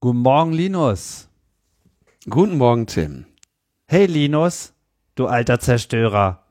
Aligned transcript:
Guten 0.00 0.20
Morgen, 0.20 0.52
Linus. 0.52 1.28
Guten 2.30 2.56
Morgen, 2.56 2.86
Tim. 2.86 3.26
Hey, 3.88 4.06
Linus, 4.06 4.72
du 5.16 5.26
alter 5.26 5.58
Zerstörer. 5.58 6.44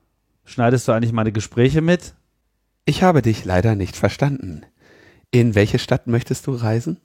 Schneidest 0.43 0.85
du 0.85 0.91
eigentlich 0.91 1.13
meine 1.13 1.31
Gespräche 1.31 1.79
mit? 1.79 2.13
Ich 2.83 3.03
habe 3.03 3.21
dich 3.21 3.45
leider 3.45 3.75
nicht 3.75 3.95
verstanden. 3.95 4.65
In 5.31 5.55
welche 5.55 5.79
Stadt 5.79 6.07
möchtest 6.07 6.45
du 6.47 6.55
reisen? 6.55 6.99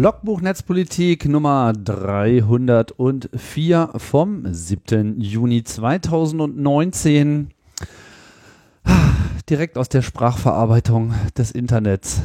Logbuch 0.00 0.40
Netzpolitik 0.40 1.28
Nummer 1.28 1.74
304 1.74 3.90
vom 3.96 4.46
7. 4.50 5.20
Juni 5.20 5.62
2019. 5.62 7.50
Direkt 9.50 9.76
aus 9.76 9.90
der 9.90 10.00
Sprachverarbeitung 10.00 11.12
des 11.36 11.50
Internets. 11.50 12.22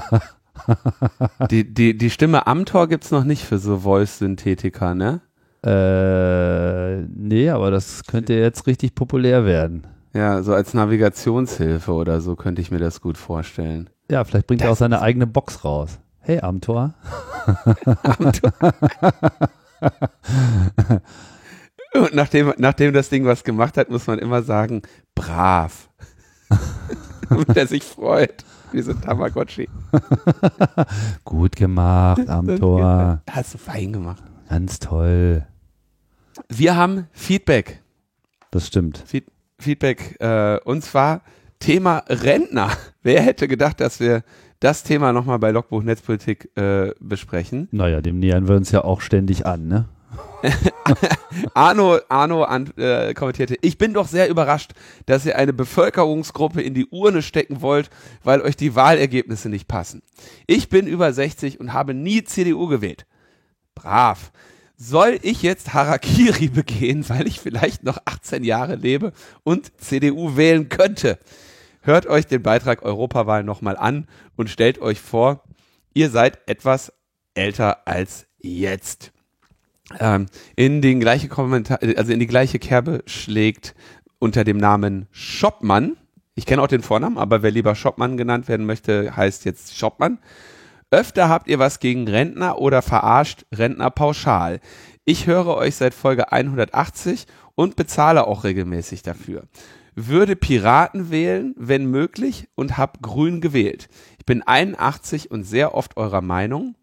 die, 1.50 1.74
die, 1.74 1.98
die 1.98 2.08
Stimme 2.08 2.46
Amtor 2.46 2.88
gibt 2.88 3.04
es 3.04 3.10
noch 3.10 3.24
nicht 3.24 3.44
für 3.44 3.58
so 3.58 3.80
Voice-Synthetika, 3.80 4.94
ne? 4.94 5.20
Äh, 5.62 7.02
nee, 7.14 7.50
aber 7.50 7.70
das 7.70 8.04
könnte 8.04 8.32
jetzt 8.32 8.66
richtig 8.66 8.94
populär 8.94 9.44
werden. 9.44 9.86
Ja, 10.14 10.42
so 10.42 10.54
als 10.54 10.72
Navigationshilfe 10.72 11.92
oder 11.92 12.22
so 12.22 12.34
könnte 12.34 12.62
ich 12.62 12.70
mir 12.70 12.80
das 12.80 13.02
gut 13.02 13.18
vorstellen. 13.18 13.90
Ja, 14.10 14.24
vielleicht 14.24 14.46
bringt 14.46 14.62
das 14.62 14.68
er 14.68 14.72
auch 14.72 14.78
seine 14.78 15.02
eigene 15.02 15.26
Box 15.26 15.66
raus. 15.66 15.98
Hey, 16.28 16.40
Amtor. 16.40 16.92
Amtor. 18.02 18.52
Und 21.94 22.14
nachdem, 22.14 22.52
nachdem 22.58 22.92
das 22.92 23.08
Ding 23.08 23.24
was 23.24 23.44
gemacht 23.44 23.78
hat, 23.78 23.88
muss 23.88 24.06
man 24.06 24.18
immer 24.18 24.42
sagen, 24.42 24.82
brav. 25.14 25.88
Damit 27.30 27.56
er 27.56 27.66
sich 27.66 27.82
freut. 27.82 28.44
Wie 28.72 28.82
so 28.82 28.90
ein 28.90 29.00
Tamagotchi. 29.00 29.70
Gut 31.24 31.56
gemacht, 31.56 32.20
Amtor. 32.28 33.22
Hast 33.30 33.54
du 33.54 33.58
fein 33.58 33.94
gemacht. 33.94 34.22
Ganz 34.50 34.80
toll. 34.80 35.46
Wir 36.50 36.76
haben 36.76 37.06
Feedback. 37.12 37.82
Das 38.50 38.66
stimmt. 38.66 39.02
Feed 39.06 39.24
Feedback. 39.58 40.20
Äh, 40.20 40.58
und 40.66 40.84
zwar 40.84 41.22
Thema 41.58 42.04
Rentner. 42.06 42.70
Wer 43.02 43.22
hätte 43.22 43.48
gedacht, 43.48 43.80
dass 43.80 43.98
wir 43.98 44.24
das 44.60 44.82
Thema 44.82 45.12
nochmal 45.12 45.38
bei 45.38 45.50
Logbuch 45.50 45.82
Netzpolitik 45.82 46.50
äh, 46.56 46.92
besprechen. 47.00 47.68
Naja, 47.70 48.00
dem 48.00 48.18
nähern 48.18 48.48
wir 48.48 48.56
uns 48.56 48.70
ja 48.70 48.84
auch 48.84 49.00
ständig 49.00 49.46
an, 49.46 49.68
ne? 49.68 49.88
Arno, 51.54 51.98
Arno 52.08 52.44
an, 52.44 52.72
äh, 52.76 53.12
kommentierte, 53.12 53.56
ich 53.60 53.76
bin 53.76 53.92
doch 53.92 54.06
sehr 54.06 54.28
überrascht, 54.28 54.72
dass 55.06 55.26
ihr 55.26 55.36
eine 55.36 55.52
Bevölkerungsgruppe 55.52 56.62
in 56.62 56.74
die 56.74 56.86
Urne 56.86 57.22
stecken 57.22 57.60
wollt, 57.60 57.90
weil 58.22 58.40
euch 58.40 58.56
die 58.56 58.74
Wahlergebnisse 58.74 59.48
nicht 59.48 59.68
passen. 59.68 60.02
Ich 60.46 60.68
bin 60.68 60.86
über 60.86 61.12
60 61.12 61.60
und 61.60 61.72
habe 61.72 61.94
nie 61.94 62.24
CDU 62.24 62.68
gewählt. 62.68 63.06
Brav. 63.74 64.32
Soll 64.80 65.18
ich 65.22 65.42
jetzt 65.42 65.74
Harakiri 65.74 66.48
begehen, 66.48 67.08
weil 67.08 67.26
ich 67.26 67.40
vielleicht 67.40 67.82
noch 67.82 67.98
18 68.04 68.44
Jahre 68.44 68.76
lebe 68.76 69.12
und 69.42 69.72
CDU 69.80 70.36
wählen 70.36 70.68
könnte? 70.68 71.18
Hört 71.88 72.06
euch 72.06 72.26
den 72.26 72.42
Beitrag 72.42 72.82
Europawahl 72.82 73.42
nochmal 73.42 73.78
an 73.78 74.06
und 74.36 74.50
stellt 74.50 74.78
euch 74.78 75.00
vor, 75.00 75.42
ihr 75.94 76.10
seid 76.10 76.38
etwas 76.46 76.92
älter 77.32 77.88
als 77.88 78.26
jetzt. 78.36 79.10
Ähm, 79.98 80.26
in 80.54 80.82
den 80.82 81.00
gleiche 81.00 81.28
Kommentar, 81.28 81.78
also 81.96 82.12
in 82.12 82.20
die 82.20 82.26
gleiche 82.26 82.58
Kerbe 82.58 83.02
schlägt 83.06 83.74
unter 84.18 84.44
dem 84.44 84.58
Namen 84.58 85.08
Shopmann. 85.12 85.96
Ich 86.34 86.44
kenne 86.44 86.60
auch 86.60 86.66
den 86.66 86.82
Vornamen, 86.82 87.16
aber 87.16 87.42
wer 87.42 87.52
lieber 87.52 87.74
Shopmann 87.74 88.18
genannt 88.18 88.48
werden 88.48 88.66
möchte, 88.66 89.16
heißt 89.16 89.46
jetzt 89.46 89.74
Shopmann. 89.74 90.18
Öfter 90.90 91.30
habt 91.30 91.48
ihr 91.48 91.58
was 91.58 91.80
gegen 91.80 92.06
Rentner 92.06 92.58
oder 92.58 92.82
verarscht 92.82 93.46
Rentner 93.50 93.88
pauschal. 93.88 94.60
Ich 95.06 95.26
höre 95.26 95.56
euch 95.56 95.76
seit 95.76 95.94
Folge 95.94 96.32
180 96.32 97.26
und 97.54 97.76
bezahle 97.76 98.26
auch 98.26 98.44
regelmäßig 98.44 99.00
dafür 99.00 99.44
würde 100.06 100.36
Piraten 100.36 101.10
wählen, 101.10 101.54
wenn 101.56 101.90
möglich, 101.90 102.48
und 102.54 102.76
habe 102.76 103.00
grün 103.02 103.40
gewählt. 103.40 103.88
Ich 104.18 104.26
bin 104.26 104.42
81 104.42 105.30
und 105.30 105.44
sehr 105.44 105.74
oft 105.74 105.96
eurer 105.96 106.20
Meinung. 106.20 106.76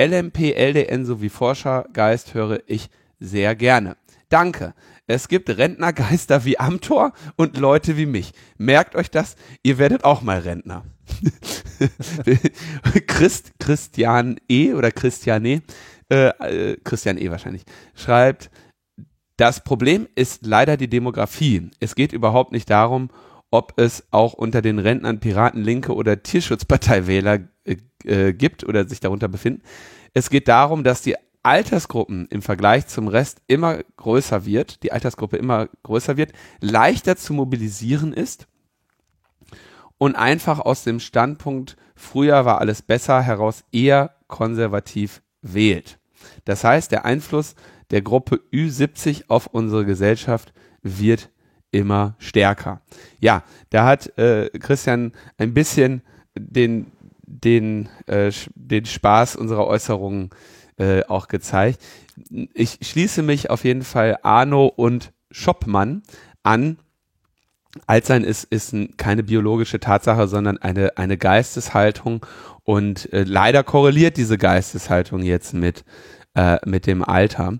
LMP, 0.00 0.54
LDN 0.54 1.04
sowie 1.04 1.28
Forschergeist 1.28 2.34
höre 2.34 2.60
ich 2.66 2.88
sehr 3.18 3.54
gerne. 3.54 3.96
Danke. 4.28 4.74
Es 5.06 5.26
gibt 5.26 5.50
Rentnergeister 5.50 6.44
wie 6.44 6.58
Amtor 6.60 7.12
und 7.36 7.56
Leute 7.56 7.96
wie 7.96 8.06
mich. 8.06 8.32
Merkt 8.58 8.94
euch 8.94 9.10
das, 9.10 9.34
ihr 9.64 9.76
werdet 9.78 10.04
auch 10.04 10.22
mal 10.22 10.38
Rentner. 10.38 10.84
Christ, 13.08 13.52
Christian 13.58 14.36
E. 14.48 14.72
oder 14.72 14.92
Christiane, 14.92 15.62
äh, 16.10 16.28
äh, 16.28 16.76
Christian 16.84 17.18
E. 17.18 17.28
wahrscheinlich, 17.30 17.64
schreibt, 17.96 18.50
das 19.40 19.64
Problem 19.64 20.06
ist 20.14 20.46
leider 20.46 20.76
die 20.76 20.88
Demografie. 20.88 21.70
Es 21.80 21.94
geht 21.94 22.12
überhaupt 22.12 22.52
nicht 22.52 22.68
darum, 22.68 23.10
ob 23.50 23.72
es 23.76 24.04
auch 24.10 24.34
unter 24.34 24.60
den 24.60 24.78
Rentnern 24.78 25.18
Piraten, 25.18 25.62
Linke 25.62 25.94
oder 25.94 26.22
Tierschutzparteiwähler 26.22 27.40
äh, 27.64 27.76
äh, 28.04 28.32
gibt 28.34 28.64
oder 28.64 28.86
sich 28.86 29.00
darunter 29.00 29.28
befinden. 29.28 29.62
Es 30.12 30.28
geht 30.28 30.46
darum, 30.46 30.84
dass 30.84 31.02
die 31.02 31.16
Altersgruppen 31.42 32.26
im 32.28 32.42
Vergleich 32.42 32.86
zum 32.86 33.08
Rest 33.08 33.40
immer 33.46 33.78
größer 33.96 34.44
wird, 34.44 34.82
die 34.82 34.92
Altersgruppe 34.92 35.38
immer 35.38 35.68
größer 35.84 36.18
wird, 36.18 36.32
leichter 36.60 37.16
zu 37.16 37.32
mobilisieren 37.32 38.12
ist 38.12 38.46
und 39.96 40.16
einfach 40.16 40.60
aus 40.60 40.84
dem 40.84 41.00
Standpunkt, 41.00 41.76
früher 41.94 42.44
war 42.44 42.60
alles 42.60 42.82
besser, 42.82 43.22
heraus 43.22 43.64
eher 43.72 44.16
konservativ 44.26 45.22
wählt. 45.40 45.98
Das 46.44 46.62
heißt, 46.62 46.92
der 46.92 47.06
Einfluss 47.06 47.54
der 47.90 48.02
Gruppe 48.02 48.40
Ü70 48.52 49.24
auf 49.28 49.46
unsere 49.46 49.84
Gesellschaft 49.84 50.52
wird 50.82 51.30
immer 51.70 52.14
stärker. 52.18 52.80
Ja, 53.20 53.44
da 53.70 53.86
hat 53.86 54.18
äh, 54.18 54.50
Christian 54.58 55.12
ein 55.38 55.54
bisschen 55.54 56.02
den, 56.36 56.92
den, 57.22 57.88
äh, 58.06 58.32
den 58.54 58.84
Spaß 58.84 59.36
unserer 59.36 59.66
Äußerungen 59.66 60.30
äh, 60.78 61.04
auch 61.04 61.28
gezeigt. 61.28 61.80
Ich 62.54 62.78
schließe 62.82 63.22
mich 63.22 63.50
auf 63.50 63.64
jeden 63.64 63.82
Fall 63.82 64.18
Arno 64.22 64.66
und 64.66 65.12
Schoppmann 65.30 66.02
an. 66.42 66.78
Altsein 67.86 68.24
ist, 68.24 68.44
ist 68.44 68.74
keine 68.96 69.22
biologische 69.22 69.78
Tatsache, 69.78 70.26
sondern 70.26 70.58
eine, 70.58 70.96
eine 70.98 71.16
Geisteshaltung 71.16 72.26
und 72.64 73.12
äh, 73.12 73.22
leider 73.22 73.62
korreliert 73.62 74.16
diese 74.16 74.38
Geisteshaltung 74.38 75.22
jetzt 75.22 75.54
mit, 75.54 75.84
äh, 76.34 76.58
mit 76.64 76.86
dem 76.86 77.04
Alter. 77.04 77.58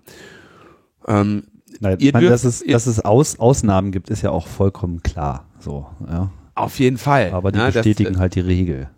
Ähm, 1.07 1.43
Nein, 1.79 1.97
ihr 1.99 2.13
man, 2.13 2.21
dürft, 2.21 2.33
dass 2.33 2.43
es, 2.43 2.63
dass 2.65 2.87
es 2.87 2.99
Aus, 3.03 3.39
Ausnahmen 3.39 3.91
gibt, 3.91 4.09
ist 4.09 4.21
ja 4.21 4.31
auch 4.31 4.47
vollkommen 4.47 5.01
klar. 5.01 5.47
So, 5.59 5.87
ja. 6.07 6.31
Auf 6.55 6.79
jeden 6.79 6.97
Fall. 6.97 7.31
Aber 7.31 7.51
die 7.51 7.59
ne, 7.59 7.71
bestätigen 7.71 8.13
das, 8.13 8.21
halt 8.21 8.35
die 8.35 8.41
Regel. 8.41 8.89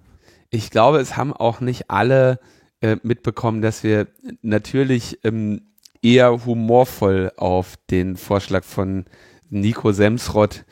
Ich 0.50 0.69
glaube, 0.69 1.00
es 1.00 1.16
haben 1.17 1.33
auch 1.33 1.62
nicht 1.62 1.89
alle 1.89 2.39
äh, 2.81 2.97
mitbekommen, 3.03 3.62
dass 3.62 3.83
wir 3.83 4.07
natürlich 4.41 5.19
ähm, 5.23 5.62
eher 6.01 6.45
humorvoll 6.45 7.31
auf 7.38 7.75
den 7.89 8.17
Vorschlag 8.17 8.63
von 8.63 9.06
Nico 9.50 9.91
Semsrott 9.91 10.66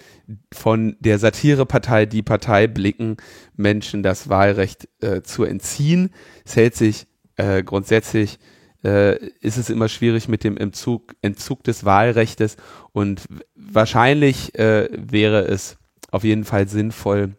von 0.53 0.95
der 0.99 1.19
Satirepartei 1.19 2.05
Die 2.05 2.21
Partei 2.21 2.67
blicken, 2.67 3.17
Menschen 3.55 4.03
das 4.03 4.29
Wahlrecht 4.29 4.87
äh, 5.01 5.21
zu 5.21 5.43
entziehen. 5.43 6.09
Es 6.45 6.55
hält 6.55 6.75
sich 6.75 7.07
äh, 7.35 7.63
grundsätzlich 7.63 8.39
äh, 8.83 9.17
ist 9.41 9.57
es 9.57 9.69
immer 9.69 9.89
schwierig 9.89 10.27
mit 10.27 10.43
dem 10.43 10.57
Entzug, 10.57 11.15
Entzug 11.21 11.63
des 11.63 11.85
Wahlrechtes 11.85 12.57
und 12.91 13.23
wahrscheinlich 13.55 14.55
äh, 14.55 14.89
wäre 14.91 15.41
es 15.41 15.77
auf 16.11 16.23
jeden 16.23 16.43
Fall 16.43 16.67
sinnvoll, 16.67 17.35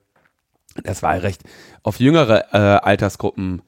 das 0.85 1.03
Wahlrecht 1.03 1.43
auf 1.83 2.01
jüngere 2.01 2.55
äh, 2.55 2.81
Altersgruppen 2.83 3.63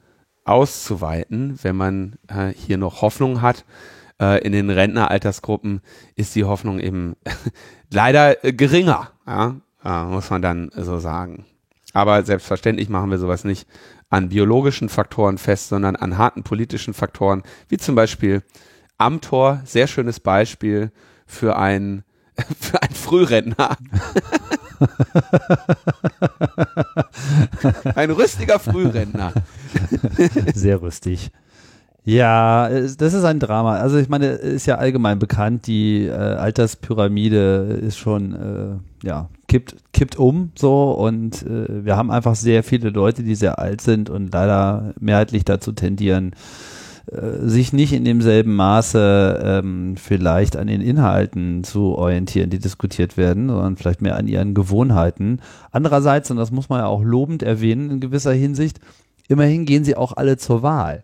auszuweiten, 0.45 1.59
wenn 1.63 1.77
man 1.77 2.17
äh, 2.29 2.49
hier 2.49 2.79
noch 2.79 3.03
Hoffnung 3.03 3.43
hat. 3.43 3.65
Äh, 4.21 4.45
in 4.45 4.53
den 4.53 4.71
Rentneraltersgruppen 4.71 5.81
ist 6.15 6.35
die 6.35 6.45
Hoffnung 6.45 6.79
eben 6.79 7.17
leider 7.91 8.45
äh, 8.45 8.53
geringer, 8.53 9.11
ja? 9.27 9.57
muss 10.07 10.31
man 10.31 10.41
dann 10.41 10.71
so 10.75 10.99
sagen. 10.99 11.45
Aber 11.93 12.23
selbstverständlich 12.25 12.89
machen 12.89 13.11
wir 13.11 13.19
sowas 13.19 13.45
nicht 13.45 13.69
an 14.15 14.29
biologischen 14.29 14.89
Faktoren 14.89 15.39
fest, 15.39 15.69
sondern 15.69 15.97
an 15.97 16.19
harten 16.19 16.45
politischen 16.45 16.95
Faktoren, 16.95 17.43
wie 17.69 17.79
zum 17.79 17.97
Beispiel 17.97 18.45
Amtor, 18.97 19.61
sehr 19.65 19.89
schönes 19.89 20.21
Beispiel 20.21 20.93
für 21.27 21.57
ein, 21.57 22.05
für 22.61 22.81
ein 22.81 22.95
Frührentner. 22.95 23.77
Ein 27.95 28.11
rüstiger 28.11 28.59
Frührentner. 28.59 29.33
Sehr 30.53 30.83
rüstig. 30.83 31.31
Ja, 32.07 32.69
das 32.69 33.15
ist 33.15 33.25
ein 33.25 33.41
Drama. 33.41 33.77
Also 33.77 33.97
ich 33.97 34.11
meine, 34.11 34.27
ist 34.27 34.67
ja 34.67 34.77
allgemein 34.77 35.19
bekannt, 35.19 35.67
die 35.67 36.05
äh, 36.05 36.13
Alterspyramide 36.13 37.81
ist 37.81 37.97
schon, 37.97 38.35
äh, 39.03 39.07
ja, 39.07 39.31
kippt, 39.49 39.77
kippt 39.95 40.17
um 40.19 40.51
so 40.55 40.93
und 40.93 41.43
äh, 41.45 41.85
wir 41.85 41.97
haben 41.97 42.11
einfach 42.11 42.35
sehr 42.35 42.63
viele 42.63 42.91
Leute, 42.91 43.23
die 43.23 43.35
sehr 43.35 43.59
alt 43.59 43.81
sind 43.81 44.11
und 44.11 44.35
leider 44.35 44.93
mehrheitlich 45.01 45.47
dazu 45.47 45.73
tendieren, 45.73 46.33
äh, 47.11 47.49
sich 47.49 47.73
nicht 47.73 47.95
in 47.95 48.05
demselben 48.05 48.55
Maße 48.55 49.43
ähm, 49.43 49.97
vielleicht 49.97 50.57
an 50.57 50.67
den 50.67 50.83
Inhalten 50.83 51.65
zu 51.65 51.97
orientieren, 51.97 52.51
die 52.51 52.59
diskutiert 52.59 53.17
werden, 53.17 53.49
sondern 53.49 53.77
vielleicht 53.79 54.03
mehr 54.03 54.17
an 54.17 54.29
ihren 54.29 54.53
Gewohnheiten. 54.53 55.41
Andererseits, 55.71 56.31
und 56.31 56.37
das 56.37 56.51
muss 56.51 56.69
man 56.69 56.81
ja 56.81 56.87
auch 56.87 57.03
lobend 57.03 57.43
erwähnen 57.43 57.91
in 57.91 58.01
gewisser 58.01 58.33
Hinsicht, 58.35 58.79
immerhin 59.29 59.65
gehen 59.65 59.85
sie 59.85 59.97
auch 59.97 60.17
alle 60.17 60.37
zur 60.37 60.63
Wahl. 60.63 61.03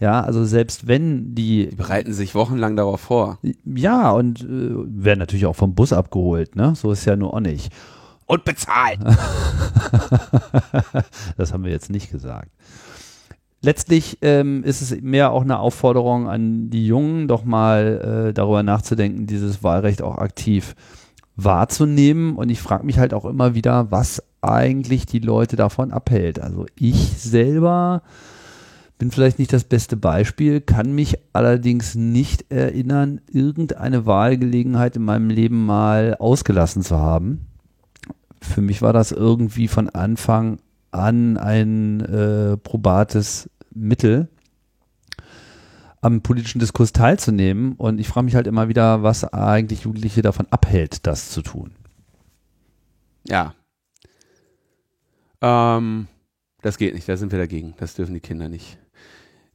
Ja, 0.00 0.20
also 0.20 0.44
selbst 0.44 0.88
wenn 0.88 1.34
die, 1.34 1.68
die 1.68 1.76
bereiten 1.76 2.12
sich 2.12 2.34
wochenlang 2.34 2.74
darauf 2.74 3.00
vor. 3.00 3.38
Ja, 3.64 4.10
und 4.10 4.40
äh, 4.42 4.46
werden 4.46 5.20
natürlich 5.20 5.46
auch 5.46 5.54
vom 5.54 5.76
Bus 5.76 5.92
abgeholt, 5.92 6.56
ne? 6.56 6.74
So 6.74 6.90
ist 6.90 7.04
ja 7.04 7.14
nur 7.14 7.34
auch 7.34 7.40
nicht. 7.40 7.72
Und 8.26 8.44
bezahlt. 8.44 8.98
das 11.36 11.52
haben 11.52 11.64
wir 11.64 11.70
jetzt 11.70 11.90
nicht 11.90 12.10
gesagt. 12.10 12.50
Letztlich 13.60 14.18
ähm, 14.22 14.64
ist 14.64 14.82
es 14.82 15.00
mehr 15.00 15.30
auch 15.30 15.42
eine 15.42 15.60
Aufforderung 15.60 16.28
an 16.28 16.68
die 16.68 16.84
Jungen, 16.84 17.28
doch 17.28 17.44
mal 17.44 18.30
äh, 18.30 18.32
darüber 18.32 18.64
nachzudenken, 18.64 19.28
dieses 19.28 19.62
Wahlrecht 19.62 20.02
auch 20.02 20.18
aktiv 20.18 20.74
wahrzunehmen. 21.36 22.36
Und 22.36 22.50
ich 22.50 22.60
frage 22.60 22.84
mich 22.84 22.98
halt 22.98 23.14
auch 23.14 23.24
immer 23.24 23.54
wieder, 23.54 23.90
was 23.90 24.22
eigentlich 24.40 25.06
die 25.06 25.20
Leute 25.20 25.56
davon 25.56 25.92
abhält. 25.92 26.40
Also 26.40 26.66
ich 26.74 27.14
selber 27.18 28.02
bin 28.98 29.10
vielleicht 29.10 29.40
nicht 29.40 29.52
das 29.52 29.64
beste 29.64 29.96
Beispiel, 29.96 30.60
kann 30.60 30.94
mich 30.94 31.18
allerdings 31.32 31.96
nicht 31.96 32.52
erinnern, 32.52 33.20
irgendeine 33.26 34.06
Wahlgelegenheit 34.06 34.94
in 34.94 35.02
meinem 35.02 35.28
Leben 35.28 35.66
mal 35.66 36.16
ausgelassen 36.20 36.82
zu 36.82 36.98
haben. 36.98 37.46
Für 38.40 38.60
mich 38.60 38.80
war 38.80 38.92
das 38.92 39.10
irgendwie 39.10 39.66
von 39.66 39.88
Anfang 39.88 40.58
an 40.92 41.36
ein 41.36 42.00
äh, 42.00 42.56
probates 42.56 43.50
Mittel, 43.74 44.28
am 46.02 46.20
politischen 46.20 46.58
Diskurs 46.58 46.92
teilzunehmen. 46.92 47.72
Und 47.72 47.98
ich 47.98 48.08
frage 48.08 48.26
mich 48.26 48.34
halt 48.34 48.46
immer 48.46 48.68
wieder, 48.68 49.02
was 49.02 49.24
eigentlich 49.24 49.84
Jugendliche 49.84 50.20
davon 50.20 50.46
abhält, 50.50 51.06
das 51.06 51.30
zu 51.30 51.40
tun. 51.40 51.72
Ja. 53.26 53.54
Ähm, 55.40 56.08
das 56.60 56.76
geht 56.76 56.94
nicht, 56.94 57.08
da 57.08 57.16
sind 57.16 57.32
wir 57.32 57.38
dagegen. 57.38 57.74
Das 57.78 57.94
dürfen 57.94 58.14
die 58.14 58.20
Kinder 58.20 58.48
nicht. 58.48 58.78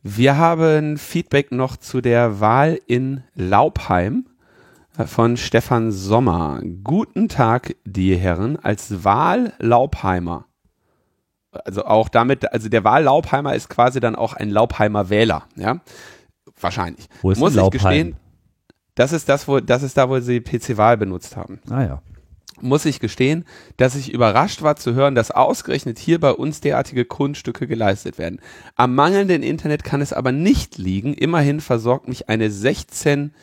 Wir 0.02 0.38
haben 0.38 0.98
Feedback 0.98 1.52
noch 1.52 1.76
zu 1.78 2.02
der 2.02 2.40
Wahl 2.40 2.80
in 2.88 3.24
Laubheim 3.36 4.28
von 5.06 5.36
Stefan 5.36 5.92
Sommer. 5.92 6.62
Guten 6.84 7.28
Tag, 7.28 7.76
die 7.84 8.16
Herren. 8.16 8.58
Als 8.58 9.04
Wahl-Laubheimer, 9.04 10.46
also 11.52 11.84
auch 11.86 12.08
damit, 12.08 12.52
also 12.54 12.70
der 12.70 12.84
Wahl-Laubheimer 12.84 13.54
ist 13.54 13.70
quasi 13.70 14.00
dann 14.00 14.16
auch 14.16 14.34
ein 14.34 14.50
Laubheimer 14.50 15.10
Wähler, 15.10 15.44
ja? 15.56 15.82
Wahrscheinlich. 16.60 17.08
Wo 17.22 17.32
ist 17.32 17.40
Muss 17.40 17.56
ich 17.56 17.70
gestehen, 17.70 18.16
das 18.96 19.12
ist 19.12 19.30
das, 19.30 19.48
wo, 19.48 19.60
das 19.60 19.84
ist 19.84 19.98
da, 19.98 20.10
wo 20.10 20.20
sie 20.20 20.42
PC-Wahl 20.42 20.98
benutzt 20.98 21.36
haben. 21.36 21.60
Ah 21.70 21.84
ja 21.84 22.02
muss 22.62 22.86
ich 22.86 23.00
gestehen, 23.00 23.46
dass 23.78 23.96
ich 23.96 24.12
überrascht 24.12 24.62
war 24.62 24.76
zu 24.76 24.94
hören, 24.94 25.16
dass 25.16 25.32
ausgerechnet 25.32 26.00
hier 26.00 26.20
bei 26.20 26.32
uns 26.32 26.62
derartige 26.62 27.06
Kunststücke 27.06 27.68
geleistet 27.68 28.18
werden. 28.18 28.40
Am 28.76 28.96
mangelnden 28.96 29.44
Internet 29.44 29.84
kann 29.84 30.02
es 30.02 30.14
aber 30.14 30.32
nicht 30.32 30.78
liegen. 30.78 31.14
Immerhin 31.14 31.60
versorgt 31.60 32.08
mich 32.08 32.30
eine 32.30 32.50
16 32.50 33.34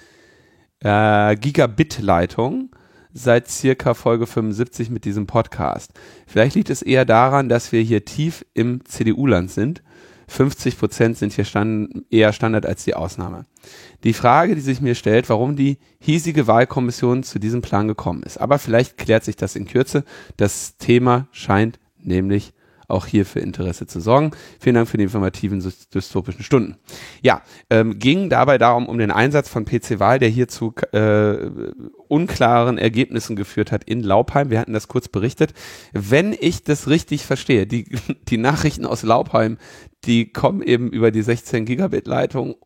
äh, 0.80 1.36
Gigabit 1.36 2.00
Leitung 2.00 2.70
seit 3.12 3.48
circa 3.48 3.94
Folge 3.94 4.26
75 4.26 4.90
mit 4.90 5.04
diesem 5.04 5.26
Podcast. 5.26 5.92
Vielleicht 6.26 6.56
liegt 6.56 6.70
es 6.70 6.82
eher 6.82 7.04
daran, 7.04 7.48
dass 7.48 7.70
wir 7.70 7.80
hier 7.80 8.04
tief 8.04 8.44
im 8.54 8.84
CDU-Land 8.84 9.50
sind 9.52 9.82
50 10.28 10.78
Prozent 10.78 11.18
sind 11.18 11.32
hier 11.32 11.44
stand, 11.44 12.04
eher 12.10 12.32
Standard 12.32 12.66
als 12.66 12.84
die 12.84 12.94
Ausnahme. 12.94 13.44
Die 14.02 14.12
Frage, 14.12 14.54
die 14.54 14.60
sich 14.60 14.80
mir 14.80 14.94
stellt, 14.94 15.28
warum 15.28 15.56
die 15.56 15.78
hiesige 15.98 16.46
Wahlkommission 16.46 17.22
zu 17.22 17.38
diesem 17.38 17.62
Plan 17.62 17.88
gekommen 17.88 18.22
ist. 18.22 18.38
Aber 18.38 18.58
vielleicht 18.58 18.98
klärt 18.98 19.24
sich 19.24 19.36
das 19.36 19.56
in 19.56 19.66
Kürze. 19.66 20.04
Das 20.36 20.76
Thema 20.76 21.28
scheint 21.32 21.78
nämlich 21.98 22.52
auch 22.88 23.06
hier 23.06 23.26
für 23.26 23.40
Interesse 23.40 23.86
zu 23.86 24.00
sorgen. 24.00 24.32
Vielen 24.60 24.74
Dank 24.74 24.88
für 24.88 24.96
die 24.96 25.04
informativen 25.04 25.60
dystopischen 25.92 26.42
Stunden. 26.42 26.76
Ja, 27.22 27.42
ähm, 27.70 27.98
ging 27.98 28.30
dabei 28.30 28.58
darum, 28.58 28.86
um 28.86 28.98
den 28.98 29.10
Einsatz 29.10 29.48
von 29.48 29.64
PC-Wahl, 29.64 30.18
der 30.18 30.28
hier 30.28 30.48
zu 30.48 30.74
äh, 30.92 31.50
unklaren 32.08 32.78
Ergebnissen 32.78 33.36
geführt 33.36 33.72
hat 33.72 33.84
in 33.84 34.02
Laubheim. 34.02 34.50
Wir 34.50 34.60
hatten 34.60 34.72
das 34.72 34.88
kurz 34.88 35.08
berichtet. 35.08 35.52
Wenn 35.92 36.36
ich 36.38 36.62
das 36.64 36.88
richtig 36.88 37.24
verstehe, 37.24 37.66
die, 37.66 37.84
die 38.28 38.38
Nachrichten 38.38 38.86
aus 38.86 39.02
Laubheim, 39.02 39.58
die 40.04 40.32
kommen 40.32 40.62
eben 40.62 40.90
über 40.90 41.10
die 41.10 41.22
16 41.22 41.64
Gigabit 41.64 42.06
Leitung 42.06 42.56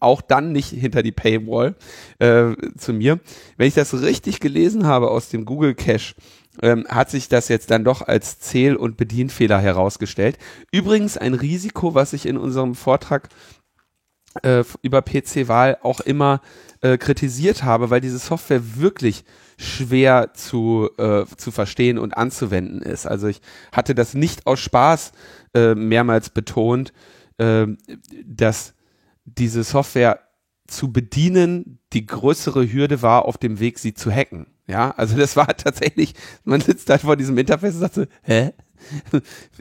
auch 0.00 0.22
dann 0.22 0.52
nicht 0.52 0.70
hinter 0.70 1.02
die 1.02 1.12
Paywall 1.12 1.76
äh, 2.18 2.52
zu 2.76 2.92
mir. 2.92 3.20
Wenn 3.56 3.68
ich 3.68 3.74
das 3.74 4.00
richtig 4.00 4.40
gelesen 4.40 4.86
habe 4.86 5.10
aus 5.10 5.28
dem 5.28 5.44
Google 5.44 5.74
Cache, 5.74 6.14
ähm, 6.62 6.86
hat 6.88 7.10
sich 7.10 7.28
das 7.28 7.48
jetzt 7.48 7.70
dann 7.70 7.84
doch 7.84 8.02
als 8.02 8.38
Zähl- 8.40 8.76
und 8.76 8.96
Bedienfehler 8.96 9.58
herausgestellt. 9.58 10.38
Übrigens 10.72 11.16
ein 11.16 11.34
Risiko, 11.34 11.94
was 11.94 12.12
ich 12.12 12.26
in 12.26 12.36
unserem 12.36 12.74
Vortrag 12.74 13.28
äh, 14.42 14.64
über 14.82 15.02
PC-Wahl 15.02 15.78
auch 15.82 16.00
immer 16.00 16.40
äh, 16.80 16.98
kritisiert 16.98 17.64
habe, 17.64 17.90
weil 17.90 18.00
diese 18.00 18.18
Software 18.18 18.76
wirklich 18.76 19.24
schwer 19.58 20.32
zu, 20.34 20.88
äh, 20.98 21.24
zu 21.36 21.50
verstehen 21.50 21.98
und 21.98 22.16
anzuwenden 22.16 22.82
ist. 22.82 23.06
Also 23.06 23.26
ich 23.26 23.40
hatte 23.72 23.94
das 23.94 24.14
nicht 24.14 24.46
aus 24.46 24.60
Spaß 24.60 25.12
äh, 25.54 25.74
mehrmals 25.74 26.30
betont, 26.30 26.92
äh, 27.38 27.66
dass 28.24 28.74
diese 29.24 29.64
Software 29.64 30.20
zu 30.66 30.92
bedienen 30.92 31.80
die 31.92 32.06
größere 32.06 32.70
Hürde 32.70 33.02
war 33.02 33.24
auf 33.24 33.38
dem 33.38 33.58
Weg, 33.58 33.78
sie 33.78 33.94
zu 33.94 34.12
hacken. 34.12 34.46
Ja, 34.68 34.90
also 34.96 35.16
das 35.16 35.34
war 35.34 35.48
tatsächlich, 35.56 36.14
man 36.44 36.60
sitzt 36.60 36.90
da 36.90 36.98
vor 36.98 37.16
diesem 37.16 37.36
Interface 37.38 37.74
und 37.74 37.80
sagt 37.80 37.94
so, 37.94 38.04
hä? 38.22 38.52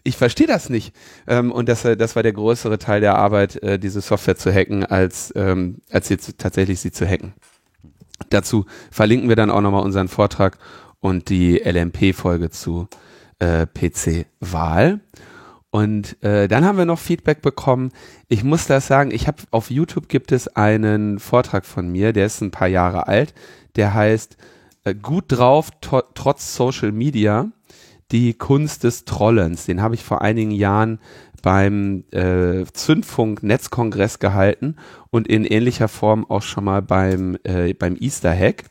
Ich 0.03 0.15
verstehe 0.15 0.48
das 0.48 0.70
nicht. 0.70 0.93
Ähm, 1.25 1.51
und 1.51 1.67
das, 1.67 1.82
das 1.82 2.15
war 2.15 2.24
der 2.24 2.34
größere 2.34 2.77
Teil 2.77 3.01
der 3.01 3.15
Arbeit, 3.15 3.62
äh, 3.63 3.79
diese 3.79 4.01
Software 4.01 4.36
zu 4.36 4.53
hacken, 4.53 4.86
als, 4.86 5.34
ähm, 5.36 5.79
als 5.89 6.10
jetzt 6.10 6.38
tatsächlich 6.38 6.79
sie 6.82 6.91
zu 6.91 7.08
hacken. 7.08 7.34
Dazu 8.29 8.65
verlinken 8.91 9.27
wir 9.27 9.36
dann 9.36 9.50
auch 9.50 9.62
nochmal 9.62 9.84
unseren 9.84 10.08
Vortrag 10.08 10.60
und 11.00 11.29
die 11.29 11.58
LMP-Folge 11.58 12.51
zu 12.51 12.88
äh, 13.39 13.65
PC-Wahl. 13.65 15.00
Und 15.72 16.22
äh, 16.24 16.48
dann 16.48 16.63
haben 16.63 16.77
wir 16.77 16.86
noch 16.86 17.00
Feedback 17.00 17.41
bekommen. 17.41 17.91
Ich 18.27 18.43
muss 18.43 18.67
das 18.67 18.88
sagen, 18.88 19.12
ich 19.12 19.27
habe 19.27 19.41
auf 19.51 19.72
YouTube 19.72 20.10
gibt 20.10 20.32
es 20.32 20.48
einen 20.48 21.20
Vortrag 21.20 21.65
von 21.65 21.89
mir, 21.89 22.13
der 22.13 22.27
ist 22.27 22.41
ein 22.41 22.51
paar 22.51 22.67
Jahre 22.67 23.08
alt, 23.08 23.34
der 23.75 23.93
heißt 23.93 24.36
äh, 24.36 24.57
Gut 24.96 25.25
drauf 25.27 25.70
trotz 25.82 26.56
Social 26.56 26.91
Media, 26.91 27.51
die 28.12 28.34
Kunst 28.34 28.84
des 28.84 29.06
Trollens. 29.06 29.65
Den 29.65 29.82
habe 29.82 29.96
ich 29.96 30.03
vor 30.03 30.22
einigen 30.22 30.51
Jahren 30.51 31.00
beim 31.41 32.03
äh, 32.12 32.65
Zündfunk 32.74 33.44
Netzkongress 33.44 34.20
gehalten 34.20 34.75
und 35.12 35.27
in 35.27 35.46
ähnlicher 35.46 35.88
Form 35.88 36.25
auch 36.29 36.41
schon 36.41 36.63
mal 36.63 36.82
beim, 36.82 37.38
äh, 37.44 37.74
beim 37.74 37.96
Easter 38.00 38.36
Hack. 38.36 38.65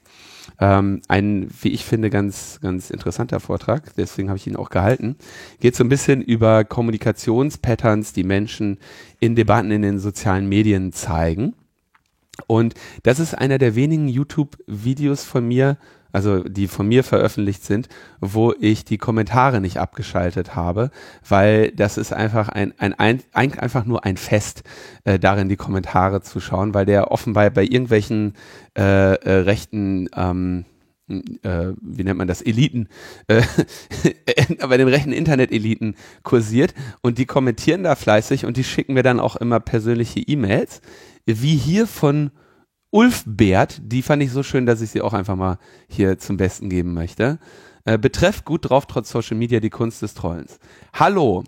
Ähm, 0.58 1.02
ein, 1.08 1.48
wie 1.60 1.68
ich 1.68 1.84
finde, 1.84 2.08
ganz, 2.08 2.60
ganz 2.62 2.90
interessanter 2.90 3.40
Vortrag, 3.40 3.94
deswegen 3.96 4.28
habe 4.28 4.38
ich 4.38 4.46
ihn 4.46 4.56
auch 4.56 4.70
gehalten. 4.70 5.16
Geht 5.60 5.76
so 5.76 5.84
ein 5.84 5.88
bisschen 5.88 6.22
über 6.22 6.64
Kommunikationspatterns, 6.64 8.12
die 8.14 8.24
Menschen 8.24 8.78
in 9.20 9.34
Debatten 9.34 9.70
in 9.70 9.82
den 9.82 9.98
sozialen 9.98 10.48
Medien 10.48 10.92
zeigen. 10.92 11.54
Und 12.46 12.74
das 13.02 13.18
ist 13.18 13.34
einer 13.34 13.58
der 13.58 13.74
wenigen 13.74 14.08
YouTube-Videos 14.08 15.24
von 15.24 15.46
mir, 15.46 15.78
also 16.16 16.42
die 16.42 16.66
von 16.66 16.88
mir 16.88 17.04
veröffentlicht 17.04 17.62
sind, 17.62 17.90
wo 18.22 18.54
ich 18.58 18.86
die 18.86 18.96
Kommentare 18.96 19.60
nicht 19.60 19.76
abgeschaltet 19.76 20.56
habe, 20.56 20.90
weil 21.28 21.72
das 21.72 21.98
ist 21.98 22.14
einfach 22.14 22.48
ein, 22.48 22.72
ein, 22.78 22.94
ein, 22.94 23.22
ein 23.34 23.58
einfach 23.58 23.84
nur 23.84 24.06
ein 24.06 24.16
Fest, 24.16 24.62
äh, 25.04 25.18
darin 25.18 25.50
die 25.50 25.56
Kommentare 25.56 26.22
zu 26.22 26.40
schauen, 26.40 26.72
weil 26.72 26.86
der 26.86 27.10
offenbar 27.10 27.50
bei 27.50 27.64
irgendwelchen 27.64 28.32
äh, 28.78 29.12
äh, 29.12 29.30
rechten 29.40 30.08
ähm, 30.16 30.64
äh, 31.08 31.74
wie 31.82 32.02
nennt 32.02 32.16
man 32.16 32.28
das, 32.28 32.40
Eliten, 32.40 32.88
äh, 33.28 33.42
bei 34.66 34.78
den 34.78 34.88
rechten 34.88 35.12
Internet-Eliten 35.12 35.96
kursiert 36.22 36.72
und 37.02 37.18
die 37.18 37.26
kommentieren 37.26 37.82
da 37.82 37.94
fleißig 37.94 38.46
und 38.46 38.56
die 38.56 38.64
schicken 38.64 38.94
mir 38.94 39.02
dann 39.02 39.20
auch 39.20 39.36
immer 39.36 39.60
persönliche 39.60 40.20
E-Mails, 40.20 40.80
wie 41.26 41.56
hier 41.56 41.86
von 41.86 42.30
Ulf 42.96 43.24
Bert, 43.26 43.82
die 43.84 44.00
fand 44.00 44.22
ich 44.22 44.32
so 44.32 44.42
schön, 44.42 44.64
dass 44.64 44.80
ich 44.80 44.88
sie 44.88 45.02
auch 45.02 45.12
einfach 45.12 45.36
mal 45.36 45.58
hier 45.86 46.16
zum 46.16 46.38
Besten 46.38 46.70
geben 46.70 46.94
möchte. 46.94 47.38
Äh, 47.84 47.98
betreff 47.98 48.46
gut 48.46 48.70
drauf, 48.70 48.86
trotz 48.86 49.10
Social 49.10 49.36
Media, 49.36 49.60
die 49.60 49.68
Kunst 49.68 50.00
des 50.00 50.14
Trollens. 50.14 50.58
Hallo, 50.94 51.44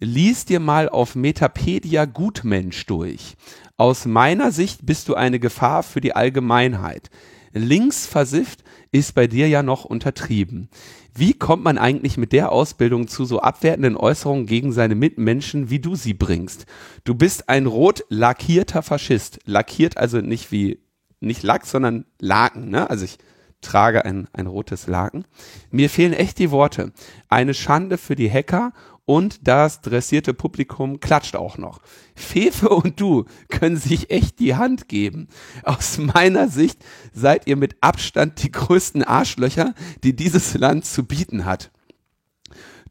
lies 0.00 0.46
dir 0.46 0.60
mal 0.60 0.88
auf 0.88 1.14
Metapedia 1.14 2.06
Gutmensch 2.06 2.86
durch. 2.86 3.36
Aus 3.76 4.06
meiner 4.06 4.50
Sicht 4.50 4.86
bist 4.86 5.10
du 5.10 5.14
eine 5.14 5.38
Gefahr 5.38 5.82
für 5.82 6.00
die 6.00 6.16
Allgemeinheit. 6.16 7.10
Links 7.52 8.06
versifft 8.06 8.64
ist 8.92 9.14
bei 9.14 9.26
dir 9.26 9.48
ja 9.48 9.62
noch 9.62 9.84
untertrieben. 9.84 10.70
Wie 11.14 11.34
kommt 11.34 11.62
man 11.62 11.76
eigentlich 11.76 12.16
mit 12.16 12.32
der 12.32 12.52
Ausbildung 12.52 13.06
zu 13.06 13.24
so 13.24 13.40
abwertenden 13.40 13.96
Äußerungen 13.96 14.46
gegen 14.46 14.72
seine 14.72 14.94
Mitmenschen, 14.94 15.68
wie 15.68 15.78
du 15.78 15.94
sie 15.94 16.14
bringst? 16.14 16.64
Du 17.04 17.14
bist 17.14 17.48
ein 17.50 17.66
rot 17.66 18.04
lackierter 18.08 18.82
Faschist. 18.82 19.40
Lackiert 19.44 19.98
also 19.98 20.20
nicht 20.20 20.52
wie, 20.52 20.80
nicht 21.20 21.42
Lack, 21.42 21.66
sondern 21.66 22.06
Laken, 22.18 22.70
ne? 22.70 22.88
Also 22.88 23.04
ich 23.04 23.18
trage 23.60 24.04
ein, 24.04 24.26
ein 24.32 24.46
rotes 24.46 24.86
Laken. 24.86 25.24
Mir 25.70 25.90
fehlen 25.90 26.14
echt 26.14 26.38
die 26.38 26.50
Worte. 26.50 26.92
Eine 27.28 27.54
Schande 27.54 27.98
für 27.98 28.16
die 28.16 28.30
Hacker 28.30 28.72
und 29.12 29.46
das 29.46 29.82
dressierte 29.82 30.32
Publikum 30.32 30.98
klatscht 30.98 31.36
auch 31.36 31.58
noch. 31.58 31.82
Fefe 32.14 32.70
und 32.70 32.98
du 32.98 33.26
können 33.50 33.76
sich 33.76 34.10
echt 34.10 34.38
die 34.38 34.54
Hand 34.54 34.88
geben. 34.88 35.28
Aus 35.64 35.98
meiner 35.98 36.48
Sicht 36.48 36.82
seid 37.12 37.46
ihr 37.46 37.56
mit 37.56 37.76
Abstand 37.82 38.42
die 38.42 38.50
größten 38.50 39.04
Arschlöcher, 39.04 39.74
die 40.02 40.16
dieses 40.16 40.54
Land 40.54 40.86
zu 40.86 41.04
bieten 41.04 41.44
hat. 41.44 41.70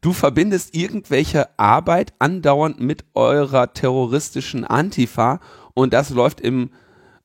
Du 0.00 0.12
verbindest 0.12 0.76
irgendwelche 0.76 1.58
Arbeit 1.58 2.12
andauernd 2.20 2.78
mit 2.78 3.04
eurer 3.14 3.72
terroristischen 3.72 4.64
Antifa 4.64 5.40
und 5.74 5.92
das 5.92 6.10
läuft 6.10 6.40
im 6.40 6.70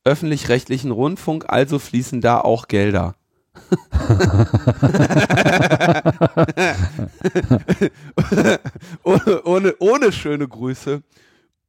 öffentlich-rechtlichen 0.06 0.90
Rundfunk, 0.90 1.46
also 1.50 1.78
fließen 1.78 2.20
da 2.20 2.42
auch 2.42 2.68
Gelder. 2.68 3.14
ohne, 9.04 9.44
ohne, 9.44 9.76
ohne 9.80 10.12
schöne 10.12 10.48
Grüße, 10.48 11.02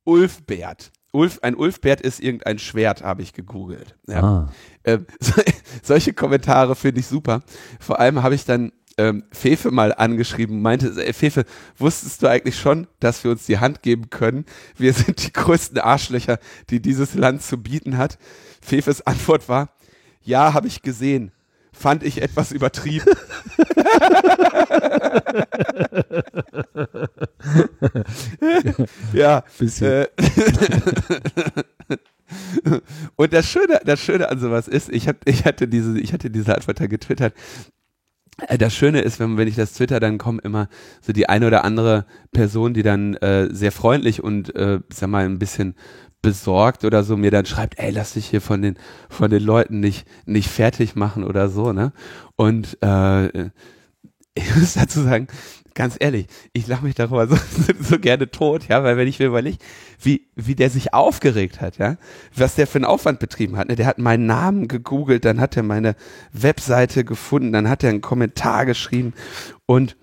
Ulfbert. 0.04 0.92
Ulf, 1.12 1.38
ein 1.42 1.54
Ulfbert 1.54 2.00
ist 2.00 2.21
irgendein 2.21 2.59
Schwert, 2.59 3.02
habe 3.02 3.23
ich 3.23 3.33
gegoogelt. 3.33 3.97
Ja. 4.07 4.23
Ah. 4.23 4.52
Ähm, 4.85 5.07
so, 5.21 5.40
solche 5.83 6.12
Kommentare 6.12 6.76
finde 6.76 7.00
ich 7.00 7.07
super. 7.07 7.42
Vor 7.80 7.99
allem 7.99 8.23
habe 8.23 8.35
ich 8.35 8.45
dann 8.45 8.73
ähm, 8.99 9.25
Fefe 9.33 9.71
mal 9.71 9.95
angeschrieben, 9.95 10.61
meinte, 10.61 10.92
ey, 11.02 11.12
Fefe, 11.12 11.45
wusstest 11.78 12.23
du 12.23 12.26
eigentlich 12.26 12.59
schon, 12.59 12.88
dass 13.00 13.25
wir 13.25 13.30
uns 13.30 13.47
die 13.47 13.59
Hand 13.59 13.83
geben 13.83 14.11
können? 14.11 14.45
Wir 14.76 14.92
sind 14.92 15.25
die 15.25 15.33
größten 15.33 15.78
Arschlöcher, 15.78 16.38
die 16.68 16.80
dieses 16.80 17.14
Land 17.14 17.42
zu 17.42 17.62
bieten 17.62 17.97
hat. 17.97 18.18
Fefes 18.61 19.07
Antwort 19.07 19.49
war, 19.49 19.71
ja, 20.23 20.52
habe 20.52 20.66
ich 20.66 20.83
gesehen 20.83 21.33
fand 21.79 22.03
ich 22.03 22.21
etwas 22.21 22.53
übertrieben. 22.53 23.07
ja. 29.13 29.45
Bisschen. 29.59 29.87
Äh, 29.87 30.07
und 33.17 33.33
das 33.33 33.47
Schöne, 33.47 33.81
das 33.85 34.01
Schöne 34.01 34.29
an 34.29 34.39
sowas 34.39 34.69
ist, 34.69 34.91
ich, 34.91 35.09
hab, 35.09 35.17
ich, 35.27 35.45
hatte 35.45 35.69
diese, 35.69 35.99
ich 35.99 36.13
hatte 36.13 36.31
diese 36.31 36.55
Antwort 36.55 36.81
da 36.81 36.87
getwittert. 36.87 37.35
Äh, 38.47 38.59
das 38.59 38.75
Schöne 38.75 39.01
ist, 39.01 39.21
wenn, 39.21 39.37
wenn 39.37 39.49
ich 39.49 39.57
das 39.57 39.73
twitter, 39.73 40.01
dann 40.01 40.19
kommen 40.19 40.39
immer 40.41 40.69
so 41.01 41.13
die 41.13 41.29
eine 41.29 41.47
oder 41.47 41.65
andere 41.65 42.07
Person, 42.33 42.75
die 42.75 42.83
dann 42.83 43.15
äh, 43.15 43.49
sehr 43.51 43.73
freundlich 43.73 44.23
und, 44.23 44.55
äh, 44.55 44.81
sag 44.93 45.09
mal, 45.09 45.25
ein 45.25 45.39
bisschen 45.39 45.75
besorgt 46.23 46.85
oder 46.85 47.05
so 47.05 47.17
mir 47.17 47.31
dann 47.31 47.47
schreibt, 47.47 47.79
ey, 47.79 47.91
lass 47.91 48.15
dich 48.15 48.27
hier 48.27 48.41
von 48.41 48.63
den 48.63 48.77
von 49.09 49.31
den 49.31 49.43
Leuten 49.43 49.81
nicht 49.81 50.07
nicht 50.27 50.49
fertig 50.49 50.97
machen 50.97 51.25
oder 51.25 51.49
so, 51.49 51.73
ne? 51.73 51.93
Und 52.37 52.79
äh, 52.83 53.51
ich 54.35 54.57
muss 54.57 54.75
dazu 54.75 55.03
sagen, 55.03 55.29
ganz 55.79 55.97
ehrlich, 55.99 56.27
ich 56.53 56.67
lache 56.67 56.85
mich 56.85 56.97
darüber 56.97 57.29
so, 57.29 57.37
so 57.81 57.99
gerne 58.01 58.31
tot, 58.31 58.67
ja, 58.69 58.83
weil 58.83 58.97
wenn 58.97 59.07
ich 59.07 59.21
mir 59.21 59.27
überlege, 59.27 59.59
wie, 60.01 60.29
wie 60.35 60.57
der 60.57 60.71
sich 60.71 60.93
aufgeregt 60.93 61.61
hat, 61.61 61.79
ja, 61.79 61.97
was 62.35 62.57
der 62.57 62.67
für 62.67 62.79
einen 62.79 62.85
Aufwand 62.85 63.21
betrieben 63.21 63.57
hat, 63.57 63.69
ne, 63.69 63.77
der 63.77 63.87
hat 63.87 63.99
meinen 63.99 64.27
Namen 64.27 64.67
gegoogelt, 64.67 65.25
dann 65.25 65.41
hat 65.41 65.57
er 65.57 65.63
meine 65.63 65.95
Webseite 66.33 67.05
gefunden, 67.05 67.53
dann 67.53 67.69
hat 67.69 67.85
er 67.85 67.91
einen 67.91 68.01
Kommentar 68.01 68.67
geschrieben 68.67 69.15
und 69.67 69.97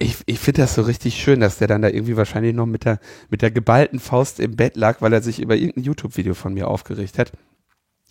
ich, 0.00 0.16
ich 0.24 0.38
finde 0.38 0.62
das 0.62 0.74
so 0.74 0.82
richtig 0.82 1.22
schön, 1.22 1.40
dass 1.40 1.58
der 1.58 1.68
dann 1.68 1.82
da 1.82 1.88
irgendwie 1.88 2.16
wahrscheinlich 2.16 2.54
noch 2.54 2.66
mit 2.66 2.86
der, 2.86 2.98
mit 3.28 3.42
der 3.42 3.50
geballten 3.50 4.00
Faust 4.00 4.40
im 4.40 4.56
Bett 4.56 4.76
lag, 4.76 5.02
weil 5.02 5.12
er 5.12 5.22
sich 5.22 5.40
über 5.40 5.54
irgendein 5.54 5.84
YouTube-Video 5.84 6.34
von 6.34 6.54
mir 6.54 6.68
aufgeregt 6.68 7.18
hat. 7.18 7.32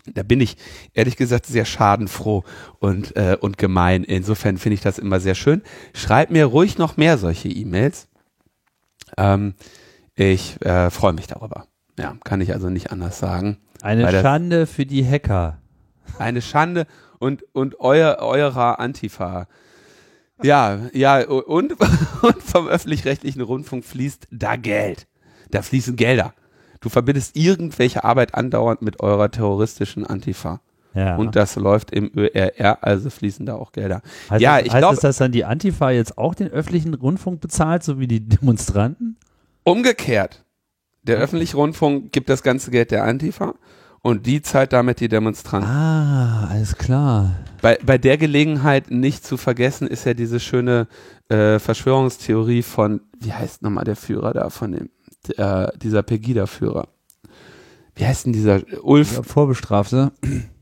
Da 0.05 0.24
bin 0.24 0.39
ich 0.39 0.55
ehrlich 0.93 1.17
gesagt 1.17 1.48
sehr 1.48 1.65
schadenfroh 1.65 2.43
und, 2.77 3.15
äh, 3.15 3.38
und 3.39 3.58
gemein. 3.58 4.03
Insofern 4.03 4.58
finde 4.58 4.75
ich 4.75 4.81
das 4.81 5.00
immer 5.00 5.19
sehr 5.19 5.36
schön. 5.36 5.63
Schreib 5.93 6.29
mir 6.29 6.46
ruhig 6.46 6.77
noch 6.77 6.96
mehr 6.96 7.17
solche 7.17 7.50
E-Mails. 7.50 8.08
Ähm, 9.17 9.55
ich 10.15 10.63
äh, 10.63 10.91
freue 10.91 11.13
mich 11.13 11.27
darüber. 11.27 11.65
Ja, 11.98 12.15
kann 12.24 12.39
ich 12.39 12.53
also 12.53 12.69
nicht 12.69 12.91
anders 12.91 13.19
sagen. 13.19 13.58
Eine 13.81 14.10
Schande 14.22 14.67
für 14.67 14.86
die 14.86 15.05
Hacker. 15.05 15.58
Eine 16.19 16.41
Schande 16.41 16.86
und, 17.17 17.43
und 17.53 17.79
euer, 17.79 18.17
eurer 18.19 18.79
Antifa. 18.79 19.48
Ja, 20.43 20.79
ja, 20.93 21.27
und, 21.27 21.74
und 22.22 22.43
vom 22.43 22.67
öffentlich-rechtlichen 22.67 23.41
Rundfunk 23.41 23.86
fließt 23.86 24.27
da 24.31 24.55
Geld. 24.55 25.08
Da 25.51 25.62
fließen 25.62 25.96
Gelder. 25.96 26.34
Du 26.81 26.89
verbindest 26.89 27.36
irgendwelche 27.36 28.03
Arbeit 28.03 28.36
andauernd 28.36 28.81
mit 28.81 29.01
eurer 29.01 29.31
terroristischen 29.31 30.05
Antifa. 30.05 30.62
Ja. 30.93 31.17
Und 31.17 31.36
das 31.36 31.55
läuft 31.55 31.91
im 31.91 32.12
ÖRR, 32.15 32.79
also 32.81 33.10
fließen 33.10 33.46
da 33.46 33.55
auch 33.55 33.72
Gelder. 33.72 34.01
Heißt 34.29 34.41
ja, 34.41 34.60
ich 34.60 34.65
glaube. 34.65 34.88
Heißt 34.88 34.93
das, 34.93 35.01
dass 35.01 35.17
dann 35.17 35.31
die 35.31 35.46
Antifa 35.46 35.91
jetzt 35.91 36.17
auch 36.17 36.34
den 36.34 36.48
öffentlichen 36.48 36.93
Rundfunk 36.93 37.41
bezahlt, 37.41 37.84
so 37.84 38.00
wie 38.00 38.08
die 38.08 38.22
Demonstranten? 38.22 39.17
Umgekehrt. 39.63 40.43
Der 41.03 41.17
öffentliche 41.17 41.58
Rundfunk 41.58 42.12
gibt 42.12 42.29
das 42.29 42.43
ganze 42.43 42.72
Geld 42.72 42.91
der 42.91 43.03
Antifa 43.03 43.55
und 44.01 44.25
die 44.25 44.41
zahlt 44.41 44.74
damit 44.74 45.00
die 45.00 45.10
Demonstranten. 45.10 45.70
Ah, 45.70 46.48
alles 46.50 46.75
klar. 46.75 47.36
Bei, 47.62 47.77
bei 47.86 47.98
der 47.98 48.18
Gelegenheit 48.18 48.89
nicht 48.91 49.25
zu 49.25 49.38
vergessen 49.38 49.88
ist 49.88 50.06
ja 50.06 50.13
diese 50.13 50.39
schöne 50.39 50.88
äh, 51.27 51.60
Verschwörungstheorie 51.60 52.62
von, 52.62 53.01
wie 53.20 53.34
heißt 53.34 53.62
nochmal 53.62 53.84
der 53.84 53.96
Führer 53.96 54.34
da 54.34 54.50
von 54.50 54.72
dem, 54.72 54.89
der, 55.27 55.74
dieser 55.77 56.03
Pegida-Führer? 56.03 56.88
Wie 57.96 58.06
heißt 58.06 58.25
denn 58.25 58.34
dieser 58.34 58.62
Ulf? 58.82 59.15
Der 59.15 59.24
Vorbestrafte. 59.24 60.13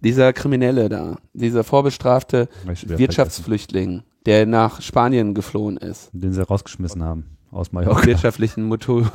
Dieser 0.01 0.34
Kriminelle 0.34 0.89
da, 0.89 1.17
dieser 1.34 1.63
vorbestrafte 1.63 2.50
Wirtschaftsflüchtling, 2.65 4.03
der 4.25 4.48
nach 4.48 4.82
Spanien 4.82 5.36
geflohen 5.36 5.77
ist. 5.77 6.10
Den 6.13 6.34
sie 6.34 6.41
rausgeschmissen 6.44 7.03
haben 7.03 7.37
aus 7.51 7.72
Mallorca. 7.72 8.06
Wirtschaftlichen 8.06 8.63
Motor. 8.66 9.10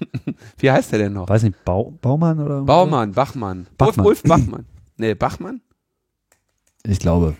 Wie 0.58 0.70
heißt 0.70 0.92
der 0.92 0.98
denn 0.98 1.12
noch? 1.12 1.28
Weiß 1.28 1.42
nicht, 1.42 1.64
Bau, 1.64 1.92
Baumann 2.00 2.40
oder? 2.40 2.62
Baumann, 2.62 3.12
Bachmann. 3.12 3.66
Bachmann. 3.76 4.06
Ulf, 4.06 4.22
Ulf 4.24 4.30
Bachmann. 4.30 4.66
Nee, 4.96 5.14
Bachmann? 5.14 5.60
Ich 6.86 6.98
glaube. 6.98 7.34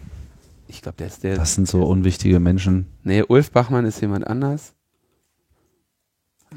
Ich 0.68 0.82
glaube, 0.82 0.96
der 0.98 1.06
ist 1.06 1.22
der. 1.22 1.36
Das 1.36 1.54
sind 1.54 1.68
so 1.68 1.84
unwichtige 1.84 2.40
Menschen. 2.40 2.86
Nee, 3.02 3.22
Ulf 3.26 3.50
Bachmann 3.50 3.84
ist 3.84 4.00
jemand 4.00 4.26
anders. 4.26 4.74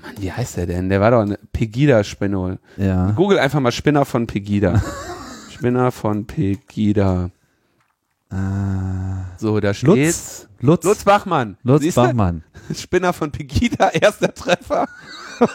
Mann, 0.01 0.13
wie 0.19 0.31
heißt 0.31 0.57
der 0.57 0.67
denn? 0.67 0.89
Der 0.89 1.01
war 1.01 1.11
doch 1.11 1.21
ein 1.21 1.37
Pegida-Spinner. 1.51 2.59
Ja. 2.77 3.11
Google 3.11 3.39
einfach 3.39 3.59
mal 3.59 3.71
Spinner 3.71 4.05
von 4.05 4.27
Pegida. 4.27 4.81
Spinner 5.51 5.91
von 5.91 6.25
Pegida. 6.25 7.31
Ah. 8.29 9.25
So, 9.37 9.59
da 9.59 9.73
steht's. 9.73 10.47
Lutz, 10.59 10.83
Lutz, 10.83 10.83
Lutz 10.85 11.03
Bachmann. 11.03 11.57
Lutz 11.63 11.81
Siehste? 11.81 12.01
Bachmann. 12.01 12.43
Spinner 12.75 13.13
von 13.13 13.31
Pegida, 13.31 13.89
erster 13.93 14.33
Treffer. 14.33 14.87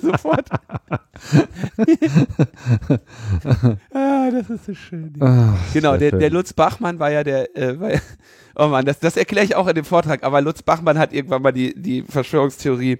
Sofort. 0.00 0.48
ah, 3.92 4.30
das 4.30 4.50
ist 4.50 4.66
so 4.66 4.74
schön. 4.74 5.14
Ach, 5.20 5.56
genau, 5.72 5.96
der, 5.96 6.12
der, 6.12 6.30
Lutz 6.30 6.52
Bachmann 6.52 6.98
war 6.98 7.10
ja 7.10 7.22
der, 7.22 7.56
äh, 7.56 7.78
war 7.78 7.90
oh 8.56 8.68
Mann, 8.68 8.84
das, 8.86 8.98
das 8.98 9.16
erkläre 9.16 9.44
ich 9.44 9.54
auch 9.54 9.68
in 9.68 9.74
dem 9.74 9.84
Vortrag, 9.84 10.24
aber 10.24 10.40
Lutz 10.40 10.62
Bachmann 10.62 10.98
hat 10.98 11.12
irgendwann 11.12 11.42
mal 11.42 11.52
die, 11.52 11.74
die 11.80 12.02
Verschwörungstheorie 12.02 12.98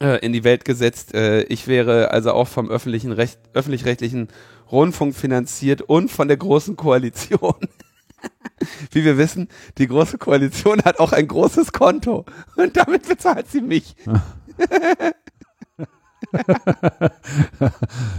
äh, 0.00 0.24
in 0.24 0.32
die 0.32 0.44
Welt 0.44 0.64
gesetzt. 0.64 1.14
Äh, 1.14 1.42
ich 1.44 1.66
wäre 1.66 2.10
also 2.10 2.32
auch 2.32 2.48
vom 2.48 2.70
öffentlichen 2.70 3.12
Recht, 3.12 3.40
öffentlich-rechtlichen 3.54 4.28
Rundfunk 4.70 5.14
finanziert 5.14 5.82
und 5.82 6.10
von 6.10 6.28
der 6.28 6.36
Großen 6.36 6.76
Koalition. 6.76 7.54
Wie 8.92 9.04
wir 9.04 9.18
wissen, 9.18 9.48
die 9.78 9.86
Große 9.86 10.18
Koalition 10.18 10.82
hat 10.82 10.98
auch 10.98 11.12
ein 11.12 11.26
großes 11.26 11.72
Konto 11.72 12.26
und 12.56 12.76
damit 12.76 13.08
bezahlt 13.08 13.48
sie 13.48 13.60
mich. 13.60 13.96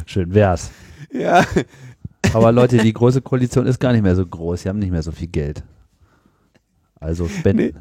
Schön 0.06 0.34
wär's. 0.34 0.72
Ja. 1.12 1.46
Aber 2.34 2.52
Leute, 2.52 2.78
die 2.78 2.94
Große 2.94 3.22
Koalition 3.22 3.68
ist 3.68 3.80
gar 3.80 3.94
nicht 3.94 4.02
mehr 4.02 4.16
so 4.16 4.26
groß. 4.26 4.64
Sie 4.64 4.70
haben 4.70 4.80
nicht 4.80 4.92
mehr 4.92 5.04
so 5.04 5.12
viel 5.12 5.28
Geld. 5.28 5.64
Also 7.00 7.28
spenden. 7.28 7.58
Nee. 7.58 7.74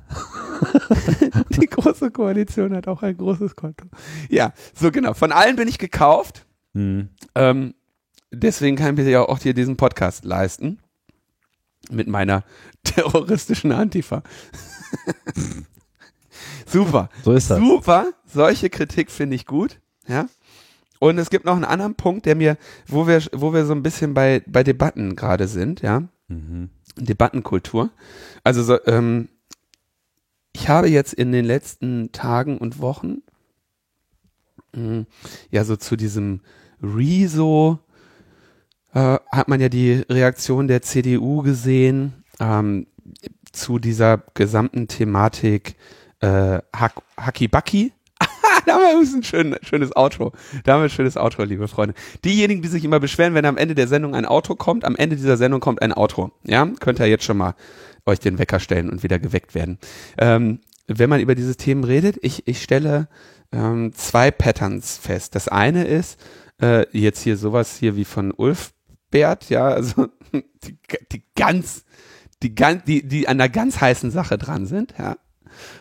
Die 1.61 1.67
Große 1.67 2.11
Koalition 2.11 2.75
hat 2.75 2.89
auch 2.89 3.03
ein 3.03 3.17
großes 3.17 3.55
Konto. 3.55 3.87
Ja, 4.31 4.53
so 4.75 4.91
genau. 4.91 5.13
Von 5.13 5.31
allen 5.31 5.57
bin 5.57 5.69
ich 5.69 5.79
gekauft. 5.79 6.47
Mhm. 6.73 7.11
Ähm, 7.35 7.75
deswegen 8.31 8.77
kann 8.77 8.95
ich 8.95 9.05
mir 9.05 9.11
ja 9.11 9.23
auch 9.23 9.39
hier 9.39 9.53
diesen 9.53 9.77
Podcast 9.77 10.25
leisten. 10.25 10.79
Mit 11.91 12.09
meiner 12.09 12.45
terroristischen 12.85 13.73
Antifa. 13.73 14.23
Super. 16.67 17.09
So 17.25 17.33
ist 17.33 17.51
das. 17.51 17.59
Super. 17.59 18.13
Solche 18.27 18.71
Kritik 18.71 19.11
finde 19.11 19.37
ich 19.37 19.47
gut. 19.47 19.81
Ja. 20.07 20.29
Und 20.99 21.19
es 21.19 21.31
gibt 21.31 21.47
noch 21.47 21.55
einen 21.55 21.65
anderen 21.65 21.95
Punkt, 21.95 22.27
der 22.27 22.37
mir, 22.37 22.59
wo 22.87 23.07
wir, 23.07 23.23
wo 23.33 23.53
wir 23.53 23.65
so 23.65 23.73
ein 23.73 23.83
bisschen 23.83 24.15
bei, 24.15 24.43
bei 24.47 24.63
Debatten 24.63 25.17
gerade 25.17 25.49
sind, 25.49 25.81
ja. 25.81 26.03
Mhm. 26.29 26.71
Debattenkultur. 26.97 27.91
Also 28.45 28.63
so, 28.63 28.79
ähm, 28.87 29.29
ich 30.53 30.69
habe 30.69 30.89
jetzt 30.89 31.15
in 31.15 31.33
den 31.33 31.45
letzten 31.45 32.13
Tagen 32.13 32.59
und 32.59 32.81
Wochen 32.81 33.23
mh, 34.75 35.07
ja 35.51 35.65
so 35.65 35.77
zu 35.77 35.97
diesem 35.97 36.41
Rezo 36.83 37.79
äh, 38.95 39.19
hat 39.31 39.49
man 39.49 39.61
ja 39.61 39.69
die 39.69 40.05
Reaktion 40.09 40.69
der 40.69 40.83
CDU 40.83 41.43
gesehen 41.43 42.25
ähm, 42.41 42.87
zu 43.53 43.79
dieser 43.79 44.23
gesamten 44.35 44.89
Thematik 44.89 45.77
äh, 46.21 46.59
Hack, 46.75 47.03
Hackibacki. 47.17 47.93
da 48.67 48.75
haben 48.75 48.81
wir 48.81 49.17
ein 49.17 49.23
schön, 49.23 49.57
schönes 49.63 49.97
Outro. 49.97 50.33
Da 50.65 50.75
haben 50.75 50.81
wir 50.81 50.85
ein 50.85 50.91
schönes 50.91 51.17
Outro, 51.17 51.45
liebe 51.45 51.69
Freunde. 51.69 51.95
Diejenigen, 52.25 52.63
die 52.63 52.69
sich 52.69 52.85
immer 52.85 53.01
beschweren, 53.01 53.35
wenn 53.35 53.47
am 53.47 53.57
Ende 53.57 53.75
der 53.75 53.89
Sendung 53.89 54.15
ein 54.15 54.27
Outro 54.27 54.55
kommt, 54.57 54.85
am 54.85 54.97
Ende 54.97 55.17
dieser 55.17 55.37
Sendung 55.37 55.61
kommt 55.61 55.83
ein 55.83 55.93
Outro. 55.93 56.33
Ja, 56.45 56.67
könnt 56.81 57.01
ihr 57.01 57.07
jetzt 57.07 57.25
schon 57.25 57.39
mal 57.39 57.55
euch 58.07 58.19
den 58.19 58.39
Wecker 58.39 58.61
stellen 58.61 58.91
und 58.91 59.03
wieder 59.03 59.19
geweckt 59.19 59.55
werden. 59.55 59.79
Ähm, 60.19 60.61
wenn 60.87 61.11
man 61.11 61.21
über 61.21 61.35
diese 61.35 61.57
Themen 61.57 61.85
redet, 61.85 62.19
ich, 62.23 62.47
ich 62.47 62.63
stelle 62.63 63.09
ähm, 63.53 63.93
zwei 63.95 64.31
Patterns 64.31 64.99
fest. 64.99 65.35
Das 65.35 65.49
eine 65.49 65.85
ist, 65.85 66.21
äh, 66.61 66.87
jetzt 66.93 67.23
hier 67.23 67.37
sowas 67.37 67.77
hier 67.77 67.97
wie 67.97 68.05
von 68.05 68.33
Ulf 68.33 68.73
Bert, 69.11 69.51
ja, 69.51 69.69
also 69.69 70.09
die, 70.33 70.79
die 71.13 71.23
ganz, 71.37 71.85
die 72.43 72.55
ganz, 72.55 72.85
die, 72.85 73.07
die 73.07 73.29
an 73.29 73.41
einer 73.41 73.49
ganz 73.49 73.81
heißen 73.81 74.11
Sache 74.11 74.39
dran 74.39 74.67
sind, 74.67 74.95
ja. 74.99 75.17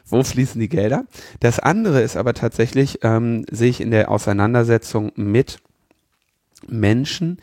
Wo 0.05 0.24
fließen 0.24 0.59
die 0.59 0.67
Gelder? 0.67 1.05
Das 1.39 1.59
andere 1.59 2.01
ist 2.01 2.17
aber 2.17 2.33
tatsächlich, 2.33 3.00
ähm, 3.03 3.45
sehe 3.51 3.69
ich 3.69 3.81
in 3.81 3.91
der 3.91 4.09
Auseinandersetzung 4.09 5.12
mit 5.15 5.59
Menschen, 6.67 7.39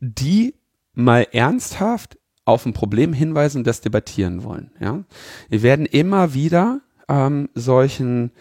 die 0.00 0.54
mal 0.94 1.26
ernsthaft 1.32 2.18
auf 2.44 2.66
ein 2.66 2.72
Problem 2.72 3.12
hinweisen 3.12 3.58
und 3.58 3.66
das 3.66 3.80
debattieren 3.80 4.42
wollen. 4.42 4.72
Ja? 4.80 5.04
Wir 5.48 5.62
werden 5.62 5.86
immer 5.86 6.34
wieder 6.34 6.80
ähm, 7.08 7.48
solchen 7.54 8.32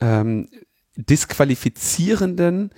ähm, 0.00 0.48
disqualifizierenden, 0.96 2.70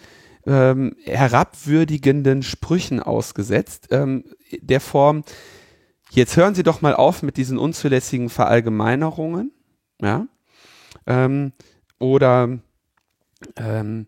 ähm, 0.47 0.97
herabwürdigenden 1.05 2.43
Sprüchen 2.43 3.01
ausgesetzt, 3.01 3.89
ähm, 3.91 4.25
der 4.61 4.81
Form, 4.81 5.25
jetzt 6.11 6.37
hören 6.37 6.55
Sie 6.55 6.63
doch 6.63 6.83
mal 6.83 6.95
auf 6.95 7.23
mit 7.23 7.37
diesen 7.37 7.59
unzulässigen 7.59 8.29
Verallgemeinerungen, 8.29 9.53
ja, 10.01 10.27
ähm, 11.07 11.53
oder 11.99 12.59
ähm, 13.57 14.07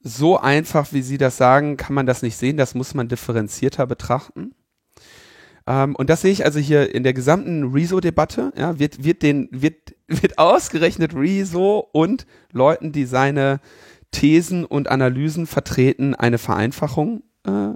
so 0.00 0.38
einfach, 0.38 0.92
wie 0.92 1.02
Sie 1.02 1.18
das 1.18 1.36
sagen, 1.36 1.76
kann 1.76 1.94
man 1.94 2.06
das 2.06 2.22
nicht 2.22 2.36
sehen, 2.36 2.56
das 2.56 2.74
muss 2.74 2.94
man 2.94 3.08
differenzierter 3.08 3.86
betrachten. 3.86 4.54
Ähm, 5.66 5.96
und 5.96 6.10
das 6.10 6.20
sehe 6.20 6.32
ich 6.32 6.44
also 6.44 6.58
hier 6.58 6.94
in 6.94 7.02
der 7.02 7.14
gesamten 7.14 7.72
Rezo-Debatte, 7.72 8.52
ja, 8.56 8.78
wird, 8.78 9.02
wird 9.02 9.22
den, 9.22 9.48
wird, 9.50 9.94
wird 10.08 10.38
ausgerechnet 10.38 11.14
Rezo 11.14 11.88
und 11.92 12.26
Leuten, 12.52 12.92
die 12.92 13.06
seine 13.06 13.60
Thesen 14.14 14.64
und 14.64 14.88
Analysen 14.88 15.46
vertreten, 15.46 16.14
eine 16.14 16.38
Vereinfachung 16.38 17.24
äh, 17.44 17.72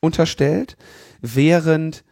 unterstellt, 0.00 0.76
während 1.22 1.98
äh, 1.98 2.09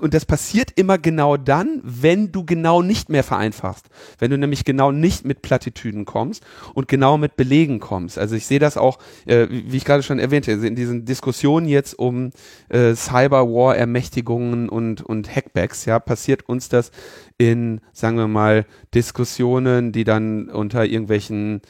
und 0.00 0.14
das 0.14 0.24
passiert 0.24 0.70
immer 0.76 0.96
genau 0.96 1.36
dann, 1.36 1.80
wenn 1.82 2.30
du 2.30 2.44
genau 2.44 2.82
nicht 2.82 3.08
mehr 3.08 3.24
vereinfachst. 3.24 3.86
Wenn 4.18 4.30
du 4.30 4.38
nämlich 4.38 4.64
genau 4.64 4.92
nicht 4.92 5.24
mit 5.24 5.42
Plattitüden 5.42 6.04
kommst 6.04 6.44
und 6.74 6.86
genau 6.86 7.18
mit 7.18 7.36
Belegen 7.36 7.80
kommst. 7.80 8.18
Also 8.18 8.36
ich 8.36 8.46
sehe 8.46 8.60
das 8.60 8.76
auch, 8.76 8.98
äh, 9.26 9.48
wie 9.50 9.76
ich 9.76 9.84
gerade 9.84 10.02
schon 10.04 10.20
erwähnte, 10.20 10.52
in 10.52 10.76
diesen 10.76 11.04
Diskussionen 11.04 11.66
jetzt 11.66 11.98
um 11.98 12.30
äh, 12.68 12.94
Cyberwar-Ermächtigungen 12.94 14.68
und, 14.68 15.02
und 15.02 15.34
Hackbacks, 15.34 15.84
ja, 15.84 15.98
passiert 15.98 16.48
uns 16.48 16.68
das 16.68 16.92
in, 17.36 17.80
sagen 17.92 18.16
wir 18.16 18.28
mal, 18.28 18.66
Diskussionen, 18.94 19.90
die 19.90 20.04
dann 20.04 20.48
unter 20.48 20.84
irgendwelchen 20.84 21.60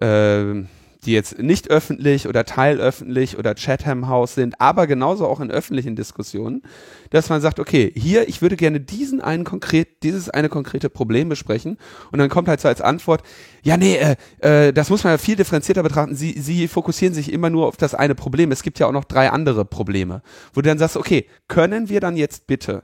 äh, 0.00 0.62
die 1.04 1.12
jetzt 1.12 1.38
nicht 1.38 1.70
öffentlich 1.70 2.26
oder 2.28 2.44
teilöffentlich 2.44 3.38
oder 3.38 3.54
Chatham 3.54 4.08
House 4.08 4.34
sind, 4.34 4.60
aber 4.60 4.86
genauso 4.86 5.26
auch 5.26 5.40
in 5.40 5.50
öffentlichen 5.50 5.94
Diskussionen, 5.94 6.62
dass 7.10 7.28
man 7.28 7.40
sagt, 7.40 7.60
okay, 7.60 7.92
hier, 7.94 8.28
ich 8.28 8.42
würde 8.42 8.56
gerne 8.56 8.80
diesen 8.80 9.20
einen 9.20 9.44
konkret, 9.44 10.02
dieses 10.02 10.28
eine 10.28 10.48
konkrete 10.48 10.90
Problem 10.90 11.28
besprechen 11.28 11.78
und 12.10 12.18
dann 12.18 12.28
kommt 12.28 12.48
halt 12.48 12.60
so 12.60 12.68
als 12.68 12.80
Antwort, 12.80 13.22
ja, 13.62 13.76
nee, 13.76 13.96
äh, 13.96 14.16
äh, 14.40 14.72
das 14.72 14.90
muss 14.90 15.04
man 15.04 15.12
ja 15.12 15.18
viel 15.18 15.36
differenzierter 15.36 15.82
betrachten. 15.82 16.16
Sie, 16.16 16.32
Sie 16.40 16.66
fokussieren 16.66 17.14
sich 17.14 17.32
immer 17.32 17.50
nur 17.50 17.66
auf 17.66 17.76
das 17.76 17.94
eine 17.94 18.14
Problem. 18.14 18.50
Es 18.50 18.62
gibt 18.62 18.78
ja 18.78 18.86
auch 18.86 18.92
noch 18.92 19.04
drei 19.04 19.30
andere 19.30 19.64
Probleme, 19.64 20.22
wo 20.52 20.60
du 20.60 20.68
dann 20.68 20.78
sagst, 20.78 20.96
okay, 20.96 21.26
können 21.46 21.88
wir 21.88 22.00
dann 22.00 22.16
jetzt 22.16 22.46
bitte 22.46 22.82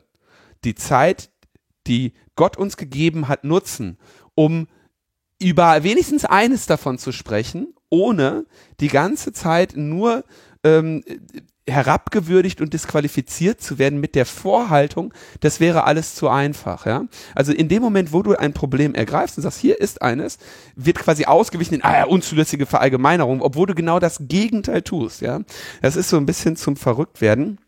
die 0.65 0.75
Zeit, 0.75 1.31
die 1.87 2.13
Gott 2.37 2.57
uns 2.57 2.77
gegeben 2.77 3.29
hat, 3.29 3.45
nutzen, 3.45 3.99
um 4.35 4.67
über 5.41 5.83
wenigstens 5.83 6.25
eines 6.25 6.67
davon 6.67 6.99
zu 6.99 7.13
sprechen 7.13 7.75
ohne 7.95 8.45
die 8.81 8.89
ganze 8.89 9.33
Zeit 9.33 9.77
nur 9.77 10.25
ähm, 10.65 11.05
herabgewürdigt 11.69 12.61
und 12.61 12.75
disqualifiziert 12.75 13.61
zu 13.61 13.79
werden 13.79 13.99
mit 13.99 14.15
der 14.15 14.27
Vorhaltung, 14.27 15.15
das 15.41 15.61
wäre 15.61 15.85
alles 15.85 16.15
zu 16.15 16.29
einfach, 16.29 16.85
ja. 16.85 17.05
Also 17.35 17.53
in 17.53 17.69
dem 17.69 17.83
Moment, 17.83 18.13
wo 18.13 18.23
du 18.23 18.35
ein 18.35 18.53
Problem 18.53 18.95
ergreifst 18.95 19.39
und 19.39 19.43
sagst, 19.43 19.61
hier 19.61 19.81
ist 19.81 20.03
eines, 20.03 20.39
wird 20.77 20.99
quasi 20.99 21.25
ausgewichen 21.25 21.75
in 21.75 21.85
ah, 21.85 22.05
unzulässige 22.05 22.67
Verallgemeinerung, 22.67 23.41
obwohl 23.41 23.67
du 23.67 23.75
genau 23.75 23.99
das 23.99 24.19
Gegenteil 24.21 24.83
tust, 24.83 25.23
ja. 25.23 25.41
Das 25.81 25.97
ist 25.97 26.11
so 26.11 26.19
ein 26.19 26.27
bisschen 26.27 26.57
zum 26.57 26.77
Verrücktwerden. 26.77 27.59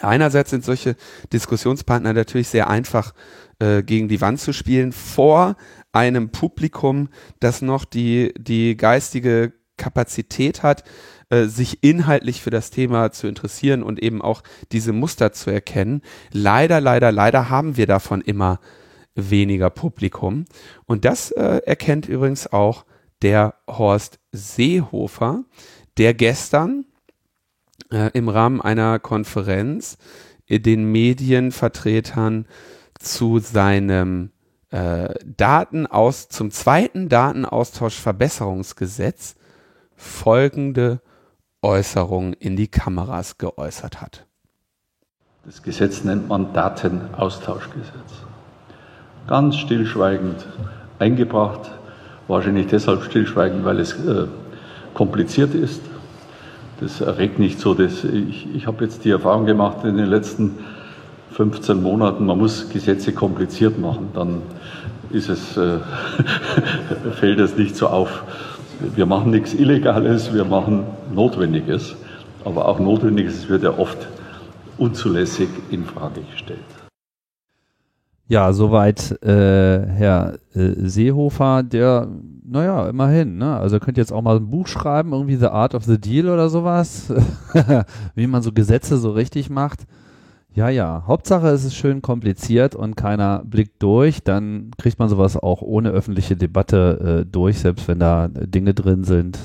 Einerseits 0.00 0.50
sind 0.50 0.64
solche 0.64 0.96
Diskussionspartner 1.32 2.12
natürlich 2.12 2.48
sehr 2.48 2.68
einfach 2.68 3.12
äh, 3.58 3.82
gegen 3.82 4.08
die 4.08 4.20
Wand 4.20 4.40
zu 4.40 4.52
spielen 4.52 4.92
vor 4.92 5.56
einem 5.92 6.30
Publikum, 6.30 7.08
das 7.40 7.62
noch 7.62 7.84
die, 7.84 8.32
die 8.38 8.76
geistige 8.76 9.52
Kapazität 9.76 10.62
hat, 10.62 10.84
äh, 11.30 11.44
sich 11.46 11.82
inhaltlich 11.82 12.42
für 12.42 12.50
das 12.50 12.70
Thema 12.70 13.12
zu 13.12 13.26
interessieren 13.26 13.82
und 13.82 14.02
eben 14.02 14.22
auch 14.22 14.42
diese 14.72 14.92
Muster 14.92 15.32
zu 15.32 15.50
erkennen. 15.50 16.02
Leider, 16.32 16.80
leider, 16.80 17.12
leider 17.12 17.50
haben 17.50 17.76
wir 17.76 17.86
davon 17.86 18.20
immer 18.20 18.60
weniger 19.14 19.70
Publikum. 19.70 20.44
Und 20.86 21.04
das 21.04 21.30
äh, 21.32 21.60
erkennt 21.66 22.08
übrigens 22.08 22.52
auch 22.52 22.84
der 23.22 23.54
Horst 23.66 24.20
Seehofer, 24.32 25.44
der 25.96 26.14
gestern 26.14 26.84
äh, 27.90 28.10
im 28.12 28.28
Rahmen 28.28 28.60
einer 28.60 28.98
Konferenz 28.98 29.98
den 30.48 30.90
Medienvertretern 30.90 32.46
zu 32.98 33.38
seinem 33.38 34.30
äh, 34.70 35.14
Daten 35.24 35.86
aus, 35.86 36.28
zum 36.28 36.50
zweiten 36.50 37.08
Datenaustauschverbesserungsgesetz 37.08 39.36
folgende 39.96 41.00
Äußerungen 41.62 42.34
in 42.34 42.56
die 42.56 42.68
Kameras 42.68 43.38
geäußert 43.38 44.00
hat. 44.00 44.26
Das 45.44 45.62
Gesetz 45.62 46.04
nennt 46.04 46.28
man 46.28 46.52
Datenaustauschgesetz. 46.52 48.24
Ganz 49.26 49.56
stillschweigend 49.56 50.46
eingebracht, 50.98 51.70
wahrscheinlich 52.28 52.66
deshalb 52.66 53.02
stillschweigend, 53.02 53.64
weil 53.64 53.80
es 53.80 53.94
äh, 53.94 54.26
kompliziert 54.94 55.54
ist. 55.54 55.80
Das 56.80 57.00
erregt 57.00 57.38
nicht 57.38 57.58
so, 57.58 57.74
dass 57.74 58.04
ich, 58.04 58.54
ich 58.54 58.66
habe 58.66 58.84
jetzt 58.84 59.04
die 59.04 59.10
Erfahrung 59.10 59.46
gemacht 59.46 59.84
in 59.84 59.96
den 59.96 60.06
letzten 60.06 60.58
15 61.38 61.80
Monaten, 61.80 62.26
man 62.26 62.36
muss 62.36 62.68
Gesetze 62.68 63.12
kompliziert 63.12 63.78
machen, 63.78 64.08
dann 64.12 64.42
ist 65.10 65.28
es, 65.28 65.56
äh, 65.56 65.78
fällt 67.12 67.38
es 67.38 67.56
nicht 67.56 67.76
so 67.76 67.86
auf. 67.86 68.24
Wir 68.96 69.06
machen 69.06 69.30
nichts 69.30 69.54
Illegales, 69.54 70.34
wir 70.34 70.44
machen 70.44 70.82
Notwendiges, 71.14 71.94
aber 72.44 72.66
auch 72.66 72.80
Notwendiges 72.80 73.48
wird 73.48 73.62
ja 73.62 73.78
oft 73.78 74.08
unzulässig 74.78 75.48
in 75.70 75.84
Frage 75.84 76.22
gestellt. 76.22 76.58
Ja, 78.26 78.52
soweit 78.52 79.22
äh, 79.22 79.86
Herr 79.86 80.40
äh, 80.56 80.72
Seehofer, 80.88 81.62
der, 81.62 82.08
naja, 82.44 82.88
immerhin, 82.88 83.38
ne? 83.38 83.56
Also 83.56 83.78
könnt 83.78 83.96
ihr 83.96 84.02
jetzt 84.02 84.12
auch 84.12 84.22
mal 84.22 84.38
ein 84.38 84.50
Buch 84.50 84.66
schreiben, 84.66 85.12
irgendwie 85.12 85.36
The 85.36 85.46
Art 85.46 85.76
of 85.76 85.84
the 85.84 86.00
Deal 86.00 86.30
oder 86.30 86.48
sowas, 86.48 87.14
wie 88.16 88.26
man 88.26 88.42
so 88.42 88.50
Gesetze 88.50 88.96
so 88.96 89.12
richtig 89.12 89.50
macht. 89.50 89.86
Ja, 90.58 90.70
ja. 90.70 91.04
Hauptsache 91.06 91.46
es 91.50 91.62
ist 91.62 91.76
schön 91.76 92.02
kompliziert 92.02 92.74
und 92.74 92.96
keiner 92.96 93.44
blickt 93.44 93.80
durch. 93.80 94.24
Dann 94.24 94.72
kriegt 94.76 94.98
man 94.98 95.08
sowas 95.08 95.36
auch 95.36 95.62
ohne 95.62 95.90
öffentliche 95.90 96.34
Debatte 96.34 97.20
äh, 97.20 97.30
durch, 97.30 97.60
selbst 97.60 97.86
wenn 97.86 98.00
da 98.00 98.26
Dinge 98.26 98.74
drin 98.74 99.04
sind, 99.04 99.38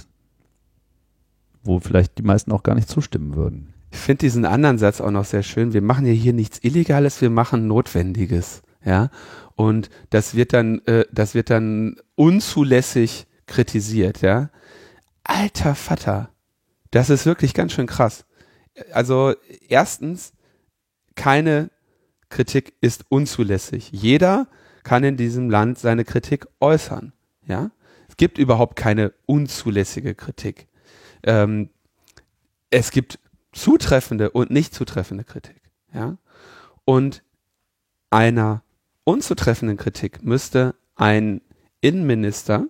wo 1.63 1.80
vielleicht 1.80 2.17
die 2.17 2.23
meisten 2.23 2.52
auch 2.52 2.63
gar 2.63 2.73
nicht 2.73 2.89
zustimmen 2.89 3.36
würden. 3.36 3.76
ich 3.91 3.99
finde 3.99 4.21
diesen 4.21 4.43
anderen 4.43 4.80
Satz 4.80 5.02
auch 5.02 5.12
noch 5.12 5.26
sehr 5.26 5.43
schön. 5.43 5.73
Wir 5.73 5.84
machen 5.84 6.08
ja 6.08 6.13
hier 6.13 6.34
nichts 6.34 6.58
Illegales, 6.63 7.21
wir 7.21 7.30
machen 7.30 7.67
Notwendiges. 7.67 8.63
Ja. 8.84 9.12
Und 9.56 9.91
das 10.10 10.34
wird 10.34 10.52
dann, 10.52 10.80
äh, 10.88 11.06
das 11.12 11.36
wird 11.36 11.52
dann 11.52 11.97
unzulässig 12.15 13.28
kritisiert, 13.45 14.23
ja. 14.23 14.49
Alter 15.23 15.76
Vater. 15.76 16.32
Das 16.89 17.12
ist 17.12 17.28
wirklich 17.28 17.54
ganz 17.54 17.71
schön 17.73 17.86
krass. 17.86 18.26
Also, 18.91 19.36
erstens, 19.69 20.34
keine 21.15 21.69
Kritik 22.30 22.73
ist 22.82 23.06
unzulässig. 23.10 23.91
Jeder 23.91 24.47
kann 24.84 25.04
in 25.04 25.17
diesem 25.17 25.49
Land 25.49 25.78
seine 25.80 26.04
Kritik 26.04 26.47
äußern. 26.60 27.13
Ja, 27.45 27.71
es 28.08 28.17
gibt 28.17 28.38
überhaupt 28.38 28.76
keine 28.76 29.13
unzulässige 29.26 30.15
Kritik. 30.15 30.67
Ähm, 31.23 31.69
es 32.69 32.91
gibt 32.91 33.19
zutreffende 33.52 34.32
und 34.32 34.49
nicht 34.49 34.73
zutreffende 34.73 35.23
Kritik. 35.23 35.62
Ja, 35.93 36.17
und 36.86 37.23
einer 38.10 38.63
unzutreffenden 39.04 39.78
Kritik 39.78 40.23
müsste 40.23 40.76
ein 40.95 41.41
Innenminister 41.82 42.67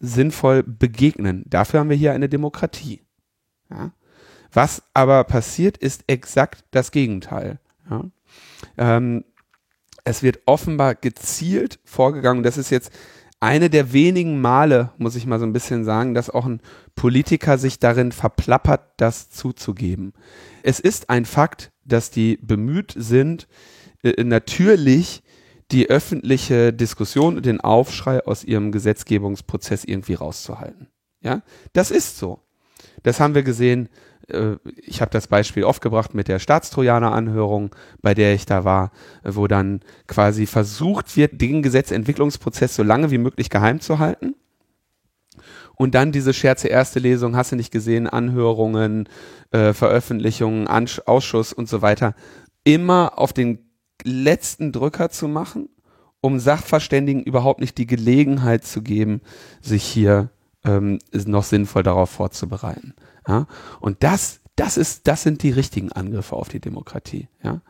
sinnvoll 0.00 0.62
begegnen. 0.62 1.44
Dafür 1.46 1.80
haben 1.80 1.90
wir 1.90 1.96
hier 1.96 2.12
eine 2.12 2.28
Demokratie. 2.28 3.02
Ja? 3.70 3.92
Was 4.52 4.82
aber 4.94 5.24
passiert, 5.24 5.76
ist 5.76 6.04
exakt 6.06 6.64
das 6.70 6.90
Gegenteil. 6.90 7.58
Ja? 7.90 8.04
Ähm, 8.76 9.24
es 10.04 10.22
wird 10.22 10.40
offenbar 10.46 10.94
gezielt 10.94 11.78
vorgegangen. 11.84 12.42
Das 12.42 12.56
ist 12.56 12.70
jetzt 12.70 12.92
eine 13.40 13.70
der 13.70 13.92
wenigen 13.92 14.40
Male, 14.40 14.90
muss 14.98 15.14
ich 15.14 15.26
mal 15.26 15.38
so 15.38 15.46
ein 15.46 15.52
bisschen 15.52 15.84
sagen, 15.84 16.14
dass 16.14 16.30
auch 16.30 16.46
ein 16.46 16.60
Politiker 16.94 17.58
sich 17.58 17.78
darin 17.78 18.10
verplappert, 18.10 18.82
das 18.96 19.30
zuzugeben. 19.30 20.12
Es 20.62 20.80
ist 20.80 21.08
ein 21.10 21.24
Fakt, 21.24 21.70
dass 21.84 22.10
die 22.10 22.38
bemüht 22.38 22.94
sind, 22.96 23.46
äh, 24.02 24.24
natürlich 24.24 25.22
die 25.70 25.90
öffentliche 25.90 26.72
Diskussion 26.72 27.36
und 27.36 27.46
den 27.46 27.60
Aufschrei 27.60 28.24
aus 28.24 28.42
ihrem 28.42 28.72
Gesetzgebungsprozess 28.72 29.84
irgendwie 29.84 30.14
rauszuhalten. 30.14 30.88
Ja, 31.20 31.42
das 31.72 31.90
ist 31.90 32.18
so. 32.18 32.40
Das 33.02 33.20
haben 33.20 33.34
wir 33.34 33.42
gesehen 33.42 33.88
ich 34.76 35.00
habe 35.00 35.10
das 35.10 35.26
Beispiel 35.26 35.64
oft 35.64 35.80
gebracht 35.80 36.14
mit 36.14 36.28
der 36.28 36.38
Staatstrojaner-Anhörung, 36.38 37.74
bei 38.02 38.14
der 38.14 38.34
ich 38.34 38.44
da 38.44 38.64
war, 38.64 38.90
wo 39.24 39.46
dann 39.46 39.80
quasi 40.06 40.46
versucht 40.46 41.16
wird, 41.16 41.40
den 41.40 41.62
Gesetzentwicklungsprozess 41.62 42.76
so 42.76 42.82
lange 42.82 43.10
wie 43.10 43.18
möglich 43.18 43.48
geheim 43.48 43.80
zu 43.80 43.98
halten. 43.98 44.34
Und 45.76 45.94
dann 45.94 46.12
diese 46.12 46.34
Scherze 46.34 46.68
erste 46.68 46.98
Lesung, 46.98 47.36
hast 47.36 47.52
du 47.52 47.56
nicht 47.56 47.70
gesehen, 47.70 48.08
Anhörungen, 48.08 49.08
äh, 49.52 49.72
Veröffentlichungen, 49.72 50.66
Ansch 50.66 51.00
Ausschuss 51.06 51.52
und 51.52 51.68
so 51.68 51.82
weiter, 51.82 52.14
immer 52.64 53.12
auf 53.16 53.32
den 53.32 53.70
letzten 54.02 54.72
Drücker 54.72 55.08
zu 55.08 55.28
machen, 55.28 55.68
um 56.20 56.40
Sachverständigen 56.40 57.22
überhaupt 57.22 57.60
nicht 57.60 57.78
die 57.78 57.86
Gelegenheit 57.86 58.64
zu 58.64 58.82
geben, 58.82 59.20
sich 59.62 59.84
hier 59.84 60.30
ähm, 60.64 60.98
noch 61.12 61.44
sinnvoll 61.44 61.84
darauf 61.84 62.10
vorzubereiten. 62.10 62.94
Ja? 63.28 63.46
Und 63.80 64.02
das, 64.02 64.40
das 64.56 64.76
ist, 64.76 65.06
das 65.06 65.22
sind 65.22 65.42
die 65.42 65.50
richtigen 65.50 65.92
Angriffe 65.92 66.34
auf 66.34 66.48
die 66.48 66.60
Demokratie. 66.60 67.28
Ja? 67.42 67.60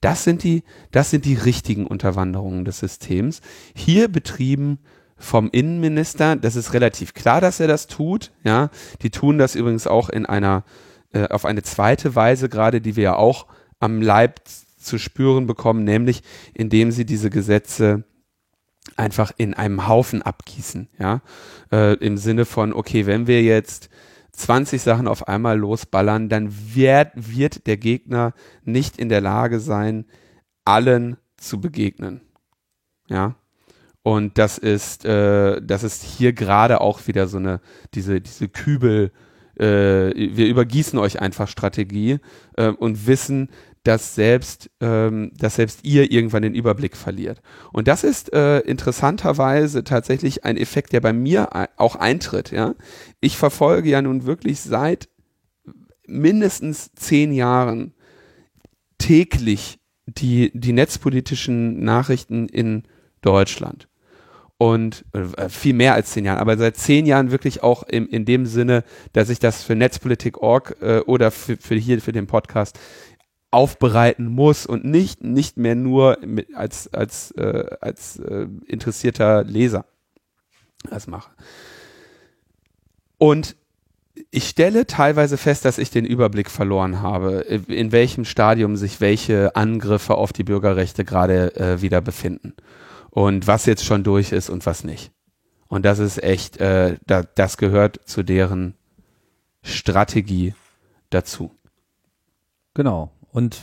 Das 0.00 0.24
sind 0.24 0.44
die, 0.44 0.62
das 0.92 1.10
sind 1.10 1.24
die 1.24 1.34
richtigen 1.34 1.86
Unterwanderungen 1.86 2.64
des 2.64 2.78
Systems. 2.78 3.40
Hier 3.74 4.08
betrieben 4.08 4.78
vom 5.16 5.50
Innenminister, 5.50 6.36
das 6.36 6.54
ist 6.54 6.72
relativ 6.72 7.12
klar, 7.12 7.40
dass 7.40 7.58
er 7.58 7.66
das 7.66 7.88
tut. 7.88 8.30
Ja, 8.44 8.70
die 9.02 9.10
tun 9.10 9.38
das 9.38 9.56
übrigens 9.56 9.88
auch 9.88 10.08
in 10.08 10.26
einer, 10.26 10.64
äh, 11.12 11.26
auf 11.28 11.44
eine 11.44 11.62
zweite 11.62 12.14
Weise 12.14 12.48
gerade, 12.48 12.80
die 12.80 12.94
wir 12.94 13.02
ja 13.02 13.16
auch 13.16 13.46
am 13.80 14.00
Leib 14.00 14.40
zu 14.78 14.98
spüren 14.98 15.46
bekommen, 15.46 15.82
nämlich 15.82 16.22
indem 16.54 16.92
sie 16.92 17.04
diese 17.04 17.30
Gesetze 17.30 18.04
einfach 18.96 19.32
in 19.36 19.54
einem 19.54 19.88
Haufen 19.88 20.22
abgießen. 20.22 20.88
Ja, 21.00 21.20
äh, 21.72 21.94
im 21.94 22.16
Sinne 22.16 22.44
von, 22.44 22.72
okay, 22.72 23.06
wenn 23.06 23.26
wir 23.26 23.42
jetzt 23.42 23.90
20 24.38 24.80
Sachen 24.80 25.08
auf 25.08 25.26
einmal 25.28 25.58
losballern, 25.58 26.28
dann 26.28 26.52
wird, 26.74 27.10
wird 27.14 27.66
der 27.66 27.76
Gegner 27.76 28.34
nicht 28.64 28.98
in 28.98 29.08
der 29.08 29.20
Lage 29.20 29.60
sein, 29.60 30.06
allen 30.64 31.16
zu 31.36 31.60
begegnen. 31.60 32.20
Ja. 33.08 33.36
Und 34.02 34.38
das 34.38 34.58
ist, 34.58 35.04
äh, 35.04 35.60
das 35.60 35.82
ist 35.82 36.02
hier 36.02 36.32
gerade 36.32 36.80
auch 36.80 37.06
wieder 37.06 37.26
so 37.26 37.38
eine, 37.38 37.60
diese, 37.94 38.20
diese 38.20 38.48
Kübel, 38.48 39.12
äh, 39.58 40.14
wir 40.14 40.46
übergießen 40.46 40.98
euch 40.98 41.20
einfach 41.20 41.48
Strategie 41.48 42.18
äh, 42.56 42.68
und 42.68 43.06
wissen, 43.06 43.50
dass 43.88 44.14
selbst, 44.14 44.70
ähm, 44.82 45.32
dass 45.38 45.56
selbst 45.56 45.82
ihr 45.82 46.12
irgendwann 46.12 46.42
den 46.42 46.54
Überblick 46.54 46.94
verliert. 46.94 47.40
Und 47.72 47.88
das 47.88 48.04
ist 48.04 48.30
äh, 48.34 48.58
interessanterweise 48.58 49.82
tatsächlich 49.82 50.44
ein 50.44 50.58
Effekt, 50.58 50.92
der 50.92 51.00
bei 51.00 51.14
mir 51.14 51.48
auch 51.78 51.96
eintritt. 51.96 52.50
Ja? 52.50 52.74
Ich 53.20 53.38
verfolge 53.38 53.88
ja 53.88 54.02
nun 54.02 54.26
wirklich 54.26 54.60
seit 54.60 55.08
mindestens 56.06 56.92
zehn 56.96 57.32
Jahren 57.32 57.94
täglich 58.98 59.78
die, 60.04 60.50
die 60.52 60.74
netzpolitischen 60.74 61.82
Nachrichten 61.82 62.46
in 62.46 62.82
Deutschland. 63.22 63.88
Und 64.60 65.04
äh, 65.12 65.48
viel 65.48 65.72
mehr 65.72 65.94
als 65.94 66.10
zehn 66.10 66.24
Jahren, 66.24 66.40
aber 66.40 66.58
seit 66.58 66.76
zehn 66.76 67.06
Jahren 67.06 67.30
wirklich 67.30 67.62
auch 67.62 67.84
im, 67.84 68.08
in 68.08 68.24
dem 68.24 68.44
Sinne, 68.44 68.82
dass 69.12 69.30
ich 69.30 69.38
das 69.38 69.62
für 69.62 69.76
Netzpolitik.org 69.76 70.76
äh, 70.82 70.98
oder 71.06 71.30
für, 71.30 71.56
für 71.56 71.76
hier 71.76 72.00
für 72.00 72.10
den 72.10 72.26
Podcast 72.26 72.76
aufbereiten 73.50 74.26
muss 74.26 74.66
und 74.66 74.84
nicht, 74.84 75.22
nicht 75.22 75.56
mehr 75.56 75.74
nur 75.74 76.18
mit, 76.24 76.54
als, 76.54 76.92
als, 76.92 77.30
äh, 77.32 77.76
als 77.80 78.18
äh, 78.18 78.46
interessierter 78.66 79.44
Leser 79.44 79.86
das 80.88 81.06
mache. 81.06 81.30
Und 83.16 83.56
ich 84.30 84.48
stelle 84.48 84.86
teilweise 84.86 85.36
fest, 85.36 85.64
dass 85.64 85.78
ich 85.78 85.90
den 85.90 86.04
Überblick 86.04 86.50
verloren 86.50 87.00
habe, 87.02 87.40
in 87.40 87.92
welchem 87.92 88.24
Stadium 88.24 88.76
sich 88.76 89.00
welche 89.00 89.54
Angriffe 89.56 90.16
auf 90.16 90.32
die 90.32 90.44
Bürgerrechte 90.44 91.04
gerade 91.04 91.54
äh, 91.56 91.80
wieder 91.80 92.00
befinden 92.00 92.54
und 93.10 93.46
was 93.46 93.66
jetzt 93.66 93.84
schon 93.84 94.04
durch 94.04 94.32
ist 94.32 94.50
und 94.50 94.66
was 94.66 94.84
nicht. 94.84 95.12
Und 95.68 95.84
das 95.84 95.98
ist 95.98 96.22
echt, 96.22 96.58
äh, 96.58 96.96
da, 97.06 97.22
das 97.22 97.58
gehört 97.58 98.00
zu 98.06 98.22
deren 98.22 98.74
Strategie 99.62 100.54
dazu. 101.10 101.52
Genau. 102.74 103.10
Und 103.32 103.60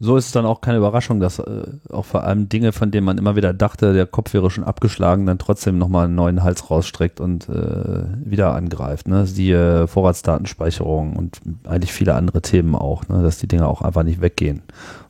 so 0.00 0.16
ist 0.16 0.26
es 0.26 0.32
dann 0.32 0.46
auch 0.46 0.60
keine 0.60 0.78
Überraschung, 0.78 1.18
dass 1.18 1.40
äh, 1.40 1.66
auch 1.90 2.04
vor 2.04 2.22
allem 2.22 2.48
Dinge, 2.48 2.70
von 2.70 2.92
denen 2.92 3.04
man 3.04 3.18
immer 3.18 3.34
wieder 3.34 3.52
dachte, 3.52 3.92
der 3.92 4.06
Kopf 4.06 4.32
wäre 4.32 4.48
schon 4.48 4.62
abgeschlagen, 4.62 5.26
dann 5.26 5.38
trotzdem 5.38 5.76
nochmal 5.76 6.04
einen 6.04 6.14
neuen 6.14 6.44
Hals 6.44 6.70
rausstreckt 6.70 7.20
und 7.20 7.48
äh, 7.48 8.04
wieder 8.24 8.54
angreift. 8.54 9.08
Ne? 9.08 9.26
Siehe 9.26 9.88
Vorratsdatenspeicherung 9.88 11.16
und 11.16 11.40
eigentlich 11.66 11.92
viele 11.92 12.14
andere 12.14 12.42
Themen 12.42 12.76
auch, 12.76 13.08
ne? 13.08 13.22
dass 13.22 13.38
die 13.38 13.48
Dinge 13.48 13.66
auch 13.66 13.82
einfach 13.82 14.04
nicht 14.04 14.20
weggehen. 14.20 14.62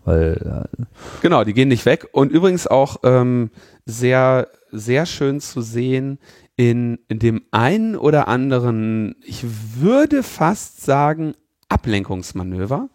Weil, 0.06 0.66
äh 0.78 0.84
genau, 1.20 1.44
die 1.44 1.52
gehen 1.52 1.68
nicht 1.68 1.84
weg. 1.84 2.08
Und 2.12 2.32
übrigens 2.32 2.66
auch 2.66 2.96
ähm, 3.02 3.50
sehr, 3.84 4.48
sehr 4.72 5.04
schön 5.04 5.40
zu 5.40 5.60
sehen 5.60 6.18
in, 6.56 6.98
in 7.08 7.18
dem 7.18 7.42
einen 7.50 7.94
oder 7.94 8.26
anderen, 8.26 9.16
ich 9.22 9.44
würde 9.78 10.22
fast 10.22 10.82
sagen, 10.82 11.34
Ablenkungsmanöver 11.68 12.88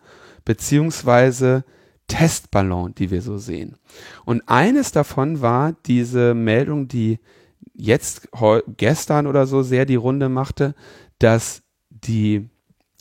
beziehungsweise 0.45 1.63
Testballon, 2.07 2.93
die 2.95 3.11
wir 3.11 3.21
so 3.21 3.37
sehen. 3.37 3.77
Und 4.25 4.43
eines 4.47 4.91
davon 4.91 5.41
war 5.41 5.73
diese 5.85 6.33
Meldung, 6.33 6.87
die 6.87 7.19
jetzt 7.73 8.29
gestern 8.77 9.27
oder 9.27 9.47
so 9.47 9.63
sehr 9.63 9.85
die 9.85 9.95
Runde 9.95 10.29
machte, 10.29 10.75
dass 11.19 11.63
die 11.89 12.49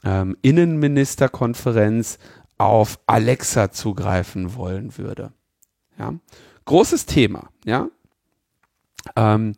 ähm, 0.05 0.37
Innenministerkonferenz 0.43 2.19
auf 2.59 2.99
Alexa 3.07 3.71
zugreifen 3.73 4.55
wollen 4.55 4.97
würde. 4.97 5.33
Ja, 5.99 6.15
großes 6.65 7.07
Thema. 7.07 7.51
Ja, 7.65 7.89
ähm, 9.17 9.55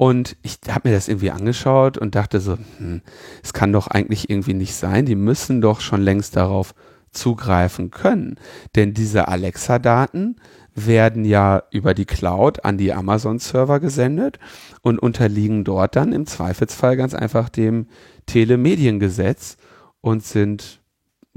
und 0.00 0.36
ich 0.42 0.60
habe 0.68 0.88
mir 0.88 0.94
das 0.94 1.08
irgendwie 1.08 1.32
angeschaut 1.32 1.98
und 1.98 2.14
dachte 2.14 2.38
so, 2.38 2.56
hm, 2.76 3.02
es 3.42 3.52
kann 3.52 3.72
doch 3.72 3.88
eigentlich 3.88 4.30
irgendwie 4.30 4.54
nicht 4.54 4.76
sein. 4.76 5.06
Die 5.06 5.16
müssen 5.16 5.60
doch 5.60 5.80
schon 5.80 6.02
längst 6.02 6.36
darauf 6.36 6.72
zugreifen 7.10 7.90
können. 7.90 8.36
Denn 8.76 8.94
diese 8.94 9.26
Alexa-Daten 9.26 10.36
werden 10.76 11.24
ja 11.24 11.64
über 11.72 11.94
die 11.94 12.04
Cloud 12.04 12.64
an 12.64 12.78
die 12.78 12.92
Amazon-Server 12.92 13.80
gesendet 13.80 14.38
und 14.82 15.00
unterliegen 15.00 15.64
dort 15.64 15.96
dann 15.96 16.12
im 16.12 16.26
Zweifelsfall 16.26 16.96
ganz 16.96 17.12
einfach 17.12 17.48
dem 17.48 17.88
Telemediengesetz 18.26 19.56
und 20.00 20.22
sind 20.22 20.80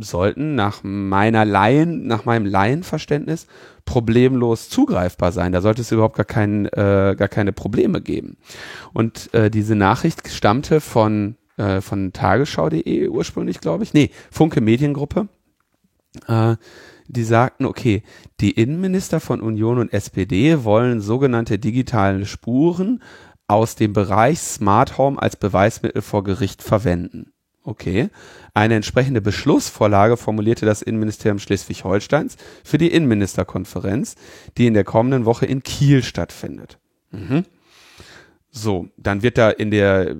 sollten 0.02 0.56
nach 0.56 0.82
meiner 0.84 1.46
Laien, 1.46 2.08
nach 2.08 2.26
meinem 2.26 2.46
Laienverständnis 2.46 3.48
problemlos 3.86 4.70
zugreifbar 4.70 5.32
sein. 5.32 5.52
Da 5.52 5.62
sollte 5.62 5.82
es 5.82 5.92
überhaupt 5.92 6.16
gar, 6.16 6.26
kein, 6.26 6.66
äh, 6.68 7.16
gar 7.18 7.28
keine 7.28 7.52
Probleme 7.52 8.02
geben. 8.02 8.38
Und 8.94 9.34
äh, 9.34 9.50
diese 9.50 9.76
Nachricht 9.76 10.28
stammte 10.30 10.82
von 10.82 11.36
äh, 11.58 11.82
von 11.82 12.14
tagesschau.de 12.14 13.08
ursprünglich, 13.10 13.60
glaube 13.60 13.84
ich. 13.84 13.94
Nee, 13.94 14.12
Funke 14.32 14.62
Mediengruppe. 14.62 15.28
Äh, 16.28 16.56
die 17.08 17.24
sagten, 17.24 17.66
okay, 17.66 18.04
die 18.40 18.52
Innenminister 18.52 19.20
von 19.20 19.42
Union 19.42 19.78
und 19.78 19.94
SPD 19.94 20.64
wollen 20.64 21.02
sogenannte 21.02 21.60
digitale 21.60 22.26
Spuren 22.26 23.04
aus 23.48 23.76
dem 23.76 23.92
Bereich 23.94 24.40
Smart 24.40 24.98
Home 24.98 25.22
als 25.22 25.36
Beweismittel 25.36 26.02
vor 26.02 26.24
Gericht 26.24 26.64
verwenden. 26.64 27.34
Okay. 27.64 28.10
Eine 28.54 28.76
entsprechende 28.76 29.22
Beschlussvorlage 29.22 30.18
formulierte 30.18 30.66
das 30.66 30.82
Innenministerium 30.82 31.40
Schleswig-Holsteins 31.40 32.38
für 32.64 32.78
die 32.78 32.92
Innenministerkonferenz, 32.92 34.16
die 34.58 34.68
in 34.68 34.74
der 34.74 34.84
kommenden 34.84 35.26
Woche 35.26 35.46
in 35.46 35.62
Kiel 35.62 36.04
stattfindet. 36.04 36.80
Mhm. 37.12 37.46
So, 38.50 38.90
dann 38.98 39.22
wird 39.22 39.38
da 39.38 39.50
in 39.50 39.72
der, 39.72 40.16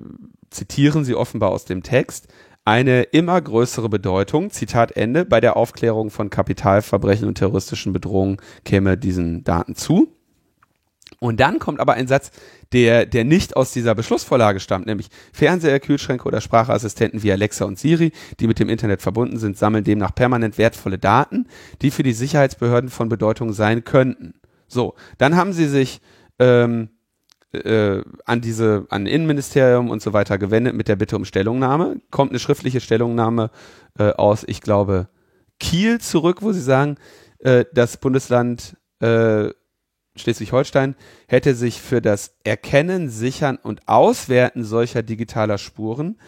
zitieren 0.50 1.04
Sie 1.04 1.14
offenbar 1.14 1.50
aus 1.50 1.64
dem 1.64 1.82
Text, 1.82 2.28
eine 2.64 3.02
immer 3.02 3.40
größere 3.40 3.88
Bedeutung, 3.88 4.50
Zitat 4.50 4.92
Ende, 4.92 5.24
bei 5.24 5.40
der 5.40 5.56
Aufklärung 5.56 6.10
von 6.10 6.30
Kapitalverbrechen 6.30 7.26
und 7.26 7.38
terroristischen 7.38 7.92
Bedrohungen 7.92 8.36
käme 8.64 8.96
diesen 8.96 9.42
Daten 9.42 9.74
zu. 9.74 10.16
Und 11.22 11.38
dann 11.38 11.60
kommt 11.60 11.78
aber 11.78 11.92
ein 11.92 12.08
Satz, 12.08 12.32
der, 12.72 13.06
der 13.06 13.22
nicht 13.22 13.54
aus 13.54 13.72
dieser 13.72 13.94
Beschlussvorlage 13.94 14.58
stammt, 14.58 14.86
nämlich 14.86 15.06
Fernseher, 15.32 15.78
Kühlschränke 15.78 16.26
oder 16.26 16.40
Sprachassistenten 16.40 17.22
wie 17.22 17.30
Alexa 17.30 17.64
und 17.64 17.78
Siri, 17.78 18.10
die 18.40 18.48
mit 18.48 18.58
dem 18.58 18.68
Internet 18.68 19.02
verbunden 19.02 19.38
sind, 19.38 19.56
sammeln 19.56 19.84
demnach 19.84 20.16
permanent 20.16 20.58
wertvolle 20.58 20.98
Daten, 20.98 21.46
die 21.80 21.92
für 21.92 22.02
die 22.02 22.12
Sicherheitsbehörden 22.12 22.90
von 22.90 23.08
Bedeutung 23.08 23.52
sein 23.52 23.84
könnten. 23.84 24.34
So, 24.66 24.94
dann 25.18 25.36
haben 25.36 25.52
sie 25.52 25.68
sich 25.68 26.00
ähm, 26.40 26.88
äh, 27.52 28.02
an 28.24 28.40
diese, 28.40 28.86
an 28.90 29.06
Innenministerium 29.06 29.90
und 29.90 30.02
so 30.02 30.12
weiter 30.12 30.38
gewendet 30.38 30.74
mit 30.74 30.88
der 30.88 30.96
Bitte 30.96 31.14
um 31.14 31.24
Stellungnahme. 31.24 32.00
Kommt 32.10 32.32
eine 32.32 32.40
schriftliche 32.40 32.80
Stellungnahme 32.80 33.52
äh, 33.96 34.10
aus, 34.10 34.42
ich 34.48 34.60
glaube, 34.60 35.06
Kiel 35.60 36.00
zurück, 36.00 36.42
wo 36.42 36.50
sie 36.50 36.60
sagen, 36.60 36.96
äh, 37.38 37.64
das 37.72 37.98
Bundesland 37.98 38.76
äh, 38.98 39.50
Schleswig-Holstein 40.16 40.94
hätte 41.26 41.54
sich 41.54 41.80
für 41.80 42.02
das 42.02 42.34
Erkennen, 42.44 43.08
Sichern 43.08 43.56
und 43.56 43.88
Auswerten 43.88 44.64
solcher 44.64 45.02
digitaler 45.02 45.58
Spuren 45.58 46.18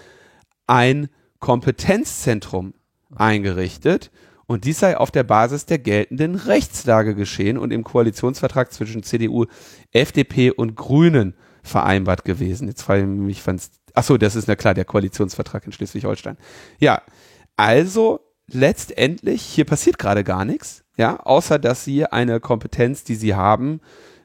ein 0.67 1.09
Kompetenzzentrum 1.41 2.75
eingerichtet 3.15 4.11
und 4.47 4.65
dies 4.65 4.81
sei 4.81 4.97
auf 4.97 5.11
der 5.11 5.25
Basis 5.25 5.67
der 5.67 5.79
geltenden 5.79 6.35
Rechtslage 6.35 7.15
geschehen 7.15 7.59
und 7.59 7.73
im 7.73 7.85
Koalitionsvertrag 7.85 8.73
zwischen 8.73 9.03
CDU, 9.03 9.47
FDP 9.93 10.51
und 10.51 10.75
Grünen 10.77 11.35
vereinbart 11.63 12.25
gewesen. 12.25 12.69
Jetzt 12.69 12.83
frage 12.83 13.03
ich 13.03 13.09
mich, 13.09 13.43
fand's, 13.43 13.71
ach 13.95 14.05
so, 14.05 14.17
das 14.17 14.37
ist 14.37 14.49
na 14.49 14.57
klar, 14.57 14.75
der 14.75 14.85
Koalitionsvertrag 14.85 15.67
in 15.67 15.73
Schleswig-Holstein. 15.73 16.37
Ja, 16.79 17.03
also 17.57 18.21
letztendlich, 18.49 19.43
hier 19.43 19.65
passiert 19.65 19.99
gerade 19.99 20.25
gar 20.25 20.45
nichts, 20.45 20.84
ja, 20.97 21.19
außer 21.21 21.59
dass 21.59 21.85
sie 21.85 22.07
eine 22.07 22.41
Kompetenz, 22.41 23.05
die 23.05 23.15
sie 23.15 23.35
haben, 23.35 23.81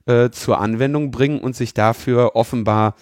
äh, 0.05 0.32
zur 0.32 0.60
Anwendung 0.60 1.12
bringen 1.12 1.39
und 1.39 1.55
sich 1.55 1.73
dafür 1.73 2.36
offenbar, 2.36 2.95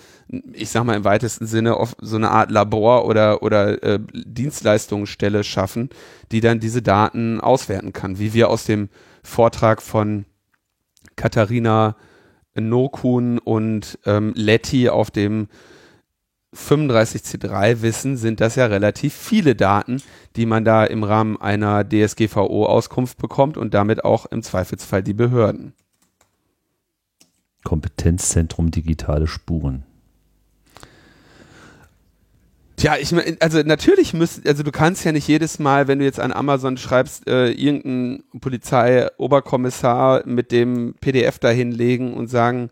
ich 0.53 0.69
sag 0.69 0.83
mal 0.83 0.95
im 0.95 1.03
weitesten 1.03 1.47
Sinne, 1.47 1.77
so 1.99 2.15
eine 2.15 2.31
Art 2.31 2.51
Labor 2.51 3.05
oder, 3.05 3.43
oder 3.43 3.81
äh, 3.83 3.99
Dienstleistungsstelle 4.13 5.43
schaffen, 5.43 5.89
die 6.31 6.41
dann 6.41 6.59
diese 6.59 6.81
Daten 6.81 7.39
auswerten 7.39 7.93
kann, 7.93 8.19
wie 8.19 8.33
wir 8.33 8.49
aus 8.49 8.65
dem 8.65 8.89
Vortrag 9.23 9.81
von 9.81 10.25
Katharina 11.15 11.95
Nokun 12.55 13.39
und 13.39 13.99
ähm, 14.05 14.33
Letty 14.35 14.89
auf 14.89 15.11
dem 15.11 15.47
35C3 16.55 17.81
wissen, 17.81 18.17
sind 18.17 18.39
das 18.39 18.55
ja 18.55 18.65
relativ 18.67 19.13
viele 19.13 19.55
Daten, 19.55 20.01
die 20.35 20.45
man 20.45 20.63
da 20.63 20.85
im 20.85 21.03
Rahmen 21.03 21.39
einer 21.39 21.83
DSGVO-Auskunft 21.83 23.17
bekommt 23.17 23.57
und 23.57 23.73
damit 23.73 24.05
auch 24.05 24.25
im 24.27 24.41
Zweifelsfall 24.43 25.03
die 25.03 25.13
Behörden. 25.13 25.73
Kompetenzzentrum 27.63 28.71
digitale 28.71 29.27
Spuren. 29.27 29.83
Tja, 32.77 32.95
ich 32.95 33.11
meine, 33.11 33.35
also 33.39 33.59
natürlich 33.63 34.13
müsst, 34.13 34.47
also 34.47 34.61
du 34.61 34.71
kannst 34.71 35.03
ja 35.03 35.11
nicht 35.11 35.27
jedes 35.27 35.57
Mal, 35.57 35.87
wenn 35.87 35.97
du 35.97 36.05
jetzt 36.05 36.19
an 36.19 36.31
Amazon 36.31 36.77
schreibst, 36.77 37.27
äh, 37.27 37.49
irgendeinen 37.49 38.23
Polizei-Oberkommissar 38.39 40.27
mit 40.27 40.51
dem 40.51 40.93
PDF 41.01 41.39
dahinlegen 41.39 42.13
und 42.13 42.27
sagen, 42.27 42.69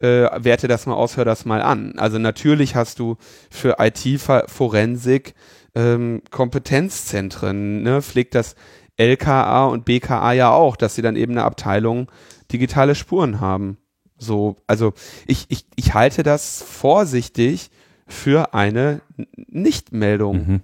äh, 0.00 0.28
werte 0.44 0.68
das 0.68 0.86
mal 0.86 0.94
aus, 0.94 1.16
hör 1.16 1.24
das 1.24 1.44
mal 1.44 1.62
an. 1.62 1.94
Also 1.98 2.18
natürlich 2.18 2.74
hast 2.74 2.98
du 2.98 3.16
für 3.50 3.76
IT-Forensik 3.78 5.34
ähm, 5.74 6.22
Kompetenzzentren, 6.30 7.82
ne? 7.82 8.02
pflegt 8.02 8.34
das 8.34 8.54
LKA 8.96 9.66
und 9.66 9.84
BKA 9.84 10.32
ja 10.32 10.50
auch, 10.50 10.76
dass 10.76 10.94
sie 10.94 11.02
dann 11.02 11.16
eben 11.16 11.32
eine 11.32 11.44
Abteilung 11.44 12.10
digitale 12.50 12.94
Spuren 12.94 13.40
haben. 13.40 13.78
So, 14.16 14.56
also 14.66 14.94
ich, 15.26 15.46
ich, 15.48 15.66
ich 15.76 15.94
halte 15.94 16.22
das 16.22 16.62
vorsichtig 16.62 17.70
für 18.06 18.54
eine 18.54 19.00
Nichtmeldung. 19.36 20.36
Mhm. 20.36 20.60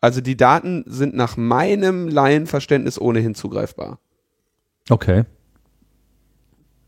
Also 0.00 0.20
die 0.20 0.36
Daten 0.36 0.84
sind 0.86 1.14
nach 1.14 1.36
meinem 1.36 2.08
Laienverständnis 2.08 3.00
ohnehin 3.00 3.34
zugreifbar. 3.34 4.00
Okay. 4.90 5.24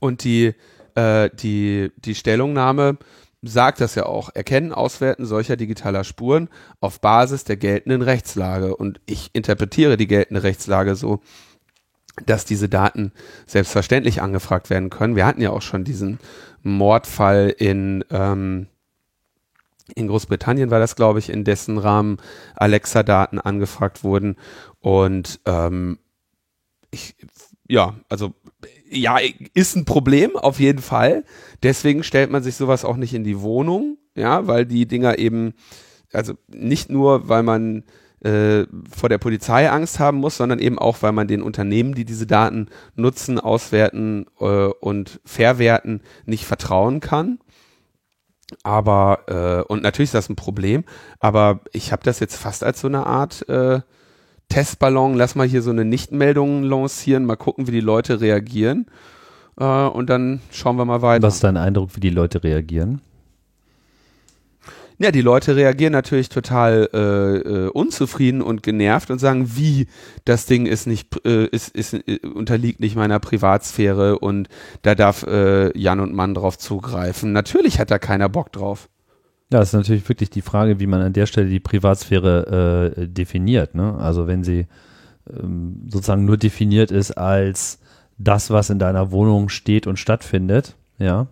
Und 0.00 0.24
die, 0.24 0.54
äh, 0.96 1.30
die, 1.34 1.92
die 1.96 2.14
Stellungnahme 2.14 2.98
sagt 3.42 3.80
das 3.80 3.94
ja 3.94 4.06
auch. 4.06 4.30
Erkennen, 4.34 4.72
Auswerten 4.72 5.26
solcher 5.26 5.56
digitaler 5.56 6.04
Spuren 6.04 6.48
auf 6.80 7.00
Basis 7.00 7.44
der 7.44 7.56
geltenden 7.56 8.02
Rechtslage. 8.02 8.76
Und 8.76 9.00
ich 9.06 9.30
interpretiere 9.32 9.96
die 9.96 10.06
geltende 10.06 10.42
Rechtslage 10.42 10.96
so, 10.96 11.20
dass 12.24 12.44
diese 12.44 12.68
Daten 12.68 13.12
selbstverständlich 13.46 14.22
angefragt 14.22 14.70
werden 14.70 14.90
können. 14.90 15.16
Wir 15.16 15.26
hatten 15.26 15.42
ja 15.42 15.50
auch 15.50 15.62
schon 15.62 15.84
diesen 15.84 16.18
Mordfall 16.62 17.54
in, 17.56 18.04
ähm, 18.10 18.68
in 19.94 20.08
Großbritannien 20.08 20.70
war 20.70 20.80
das, 20.80 20.96
glaube 20.96 21.18
ich, 21.18 21.28
in 21.28 21.44
dessen 21.44 21.78
Rahmen 21.78 22.16
Alexa-Daten 22.56 23.38
angefragt 23.38 24.02
wurden. 24.02 24.36
Und 24.80 25.40
ähm, 25.44 25.98
ich, 26.90 27.14
ja, 27.68 27.94
also 28.08 28.32
ja, 28.90 29.18
ist 29.54 29.76
ein 29.76 29.84
Problem 29.84 30.36
auf 30.36 30.60
jeden 30.60 30.80
Fall. 30.80 31.24
Deswegen 31.62 32.02
stellt 32.02 32.30
man 32.30 32.42
sich 32.42 32.56
sowas 32.56 32.84
auch 32.84 32.96
nicht 32.96 33.14
in 33.14 33.24
die 33.24 33.40
Wohnung, 33.40 33.98
ja, 34.14 34.46
weil 34.46 34.66
die 34.66 34.86
Dinger 34.86 35.18
eben, 35.18 35.54
also 36.12 36.34
nicht 36.48 36.90
nur, 36.90 37.28
weil 37.28 37.42
man 37.42 37.84
äh, 38.20 38.66
vor 38.90 39.08
der 39.08 39.18
Polizei 39.18 39.70
Angst 39.70 39.98
haben 39.98 40.18
muss, 40.18 40.36
sondern 40.36 40.58
eben 40.58 40.78
auch, 40.78 41.02
weil 41.02 41.12
man 41.12 41.28
den 41.28 41.42
Unternehmen, 41.42 41.94
die 41.94 42.04
diese 42.04 42.26
Daten 42.26 42.68
nutzen, 42.94 43.38
auswerten 43.38 44.26
äh, 44.40 44.44
und 44.44 45.20
verwerten, 45.24 46.02
nicht 46.24 46.44
vertrauen 46.44 47.00
kann. 47.00 47.38
Aber, 48.62 49.24
äh, 49.26 49.72
und 49.72 49.82
natürlich 49.82 50.08
ist 50.08 50.14
das 50.14 50.28
ein 50.28 50.36
Problem, 50.36 50.84
aber 51.18 51.60
ich 51.72 51.92
habe 51.92 52.04
das 52.04 52.20
jetzt 52.20 52.36
fast 52.36 52.62
als 52.62 52.80
so 52.80 52.86
eine 52.86 53.06
Art 53.06 53.48
äh, 53.48 53.80
Testballon, 54.48 55.14
lass 55.14 55.34
mal 55.34 55.46
hier 55.46 55.62
so 55.62 55.70
eine 55.70 55.84
Nichtmeldung 55.84 56.62
lancieren, 56.62 57.24
mal 57.24 57.36
gucken, 57.36 57.66
wie 57.66 57.72
die 57.72 57.80
Leute 57.80 58.20
reagieren. 58.20 58.86
Äh, 59.58 59.64
und 59.64 60.08
dann 60.10 60.40
schauen 60.50 60.76
wir 60.76 60.84
mal 60.84 61.02
weiter. 61.02 61.22
Was 61.22 61.36
ist 61.36 61.44
dein 61.44 61.56
Eindruck, 61.56 61.96
wie 61.96 62.00
die 62.00 62.10
Leute 62.10 62.42
reagieren? 62.42 63.00
Ja, 64.98 65.10
die 65.10 65.20
Leute 65.20 65.56
reagieren 65.56 65.92
natürlich 65.92 66.30
total 66.30 66.88
äh, 66.94 66.98
äh, 66.98 67.68
unzufrieden 67.68 68.40
und 68.40 68.62
genervt 68.62 69.10
und 69.10 69.18
sagen, 69.18 69.50
wie 69.54 69.88
das 70.24 70.46
Ding 70.46 70.64
ist 70.64 70.86
nicht 70.86 71.08
äh, 71.26 71.44
ist, 71.46 71.76
ist 71.76 71.92
äh, 71.92 72.20
unterliegt 72.26 72.80
nicht 72.80 72.96
meiner 72.96 73.18
Privatsphäre 73.18 74.18
und 74.18 74.48
da 74.80 74.94
darf 74.94 75.22
äh, 75.24 75.76
Jan 75.78 76.00
und 76.00 76.14
Mann 76.14 76.32
drauf 76.32 76.56
zugreifen. 76.56 77.32
Natürlich 77.32 77.78
hat 77.78 77.90
da 77.90 77.98
keiner 77.98 78.30
Bock 78.30 78.52
drauf. 78.52 78.88
Ja, 79.52 79.60
das 79.60 79.68
ist 79.68 79.74
natürlich 79.74 80.08
wirklich 80.08 80.30
die 80.30 80.42
Frage, 80.42 80.80
wie 80.80 80.88
man 80.88 81.02
an 81.02 81.12
der 81.12 81.26
Stelle 81.26 81.48
die 81.48 81.60
Privatsphäre 81.60 82.94
äh, 82.96 83.06
definiert. 83.06 83.74
Ne? 83.76 83.94
Also 83.96 84.26
wenn 84.26 84.42
sie 84.42 84.66
ähm, 85.32 85.82
sozusagen 85.88 86.24
nur 86.24 86.36
definiert 86.36 86.90
ist 86.90 87.12
als 87.12 87.78
das, 88.18 88.50
was 88.50 88.70
in 88.70 88.80
deiner 88.80 89.12
Wohnung 89.12 89.48
steht 89.48 89.86
und 89.86 89.98
stattfindet, 89.98 90.74
ja, 90.98 91.26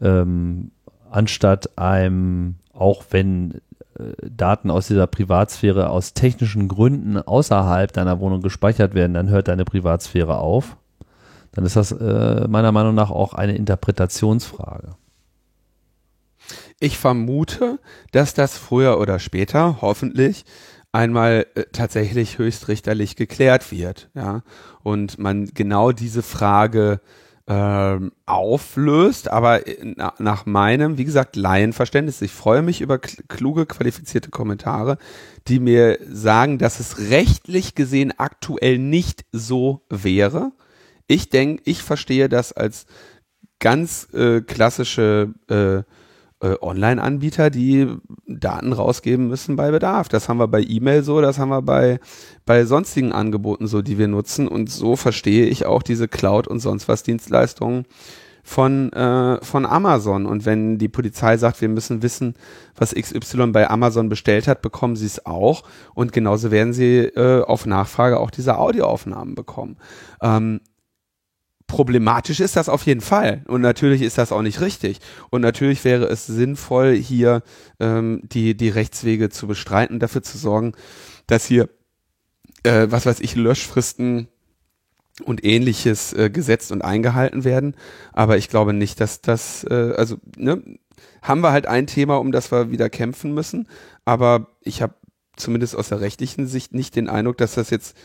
ähm, 0.00 0.70
anstatt 1.10 1.76
einem 1.76 2.56
auch 2.72 3.04
wenn 3.10 3.60
äh, 3.98 4.14
Daten 4.30 4.70
aus 4.70 4.86
dieser 4.86 5.06
Privatsphäre 5.06 5.90
aus 5.90 6.14
technischen 6.14 6.68
Gründen 6.68 7.18
außerhalb 7.18 7.92
deiner 7.92 8.18
Wohnung 8.20 8.40
gespeichert 8.40 8.94
werden, 8.94 9.14
dann 9.14 9.28
hört 9.28 9.48
deine 9.48 9.64
Privatsphäre 9.64 10.38
auf. 10.38 10.76
Dann 11.52 11.66
ist 11.66 11.76
das 11.76 11.92
äh, 11.92 12.48
meiner 12.48 12.72
Meinung 12.72 12.94
nach 12.94 13.10
auch 13.10 13.34
eine 13.34 13.56
Interpretationsfrage. 13.56 14.96
Ich 16.80 16.98
vermute, 16.98 17.78
dass 18.10 18.34
das 18.34 18.56
früher 18.56 18.98
oder 18.98 19.18
später, 19.18 19.78
hoffentlich, 19.80 20.44
einmal 20.92 21.46
äh, 21.54 21.64
tatsächlich 21.72 22.38
höchstrichterlich 22.38 23.16
geklärt 23.16 23.72
wird, 23.72 24.10
ja, 24.14 24.42
und 24.82 25.18
man 25.18 25.46
genau 25.54 25.92
diese 25.92 26.22
Frage 26.22 27.00
ähm, 27.48 28.12
auflöst, 28.24 29.28
aber 29.28 29.62
na, 29.82 30.14
nach 30.18 30.46
meinem, 30.46 30.96
wie 30.96 31.04
gesagt, 31.04 31.34
Laienverständnis, 31.34 32.22
ich 32.22 32.30
freue 32.30 32.62
mich 32.62 32.80
über 32.80 32.98
kluge, 32.98 33.66
qualifizierte 33.66 34.30
Kommentare, 34.30 34.96
die 35.48 35.58
mir 35.58 35.98
sagen, 36.08 36.58
dass 36.58 36.78
es 36.78 37.10
rechtlich 37.10 37.74
gesehen 37.74 38.12
aktuell 38.16 38.78
nicht 38.78 39.24
so 39.32 39.82
wäre. 39.88 40.52
Ich 41.08 41.30
denke, 41.30 41.62
ich 41.66 41.82
verstehe 41.82 42.28
das 42.28 42.52
als 42.52 42.86
ganz 43.58 44.08
äh, 44.12 44.40
klassische 44.42 45.34
äh, 45.48 45.82
äh, 46.42 46.56
Online-Anbieter, 46.60 47.50
die 47.50 47.86
Daten 48.26 48.72
rausgeben 48.72 49.28
müssen 49.28 49.56
bei 49.56 49.70
Bedarf. 49.70 50.08
Das 50.08 50.28
haben 50.28 50.38
wir 50.38 50.48
bei 50.48 50.62
E-Mail 50.62 51.04
so, 51.04 51.20
das 51.20 51.38
haben 51.38 51.50
wir 51.50 51.62
bei, 51.62 52.00
bei 52.44 52.64
sonstigen 52.64 53.12
Angeboten 53.12 53.66
so, 53.66 53.80
die 53.80 53.96
wir 53.96 54.08
nutzen. 54.08 54.48
Und 54.48 54.70
so 54.70 54.96
verstehe 54.96 55.46
ich 55.46 55.66
auch 55.66 55.82
diese 55.82 56.08
Cloud- 56.08 56.48
und 56.48 56.60
sonst 56.60 56.88
was 56.88 57.02
Dienstleistungen 57.02 57.86
von, 58.42 58.92
äh, 58.92 59.42
von 59.42 59.64
Amazon. 59.64 60.26
Und 60.26 60.44
wenn 60.44 60.78
die 60.78 60.88
Polizei 60.88 61.36
sagt, 61.36 61.60
wir 61.60 61.68
müssen 61.68 62.02
wissen, 62.02 62.34
was 62.74 62.94
XY 62.94 63.48
bei 63.52 63.70
Amazon 63.70 64.08
bestellt 64.08 64.48
hat, 64.48 64.62
bekommen 64.62 64.96
sie 64.96 65.06
es 65.06 65.24
auch. 65.24 65.62
Und 65.94 66.12
genauso 66.12 66.50
werden 66.50 66.72
sie 66.72 66.98
äh, 66.98 67.42
auf 67.42 67.66
Nachfrage 67.66 68.18
auch 68.18 68.30
diese 68.30 68.58
Audioaufnahmen 68.58 69.34
bekommen. 69.34 69.76
Ähm, 70.20 70.60
problematisch 71.72 72.40
ist 72.40 72.56
das 72.56 72.68
auf 72.68 72.84
jeden 72.84 73.00
Fall. 73.00 73.40
Und 73.48 73.62
natürlich 73.62 74.02
ist 74.02 74.18
das 74.18 74.30
auch 74.30 74.42
nicht 74.42 74.60
richtig. 74.60 74.98
Und 75.30 75.40
natürlich 75.40 75.82
wäre 75.86 76.04
es 76.04 76.26
sinnvoll, 76.26 76.94
hier 76.94 77.42
ähm, 77.80 78.20
die, 78.24 78.54
die 78.54 78.68
Rechtswege 78.68 79.30
zu 79.30 79.46
bestreiten, 79.46 79.98
dafür 79.98 80.22
zu 80.22 80.36
sorgen, 80.36 80.74
dass 81.26 81.46
hier, 81.46 81.70
äh, 82.62 82.88
was 82.90 83.06
weiß 83.06 83.20
ich, 83.20 83.36
Löschfristen 83.36 84.28
und 85.24 85.46
ähnliches 85.46 86.12
äh, 86.12 86.28
gesetzt 86.28 86.72
und 86.72 86.82
eingehalten 86.82 87.42
werden. 87.42 87.74
Aber 88.12 88.36
ich 88.36 88.50
glaube 88.50 88.74
nicht, 88.74 89.00
dass 89.00 89.22
das, 89.22 89.64
äh, 89.64 89.94
also, 89.96 90.18
ne, 90.36 90.62
haben 91.22 91.40
wir 91.40 91.52
halt 91.52 91.66
ein 91.66 91.86
Thema, 91.86 92.16
um 92.16 92.32
das 92.32 92.52
wir 92.52 92.70
wieder 92.70 92.90
kämpfen 92.90 93.32
müssen. 93.32 93.66
Aber 94.04 94.48
ich 94.60 94.82
habe 94.82 94.94
zumindest 95.36 95.74
aus 95.74 95.88
der 95.88 96.02
rechtlichen 96.02 96.46
Sicht 96.46 96.74
nicht 96.74 96.96
den 96.96 97.08
Eindruck, 97.08 97.38
dass 97.38 97.54
das 97.54 97.70
jetzt 97.70 97.96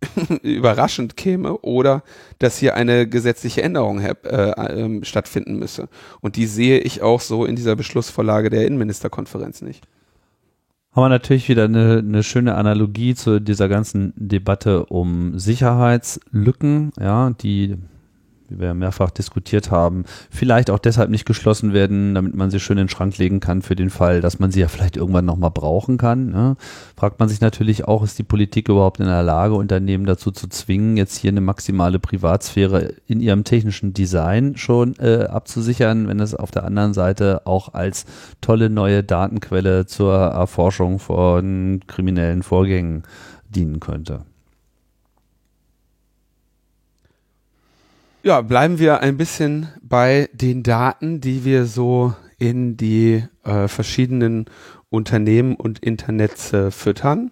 überraschend 0.42 1.16
käme 1.16 1.58
oder 1.58 2.02
dass 2.38 2.58
hier 2.58 2.74
eine 2.74 3.08
gesetzliche 3.08 3.62
Änderung 3.62 4.00
äh, 4.00 4.14
äh, 4.24 5.04
stattfinden 5.04 5.58
müsse. 5.58 5.88
Und 6.20 6.36
die 6.36 6.46
sehe 6.46 6.78
ich 6.78 7.02
auch 7.02 7.20
so 7.20 7.44
in 7.44 7.56
dieser 7.56 7.76
Beschlussvorlage 7.76 8.50
der 8.50 8.66
Innenministerkonferenz 8.66 9.62
nicht. 9.62 9.84
Haben 10.92 11.04
wir 11.04 11.08
natürlich 11.10 11.48
wieder 11.48 11.64
eine, 11.64 11.98
eine 11.98 12.22
schöne 12.22 12.54
Analogie 12.54 13.14
zu 13.14 13.38
dieser 13.40 13.68
ganzen 13.68 14.14
Debatte 14.16 14.86
um 14.86 15.38
Sicherheitslücken, 15.38 16.92
ja, 16.98 17.30
die 17.30 17.76
wie 18.48 18.60
wir 18.60 18.74
mehrfach 18.74 19.10
diskutiert 19.10 19.70
haben, 19.70 20.04
vielleicht 20.30 20.70
auch 20.70 20.78
deshalb 20.78 21.10
nicht 21.10 21.26
geschlossen 21.26 21.72
werden, 21.72 22.14
damit 22.14 22.34
man 22.34 22.50
sie 22.50 22.60
schön 22.60 22.78
in 22.78 22.84
den 22.84 22.88
Schrank 22.88 23.18
legen 23.18 23.40
kann 23.40 23.62
für 23.62 23.76
den 23.76 23.90
Fall, 23.90 24.20
dass 24.20 24.38
man 24.38 24.50
sie 24.50 24.60
ja 24.60 24.68
vielleicht 24.68 24.96
irgendwann 24.96 25.24
nochmal 25.24 25.50
brauchen 25.50 25.98
kann. 25.98 26.30
Ne? 26.30 26.56
Fragt 26.96 27.18
man 27.18 27.28
sich 27.28 27.40
natürlich 27.40 27.86
auch, 27.86 28.02
ist 28.02 28.18
die 28.18 28.22
Politik 28.22 28.68
überhaupt 28.68 29.00
in 29.00 29.06
der 29.06 29.22
Lage, 29.22 29.54
Unternehmen 29.54 30.06
dazu 30.06 30.30
zu 30.30 30.48
zwingen, 30.48 30.96
jetzt 30.96 31.16
hier 31.16 31.30
eine 31.30 31.40
maximale 31.40 31.98
Privatsphäre 31.98 32.94
in 33.06 33.20
ihrem 33.20 33.44
technischen 33.44 33.92
Design 33.92 34.56
schon 34.56 34.94
äh, 34.98 35.24
abzusichern, 35.24 36.08
wenn 36.08 36.20
es 36.20 36.34
auf 36.34 36.50
der 36.50 36.64
anderen 36.64 36.94
Seite 36.94 37.46
auch 37.46 37.74
als 37.74 38.06
tolle 38.40 38.70
neue 38.70 39.02
Datenquelle 39.02 39.86
zur 39.86 40.14
Erforschung 40.14 40.98
von 40.98 41.80
kriminellen 41.86 42.42
Vorgängen 42.42 43.02
dienen 43.48 43.80
könnte. 43.80 44.24
Ja, 48.26 48.40
bleiben 48.40 48.80
wir 48.80 49.02
ein 49.02 49.16
bisschen 49.16 49.68
bei 49.80 50.28
den 50.32 50.64
Daten, 50.64 51.20
die 51.20 51.44
wir 51.44 51.64
so 51.64 52.12
in 52.38 52.76
die 52.76 53.22
äh, 53.44 53.68
verschiedenen 53.68 54.46
Unternehmen 54.88 55.54
und 55.54 55.78
Internets 55.78 56.52
äh, 56.52 56.72
füttern. 56.72 57.30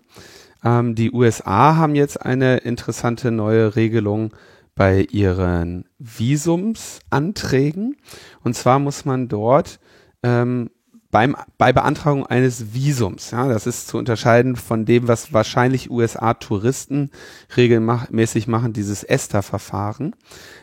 Ähm, 0.65 0.95
die 0.95 1.11
USA 1.11 1.75
haben 1.75 1.97
jetzt 1.97 2.25
eine 2.25 2.59
interessante 2.59 3.33
neue 3.33 3.75
Regelung 3.75 4.35
bei 4.77 5.01
ihren 5.11 5.87
Visumsanträgen. 5.99 7.97
Und 8.45 8.55
zwar 8.55 8.79
muss 8.79 9.05
man 9.05 9.27
dort 9.27 9.81
ähm, 10.23 10.71
beim, 11.15 11.37
bei 11.59 11.73
Beantragung 11.73 12.27
eines 12.27 12.75
Visums, 12.75 13.31
ja, 13.31 13.47
das 13.47 13.69
ist 13.69 13.87
zu 13.87 13.99
unterscheiden 13.99 14.57
von 14.57 14.85
dem, 14.85 15.07
was 15.07 15.33
wahrscheinlich 15.33 15.89
USA-Touristen 15.89 17.13
regelmäßig 17.57 18.49
machen, 18.49 18.73
dieses 18.73 19.05
ESTA-Verfahren. 19.05 20.17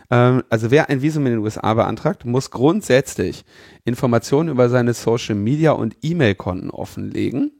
Ähm, 0.09 0.43
also 0.49 0.69
wer 0.69 0.89
ein 0.89 1.01
Visum 1.01 1.25
in 1.25 1.31
den 1.31 1.39
USA 1.39 1.73
beantragt, 1.73 2.25
muss 2.25 2.51
grundsätzlich 2.51 3.45
Informationen 3.85 4.49
über 4.49 4.67
seine 4.67 4.93
Social 4.93 5.35
Media 5.35 5.71
und 5.71 5.95
E-Mail-Konten 6.01 6.69
offenlegen. 6.69 7.53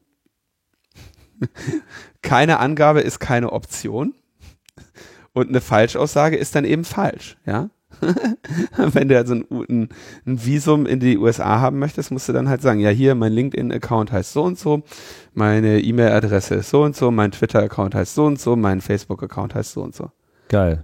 keine 2.21 2.60
Angabe 2.60 2.99
ist 2.99 3.19
keine 3.19 3.54
Option. 3.54 4.15
Und 5.32 5.47
eine 5.47 5.62
Falschaussage 5.62 6.36
ist 6.36 6.56
dann 6.56 6.65
eben 6.65 6.84
falsch, 6.84 7.38
ja. 7.45 7.69
Wenn 8.77 9.07
du 9.07 9.17
also 9.17 9.35
ein, 9.35 9.45
ein, 9.51 9.89
ein, 10.25 10.45
Visum 10.45 10.85
in 10.85 10.99
die 10.99 11.17
USA 11.17 11.59
haben 11.59 11.79
möchtest, 11.79 12.11
musst 12.11 12.27
du 12.29 12.33
dann 12.33 12.49
halt 12.49 12.61
sagen, 12.61 12.79
ja 12.79 12.89
hier, 12.89 13.15
mein 13.15 13.33
LinkedIn-Account 13.33 14.11
heißt 14.11 14.33
so 14.33 14.43
und 14.43 14.57
so, 14.57 14.83
meine 15.33 15.79
E-Mail-Adresse 15.81 16.55
ist 16.55 16.69
so 16.69 16.83
und 16.83 16.95
so, 16.95 17.11
mein 17.11 17.31
Twitter-Account 17.31 17.95
heißt 17.95 18.15
so 18.15 18.25
und 18.25 18.39
so, 18.39 18.55
mein 18.55 18.81
Facebook-Account 18.81 19.55
heißt 19.55 19.73
so 19.73 19.83
und 19.83 19.95
so. 19.95 20.11
Geil. 20.49 20.83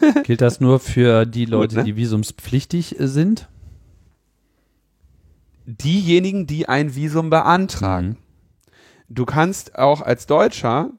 Gilt 0.24 0.40
das 0.40 0.60
nur 0.60 0.80
für 0.80 1.24
die 1.24 1.44
Leute, 1.44 1.76
Gut, 1.76 1.78
ne? 1.78 1.84
die 1.84 1.96
visumspflichtig 1.96 2.96
sind? 2.98 3.48
Diejenigen, 5.66 6.46
die 6.46 6.68
ein 6.68 6.94
Visum 6.94 7.30
beantragen. 7.30 8.08
Mhm. 8.08 8.16
Du 9.10 9.24
kannst 9.24 9.78
auch 9.78 10.02
als 10.02 10.26
Deutscher 10.26 10.90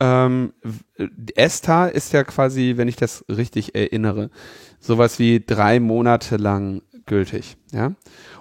ähm, 0.00 0.52
ESTA 1.34 1.86
ist 1.86 2.12
ja 2.12 2.24
quasi, 2.24 2.74
wenn 2.76 2.88
ich 2.88 2.96
das 2.96 3.24
richtig 3.28 3.74
erinnere, 3.74 4.30
sowas 4.80 5.18
wie 5.18 5.42
drei 5.44 5.80
Monate 5.80 6.36
lang 6.36 6.82
gültig. 7.06 7.56
Ja? 7.72 7.92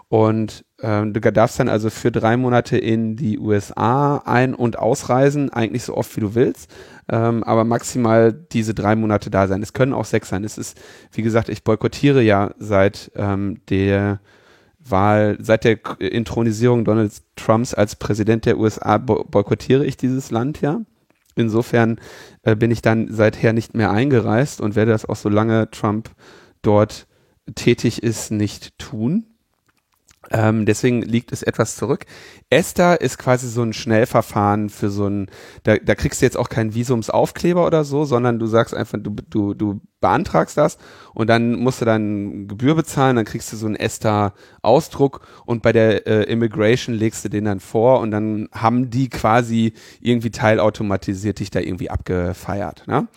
Und 0.09 0.63
ähm, 0.81 1.13
du 1.13 1.19
darfst 1.19 1.59
dann 1.59 1.69
also 1.69 1.89
für 1.89 2.11
drei 2.11 2.37
Monate 2.37 2.77
in 2.77 3.15
die 3.15 3.39
USA 3.39 4.17
ein- 4.17 4.53
und 4.53 4.79
ausreisen, 4.79 5.51
eigentlich 5.51 5.83
so 5.83 5.97
oft 5.97 6.15
wie 6.15 6.21
du 6.21 6.35
willst, 6.35 6.71
ähm, 7.09 7.43
aber 7.43 7.65
maximal 7.65 8.31
diese 8.31 8.73
drei 8.73 8.95
Monate 8.95 9.29
da 9.29 9.47
sein. 9.47 9.63
Es 9.63 9.73
können 9.73 9.93
auch 9.93 10.05
sechs 10.05 10.29
sein. 10.29 10.43
Es 10.43 10.57
ist, 10.57 10.79
wie 11.11 11.23
gesagt, 11.23 11.49
ich 11.49 11.63
boykottiere 11.63 12.21
ja 12.21 12.51
seit 12.59 13.11
ähm, 13.15 13.61
der 13.69 14.19
Wahl, 14.79 15.37
seit 15.41 15.65
der 15.65 15.79
Intronisierung 15.99 16.85
Donald 16.85 17.11
Trumps 17.35 17.73
als 17.73 17.95
Präsident 17.95 18.45
der 18.45 18.57
USA 18.57 18.97
boykottiere 18.97 19.85
ich 19.85 19.97
dieses 19.97 20.31
Land 20.31 20.61
ja. 20.61 20.81
Insofern 21.37 21.99
äh, 22.43 22.55
bin 22.55 22.71
ich 22.71 22.81
dann 22.81 23.07
seither 23.11 23.53
nicht 23.53 23.73
mehr 23.73 23.91
eingereist 23.91 24.61
und 24.61 24.75
werde 24.75 24.91
das 24.91 25.05
auch 25.05 25.15
solange 25.15 25.69
Trump 25.71 26.11
dort 26.61 27.07
tätig 27.55 28.03
ist, 28.03 28.31
nicht 28.31 28.77
tun. 28.77 29.25
Ähm, 30.31 30.65
deswegen 30.65 31.01
liegt 31.01 31.31
es 31.31 31.43
etwas 31.43 31.75
zurück. 31.75 32.05
Esther 32.49 33.01
ist 33.01 33.17
quasi 33.17 33.49
so 33.49 33.61
ein 33.61 33.73
Schnellverfahren 33.73 34.69
für 34.69 34.89
so 34.89 35.07
ein, 35.07 35.27
da, 35.63 35.77
da 35.77 35.95
kriegst 35.95 36.21
du 36.21 36.25
jetzt 36.25 36.37
auch 36.37 36.47
keinen 36.47 36.73
Visumsaufkleber 36.73 37.65
oder 37.65 37.83
so, 37.83 38.05
sondern 38.05 38.39
du 38.39 38.47
sagst 38.47 38.73
einfach, 38.73 38.97
du, 39.01 39.15
du, 39.29 39.53
du 39.53 39.81
beantragst 39.99 40.57
das 40.57 40.77
und 41.13 41.27
dann 41.27 41.53
musst 41.53 41.81
du 41.81 41.85
dann 41.85 42.47
Gebühr 42.47 42.75
bezahlen, 42.75 43.15
dann 43.15 43.25
kriegst 43.25 43.51
du 43.51 43.57
so 43.57 43.65
einen 43.65 43.75
ESTA-Ausdruck 43.75 45.25
und 45.45 45.63
bei 45.63 45.71
der 45.71 46.05
äh, 46.05 46.23
Immigration 46.31 46.95
legst 46.95 47.25
du 47.25 47.29
den 47.29 47.45
dann 47.45 47.59
vor 47.59 47.99
und 48.01 48.11
dann 48.11 48.47
haben 48.51 48.91
die 48.91 49.09
quasi 49.09 49.73
irgendwie 49.99 50.29
teilautomatisiert 50.29 51.39
dich 51.39 51.49
da 51.49 51.59
irgendwie 51.59 51.89
abgefeiert. 51.89 52.83
Ne? 52.87 53.07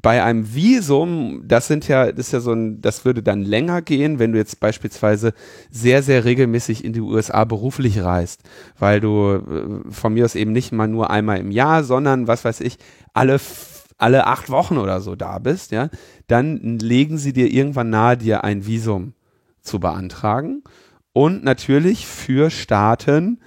Bei 0.00 0.22
einem 0.22 0.54
Visum, 0.54 1.42
das 1.44 1.66
sind 1.66 1.88
ja, 1.88 2.12
das 2.12 2.26
ist 2.26 2.32
ja 2.32 2.40
so 2.40 2.52
ein, 2.52 2.80
das 2.80 3.04
würde 3.04 3.24
dann 3.24 3.42
länger 3.42 3.82
gehen, 3.82 4.20
wenn 4.20 4.32
du 4.32 4.38
jetzt 4.38 4.60
beispielsweise 4.60 5.34
sehr, 5.70 6.04
sehr 6.04 6.24
regelmäßig 6.24 6.84
in 6.84 6.92
die 6.92 7.00
USA 7.00 7.44
beruflich 7.44 8.02
reist, 8.02 8.42
weil 8.80 9.00
du 9.00 9.34
äh, 9.34 9.90
von 9.90 10.14
mir 10.14 10.24
aus 10.24 10.34
eben 10.34 10.52
nicht 10.52 10.72
mal 10.72 10.88
nur 10.88 11.10
einmal 11.10 11.38
im 11.38 11.50
Jahr, 11.50 11.84
sondern 11.84 12.26
was 12.26 12.44
weiß 12.44 12.60
ich, 12.60 12.78
alle 13.12 13.38
alle 14.00 14.26
acht 14.26 14.50
Wochen 14.50 14.78
oder 14.78 15.00
so 15.00 15.14
da 15.14 15.38
bist, 15.38 15.72
ja, 15.72 15.90
dann 16.26 16.78
legen 16.78 17.18
sie 17.18 17.32
dir 17.32 17.52
irgendwann 17.52 17.90
nahe, 17.90 18.16
dir 18.16 18.44
ein 18.44 18.66
Visum 18.66 19.12
zu 19.60 19.78
beantragen. 19.78 20.62
Und 21.12 21.44
natürlich 21.44 22.06
für 22.06 22.50
Staaten, 22.50 23.40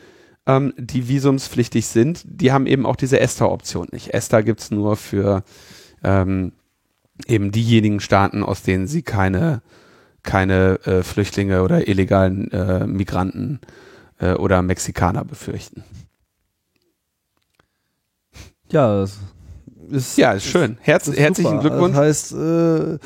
ähm, 0.46 0.74
die 0.78 1.08
visumspflichtig 1.08 1.88
sind, 1.88 2.24
die 2.26 2.52
haben 2.52 2.68
eben 2.68 2.86
auch 2.86 2.96
diese 2.96 3.20
ESTA-Option 3.20 3.88
nicht. 3.92 4.14
ESTA 4.14 4.42
gibt's 4.42 4.70
nur 4.70 4.96
für 4.96 5.44
ähm, 6.04 6.52
eben 7.28 7.52
diejenigen 7.52 8.00
Staaten, 8.00 8.44
aus 8.44 8.62
denen 8.62 8.86
sie 8.86 9.02
keine, 9.02 9.62
keine 10.22 10.80
äh, 10.86 11.04
Flüchtlinge 11.04 11.64
oder 11.64 11.88
illegalen 11.88 12.52
äh, 12.52 12.86
Migranten 12.86 13.60
äh, 13.64 13.68
oder 14.32 14.62
Mexikaner 14.62 15.26
befürchten. 15.26 15.84
Ja, 18.72 19.02
das 19.02 19.20
ist, 19.90 20.18
ja, 20.18 20.32
ist 20.32 20.46
schön. 20.46 20.78
Herz, 20.82 21.08
ist 21.08 21.20
herzlichen 21.20 21.62
super. 21.62 21.62
Glückwunsch. 21.62 21.96
Das 21.96 22.06
heißt, 22.06 22.32
äh, 22.34 23.00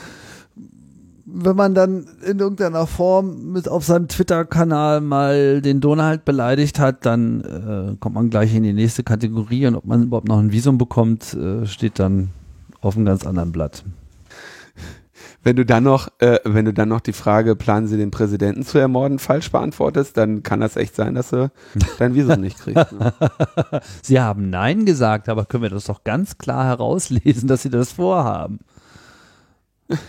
wenn 1.25 1.55
man 1.55 1.75
dann 1.75 2.07
in 2.25 2.39
irgendeiner 2.39 2.87
Form 2.87 3.51
mit 3.51 3.67
auf 3.67 3.83
seinem 3.83 4.07
Twitter-Kanal 4.07 5.01
mal 5.01 5.61
den 5.61 5.81
Donald 5.81 6.23
beleidigt 6.23 6.79
hat, 6.79 7.05
dann 7.05 7.41
äh, 7.41 7.95
kommt 7.99 8.15
man 8.15 8.29
gleich 8.29 8.55
in 8.55 8.63
die 8.63 8.73
nächste 8.73 9.03
Kategorie 9.03 9.67
und 9.67 9.75
ob 9.75 9.85
man 9.85 10.03
überhaupt 10.03 10.27
noch 10.27 10.39
ein 10.39 10.53
Visum 10.53 10.77
bekommt, 10.77 11.33
äh, 11.33 11.65
steht 11.65 11.99
dann 11.99 12.29
auf 12.79 12.95
einem 12.95 13.05
ganz 13.05 13.25
anderen 13.25 13.51
Blatt. 13.51 13.83
Wenn 15.47 15.55
du 15.55 15.65
dann 15.65 15.85
noch, 15.85 16.09
äh, 16.19 16.39
wenn 16.43 16.65
du 16.65 16.73
dann 16.73 16.89
noch 16.89 16.99
die 16.99 17.13
Frage, 17.13 17.55
planen 17.55 17.87
Sie 17.87 17.95
den 17.95 18.11
Präsidenten 18.11 18.65
zu 18.65 18.79
ermorden, 18.79 19.17
falsch 19.17 19.49
beantwortest, 19.49 20.17
dann 20.17 20.43
kann 20.43 20.59
das 20.59 20.75
echt 20.75 20.93
sein, 20.93 21.15
dass 21.15 21.29
du 21.29 21.49
dein 21.99 22.15
Visum 22.15 22.41
nicht 22.41 22.59
kriegst. 22.59 22.91
Ne? 22.91 23.13
Sie 24.01 24.19
haben 24.19 24.49
Nein 24.49 24.85
gesagt, 24.85 25.29
aber 25.29 25.45
können 25.45 25.63
wir 25.63 25.69
das 25.69 25.85
doch 25.85 26.03
ganz 26.03 26.37
klar 26.37 26.65
herauslesen, 26.65 27.47
dass 27.47 27.61
Sie 27.61 27.69
das 27.69 27.93
vorhaben. 27.93 28.59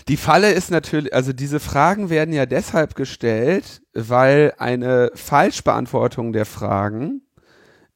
Die 0.09 0.17
Falle 0.17 0.51
ist 0.51 0.73
natürlich, 0.73 1.15
also 1.15 1.33
diese 1.33 1.61
Fragen 1.61 2.11
werden 2.11 2.35
ja 2.35 2.45
deshalb 2.45 2.97
gestellt, 2.97 3.83
weil 3.95 4.55
eine 4.59 5.13
Falschbeantwortung 5.15 6.33
der 6.33 6.47
Fragen 6.47 7.23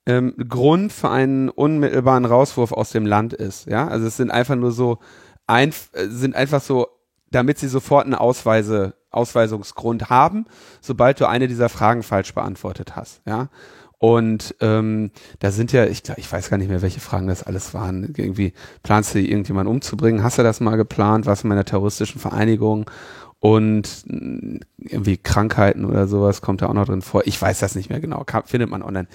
ähm, 0.07 0.37
Grund 0.49 0.93
für 0.93 1.11
einen 1.11 1.49
unmittelbaren 1.49 2.25
Rauswurf 2.25 2.71
aus 2.71 2.91
dem 2.91 3.05
Land 3.05 3.33
ist. 3.33 3.67
Ja, 3.67 3.89
also 3.89 4.07
es 4.07 4.17
sind 4.17 4.31
einfach 4.31 4.55
nur 4.55 4.71
so, 4.71 5.01
ein, 5.49 5.73
sind 5.93 6.37
einfach 6.37 6.61
so, 6.61 6.87
damit 7.35 7.59
sie 7.59 7.69
sofort 7.69 8.05
einen 8.05 8.15
Ausweise, 8.15 8.95
Ausweisungsgrund 9.11 10.11
haben, 10.11 10.47
sobald 10.81 11.21
du 11.21 11.29
eine 11.29 11.49
dieser 11.49 11.69
Fragen 11.69 12.03
falsch 12.03 12.35
beantwortet 12.35 12.97
hast. 12.97 13.21
Ja, 13.27 13.49
und 14.03 14.57
ähm, 14.59 15.13
da 15.39 15.53
sind 15.53 15.71
ja, 15.71 15.87
ich, 15.87 16.03
ich 16.17 16.33
weiß 16.33 16.51
gar 16.51 16.57
nicht 16.57 16.69
mehr, 16.69 16.83
welche 16.83 16.99
Fragen 16.99 17.29
das 17.29 17.45
alles 17.45 17.73
waren. 17.73 18.13
Irgendwie, 18.17 18.53
planst 18.83 19.15
du 19.15 19.21
irgendjemanden 19.21 19.73
umzubringen? 19.73 20.25
Hast 20.25 20.39
du 20.39 20.43
das 20.43 20.59
mal 20.59 20.75
geplant? 20.75 21.25
Du 21.27 21.31
in 21.31 21.53
einer 21.53 21.65
terroristischen 21.65 22.21
Vereinigung? 22.21 22.91
Und 23.39 24.03
mm, 24.07 24.57
irgendwie 24.79 25.19
Krankheiten 25.19 25.85
oder 25.85 26.09
sowas 26.09 26.43
kommt 26.43 26.63
da 26.63 26.67
auch 26.67 26.75
noch 26.75 26.87
drin 26.87 27.01
vor. 27.01 27.23
Ich 27.27 27.41
weiß 27.41 27.61
das 27.61 27.77
nicht 27.77 27.91
mehr 27.91 28.01
genau, 28.01 28.27
findet 28.45 28.71
man 28.71 28.83
online. 28.83 29.07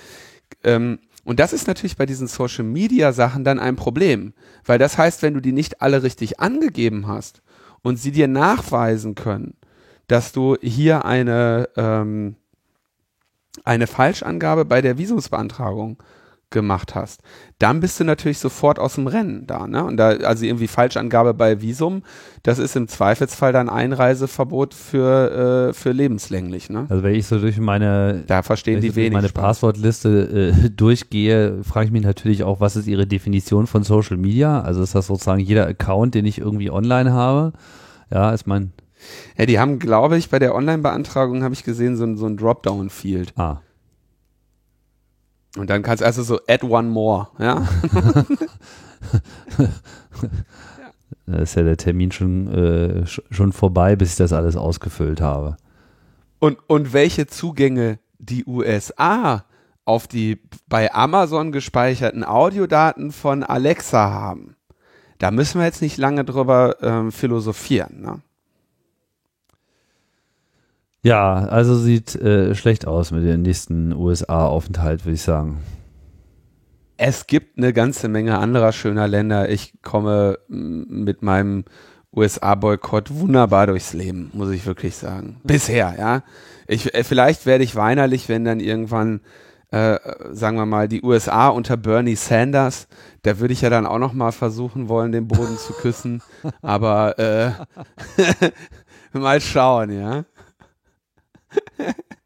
Ähm, 0.64 1.00
und 1.26 1.42
das 1.42 1.52
ist 1.52 1.68
natürlich 1.68 1.98
bei 1.98 2.06
diesen 2.06 2.28
Social 2.28 2.64
Media 2.64 3.12
Sachen 3.12 3.44
dann 3.44 3.60
ein 3.60 3.76
Problem, 3.76 4.32
weil 4.66 4.80
das 4.80 4.98
heißt, 4.98 5.22
wenn 5.22 5.34
du 5.34 5.42
die 5.42 5.52
nicht 5.52 5.82
alle 5.82 6.02
richtig 6.02 6.40
angegeben 6.40 7.08
hast 7.08 7.42
und 7.82 7.98
sie 7.98 8.12
dir 8.12 8.28
nachweisen 8.28 9.16
können, 9.16 9.56
dass 10.08 10.32
du 10.32 10.56
hier 10.62 11.06
eine 11.06 11.70
ähm, 11.76 12.36
eine 13.64 13.88
Falschangabe 13.88 14.66
bei 14.66 14.82
der 14.82 14.98
Visumsbeantragung 14.98 15.98
gemacht 16.50 16.96
hast, 16.96 17.22
dann 17.60 17.82
bist 17.82 18.00
du 18.00 18.06
natürlich 18.06 18.40
sofort 18.40 18.80
aus 18.80 18.96
dem 18.96 19.08
Rennen 19.08 19.46
da, 19.48 19.68
ne? 19.68 19.84
Und 19.84 19.98
da, 19.98 20.10
also 20.10 20.46
irgendwie 20.46 20.68
Falschangabe 20.68 21.34
bei 21.34 21.62
Visum, 21.62 22.04
das 22.44 22.58
ist 22.58 22.76
im 22.76 22.88
Zweifelsfall 22.88 23.52
dann 23.52 23.68
Einreiseverbot 23.70 24.74
für, 24.74 25.70
äh, 25.70 25.74
für 25.74 25.92
lebenslänglich, 25.92 26.70
ne? 26.70 26.86
Also 26.88 27.04
wenn 27.04 27.16
ich 27.16 27.28
so 27.28 27.40
durch 27.40 27.60
meine, 27.60 28.24
da 28.28 28.44
verstehen 28.44 28.80
die 28.80 28.96
wenig. 28.96 29.14
meine 29.14 29.30
Passwortliste 29.30 30.54
äh, 30.66 30.70
durchgehe, 30.70 31.64
frage 31.64 31.88
ich 31.88 31.92
mich 31.92 32.04
natürlich 32.04 32.44
auch, 32.44 32.62
was 32.62 32.78
ist 32.78 32.88
ihre 32.88 33.08
Definition 33.08 33.68
von 33.68 33.84
Social 33.84 34.18
Media? 34.18 34.62
Also 34.62 34.82
ist 34.82 34.96
das 34.96 35.08
sozusagen 35.08 35.42
jeder 35.42 35.68
Account, 35.68 36.16
den 36.16 36.26
ich 36.26 36.40
irgendwie 36.40 36.72
online 36.72 37.12
habe? 37.12 37.52
Ja, 38.10 38.32
ist 38.32 38.48
mein 38.48 38.72
ja, 39.38 39.46
die 39.46 39.60
haben, 39.60 39.78
glaube 39.78 40.18
ich, 40.18 40.30
bei 40.30 40.40
der 40.40 40.56
Online-Beantragung 40.56 41.44
habe 41.44 41.54
ich 41.54 41.64
gesehen, 41.64 41.96
so, 41.96 42.16
so 42.16 42.26
ein 42.26 42.36
Dropdown-Field. 42.36 43.34
Ah. 43.36 43.62
Und 45.58 45.70
dann 45.70 45.82
kannst 45.84 46.02
du 46.02 46.06
also 46.06 46.24
so 46.24 46.40
add 46.48 46.66
one 46.66 46.90
more, 46.90 47.28
ja. 47.40 47.68
Da 51.28 51.40
ist 51.40 51.56
ja 51.56 51.64
der 51.64 51.76
Termin 51.76 52.12
schon, 52.14 52.48
äh, 52.48 53.06
schon 53.06 53.52
vorbei, 53.52 53.98
bis 53.98 54.12
ich 54.12 54.16
das 54.16 54.32
alles 54.32 54.56
ausgefüllt 54.56 55.20
habe. 55.20 55.58
Und, 56.40 56.58
und 56.68 56.94
welche 56.94 57.28
Zugänge 57.28 58.00
die 58.18 58.46
USA 58.46 59.44
auf 59.84 60.08
die 60.08 60.40
bei 60.68 60.94
Amazon 60.94 61.52
gespeicherten 61.52 62.24
Audiodaten 62.24 63.12
von 63.12 63.44
Alexa 63.44 64.10
haben, 64.10 64.56
da 65.18 65.32
müssen 65.32 65.60
wir 65.60 65.66
jetzt 65.66 65.82
nicht 65.82 65.98
lange 65.98 66.24
drüber 66.24 66.78
ähm, 66.82 67.12
philosophieren. 67.12 68.02
Ne? 68.02 68.22
Ja, 71.04 71.36
also 71.36 71.78
sieht 71.78 72.16
äh, 72.16 72.56
schlecht 72.56 72.88
aus 72.88 73.12
mit 73.12 73.24
dem 73.24 73.42
nächsten 73.42 73.94
USA-Aufenthalt, 73.94 75.06
würde 75.06 75.16
ich 75.16 75.22
sagen. 75.22 75.64
Es 76.98 77.28
gibt 77.28 77.58
eine 77.58 77.74
ganze 77.74 78.08
Menge 78.08 78.40
anderer 78.40 78.72
schöner 78.72 79.08
Länder. 79.08 79.50
Ich 79.50 79.74
komme 79.84 80.40
mit 80.48 81.22
meinem 81.22 81.64
USA-Boykott 82.16 83.14
wunderbar 83.14 83.68
durchs 83.68 83.94
Leben, 83.94 84.32
muss 84.34 84.50
ich 84.50 84.66
wirklich 84.66 84.96
sagen. 84.96 85.40
Bisher, 85.44 85.96
ja. 85.98 86.24
Ich, 86.68 86.94
äh, 86.94 87.04
vielleicht 87.04 87.46
werde 87.46 87.64
ich 87.64 87.76
weinerlich, 87.76 88.28
wenn 88.28 88.44
dann 88.44 88.60
irgendwann, 88.60 89.22
äh, 89.70 90.00
sagen 90.32 90.58
wir 90.58 90.66
mal, 90.66 90.88
die 90.88 91.04
USA 91.04 91.50
unter 91.50 91.78
Bernie 91.78 92.16
Sanders, 92.16 92.88
da 93.22 93.40
würde 93.40 93.54
ich 93.54 93.62
ja 93.62 93.70
dann 93.70 93.86
auch 93.86 94.00
noch 94.00 94.14
mal 94.14 94.32
versuchen 94.32 94.90
wollen, 94.90 95.12
den 95.12 95.28
Boden 95.28 95.58
zu 95.58 95.74
küssen. 95.74 96.24
Aber 96.64 97.20
äh, 97.20 97.52
mal 99.18 99.40
schauen, 99.40 99.92
ja. 99.92 100.26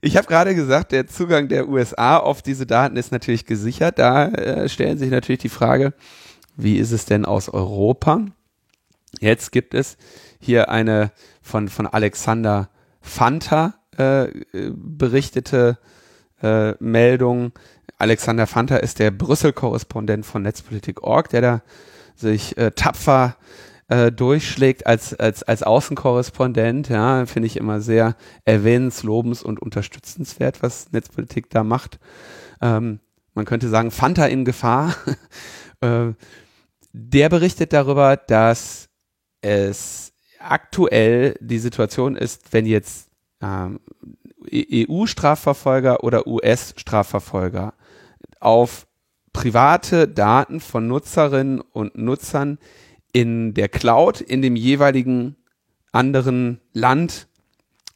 Ich 0.00 0.16
habe 0.16 0.28
gerade 0.28 0.54
gesagt, 0.54 0.92
der 0.92 1.06
Zugang 1.06 1.48
der 1.48 1.68
USA 1.68 2.18
auf 2.18 2.42
diese 2.42 2.66
Daten 2.66 2.96
ist 2.96 3.10
natürlich 3.10 3.46
gesichert. 3.46 3.98
Da 3.98 4.28
äh, 4.28 4.68
stellen 4.68 4.98
sich 4.98 5.10
natürlich 5.10 5.40
die 5.40 5.48
Frage, 5.48 5.92
wie 6.56 6.76
ist 6.76 6.92
es 6.92 7.04
denn 7.04 7.24
aus 7.24 7.48
Europa? 7.48 8.26
Jetzt 9.20 9.50
gibt 9.50 9.74
es 9.74 9.96
hier 10.38 10.68
eine 10.68 11.10
von, 11.42 11.68
von 11.68 11.86
Alexander 11.86 12.70
Fanta 13.00 13.74
äh, 13.96 14.28
berichtete 14.72 15.78
äh, 16.42 16.72
Meldung. 16.78 17.52
Alexander 17.96 18.46
Fanta 18.46 18.76
ist 18.76 19.00
der 19.00 19.10
Brüssel-Korrespondent 19.10 20.24
von 20.24 20.42
Netzpolitik.org, 20.42 21.28
der 21.30 21.40
da 21.40 21.62
sich 22.14 22.56
äh, 22.56 22.70
tapfer 22.70 23.36
äh, 23.88 24.12
durchschlägt 24.12 24.86
als, 24.86 25.14
als, 25.14 25.42
als 25.42 25.62
Außenkorrespondent, 25.62 26.88
ja, 26.88 27.24
finde 27.26 27.46
ich 27.46 27.56
immer 27.56 27.80
sehr 27.80 28.16
erwähnens-, 28.44 29.02
lobens- 29.02 29.42
und 29.42 29.60
unterstützenswert, 29.60 30.62
was 30.62 30.92
Netzpolitik 30.92 31.50
da 31.50 31.64
macht. 31.64 31.98
Ähm, 32.60 33.00
man 33.34 33.44
könnte 33.44 33.68
sagen, 33.68 33.90
Fanta 33.90 34.26
in 34.26 34.44
Gefahr. 34.44 34.94
äh, 35.80 36.12
der 36.92 37.28
berichtet 37.28 37.72
darüber, 37.72 38.16
dass 38.16 38.88
es 39.40 40.12
aktuell 40.38 41.36
die 41.40 41.58
Situation 41.58 42.16
ist, 42.16 42.52
wenn 42.52 42.66
jetzt 42.66 43.08
ähm, 43.40 43.80
EU-Strafverfolger 44.52 46.02
oder 46.04 46.26
US-Strafverfolger 46.26 47.74
auf 48.40 48.86
private 49.32 50.08
Daten 50.08 50.60
von 50.60 50.86
Nutzerinnen 50.88 51.60
und 51.60 51.96
Nutzern 51.96 52.58
in 53.12 53.54
der 53.54 53.68
Cloud 53.68 54.20
in 54.20 54.42
dem 54.42 54.56
jeweiligen 54.56 55.36
anderen 55.92 56.60
Land 56.72 57.28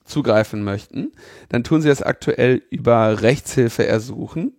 zugreifen 0.04 0.64
möchten, 0.64 1.12
dann 1.48 1.64
tun 1.64 1.82
sie 1.82 1.88
das 1.88 2.02
aktuell 2.02 2.62
über 2.70 3.22
Rechtshilfe 3.22 3.86
ersuchen. 3.86 4.54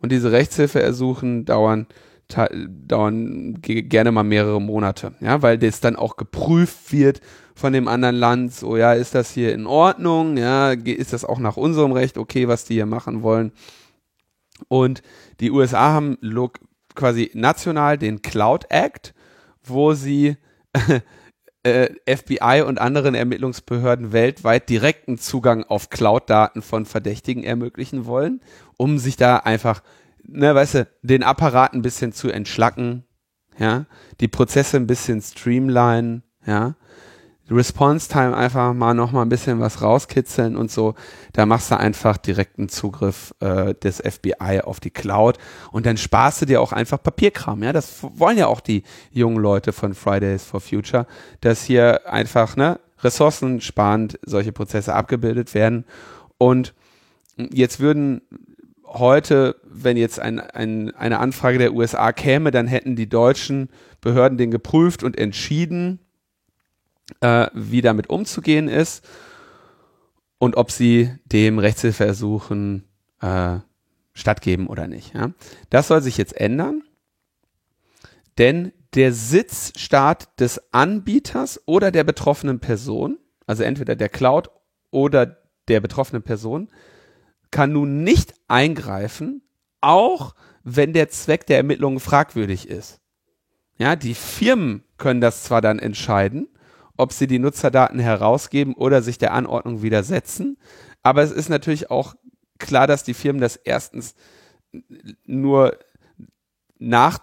Und 0.00 0.12
diese 0.12 0.32
Rechtshilfe 0.32 0.80
ersuchen 0.80 1.44
dauern, 1.44 1.86
dauern 2.28 3.58
gerne 3.62 4.12
mal 4.12 4.22
mehrere 4.22 4.60
Monate, 4.60 5.14
ja, 5.20 5.40
weil 5.42 5.58
das 5.58 5.80
dann 5.80 5.96
auch 5.96 6.16
geprüft 6.16 6.92
wird 6.92 7.20
von 7.54 7.72
dem 7.72 7.88
anderen 7.88 8.16
Land, 8.16 8.54
so, 8.54 8.76
ja, 8.76 8.92
ist 8.92 9.14
das 9.14 9.32
hier 9.32 9.52
in 9.52 9.66
Ordnung, 9.66 10.36
ja, 10.36 10.72
ist 10.72 11.12
das 11.12 11.24
auch 11.24 11.40
nach 11.40 11.56
unserem 11.56 11.92
Recht 11.92 12.18
okay, 12.18 12.46
was 12.46 12.64
die 12.64 12.74
hier 12.74 12.86
machen 12.86 13.22
wollen. 13.22 13.52
Und 14.68 15.02
die 15.40 15.50
USA 15.50 15.92
haben 15.92 16.18
quasi 16.94 17.30
national 17.34 17.98
den 17.98 18.22
Cloud 18.22 18.66
Act, 18.68 19.14
wo 19.68 19.94
sie 19.94 20.36
äh, 21.62 21.88
FBI 22.06 22.62
und 22.66 22.80
anderen 22.80 23.14
Ermittlungsbehörden 23.14 24.12
weltweit 24.12 24.68
direkten 24.68 25.18
Zugang 25.18 25.64
auf 25.64 25.90
Cloud-Daten 25.90 26.62
von 26.62 26.86
Verdächtigen 26.86 27.44
ermöglichen 27.44 28.06
wollen, 28.06 28.40
um 28.76 28.98
sich 28.98 29.16
da 29.16 29.38
einfach, 29.38 29.82
ne, 30.22 30.54
weißt 30.54 30.74
du, 30.74 30.88
den 31.02 31.22
Apparat 31.22 31.74
ein 31.74 31.82
bisschen 31.82 32.12
zu 32.12 32.30
entschlacken, 32.30 33.04
ja, 33.58 33.86
die 34.20 34.28
Prozesse 34.28 34.76
ein 34.76 34.86
bisschen 34.86 35.20
streamline, 35.20 36.22
ja, 36.46 36.76
Response 37.50 38.08
Time 38.08 38.36
einfach 38.36 38.74
mal 38.74 38.94
noch 38.94 39.12
mal 39.12 39.22
ein 39.22 39.28
bisschen 39.28 39.60
was 39.60 39.82
rauskitzeln 39.82 40.56
und 40.56 40.70
so. 40.70 40.94
Da 41.32 41.46
machst 41.46 41.70
du 41.70 41.78
einfach 41.78 42.16
direkten 42.16 42.68
Zugriff 42.68 43.34
äh, 43.40 43.74
des 43.74 43.98
FBI 43.98 44.60
auf 44.62 44.80
die 44.80 44.90
Cloud 44.90 45.38
und 45.72 45.86
dann 45.86 45.96
sparst 45.96 46.42
du 46.42 46.46
dir 46.46 46.60
auch 46.60 46.72
einfach 46.72 47.02
Papierkram. 47.02 47.62
Ja, 47.62 47.72
das 47.72 48.02
wollen 48.02 48.38
ja 48.38 48.46
auch 48.46 48.60
die 48.60 48.82
jungen 49.10 49.38
Leute 49.38 49.72
von 49.72 49.94
Fridays 49.94 50.44
for 50.44 50.60
Future, 50.60 51.06
dass 51.40 51.64
hier 51.64 52.10
einfach 52.10 52.56
ne 52.56 52.80
ressourcensparend 53.00 54.18
solche 54.22 54.52
Prozesse 54.52 54.94
abgebildet 54.94 55.54
werden. 55.54 55.84
Und 56.36 56.74
jetzt 57.36 57.80
würden 57.80 58.22
heute, 58.84 59.56
wenn 59.64 59.96
jetzt 59.96 60.18
ein, 60.18 60.40
ein, 60.40 60.94
eine 60.96 61.20
Anfrage 61.20 61.58
der 61.58 61.74
USA 61.74 62.12
käme, 62.12 62.50
dann 62.50 62.66
hätten 62.66 62.96
die 62.96 63.08
deutschen 63.08 63.68
Behörden 64.00 64.38
den 64.38 64.50
geprüft 64.50 65.02
und 65.02 65.18
entschieden, 65.18 66.00
äh, 67.20 67.48
wie 67.54 67.82
damit 67.82 68.10
umzugehen 68.10 68.68
ist 68.68 69.06
und 70.38 70.56
ob 70.56 70.70
sie 70.70 71.10
dem 71.24 71.58
Rechtshilfeersuchen 71.58 72.84
äh, 73.20 73.58
stattgeben 74.12 74.66
oder 74.66 74.86
nicht. 74.86 75.14
Ja? 75.14 75.32
Das 75.70 75.88
soll 75.88 76.02
sich 76.02 76.16
jetzt 76.16 76.36
ändern, 76.36 76.82
denn 78.38 78.72
der 78.94 79.12
Sitzstaat 79.12 80.40
des 80.40 80.72
Anbieters 80.72 81.60
oder 81.66 81.90
der 81.90 82.04
betroffenen 82.04 82.60
Person, 82.60 83.18
also 83.46 83.62
entweder 83.62 83.96
der 83.96 84.08
Cloud 84.08 84.50
oder 84.90 85.38
der 85.68 85.80
betroffenen 85.80 86.22
Person, 86.22 86.70
kann 87.50 87.72
nun 87.72 88.02
nicht 88.02 88.34
eingreifen, 88.46 89.42
auch 89.80 90.34
wenn 90.64 90.92
der 90.92 91.08
Zweck 91.08 91.46
der 91.46 91.58
Ermittlungen 91.58 92.00
fragwürdig 92.00 92.68
ist. 92.68 93.00
Ja, 93.76 93.96
die 93.96 94.14
Firmen 94.14 94.82
können 94.96 95.20
das 95.20 95.44
zwar 95.44 95.60
dann 95.60 95.78
entscheiden, 95.78 96.48
ob 96.98 97.12
sie 97.12 97.26
die 97.26 97.38
Nutzerdaten 97.38 97.98
herausgeben 97.98 98.74
oder 98.74 99.00
sich 99.00 99.16
der 99.16 99.32
Anordnung 99.32 99.82
widersetzen, 99.82 100.58
aber 101.02 101.22
es 101.22 101.32
ist 101.32 101.48
natürlich 101.48 101.90
auch 101.90 102.14
klar, 102.58 102.86
dass 102.86 103.04
die 103.04 103.14
Firmen 103.14 103.40
das 103.40 103.56
erstens 103.56 104.14
nur 105.24 105.78
nach 106.78 107.20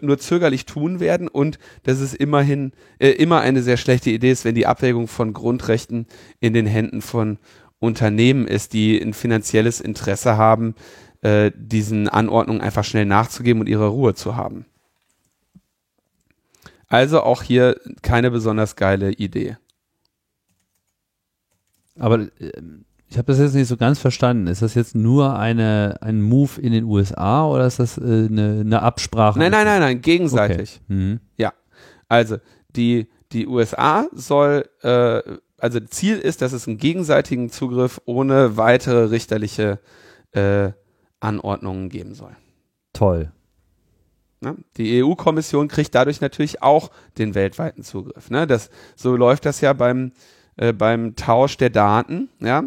nur 0.00 0.18
zögerlich 0.18 0.64
tun 0.64 0.98
werden 0.98 1.28
und 1.28 1.58
dass 1.82 2.00
es 2.00 2.14
immerhin 2.14 2.72
äh, 2.98 3.10
immer 3.10 3.40
eine 3.40 3.62
sehr 3.62 3.76
schlechte 3.76 4.10
Idee 4.10 4.30
ist, 4.30 4.44
wenn 4.44 4.54
die 4.54 4.66
Abwägung 4.66 5.08
von 5.08 5.34
Grundrechten 5.34 6.06
in 6.40 6.54
den 6.54 6.66
Händen 6.66 7.02
von 7.02 7.38
Unternehmen 7.78 8.48
ist, 8.48 8.72
die 8.72 8.98
ein 8.98 9.12
finanzielles 9.12 9.80
Interesse 9.80 10.36
haben, 10.36 10.74
äh, 11.20 11.52
diesen 11.54 12.08
Anordnungen 12.08 12.62
einfach 12.62 12.84
schnell 12.84 13.04
nachzugeben 13.04 13.60
und 13.60 13.68
ihre 13.68 13.88
Ruhe 13.88 14.14
zu 14.14 14.36
haben. 14.36 14.64
Also 16.88 17.22
auch 17.22 17.42
hier 17.42 17.78
keine 18.02 18.30
besonders 18.30 18.76
geile 18.76 19.12
Idee. 19.12 19.56
Aber 21.98 22.20
äh, 22.38 22.52
ich 23.10 23.16
habe 23.16 23.26
das 23.26 23.38
jetzt 23.38 23.54
nicht 23.54 23.68
so 23.68 23.76
ganz 23.76 23.98
verstanden. 23.98 24.46
Ist 24.46 24.62
das 24.62 24.74
jetzt 24.74 24.94
nur 24.94 25.38
eine, 25.38 25.96
ein 26.00 26.20
Move 26.20 26.60
in 26.60 26.72
den 26.72 26.84
USA 26.84 27.46
oder 27.46 27.66
ist 27.66 27.78
das 27.78 27.98
äh, 27.98 28.02
eine, 28.02 28.60
eine 28.60 28.82
Absprache? 28.82 29.38
Nein, 29.38 29.52
nein, 29.52 29.64
nein, 29.64 29.80
nein, 29.80 30.00
gegenseitig. 30.02 30.80
Okay. 30.84 30.94
Mhm. 30.94 31.20
Ja. 31.36 31.52
Also 32.08 32.36
die, 32.76 33.08
die 33.32 33.46
USA 33.46 34.06
soll, 34.12 34.68
äh, 34.82 35.22
also 35.58 35.80
Ziel 35.80 36.18
ist, 36.18 36.42
dass 36.42 36.52
es 36.52 36.68
einen 36.68 36.78
gegenseitigen 36.78 37.50
Zugriff 37.50 38.00
ohne 38.04 38.56
weitere 38.56 39.04
richterliche 39.04 39.80
äh, 40.32 40.70
Anordnungen 41.20 41.88
geben 41.88 42.14
soll. 42.14 42.36
Toll. 42.92 43.32
Ne? 44.40 44.56
Die 44.76 45.02
EU-Kommission 45.02 45.68
kriegt 45.68 45.94
dadurch 45.94 46.20
natürlich 46.20 46.62
auch 46.62 46.90
den 47.18 47.34
weltweiten 47.34 47.82
Zugriff. 47.82 48.30
Ne? 48.30 48.46
Das, 48.46 48.70
so 48.96 49.16
läuft 49.16 49.44
das 49.46 49.60
ja 49.60 49.72
beim, 49.72 50.12
äh, 50.56 50.72
beim 50.72 51.16
Tausch 51.16 51.56
der 51.56 51.70
Daten. 51.70 52.28
Ja? 52.40 52.64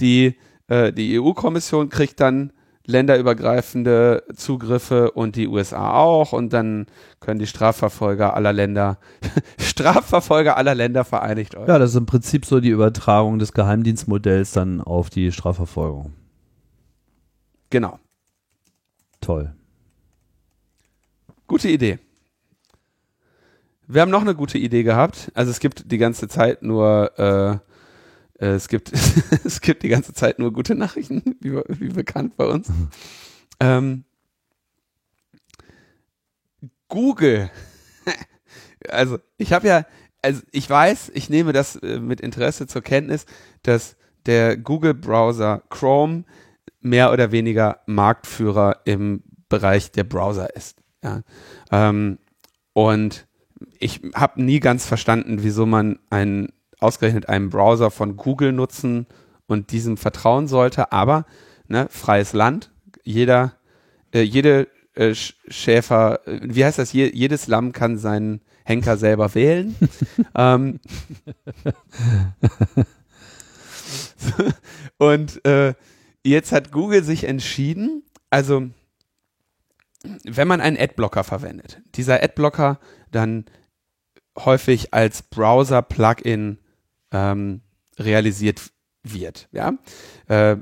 Die, 0.00 0.36
äh, 0.68 0.92
die 0.92 1.20
EU-Kommission 1.20 1.88
kriegt 1.88 2.20
dann 2.20 2.52
länderübergreifende 2.86 4.24
Zugriffe 4.34 5.12
und 5.12 5.36
die 5.36 5.48
USA 5.48 5.94
auch 5.94 6.32
und 6.32 6.52
dann 6.52 6.86
können 7.20 7.38
die 7.38 7.46
Strafverfolger 7.46 8.34
aller 8.34 8.52
Länder, 8.52 8.98
Strafverfolger 9.58 10.56
aller 10.56 10.74
Länder 10.74 11.04
vereinigt 11.04 11.56
euch. 11.56 11.66
Ja, 11.66 11.78
das 11.78 11.90
ist 11.90 11.96
im 11.96 12.06
Prinzip 12.06 12.44
so 12.44 12.60
die 12.60 12.68
Übertragung 12.68 13.38
des 13.38 13.52
Geheimdienstmodells 13.52 14.52
dann 14.52 14.80
auf 14.80 15.08
die 15.08 15.32
Strafverfolgung. 15.32 16.12
Genau. 17.70 17.98
Toll. 19.20 19.54
Gute 21.54 21.68
Idee. 21.68 22.00
Wir 23.86 24.00
haben 24.00 24.10
noch 24.10 24.22
eine 24.22 24.34
gute 24.34 24.58
Idee 24.58 24.82
gehabt. 24.82 25.30
Also 25.34 25.52
es 25.52 25.60
gibt 25.60 25.92
die 25.92 25.98
ganze 25.98 26.26
Zeit 26.26 26.64
nur, 26.64 27.12
äh, 27.16 28.44
äh 28.44 28.54
es 28.54 28.66
gibt 28.66 28.92
es 29.44 29.60
gibt 29.60 29.84
die 29.84 29.88
ganze 29.88 30.12
Zeit 30.14 30.40
nur 30.40 30.52
gute 30.52 30.74
Nachrichten, 30.74 31.22
wie, 31.40 31.52
wie 31.52 31.90
bekannt 31.90 32.36
bei 32.36 32.46
uns. 32.46 32.72
Ähm, 33.60 34.02
Google. 36.88 37.52
Also 38.88 39.20
ich 39.36 39.52
habe 39.52 39.68
ja, 39.68 39.86
also 40.22 40.42
ich 40.50 40.68
weiß, 40.68 41.12
ich 41.14 41.30
nehme 41.30 41.52
das 41.52 41.76
äh, 41.76 42.00
mit 42.00 42.20
Interesse 42.20 42.66
zur 42.66 42.82
Kenntnis, 42.82 43.26
dass 43.62 43.96
der 44.26 44.56
Google-Browser 44.56 45.62
Chrome 45.70 46.24
mehr 46.80 47.12
oder 47.12 47.30
weniger 47.30 47.78
Marktführer 47.86 48.80
im 48.86 49.22
Bereich 49.48 49.92
der 49.92 50.02
Browser 50.02 50.56
ist. 50.56 50.83
Ja. 51.04 51.22
Ähm, 51.70 52.18
und 52.72 53.26
ich 53.78 54.00
habe 54.14 54.42
nie 54.42 54.58
ganz 54.58 54.86
verstanden, 54.86 55.42
wieso 55.42 55.66
man 55.66 55.98
einen, 56.10 56.48
ausgerechnet 56.80 57.28
einen 57.28 57.50
Browser 57.50 57.90
von 57.90 58.16
Google 58.16 58.52
nutzen 58.52 59.06
und 59.46 59.70
diesem 59.70 59.96
vertrauen 59.96 60.48
sollte. 60.48 60.90
Aber 60.90 61.26
ne, 61.68 61.86
freies 61.90 62.32
Land, 62.32 62.72
jeder, 63.04 63.54
äh, 64.12 64.22
jede 64.22 64.68
äh, 64.94 65.14
Schäfer, 65.14 66.26
äh, 66.26 66.40
wie 66.42 66.64
heißt 66.64 66.78
das? 66.78 66.92
Je, 66.92 67.10
jedes 67.12 67.46
Lamm 67.46 67.72
kann 67.72 67.98
seinen 67.98 68.40
Henker 68.64 68.96
selber 68.96 69.34
wählen. 69.34 69.76
ähm, 70.34 70.80
und 74.98 75.44
äh, 75.44 75.74
jetzt 76.24 76.52
hat 76.52 76.72
Google 76.72 77.04
sich 77.04 77.24
entschieden, 77.24 78.04
also 78.30 78.68
wenn 80.24 80.48
man 80.48 80.60
einen 80.60 80.76
Adblocker 80.76 81.24
verwendet, 81.24 81.80
dieser 81.94 82.22
Adblocker 82.22 82.78
dann 83.10 83.44
häufig 84.38 84.92
als 84.92 85.22
Browser-Plugin 85.22 86.58
ähm, 87.12 87.60
realisiert 87.98 88.60
wird. 89.02 89.48
Ja? 89.52 89.74
Äh, 90.26 90.56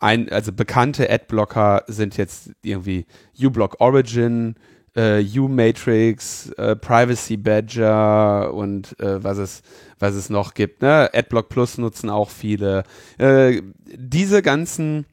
ein, 0.00 0.30
also 0.30 0.52
bekannte 0.52 1.10
Adblocker 1.10 1.84
sind 1.86 2.16
jetzt 2.16 2.50
irgendwie 2.62 3.06
uBlock 3.40 3.80
Origin, 3.80 4.56
äh, 4.94 5.22
uMatrix, 5.22 6.50
äh, 6.52 6.76
Privacy 6.76 7.36
Badger 7.36 8.52
und 8.52 8.98
äh, 9.00 9.22
was 9.22 9.38
es 9.38 9.62
was 9.98 10.14
es 10.14 10.30
noch 10.30 10.54
gibt. 10.54 10.82
Ne? 10.82 11.10
Adblock 11.12 11.48
Plus 11.48 11.78
nutzen 11.78 12.10
auch 12.10 12.30
viele. 12.30 12.84
Äh, 13.18 13.62
diese 13.84 14.42
ganzen 14.42 15.06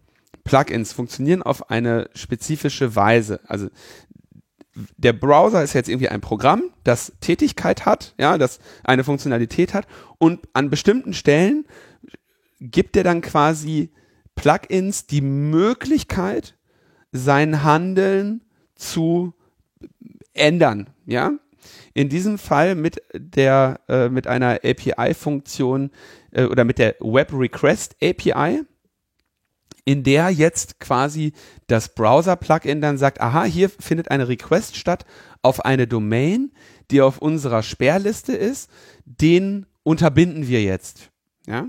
Plugins 0.43 0.91
funktionieren 0.91 1.41
auf 1.41 1.69
eine 1.69 2.09
spezifische 2.13 2.95
Weise. 2.95 3.39
Also 3.47 3.69
der 4.97 5.13
Browser 5.13 5.63
ist 5.63 5.73
jetzt 5.73 5.89
irgendwie 5.89 6.09
ein 6.09 6.21
Programm, 6.21 6.63
das 6.83 7.13
Tätigkeit 7.21 7.85
hat, 7.85 8.15
ja, 8.17 8.37
das 8.37 8.59
eine 8.83 9.03
Funktionalität 9.03 9.73
hat 9.73 9.87
und 10.17 10.39
an 10.53 10.69
bestimmten 10.69 11.13
Stellen 11.13 11.65
gibt 12.59 12.97
er 12.97 13.03
dann 13.03 13.21
quasi 13.21 13.91
Plugins 14.35 15.05
die 15.05 15.21
Möglichkeit, 15.21 16.55
sein 17.11 17.63
Handeln 17.63 18.41
zu 18.75 19.33
ändern, 20.33 20.89
ja. 21.05 21.33
In 21.93 22.09
diesem 22.09 22.37
Fall 22.37 22.75
mit 22.75 23.01
der 23.13 23.79
äh, 23.87 24.09
mit 24.09 24.27
einer 24.27 24.59
API-Funktion 24.65 25.91
äh, 26.31 26.43
oder 26.43 26.65
mit 26.65 26.77
der 26.77 26.95
Web 26.99 27.31
Request 27.31 27.95
API 28.01 28.63
in 29.85 30.03
der 30.03 30.29
jetzt 30.29 30.79
quasi 30.79 31.33
das 31.67 31.93
Browser-Plugin 31.93 32.81
dann 32.81 32.97
sagt, 32.97 33.21
aha, 33.21 33.43
hier 33.43 33.69
findet 33.69 34.11
eine 34.11 34.27
Request 34.27 34.77
statt 34.77 35.05
auf 35.41 35.65
eine 35.65 35.87
Domain, 35.87 36.51
die 36.91 37.01
auf 37.01 37.17
unserer 37.17 37.63
Sperrliste 37.63 38.33
ist, 38.33 38.69
den 39.05 39.65
unterbinden 39.83 40.47
wir 40.47 40.63
jetzt. 40.63 41.09
Ja? 41.47 41.67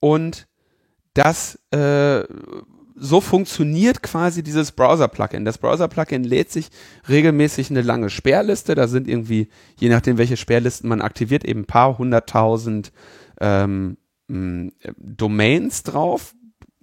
Und 0.00 0.46
das 1.14 1.58
äh, 1.72 2.22
so 2.94 3.20
funktioniert 3.20 4.02
quasi 4.02 4.42
dieses 4.42 4.72
Browser-Plugin. 4.72 5.44
Das 5.44 5.58
Browser-Plugin 5.58 6.24
lädt 6.24 6.50
sich 6.50 6.68
regelmäßig 7.08 7.70
eine 7.70 7.82
lange 7.82 8.10
Sperrliste. 8.10 8.74
Da 8.74 8.88
sind 8.88 9.08
irgendwie, 9.08 9.48
je 9.78 9.88
nachdem, 9.88 10.18
welche 10.18 10.36
Sperrlisten 10.36 10.88
man 10.88 11.00
aktiviert, 11.00 11.44
eben 11.44 11.60
ein 11.60 11.66
paar 11.66 11.98
hunderttausend 11.98 12.92
ähm, 13.40 13.96
Domains 14.28 15.82
drauf, 15.84 16.34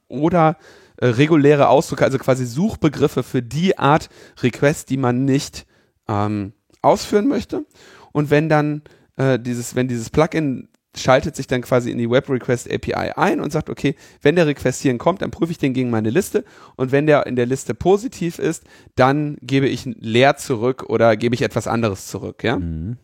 oder 0.08 0.58
äh, 0.98 1.08
reguläre 1.08 1.70
Ausdrücke, 1.70 2.04
also 2.04 2.18
quasi 2.18 2.46
Suchbegriffe 2.46 3.24
für 3.24 3.42
die 3.42 3.78
Art 3.78 4.10
Request, 4.42 4.90
die 4.90 4.98
man 4.98 5.26
nicht 5.26 5.66
ähm, 6.08 6.54
ausführen 6.82 7.28
möchte. 7.28 7.66
Und 8.12 8.30
wenn 8.30 8.50
dann 8.50 8.82
äh, 9.18 9.40
dieses, 9.40 9.76
wenn 9.76 9.88
dieses 9.88 10.10
Plugin 10.10 10.70
schaltet 10.98 11.36
sich 11.36 11.48
dann 11.48 11.62
quasi 11.62 11.92
in 11.92 11.98
die 11.98 12.10
Web 12.10 12.30
Request 12.30 12.72
API 12.72 13.12
ein 13.16 13.42
und 13.42 13.52
sagt, 13.52 13.70
okay, 13.70 13.96
wenn 14.22 14.36
der 14.36 14.48
Request 14.48 14.82
hierhin 14.82 14.98
kommt, 14.98 15.22
dann 15.22 15.32
prüfe 15.32 15.52
ich 15.52 15.58
den 15.58 15.74
gegen 15.74 15.90
meine 15.90 16.10
Liste 16.10 16.46
und 16.78 16.92
wenn 16.92 17.06
der 17.06 17.26
in 17.26 17.36
der 17.36 17.46
Liste 17.46 17.74
positiv 17.74 18.40
ist, 18.40 18.64
dann 18.96 19.38
gebe 19.42 19.68
ich 19.68 19.86
leer 19.86 20.38
zurück 20.38 20.86
oder 20.88 21.18
gebe 21.18 21.36
ich 21.36 21.42
etwas 21.42 21.68
anderes 21.68 22.08
zurück, 22.08 22.44
ja. 22.44 22.58
Mhm. 22.58 22.98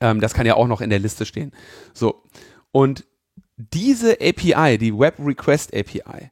Ähm, 0.00 0.20
das 0.20 0.34
kann 0.34 0.46
ja 0.46 0.54
auch 0.54 0.66
noch 0.66 0.80
in 0.80 0.90
der 0.90 0.98
Liste 0.98 1.26
stehen. 1.26 1.52
So. 1.92 2.22
Und 2.72 3.04
diese 3.56 4.18
API, 4.20 4.78
die 4.78 4.96
Web 4.96 5.16
Request 5.18 5.74
API, 5.74 6.30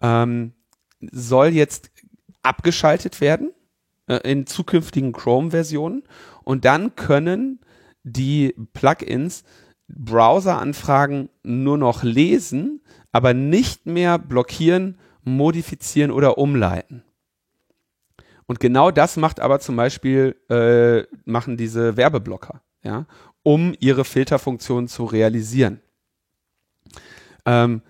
ähm, 0.00 0.52
soll 1.00 1.48
jetzt 1.48 1.90
abgeschaltet 2.42 3.20
werden 3.20 3.52
äh, 4.06 4.16
in 4.30 4.46
zukünftigen 4.46 5.12
Chrome-Versionen 5.12 6.02
und 6.44 6.64
dann 6.64 6.94
können 6.96 7.60
die 8.02 8.54
Plugins 8.72 9.44
Browseranfragen 9.88 11.30
nur 11.42 11.78
noch 11.78 12.02
lesen, 12.02 12.82
aber 13.10 13.32
nicht 13.32 13.86
mehr 13.86 14.18
blockieren, 14.18 14.98
modifizieren 15.22 16.10
oder 16.10 16.38
umleiten. 16.38 17.02
Und 18.46 18.60
genau 18.60 18.90
das 18.90 19.16
macht 19.16 19.40
aber 19.40 19.60
zum 19.60 19.76
Beispiel, 19.76 20.36
äh, 20.48 21.04
machen 21.24 21.56
diese 21.56 21.96
Werbeblocker, 21.96 22.62
ja, 22.82 23.06
um 23.42 23.74
ihre 23.78 24.04
Filterfunktion 24.04 24.88
zu 24.88 25.04
realisieren. 25.04 25.80
Ähm, 27.48 27.82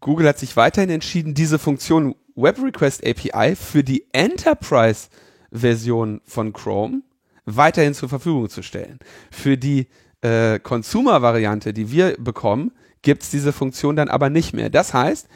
Google 0.00 0.28
hat 0.28 0.38
sich 0.38 0.56
weiterhin 0.56 0.90
entschieden, 0.90 1.34
diese 1.34 1.58
Funktion 1.58 2.14
Web 2.36 2.62
Request 2.62 3.06
API 3.06 3.56
für 3.56 3.82
die 3.82 4.06
Enterprise-Version 4.12 6.20
von 6.24 6.52
Chrome 6.52 7.02
weiterhin 7.46 7.94
zur 7.94 8.10
Verfügung 8.10 8.50
zu 8.50 8.62
stellen. 8.62 8.98
Für 9.30 9.56
die 9.56 9.88
äh, 10.20 10.58
Consumer-Variante, 10.58 11.72
die 11.72 11.90
wir 11.90 12.16
bekommen, 12.18 12.72
gibt 13.02 13.22
es 13.22 13.30
diese 13.30 13.54
Funktion 13.54 13.96
dann 13.96 14.08
aber 14.08 14.28
nicht 14.28 14.52
mehr. 14.52 14.68
Das 14.68 14.92
heißt, 14.92 15.28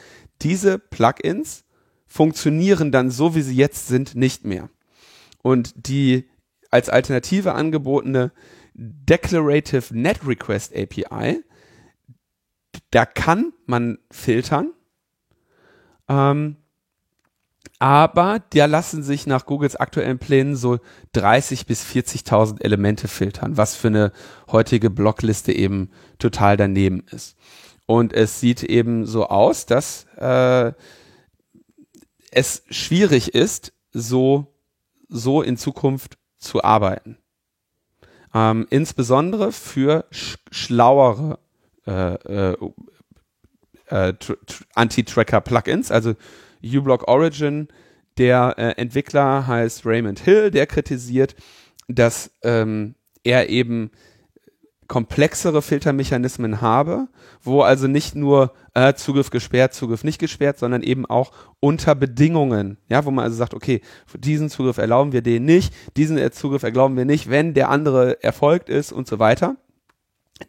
diese 0.43 0.79
Plugins 0.79 1.65
funktionieren 2.07 2.93
dann 2.93 3.11
so, 3.11 3.35
wie 3.35 3.43
sie 3.43 3.57
jetzt 3.57 3.89
sind, 3.89 4.15
nicht 4.15 4.45
mehr. 4.45 4.69
Und 5.43 5.89
die 5.89 6.29
als 6.71 6.91
Alternative 6.91 7.55
angebotene 7.55 8.33
Declarative 8.75 9.97
Net 9.97 10.27
Request 10.27 10.77
API, 10.77 11.43
da 12.91 13.07
kann 13.07 13.53
man 13.67 13.99
filtern, 14.11 14.73
ähm, 16.09 16.57
aber 17.79 18.41
da 18.51 18.67
lassen 18.67 19.03
sich 19.03 19.27
nach 19.27 19.47
Googles 19.47 19.77
aktuellen 19.77 20.19
Plänen 20.19 20.57
so 20.57 20.79
30 21.13 21.67
bis 21.67 21.85
40.000 21.85 22.63
Elemente 22.63 23.09
filtern, 23.09 23.57
was 23.57 23.75
für 23.75 23.89
eine 23.89 24.13
heutige 24.51 24.91
Blockliste 24.91 25.53
eben 25.53 25.91
total 26.19 26.57
daneben 26.57 27.05
ist. 27.11 27.37
Und 27.87 28.13
es 28.13 28.41
sieht 28.41 28.63
eben 28.63 29.07
so 29.07 29.27
aus, 29.27 29.67
dass 29.67 30.07
äh, 30.17 30.73
es 32.31 32.63
schwierig 32.71 33.35
ist, 33.35 33.73
so, 33.93 34.55
so 35.09 35.43
in 35.43 35.57
Zukunft 35.57 36.17
zu 36.39 36.65
arbeiten. 36.65 37.19
Ähm, 38.33 38.67
insbesondere 38.71 39.53
für 39.53 40.07
sch 40.11 40.39
schlauere 40.51 41.39
äh, 41.87 42.15
äh, 42.15 42.57
äh, 43.89 44.15
Anti-Tracker-Plugins, 44.75 45.91
also 45.91 46.15
uBlock 46.63 47.09
Origin. 47.09 47.69
Der 48.17 48.55
äh, 48.59 48.81
Entwickler 48.81 49.47
heißt 49.47 49.85
Raymond 49.85 50.21
Hill, 50.21 50.51
der 50.51 50.67
kritisiert, 50.67 51.35
dass 51.89 52.31
ähm, 52.43 52.95
er 53.25 53.49
eben 53.49 53.91
komplexere 54.87 55.63
Filtermechanismen 55.63 56.61
habe, 56.61 57.09
wo 57.43 57.63
also 57.63 57.87
nicht 57.89 58.15
nur 58.15 58.53
äh, 58.75 58.95
Zugriff 58.95 59.31
gesperrt, 59.31 59.75
Zugriff 59.75 60.05
nicht 60.05 60.19
gesperrt, 60.19 60.59
sondern 60.59 60.83
eben 60.83 61.07
auch 61.07 61.33
unter 61.61 61.95
Bedingungen, 61.95 62.79
ja, 62.89 63.05
wo 63.05 63.11
man 63.11 63.25
also 63.25 63.37
sagt, 63.37 63.55
okay, 63.55 63.81
diesen 64.15 64.51
Zugriff 64.51 64.79
erlauben 64.79 65.13
wir 65.13 65.23
den 65.23 65.45
nicht, 65.45 65.73
diesen 65.97 66.21
Zugriff 66.33 66.63
erlauben 66.63 66.97
wir 66.97 67.05
nicht, 67.05 67.31
wenn 67.31 67.55
der 67.55 67.71
andere 67.71 68.23
erfolgt 68.23 68.69
ist 68.69 68.93
und 68.93 69.09
so 69.09 69.19
weiter. 69.19 69.57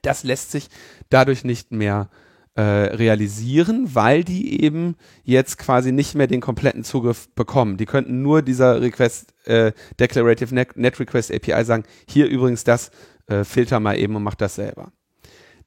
Das 0.02 0.24
lässt 0.24 0.52
sich 0.52 0.68
dadurch 1.10 1.44
nicht 1.44 1.72
mehr 1.72 2.10
äh, 2.56 2.62
realisieren, 2.62 3.94
weil 3.94 4.24
die 4.24 4.64
eben 4.64 4.96
jetzt 5.24 5.58
quasi 5.58 5.92
nicht 5.92 6.16
mehr 6.16 6.28
den 6.28 6.42
kompletten 6.42 6.84
Zugriff 6.84 7.28
bekommen. 7.36 7.78
Die 7.78 7.86
könnten 7.86 8.22
nur 8.22 8.42
dieser 8.42 8.82
Request, 8.82 9.34
äh, 9.46 9.74
Declarative 10.00 10.56
Net, 10.56 10.78
Net 10.78 11.00
Request 11.00 11.34
API 11.34 11.66
sagen, 11.66 11.84
hier 12.08 12.28
übrigens 12.28 12.64
das, 12.64 12.92
äh, 13.28 13.44
filter 13.44 13.80
mal 13.80 13.98
eben 13.98 14.16
und 14.16 14.24
mach 14.24 14.36
das 14.36 14.56
selber. 14.56 14.92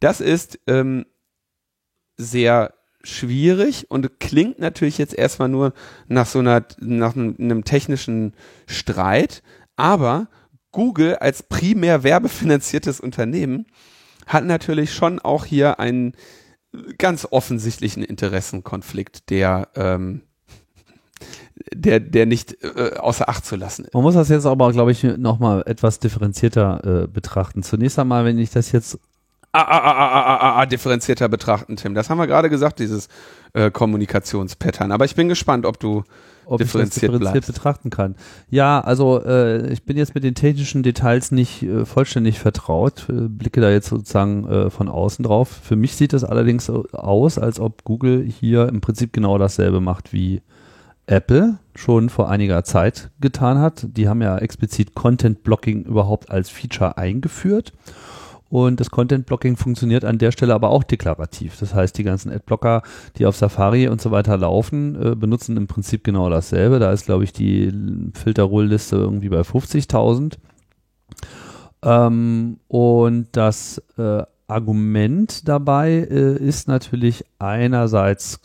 Das 0.01 0.21
ist 0.21 0.61
ähm, 0.66 1.05
sehr 2.16 2.73
schwierig 3.05 3.91
und 3.91 4.21
klingt 4.21 4.59
natürlich 4.59 4.99
jetzt 4.99 5.14
erstmal 5.14 5.49
nur 5.49 5.73
nach 6.09 6.27
so 6.27 6.39
einer, 6.39 6.64
nach 6.81 7.14
einem, 7.16 7.64
technischen 7.64 8.35
Streit, 8.66 9.43
aber 9.77 10.29
Google 10.73 11.16
als 11.16 11.43
primär 11.43 12.03
werbefinanziertes 12.03 13.01
Unternehmen 13.01 13.66
hat 14.29 14.45
natürlich 14.45 14.95
schon 14.95 15.18
auch 15.18 15.45
hier 15.45 15.81
einen 15.81 16.12
ganz 16.99 17.26
offensichtlichen 17.31 18.05
Interessenkonflikt, 18.05 19.31
der 19.31 19.68
ähm, 19.74 20.22
der, 21.74 22.01
der 22.01 22.26
nicht 22.26 22.62
äh, 22.62 22.97
außer 22.97 23.29
Acht 23.29 23.45
zu 23.45 23.57
lassen 23.57 23.85
ist. 23.85 23.95
Man 23.95 24.03
muss 24.03 24.14
das 24.14 24.29
jetzt 24.29 24.47
aber, 24.47 24.70
glaube 24.72 24.93
ich, 24.93 25.03
nochmal 25.03 25.62
etwas 25.66 25.99
differenzierter 25.99 27.05
äh, 27.05 27.09
betrachten. 27.09 27.62
Zunächst 27.62 27.99
einmal, 27.99 28.24
wenn 28.24 28.39
ich 28.39 28.51
das 28.51 28.72
jetzt 28.72 28.99
ah, 29.53 29.61
ah, 29.61 29.79
ah, 29.79 29.93
ah, 29.93 30.09
ah, 30.09 30.37
ah, 30.37 30.61
ah, 30.61 30.66
differenzierter 30.66 31.29
betrachten, 31.29 31.76
Tim. 31.76 31.95
Das 31.95 32.11
haben 32.11 32.18
wir 32.18 32.26
gerade 32.26 32.49
gesagt, 32.49 32.79
dieses 32.79 33.09
äh, 33.55 33.70
Kommunikationspattern. 33.70 34.93
Aber 34.93 35.05
ich 35.05 35.14
bin 35.16 35.29
gespannt, 35.29 35.66
ob 35.66 35.81
du 35.81 36.05
ob 36.49 36.59
differenziert, 36.59 37.05
ich 37.05 37.11
das 37.11 37.19
differenziert 37.19 37.47
betrachten 37.47 37.91
kann. 37.91 38.15
Ja, 38.51 38.81
also 38.81 39.23
äh, 39.23 39.71
ich 39.71 39.85
bin 39.85 39.97
jetzt 39.97 40.15
mit 40.15 40.25
den 40.25 40.35
technischen 40.35 40.83
Details 40.83 41.31
nicht 41.31 41.63
äh, 41.63 41.85
vollständig 41.85 42.39
vertraut, 42.39 43.07
äh, 43.09 43.29
blicke 43.29 43.61
da 43.61 43.71
jetzt 43.71 43.89
sozusagen 43.89 44.49
äh, 44.49 44.71
von 44.71 44.89
außen 44.89 45.25
drauf. 45.25 45.49
Für 45.63 45.77
mich 45.77 45.95
sieht 45.95 46.13
es 46.13 46.25
allerdings 46.25 46.71
aus, 46.71 47.39
als 47.39 47.61
ob 47.61 47.85
Google 47.85 48.25
hier 48.25 48.69
im 48.69 48.81
Prinzip 48.81 49.13
genau 49.13 49.39
dasselbe 49.39 49.81
macht 49.81 50.13
wie 50.13 50.41
Apple 51.07 51.59
schon 51.75 52.09
vor 52.09 52.29
einiger 52.31 52.65
Zeit 52.65 53.11
getan 53.21 53.59
hat. 53.59 53.87
Die 53.97 54.09
haben 54.09 54.23
ja 54.23 54.39
explizit 54.39 54.95
Content 54.95 55.43
Blocking 55.43 55.85
überhaupt 55.85 56.31
als 56.31 56.51
Feature 56.51 56.99
eingeführt. 56.99 57.73
Und 58.51 58.81
das 58.81 58.91
Content 58.91 59.27
Blocking 59.27 59.57
funktioniert 59.57 60.05
an 60.05 60.19
der 60.19 60.33
Stelle 60.33 60.55
aber 60.55 60.71
auch 60.71 60.83
deklarativ. 60.83 61.59
Das 61.59 61.75
heißt, 61.75 61.99
die 61.99 62.05
ganzen 62.05 62.33
Adblocker, 62.33 62.83
die 63.17 63.27
auf 63.27 63.37
Safari 63.37 63.89
und 63.89 64.01
so 64.01 64.11
weiter 64.11 64.37
laufen, 64.37 64.95
äh, 65.01 65.15
benutzen 65.15 65.57
im 65.57 65.67
Prinzip 65.67 66.03
genau 66.03 66.31
dasselbe. 66.31 66.79
Da 66.79 66.93
ist, 66.93 67.07
glaube 67.07 67.25
ich, 67.25 67.33
die 67.33 67.73
Filterrohlliste 68.15 68.97
irgendwie 68.97 69.29
bei 69.29 69.41
50.000. 69.41 70.39
Ähm, 71.83 72.59
und 72.69 73.29
das 73.33 73.83
äh, 73.99 74.23
Argument 74.47 75.47
dabei 75.47 75.91
äh, 76.11 76.37
ist 76.39 76.69
natürlich 76.69 77.25
einerseits 77.39 78.41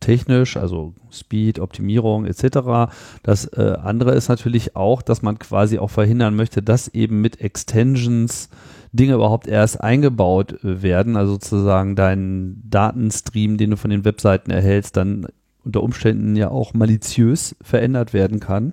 technisch, 0.00 0.56
also 0.56 0.94
Speed, 1.10 1.60
Optimierung 1.60 2.26
etc. 2.26 2.92
Das 3.22 3.46
äh, 3.46 3.76
andere 3.82 4.14
ist 4.14 4.28
natürlich 4.28 4.76
auch, 4.76 5.02
dass 5.02 5.22
man 5.22 5.38
quasi 5.38 5.78
auch 5.78 5.90
verhindern 5.90 6.36
möchte, 6.36 6.62
dass 6.62 6.88
eben 6.88 7.20
mit 7.20 7.40
Extensions 7.40 8.48
Dinge 8.92 9.14
überhaupt 9.14 9.46
erst 9.46 9.80
eingebaut 9.80 10.58
werden, 10.62 11.16
also 11.16 11.34
sozusagen 11.34 11.96
dein 11.96 12.62
Datenstream, 12.68 13.56
den 13.56 13.70
du 13.70 13.76
von 13.76 13.90
den 13.90 14.04
Webseiten 14.04 14.50
erhältst, 14.50 14.96
dann 14.96 15.26
unter 15.64 15.82
Umständen 15.82 16.36
ja 16.36 16.48
auch 16.48 16.74
maliziös 16.74 17.56
verändert 17.60 18.12
werden 18.12 18.40
kann. 18.40 18.72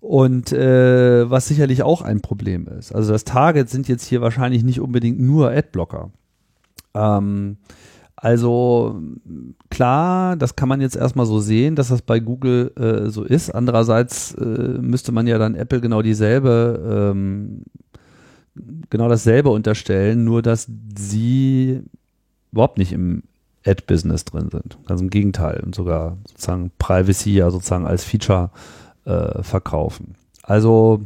Und 0.00 0.50
äh, 0.52 1.30
was 1.30 1.46
sicherlich 1.46 1.82
auch 1.82 2.00
ein 2.00 2.22
Problem 2.22 2.66
ist. 2.66 2.94
Also 2.94 3.12
das 3.12 3.24
Target 3.24 3.68
sind 3.68 3.86
jetzt 3.86 4.06
hier 4.06 4.22
wahrscheinlich 4.22 4.64
nicht 4.64 4.80
unbedingt 4.80 5.20
nur 5.20 5.50
Adblocker. 5.50 6.10
Ähm, 6.94 7.58
also 8.16 9.00
klar, 9.70 10.36
das 10.36 10.56
kann 10.56 10.68
man 10.68 10.80
jetzt 10.80 10.96
erstmal 10.96 11.26
so 11.26 11.40
sehen, 11.40 11.74
dass 11.74 11.88
das 11.88 12.02
bei 12.02 12.20
Google 12.20 12.72
äh, 12.76 13.10
so 13.10 13.24
ist. 13.24 13.50
Andererseits 13.50 14.34
äh, 14.34 14.78
müsste 14.80 15.12
man 15.12 15.26
ja 15.26 15.38
dann 15.38 15.54
Apple 15.54 15.80
genau 15.80 16.02
dieselbe 16.02 17.12
ähm, 17.14 17.64
genau 18.90 19.08
dasselbe 19.08 19.50
unterstellen, 19.50 20.24
nur 20.24 20.42
dass 20.42 20.68
sie 20.96 21.82
überhaupt 22.52 22.78
nicht 22.78 22.92
im 22.92 23.22
Ad-Business 23.64 24.24
drin 24.24 24.48
sind. 24.50 24.78
Ganz 24.86 25.00
im 25.00 25.10
Gegenteil 25.10 25.60
und 25.64 25.74
sogar 25.74 26.16
sozusagen 26.26 26.70
Privacy 26.78 27.32
ja 27.32 27.50
sozusagen 27.50 27.86
als 27.86 28.04
Feature 28.04 28.50
äh, 29.04 29.42
verkaufen. 29.42 30.14
Also 30.42 31.02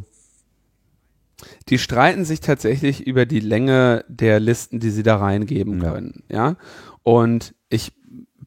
die 1.68 1.78
streiten 1.78 2.24
sich 2.24 2.40
tatsächlich 2.40 3.06
über 3.06 3.26
die 3.26 3.40
Länge 3.40 4.04
der 4.08 4.40
Listen, 4.40 4.80
die 4.80 4.90
sie 4.90 5.02
da 5.02 5.16
reingeben 5.16 5.80
können, 5.80 6.22
ja. 6.28 6.50
ja? 6.50 6.56
Und 7.02 7.54
ich 7.68 7.92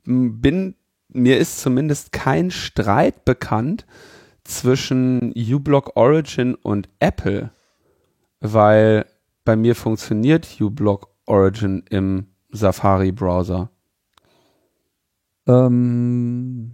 bin, 0.05 0.75
mir 1.09 1.37
ist 1.37 1.59
zumindest 1.59 2.11
kein 2.11 2.49
Streit 2.49 3.23
bekannt 3.25 3.85
zwischen 4.43 5.33
uBlock 5.35 5.95
Origin 5.95 6.55
und 6.55 6.89
Apple, 6.99 7.51
weil 8.39 9.05
bei 9.45 9.55
mir 9.55 9.75
funktioniert 9.75 10.59
uBlock 10.59 11.09
Origin 11.25 11.83
im 11.89 12.27
Safari-Browser. 12.51 13.69
Ähm, 15.47 16.73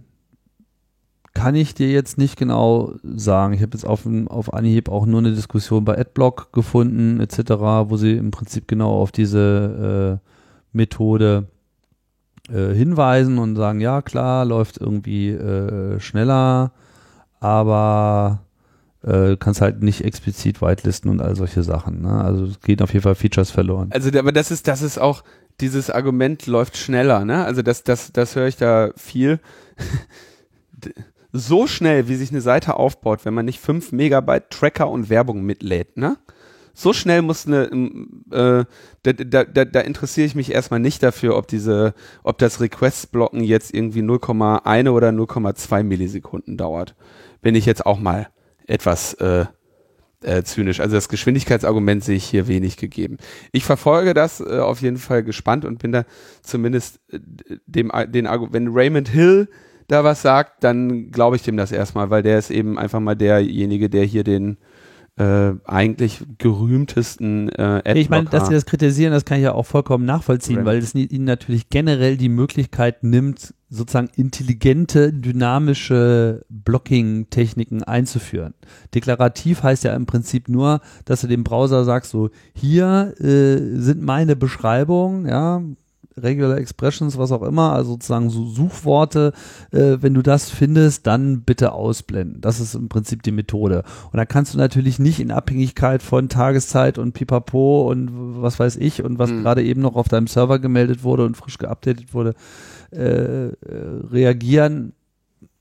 kann 1.34 1.56
ich 1.56 1.74
dir 1.74 1.90
jetzt 1.90 2.16
nicht 2.16 2.36
genau 2.36 2.94
sagen. 3.02 3.54
Ich 3.54 3.62
habe 3.62 3.72
jetzt 3.74 3.84
auf, 3.84 4.06
auf 4.28 4.54
Anhieb 4.54 4.88
auch 4.88 5.04
nur 5.04 5.18
eine 5.20 5.32
Diskussion 5.32 5.84
bei 5.84 5.98
Adblock 5.98 6.52
gefunden, 6.52 7.20
etc., 7.20 7.38
wo 7.88 7.96
sie 7.96 8.12
im 8.12 8.30
Prinzip 8.30 8.68
genau 8.68 9.00
auf 9.00 9.10
diese 9.10 10.20
äh, 10.22 10.28
Methode 10.72 11.48
äh, 12.48 12.72
hinweisen 12.72 13.38
und 13.38 13.56
sagen, 13.56 13.80
ja 13.80 14.00
klar, 14.02 14.44
läuft 14.44 14.78
irgendwie 14.78 15.30
äh, 15.30 15.98
schneller, 15.98 16.72
aber 17.40 18.43
äh, 19.06 19.36
kannst 19.36 19.60
halt 19.60 19.82
nicht 19.82 20.02
explizit 20.04 20.62
whitelisten 20.62 21.10
und 21.10 21.20
all 21.20 21.36
solche 21.36 21.62
Sachen. 21.62 22.02
Ne? 22.02 22.24
Also 22.24 22.44
es 22.44 22.60
gehen 22.60 22.80
auf 22.80 22.92
jeden 22.92 23.02
Fall 23.02 23.14
Features 23.14 23.50
verloren. 23.50 23.90
Also, 23.92 24.16
aber 24.18 24.32
das 24.32 24.50
ist, 24.50 24.66
das 24.68 24.82
ist 24.82 24.98
auch, 24.98 25.22
dieses 25.60 25.90
Argument 25.90 26.46
läuft 26.46 26.76
schneller, 26.76 27.24
ne? 27.24 27.44
Also 27.44 27.62
das, 27.62 27.84
das, 27.84 28.12
das 28.12 28.34
höre 28.34 28.48
ich 28.48 28.56
da 28.56 28.90
viel. 28.96 29.38
so 31.32 31.66
schnell, 31.66 32.08
wie 32.08 32.16
sich 32.16 32.30
eine 32.30 32.40
Seite 32.40 32.74
aufbaut, 32.76 33.24
wenn 33.24 33.34
man 33.34 33.44
nicht 33.44 33.60
5 33.60 33.92
Megabyte 33.92 34.50
Tracker 34.50 34.90
und 34.90 35.10
Werbung 35.10 35.44
mitlädt, 35.44 35.96
ne? 35.96 36.16
So 36.76 36.92
schnell 36.92 37.22
muss 37.22 37.46
eine, 37.46 37.66
äh, 38.32 38.64
da, 39.04 39.12
da, 39.12 39.44
da, 39.44 39.64
da 39.64 39.80
interessiere 39.80 40.26
ich 40.26 40.34
mich 40.34 40.50
erstmal 40.50 40.80
nicht 40.80 41.04
dafür, 41.04 41.36
ob 41.36 41.46
diese, 41.46 41.94
ob 42.24 42.38
das 42.38 42.60
Request-Blocken 42.60 43.44
jetzt 43.44 43.72
irgendwie 43.72 44.02
0,1 44.02 44.90
oder 44.90 45.10
0,2 45.10 45.84
Millisekunden 45.84 46.56
dauert. 46.56 46.96
Bin 47.42 47.54
ich 47.54 47.64
jetzt 47.64 47.86
auch 47.86 48.00
mal 48.00 48.26
etwas 48.66 49.14
äh, 49.14 49.46
äh, 50.24 50.42
zynisch. 50.42 50.80
Also 50.80 50.96
das 50.96 51.08
Geschwindigkeitsargument 51.08 52.02
sehe 52.02 52.16
ich 52.16 52.24
hier 52.24 52.48
wenig 52.48 52.76
gegeben. 52.76 53.18
Ich 53.52 53.64
verfolge 53.64 54.14
das 54.14 54.40
äh, 54.40 54.58
auf 54.58 54.80
jeden 54.80 54.96
Fall 54.96 55.22
gespannt 55.22 55.64
und 55.64 55.78
bin 55.78 55.92
da 55.92 56.04
zumindest 56.42 57.00
äh, 57.12 57.18
dem, 57.66 57.92
den 58.08 58.26
wenn 58.26 58.68
Raymond 58.68 59.08
Hill 59.08 59.48
da 59.88 60.02
was 60.02 60.22
sagt, 60.22 60.64
dann 60.64 61.10
glaube 61.10 61.36
ich 61.36 61.42
dem 61.42 61.56
das 61.56 61.72
erstmal, 61.72 62.08
weil 62.10 62.22
der 62.22 62.38
ist 62.38 62.50
eben 62.50 62.78
einfach 62.78 63.00
mal 63.00 63.14
derjenige, 63.14 63.90
der 63.90 64.04
hier 64.04 64.24
den 64.24 64.56
äh, 65.16 65.52
eigentlich 65.64 66.24
gerühmtesten 66.38 67.48
äh, 67.50 67.62
Adblocker. 67.62 67.96
Ich 67.96 68.08
meine, 68.08 68.28
dass 68.30 68.48
sie 68.48 68.54
das 68.54 68.66
kritisieren, 68.66 69.12
das 69.12 69.24
kann 69.24 69.38
ich 69.38 69.44
ja 69.44 69.52
auch 69.52 69.66
vollkommen 69.66 70.04
nachvollziehen, 70.04 70.56
Raymond. 70.56 70.66
weil 70.66 70.78
es 70.78 70.94
ihnen 70.94 71.24
natürlich 71.24 71.68
generell 71.68 72.16
die 72.16 72.28
Möglichkeit 72.28 73.04
nimmt, 73.04 73.54
sozusagen 73.74 74.10
intelligente, 74.16 75.12
dynamische 75.12 76.44
Blocking-Techniken 76.48 77.82
einzuführen. 77.82 78.54
Deklarativ 78.94 79.62
heißt 79.62 79.84
ja 79.84 79.94
im 79.94 80.06
Prinzip 80.06 80.48
nur, 80.48 80.80
dass 81.04 81.22
du 81.22 81.26
dem 81.26 81.44
Browser 81.44 81.84
sagst, 81.84 82.10
so 82.10 82.30
hier 82.54 83.14
äh, 83.20 83.80
sind 83.80 84.02
meine 84.02 84.36
Beschreibungen, 84.36 85.26
ja, 85.26 85.62
Regular 86.16 86.58
Expressions, 86.58 87.18
was 87.18 87.32
auch 87.32 87.42
immer, 87.42 87.72
also 87.72 87.92
sozusagen 87.92 88.30
so 88.30 88.46
Suchworte, 88.46 89.32
äh, 89.72 89.98
wenn 90.00 90.14
du 90.14 90.22
das 90.22 90.48
findest, 90.50 91.06
dann 91.06 91.42
bitte 91.42 91.72
ausblenden. 91.72 92.40
Das 92.40 92.60
ist 92.60 92.74
im 92.74 92.88
Prinzip 92.88 93.22
die 93.22 93.32
Methode. 93.32 93.82
Und 94.12 94.16
da 94.18 94.24
kannst 94.24 94.54
du 94.54 94.58
natürlich 94.58 94.98
nicht 94.98 95.18
in 95.18 95.32
Abhängigkeit 95.32 96.02
von 96.02 96.28
Tageszeit 96.28 96.98
und 96.98 97.12
Pipapo 97.12 97.90
und 97.90 98.10
was 98.40 98.60
weiß 98.60 98.76
ich 98.76 99.02
und 99.02 99.18
was 99.18 99.30
mhm. 99.30 99.42
gerade 99.42 99.64
eben 99.64 99.80
noch 99.80 99.96
auf 99.96 100.08
deinem 100.08 100.28
Server 100.28 100.58
gemeldet 100.58 101.02
wurde 101.02 101.24
und 101.24 101.36
frisch 101.36 101.58
geupdatet 101.58 102.14
wurde, 102.14 102.34
äh, 102.94 103.48
äh 103.48 103.54
reagieren. 104.10 104.92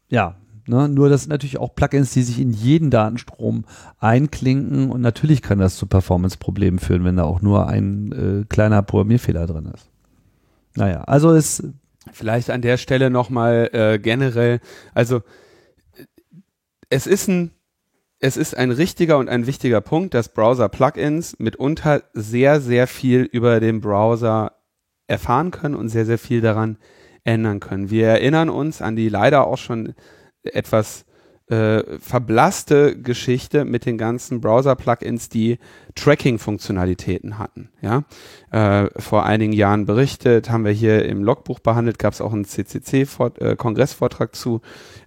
Ja, 0.09 0.36
Ne? 0.67 0.88
Nur 0.88 1.09
das 1.09 1.23
sind 1.23 1.29
natürlich 1.29 1.57
auch 1.57 1.75
Plugins, 1.75 2.13
die 2.13 2.23
sich 2.23 2.39
in 2.39 2.51
jeden 2.51 2.89
Datenstrom 2.89 3.65
einklinken 3.99 4.91
und 4.91 5.01
natürlich 5.01 5.41
kann 5.41 5.59
das 5.59 5.75
zu 5.75 5.88
Performance-Problemen 5.88 6.79
führen, 6.79 7.03
wenn 7.03 7.17
da 7.17 7.23
auch 7.23 7.41
nur 7.41 7.67
ein 7.67 8.11
äh, 8.11 8.45
kleiner 8.47 8.81
Programmierfehler 8.81 9.45
drin 9.45 9.69
ist. 9.73 9.89
Naja, 10.75 11.03
also 11.03 11.34
ist. 11.34 11.63
Vielleicht 12.11 12.49
an 12.49 12.61
der 12.61 12.75
Stelle 12.75 13.09
nochmal 13.09 13.69
äh, 13.71 13.97
generell, 13.97 14.59
also 14.93 15.21
es 16.89 17.07
ist 17.07 17.29
ein 17.29 17.51
es 18.19 18.36
ist 18.36 18.57
ein 18.57 18.71
richtiger 18.71 19.17
und 19.17 19.29
ein 19.29 19.47
wichtiger 19.47 19.79
Punkt, 19.81 20.13
dass 20.13 20.29
Browser-Plugins 20.29 21.39
mitunter 21.39 22.03
sehr, 22.13 22.61
sehr 22.61 22.88
viel 22.88 23.21
über 23.23 23.59
den 23.59 23.79
Browser 23.79 24.53
erfahren 25.07 25.51
können 25.51 25.75
und 25.75 25.89
sehr, 25.89 26.05
sehr 26.05 26.17
viel 26.17 26.39
daran 26.41 26.77
ändern 27.24 27.59
können. 27.59 27.89
Wir 27.89 28.07
erinnern 28.07 28.49
uns 28.49 28.82
an 28.82 28.95
die 28.95 29.09
leider 29.09 29.47
auch 29.47 29.57
schon 29.57 29.93
etwas 30.43 31.05
äh, 31.47 31.99
verblasste 31.99 32.99
Geschichte 32.99 33.65
mit 33.65 33.86
den 33.86 33.97
ganzen 33.97 34.41
Browser-Plugins, 34.41 35.30
die 35.30 35.59
Tracking-Funktionalitäten 35.95 37.38
hatten. 37.38 37.69
Ja, 37.82 38.03
äh, 38.51 38.89
vor 38.99 39.26
einigen 39.26 39.53
Jahren 39.53 39.86
berichtet, 39.86 40.49
haben 40.49 40.65
wir 40.65 40.71
hier 40.71 41.05
im 41.05 41.24
Logbuch 41.24 41.59
behandelt, 41.59 41.99
gab 41.99 42.13
es 42.13 42.21
auch 42.21 42.34
einen 42.34 42.45
CCC-Kongressvortrag 42.45 44.30
äh, 44.30 44.32
zu, 44.32 44.61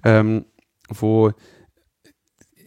ähm, 0.05 0.45
wo 0.89 1.33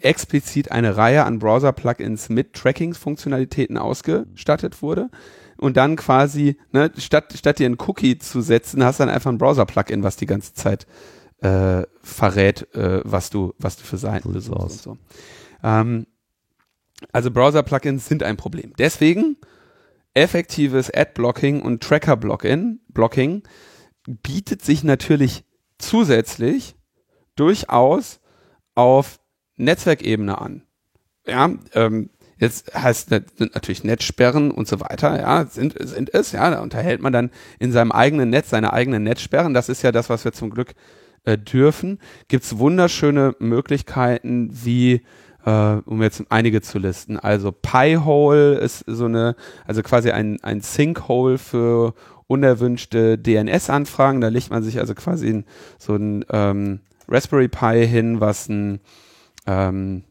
explizit 0.02 0.72
eine 0.72 0.98
Reihe 0.98 1.26
an 1.26 1.40
Browser-Plugins 1.40 2.30
mit 2.30 2.54
Tracking-Funktionalitäten 2.54 3.78
ausgestattet 3.78 4.82
wurde 4.82 5.10
und 5.60 5.78
dann 5.78 5.96
quasi, 5.96 6.58
ne, 6.72 6.92
statt, 6.98 7.34
statt 7.38 7.60
dir 7.60 7.66
einen 7.66 7.78
Cookie 7.80 8.18
zu 8.18 8.42
setzen, 8.42 8.84
hast 8.84 9.00
du 9.00 9.06
dann 9.06 9.14
einfach 9.14 9.32
ein 9.32 9.38
Browser-Plugin, 9.38 10.04
was 10.04 10.16
die 10.16 10.26
ganze 10.26 10.54
Zeit 10.54 10.88
äh, 11.42 11.84
verrät, 12.02 12.74
äh, 12.74 13.02
was 13.04 13.30
du, 13.30 13.54
was 13.58 13.78
du 13.78 13.84
für 13.84 13.98
Seiten 13.98 14.34
besuchst 14.34 14.88
und 14.88 14.98
so. 14.98 14.98
Ähm, 15.64 16.08
also 17.12 17.32
Browser-Plugins 17.32 18.08
sind 18.08 18.24
ein 18.24 18.38
Problem. 18.38 18.74
Deswegen 18.78 19.38
effektives 20.14 20.92
Ad-Blocking 20.94 21.62
und 21.62 21.82
Tracker-Blocking 21.82 22.80
Blocking 22.90 23.44
bietet 24.06 24.64
sich 24.64 24.84
natürlich 24.84 25.44
zusätzlich 25.78 26.76
durchaus 27.36 28.20
auf 28.76 29.20
Netzwerkebene 29.56 30.40
an. 30.40 30.64
Ja, 31.26 31.50
ähm, 31.74 32.10
jetzt 32.40 32.74
heißt 32.74 33.10
sind 33.10 33.54
natürlich 33.54 33.84
Netzsperren 33.84 34.52
und 34.52 34.68
so 34.68 34.80
weiter, 34.80 35.20
ja, 35.20 35.46
sind, 35.46 35.76
sind 35.80 36.14
es, 36.14 36.32
ja, 36.32 36.50
da 36.50 36.62
unterhält 36.62 37.02
man 37.02 37.14
dann 37.14 37.30
in 37.60 37.72
seinem 37.72 37.92
eigenen 37.92 38.30
Netz 38.30 38.50
seine 38.50 38.74
eigenen 38.74 39.04
Netzsperren. 39.04 39.54
Das 39.54 39.70
ist 39.70 39.82
ja 39.82 39.92
das, 39.92 40.10
was 40.10 40.26
wir 40.26 40.32
zum 40.32 40.50
Glück 40.50 40.74
äh, 41.26 41.38
dürfen, 41.38 42.00
gibt 42.28 42.46
es 42.46 42.58
wunderschöne 42.58 43.36
Möglichkeiten, 43.40 44.50
wie 44.52 45.02
äh, 45.46 45.82
um 45.86 46.02
jetzt 46.02 46.24
einige 46.30 46.62
zu 46.62 46.80
listen. 46.80 47.20
Also 47.20 47.52
Pi-Hole 47.52 48.56
ist 48.56 48.84
so 48.88 49.06
eine, 49.06 49.36
also 49.66 49.84
quasi 49.84 50.12
ein, 50.12 50.42
ein 50.42 50.62
Sinkhole 50.62 51.38
für 51.38 51.94
unerwünschte 52.28 53.18
DNS-Anfragen. 53.18 54.22
Da 54.22 54.28
legt 54.30 54.50
man 54.50 54.64
sich 54.64 54.80
also 54.80 54.94
quasi 54.94 55.30
in, 55.30 55.46
so 55.78 55.96
ein 55.96 56.26
ähm, 56.30 56.80
Raspberry 57.08 57.48
Pi 57.48 57.88
hin, 57.88 58.22
was 58.22 58.48
ein 58.50 58.80
ähm, 59.48 60.04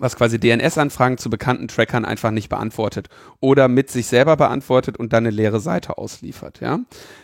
was 0.00 0.16
quasi 0.16 0.40
DNS-Anfragen 0.40 1.18
zu 1.18 1.30
bekannten 1.30 1.68
Trackern 1.68 2.04
einfach 2.04 2.30
nicht 2.30 2.48
beantwortet 2.48 3.08
oder 3.40 3.68
mit 3.68 3.90
sich 3.90 4.06
selber 4.06 4.36
beantwortet 4.36 4.96
und 4.96 5.12
dann 5.12 5.24
eine 5.24 5.34
leere 5.34 5.60
Seite 5.60 5.98
ausliefert. 5.98 6.60
Ja, 6.60 6.80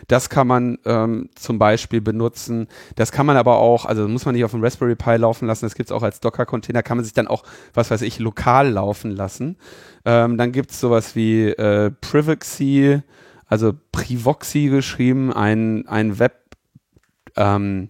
das 0.07 0.29
kann 0.29 0.47
man 0.47 0.77
ähm, 0.85 1.29
zum 1.35 1.59
Beispiel 1.59 2.01
benutzen. 2.01 2.67
Das 2.95 3.11
kann 3.11 3.25
man 3.25 3.37
aber 3.37 3.57
auch, 3.57 3.85
also 3.85 4.07
muss 4.07 4.25
man 4.25 4.35
nicht 4.35 4.45
auf 4.45 4.51
dem 4.51 4.63
Raspberry 4.63 4.95
Pi 4.95 5.17
laufen 5.17 5.47
lassen. 5.47 5.65
Das 5.65 5.75
gibt's 5.75 5.91
auch 5.91 6.03
als 6.03 6.21
Docker-Container. 6.21 6.83
Kann 6.83 6.97
man 6.97 7.03
sich 7.03 7.13
dann 7.13 7.27
auch, 7.27 7.43
was 7.73 7.91
weiß 7.91 8.01
ich, 8.03 8.19
lokal 8.19 8.69
laufen 8.69 9.11
lassen. 9.11 9.57
Ähm, 10.05 10.37
dann 10.37 10.51
gibt's 10.51 10.79
sowas 10.79 11.15
wie 11.15 11.49
äh, 11.49 11.91
Privacy, 11.91 13.01
also 13.47 13.73
Privoxy 13.91 14.69
geschrieben, 14.69 15.33
ein 15.33 15.87
ein 15.87 16.19
Web 16.19 16.55
ähm, 17.35 17.89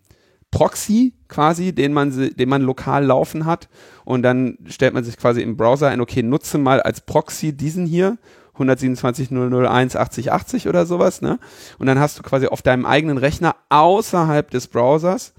Proxy 0.51 1.13
quasi, 1.27 1.73
den 1.73 1.93
man, 1.93 2.11
den 2.11 2.49
man 2.49 2.61
lokal 2.61 3.05
laufen 3.05 3.45
hat. 3.45 3.69
Und 4.05 4.23
dann 4.23 4.57
stellt 4.67 4.93
man 4.93 5.03
sich 5.03 5.17
quasi 5.17 5.41
im 5.41 5.57
Browser 5.57 5.87
ein, 5.87 6.01
okay, 6.01 6.21
nutze 6.21 6.57
mal 6.57 6.81
als 6.81 7.01
Proxy 7.01 7.55
diesen 7.55 7.85
hier, 7.85 8.17
127.001.8080 8.57 10.67
oder 10.67 10.85
sowas, 10.85 11.21
ne? 11.21 11.39
Und 11.79 11.87
dann 11.87 11.99
hast 11.99 12.19
du 12.19 12.23
quasi 12.23 12.47
auf 12.47 12.61
deinem 12.61 12.85
eigenen 12.85 13.17
Rechner 13.17 13.55
außerhalb 13.69 14.51
des 14.51 14.67
Browsers 14.67 15.33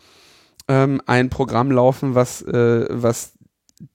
ähm, 0.67 1.03
ein 1.07 1.29
Programm 1.29 1.71
laufen, 1.71 2.15
was, 2.15 2.41
äh, 2.43 2.87
was 2.91 3.35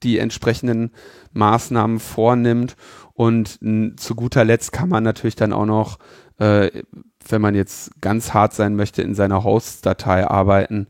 die 0.03 0.20
entsprechenden 0.20 0.91
Maßnahmen 1.34 1.99
vornimmt. 1.99 2.76
Und 3.13 3.59
zu 3.99 4.15
guter 4.15 4.45
Letzt 4.45 4.72
kann 4.72 4.89
man 4.89 5.03
natürlich 5.03 5.36
dann 5.36 5.53
auch 5.53 5.65
noch, 5.65 5.97
äh, 6.39 6.84
wenn 7.32 7.41
man 7.41 7.55
jetzt 7.55 8.01
ganz 8.01 8.34
hart 8.34 8.53
sein 8.53 8.75
möchte, 8.75 9.01
in 9.01 9.15
seiner 9.15 9.43
Host-Datei 9.43 10.28
arbeiten 10.28 10.88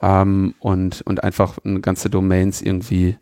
ähm, 0.00 0.54
und, 0.60 1.02
und 1.02 1.22
einfach 1.22 1.58
ganze 1.82 2.10
Domains 2.10 2.62
irgendwie 2.62 3.16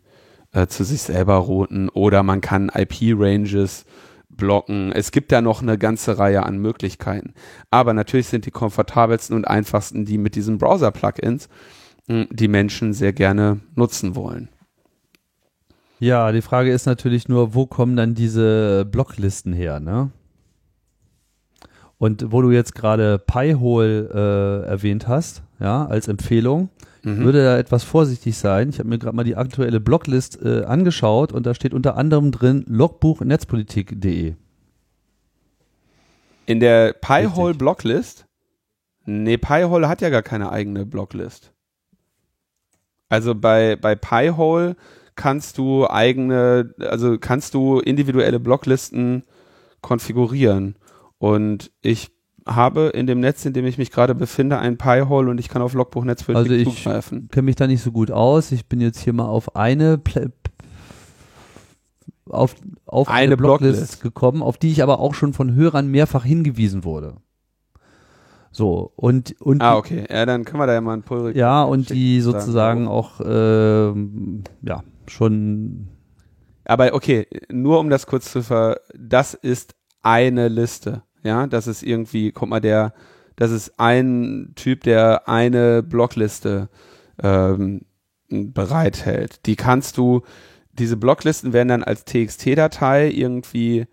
äh, 0.53 0.67
zu 0.67 0.83
sich 0.83 1.01
selber 1.01 1.35
routen 1.35 1.89
oder 1.89 2.23
man 2.23 2.41
kann 2.41 2.71
IP-Ranges 2.73 3.85
blocken. 4.29 4.91
Es 4.91 5.11
gibt 5.11 5.31
da 5.31 5.41
noch 5.41 5.61
eine 5.61 5.77
ganze 5.77 6.17
Reihe 6.17 6.43
an 6.43 6.59
Möglichkeiten. 6.59 7.33
Aber 7.71 7.93
natürlich 7.93 8.27
sind 8.27 8.45
die 8.45 8.51
komfortabelsten 8.51 9.35
und 9.35 9.45
einfachsten 9.45 10.05
die 10.05 10.17
mit 10.17 10.35
diesen 10.35 10.57
Browser-Plugins, 10.57 11.49
hm, 12.07 12.27
die 12.31 12.47
Menschen 12.47 12.93
sehr 12.93 13.13
gerne 13.13 13.59
nutzen 13.75 14.15
wollen. 14.15 14.49
Ja, 15.99 16.31
die 16.31 16.43
Frage 16.43 16.71
ist 16.71 16.85
natürlich 16.85 17.27
nur, 17.27 17.55
wo 17.55 17.65
kommen 17.65 17.95
dann 17.95 18.13
diese 18.13 18.85
Blocklisten 18.85 19.51
her, 19.51 19.79
ne? 19.79 20.11
Und 21.97 22.31
wo 22.31 22.41
du 22.41 22.51
jetzt 22.51 22.75
gerade 22.75 23.17
Pi-Hole 23.19 24.63
äh, 24.65 24.69
erwähnt 24.69 25.07
hast, 25.07 25.41
ja, 25.59 25.85
als 25.85 26.07
Empfehlung, 26.07 26.69
mhm. 27.03 27.23
würde 27.23 27.43
da 27.43 27.57
etwas 27.57 27.83
vorsichtig 27.83 28.37
sein. 28.37 28.69
Ich 28.69 28.79
habe 28.79 28.89
mir 28.89 28.99
gerade 28.99 29.15
mal 29.15 29.23
die 29.23 29.35
aktuelle 29.35 29.79
Blocklist 29.79 30.41
äh, 30.43 30.63
angeschaut 30.63 31.31
und 31.31 31.45
da 31.45 31.55
steht 31.55 31.73
unter 31.73 31.97
anderem 31.97 32.31
drin 32.31 32.63
logbuchnetzpolitik.de. 32.67 34.35
In 36.45 36.59
der 36.59 36.93
Pi-Hole 36.93 37.55
Blocklist? 37.55 38.25
Nee, 39.05 39.37
Pi-Hole 39.37 39.87
hat 39.89 40.01
ja 40.01 40.09
gar 40.09 40.21
keine 40.21 40.51
eigene 40.51 40.85
Blocklist. 40.85 41.51
Also 43.09 43.35
bei, 43.35 43.75
bei 43.75 43.95
Pi-Hole 43.95 44.75
kannst 45.15 45.57
du 45.57 45.89
eigene, 45.89 46.73
also 46.79 47.17
kannst 47.17 47.53
du 47.53 47.79
individuelle 47.79 48.39
Blocklisten 48.39 49.23
konfigurieren. 49.81 50.75
Und 51.17 51.71
ich 51.81 52.11
habe 52.45 52.87
in 52.87 53.07
dem 53.07 53.19
Netz, 53.19 53.45
in 53.45 53.53
dem 53.53 53.65
ich 53.65 53.77
mich 53.77 53.91
gerade 53.91 54.15
befinde, 54.15 54.57
ein 54.59 54.77
Pi-Hole 54.77 55.29
und 55.29 55.39
ich 55.39 55.49
kann 55.49 55.61
auf 55.61 55.73
Logbuchnetz 55.73 56.27
also 56.29 56.51
ich 56.51 56.63
zugreifen. 56.63 57.27
kenne 57.29 57.45
mich 57.45 57.55
da 57.55 57.67
nicht 57.67 57.83
so 57.83 57.91
gut 57.91 58.11
aus. 58.11 58.51
Ich 58.51 58.67
bin 58.67 58.79
jetzt 58.79 58.99
hier 58.99 59.13
mal 59.13 59.25
auf 59.25 59.55
eine 59.55 59.97
Pl 59.97 60.31
auf, 62.29 62.55
auf 62.85 63.07
eine, 63.07 63.19
eine 63.19 63.37
Blocklist, 63.37 63.77
Blocklist 63.79 64.01
gekommen, 64.01 64.41
auf 64.41 64.57
die 64.57 64.71
ich 64.71 64.83
aber 64.83 64.99
auch 64.99 65.13
schon 65.13 65.33
von 65.33 65.55
Hörern 65.55 65.87
mehrfach 65.87 66.25
hingewiesen 66.25 66.83
wurde. 66.83 67.15
So, 68.51 68.91
und, 68.95 69.39
und. 69.39 69.61
Ah, 69.61 69.77
okay. 69.77 70.05
Ja, 70.09 70.25
dann 70.25 70.43
können 70.43 70.59
wir 70.59 70.67
da 70.67 70.73
ja 70.73 70.81
mal 70.81 70.93
ein 70.93 71.03
Pull 71.03 71.35
Ja, 71.37 71.63
und 71.63 71.89
die 71.89 72.21
sozusagen 72.21 72.87
auch, 72.87 73.21
äh, 73.21 73.93
ja, 74.63 74.83
schon. 75.07 75.89
Aber 76.65 76.93
okay, 76.93 77.27
nur 77.51 77.79
um 77.79 77.89
das 77.89 78.07
kurz 78.07 78.31
zu 78.31 78.43
ver, 78.43 78.79
das 78.97 79.33
ist 79.33 79.75
eine 80.01 80.47
Liste. 80.47 81.03
Ja, 81.27 81.45
das 81.45 81.67
ist 81.67 81.83
irgendwie, 81.83 82.31
guck 82.31 82.47
mal, 82.47 82.61
der, 82.61 82.93
das 83.35 83.51
ist 83.51 83.77
ein 83.81 84.53
Typ, 84.55 84.83
der 84.83 85.27
eine 85.27 85.83
Blockliste 85.83 86.69
ähm, 87.21 87.81
bereithält. 88.29 89.45
Die 89.45 89.57
kannst 89.57 89.97
du, 89.97 90.21
diese 90.71 90.95
Blocklisten 90.95 91.51
werden 91.51 91.67
dann 91.67 91.83
als 91.83 92.05
TXT-Datei 92.05 93.09
irgendwie 93.09 93.79
äh, 93.79 93.87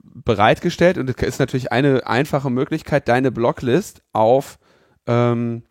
bereitgestellt 0.00 0.96
und 0.96 1.10
es 1.10 1.16
ist 1.16 1.38
natürlich 1.38 1.70
eine 1.70 2.06
einfache 2.06 2.48
Möglichkeit, 2.48 3.06
deine 3.06 3.30
Blocklist 3.30 4.00
auf, 4.14 4.58
ähm, 5.06 5.64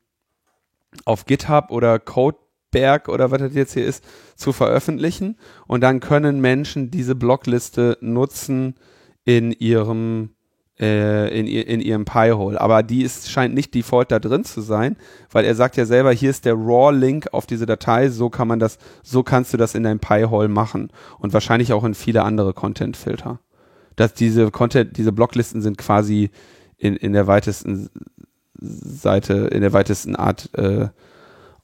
auf 1.05 1.25
GitHub 1.25 1.71
oder 1.71 1.97
Codeberg 1.97 3.09
oder 3.09 3.31
was 3.31 3.39
das 3.39 3.55
jetzt 3.55 3.73
hier 3.73 3.87
ist, 3.87 4.05
zu 4.35 4.53
veröffentlichen 4.53 5.39
und 5.65 5.81
dann 5.81 6.01
können 6.01 6.39
Menschen 6.39 6.91
diese 6.91 7.15
Blockliste 7.15 7.97
nutzen 7.99 8.75
in 9.27 9.51
ihrem 9.51 10.29
äh, 10.79 11.37
in, 11.37 11.47
in 11.47 11.81
ihrem 11.81 12.05
Pi-Hole. 12.05 12.59
Aber 12.61 12.81
die 12.81 13.03
ist, 13.03 13.29
scheint 13.29 13.53
nicht 13.53 13.73
default 13.73 14.09
da 14.09 14.19
drin 14.19 14.45
zu 14.45 14.61
sein, 14.61 14.95
weil 15.31 15.43
er 15.43 15.53
sagt 15.53 15.75
ja 15.75 15.85
selber, 15.85 16.13
hier 16.13 16.29
ist 16.29 16.45
der 16.45 16.53
RAW-Link 16.53 17.33
auf 17.33 17.45
diese 17.45 17.65
Datei, 17.65 18.09
so 18.09 18.29
kann 18.29 18.47
man 18.47 18.59
das, 18.59 18.77
so 19.03 19.23
kannst 19.23 19.53
du 19.53 19.57
das 19.57 19.75
in 19.75 19.83
deinem 19.83 19.99
Pi-Hole 19.99 20.47
machen. 20.47 20.91
Und 21.19 21.33
wahrscheinlich 21.33 21.73
auch 21.73 21.83
in 21.83 21.93
viele 21.93 22.23
andere 22.23 22.53
Content-Filter. 22.53 23.39
Dass 23.97 24.13
diese 24.13 24.49
Content, 24.49 24.95
diese 24.95 25.11
Blocklisten 25.11 25.61
sind 25.61 25.77
quasi 25.77 26.29
in, 26.77 26.95
in 26.95 27.11
der 27.11 27.27
weitesten 27.27 27.89
Seite, 28.53 29.49
in 29.51 29.61
der 29.61 29.73
weitesten 29.73 30.15
Art 30.15 30.49
äh, 30.53 30.87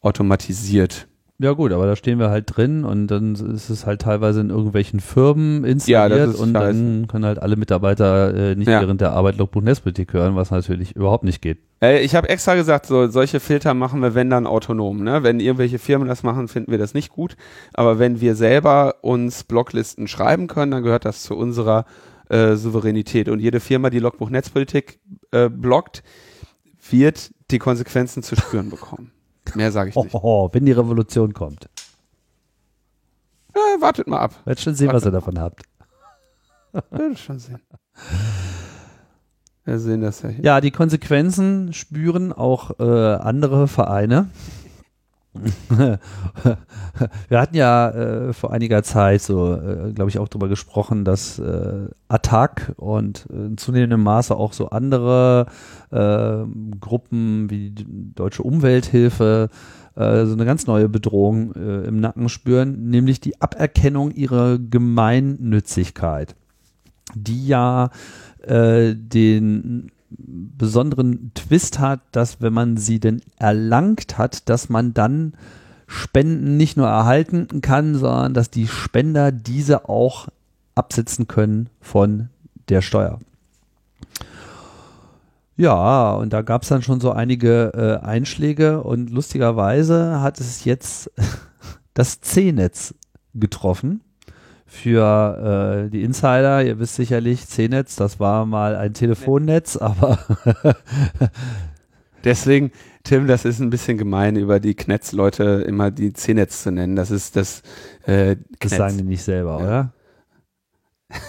automatisiert. 0.01 1.07
Ja 1.43 1.51
gut, 1.51 1.73
aber 1.73 1.85
da 1.85 1.97
stehen 1.97 2.19
wir 2.19 2.29
halt 2.29 2.55
drin 2.55 2.85
und 2.85 3.07
dann 3.07 3.33
ist 3.35 3.69
es 3.69 3.85
halt 3.85 4.01
teilweise 4.01 4.39
in 4.39 4.49
irgendwelchen 4.49 5.01
Firmen 5.01 5.65
installiert 5.65 6.35
ja, 6.35 6.41
und 6.41 6.53
dann 6.53 7.05
können 7.09 7.25
halt 7.25 7.37
alle 7.37 7.57
Mitarbeiter 7.57 8.33
äh, 8.33 8.55
nicht 8.55 8.69
ja. 8.69 8.79
während 8.79 9.01
der 9.01 9.11
Arbeit 9.11 9.35
Logbuch 9.35 9.61
Netzpolitik 9.61 10.13
hören, 10.13 10.37
was 10.37 10.51
natürlich 10.51 10.95
überhaupt 10.95 11.25
nicht 11.25 11.41
geht. 11.41 11.57
Äh, 11.81 11.99
ich 11.99 12.15
habe 12.15 12.29
extra 12.29 12.55
gesagt, 12.55 12.85
so 12.85 13.07
solche 13.09 13.41
Filter 13.41 13.73
machen 13.73 14.01
wir, 14.01 14.15
wenn 14.15 14.29
dann 14.29 14.47
autonom. 14.47 15.03
Ne? 15.03 15.23
Wenn 15.23 15.41
irgendwelche 15.41 15.79
Firmen 15.79 16.07
das 16.07 16.23
machen, 16.23 16.47
finden 16.47 16.71
wir 16.71 16.77
das 16.77 16.93
nicht 16.93 17.09
gut. 17.09 17.35
Aber 17.73 17.99
wenn 17.99 18.21
wir 18.21 18.35
selber 18.35 18.95
uns 19.01 19.43
Blocklisten 19.43 20.07
schreiben 20.07 20.47
können, 20.47 20.71
dann 20.71 20.83
gehört 20.83 21.03
das 21.03 21.23
zu 21.23 21.35
unserer 21.35 21.83
äh, 22.29 22.55
Souveränität. 22.55 23.27
Und 23.27 23.41
jede 23.41 23.59
Firma, 23.59 23.89
die 23.89 23.99
Logbuch 23.99 24.29
Netzpolitik 24.29 25.01
äh, 25.31 25.49
blockt, 25.49 26.03
wird 26.89 27.31
die 27.51 27.59
Konsequenzen 27.59 28.23
zu 28.23 28.37
spüren 28.37 28.69
bekommen. 28.69 29.11
Mehr 29.55 29.71
sage 29.71 29.89
ich 29.89 29.95
nicht. 29.95 30.13
Oh, 30.13 30.49
wenn 30.51 30.65
die 30.65 30.71
Revolution 30.71 31.33
kommt. 31.33 31.69
Ja, 33.55 33.81
wartet 33.81 34.07
mal 34.07 34.19
ab. 34.19 34.33
Wird 34.45 34.59
schon 34.59 34.73
sehen, 34.75 34.87
wartet 34.87 35.01
was 35.03 35.07
ihr 35.07 35.11
davon 35.11 35.39
habt. 35.39 35.63
Wird 36.91 37.19
schon 37.19 37.39
sehen. 37.39 37.61
Wir 39.65 39.79
sehen 39.79 40.01
das 40.01 40.21
ja 40.23 40.29
hier. 40.29 40.43
Ja, 40.43 40.61
die 40.61 40.71
Konsequenzen 40.71 41.71
spüren 41.73 42.33
auch 42.33 42.79
äh, 42.79 42.83
andere 42.83 43.67
Vereine. 43.67 44.29
Wir 47.29 47.39
hatten 47.39 47.55
ja 47.55 47.89
äh, 47.89 48.33
vor 48.33 48.51
einiger 48.51 48.83
Zeit 48.83 49.21
so, 49.21 49.55
äh, 49.55 49.91
glaube 49.93 50.09
ich, 50.09 50.19
auch 50.19 50.27
darüber 50.27 50.47
gesprochen, 50.47 51.05
dass 51.05 51.39
äh, 51.39 51.87
Attac 52.07 52.73
und 52.77 53.27
äh, 53.31 53.47
in 53.47 53.57
zunehmendem 53.57 54.03
Maße 54.03 54.35
auch 54.35 54.53
so 54.53 54.69
andere 54.69 55.47
äh, 55.91 56.43
Gruppen 56.79 57.49
wie 57.49 57.71
die 57.71 58.13
Deutsche 58.13 58.43
Umwelthilfe 58.43 59.49
äh, 59.95 60.25
so 60.25 60.33
eine 60.33 60.45
ganz 60.45 60.67
neue 60.67 60.87
Bedrohung 60.87 61.53
im 61.53 61.99
Nacken 61.99 62.29
spüren, 62.29 62.89
nämlich 62.89 63.19
die 63.19 63.41
Aberkennung 63.41 64.11
ihrer 64.11 64.59
Gemeinnützigkeit, 64.59 66.35
die 67.15 67.47
ja 67.47 67.89
den 68.45 69.91
besonderen 70.17 71.31
Twist 71.33 71.79
hat, 71.79 72.01
dass 72.11 72.41
wenn 72.41 72.53
man 72.53 72.77
sie 72.77 72.99
denn 72.99 73.21
erlangt 73.37 74.17
hat, 74.17 74.49
dass 74.49 74.69
man 74.69 74.93
dann 74.93 75.33
Spenden 75.87 76.57
nicht 76.57 76.77
nur 76.77 76.87
erhalten 76.87 77.61
kann, 77.61 77.95
sondern 77.95 78.33
dass 78.33 78.49
die 78.49 78.67
Spender 78.67 79.31
diese 79.31 79.89
auch 79.89 80.27
absetzen 80.75 81.27
können 81.27 81.69
von 81.81 82.29
der 82.69 82.81
Steuer. 82.81 83.19
Ja, 85.55 86.13
und 86.13 86.33
da 86.33 86.41
gab 86.41 86.63
es 86.63 86.69
dann 86.69 86.81
schon 86.81 86.99
so 86.99 87.11
einige 87.11 87.71
äh, 87.75 88.05
Einschläge 88.05 88.81
und 88.81 89.11
lustigerweise 89.11 90.19
hat 90.21 90.39
es 90.39 90.65
jetzt 90.65 91.11
das 91.93 92.21
C-Netz 92.21 92.95
getroffen 93.35 94.01
für 94.73 95.85
äh, 95.85 95.89
die 95.91 96.01
Insider, 96.01 96.63
ihr 96.63 96.79
wisst 96.79 96.95
sicherlich, 96.95 97.47
C-Netz, 97.47 97.95
das 97.95 98.19
war 98.19 98.47
mal 98.47 98.75
ein 98.75 98.95
Telefonnetz, 98.95 99.77
aber 99.77 100.17
deswegen, 102.23 102.71
Tim, 103.03 103.27
das 103.27 103.45
ist 103.45 103.59
ein 103.59 103.69
bisschen 103.69 103.99
gemein, 103.99 104.35
über 104.35 104.59
die 104.59 104.73
Knetz-Leute 104.73 105.63
immer 105.67 105.91
die 105.91 106.11
C-Netz 106.13 106.63
zu 106.63 106.71
nennen. 106.71 106.95
Das 106.95 107.11
ist 107.11 107.35
das 107.35 107.61
äh, 108.07 108.35
Das 108.59 108.71
sagen 108.71 108.97
die 108.97 109.03
nicht 109.03 109.23
selber, 109.23 109.59
ja. 109.59 109.63
oder? 109.63 109.93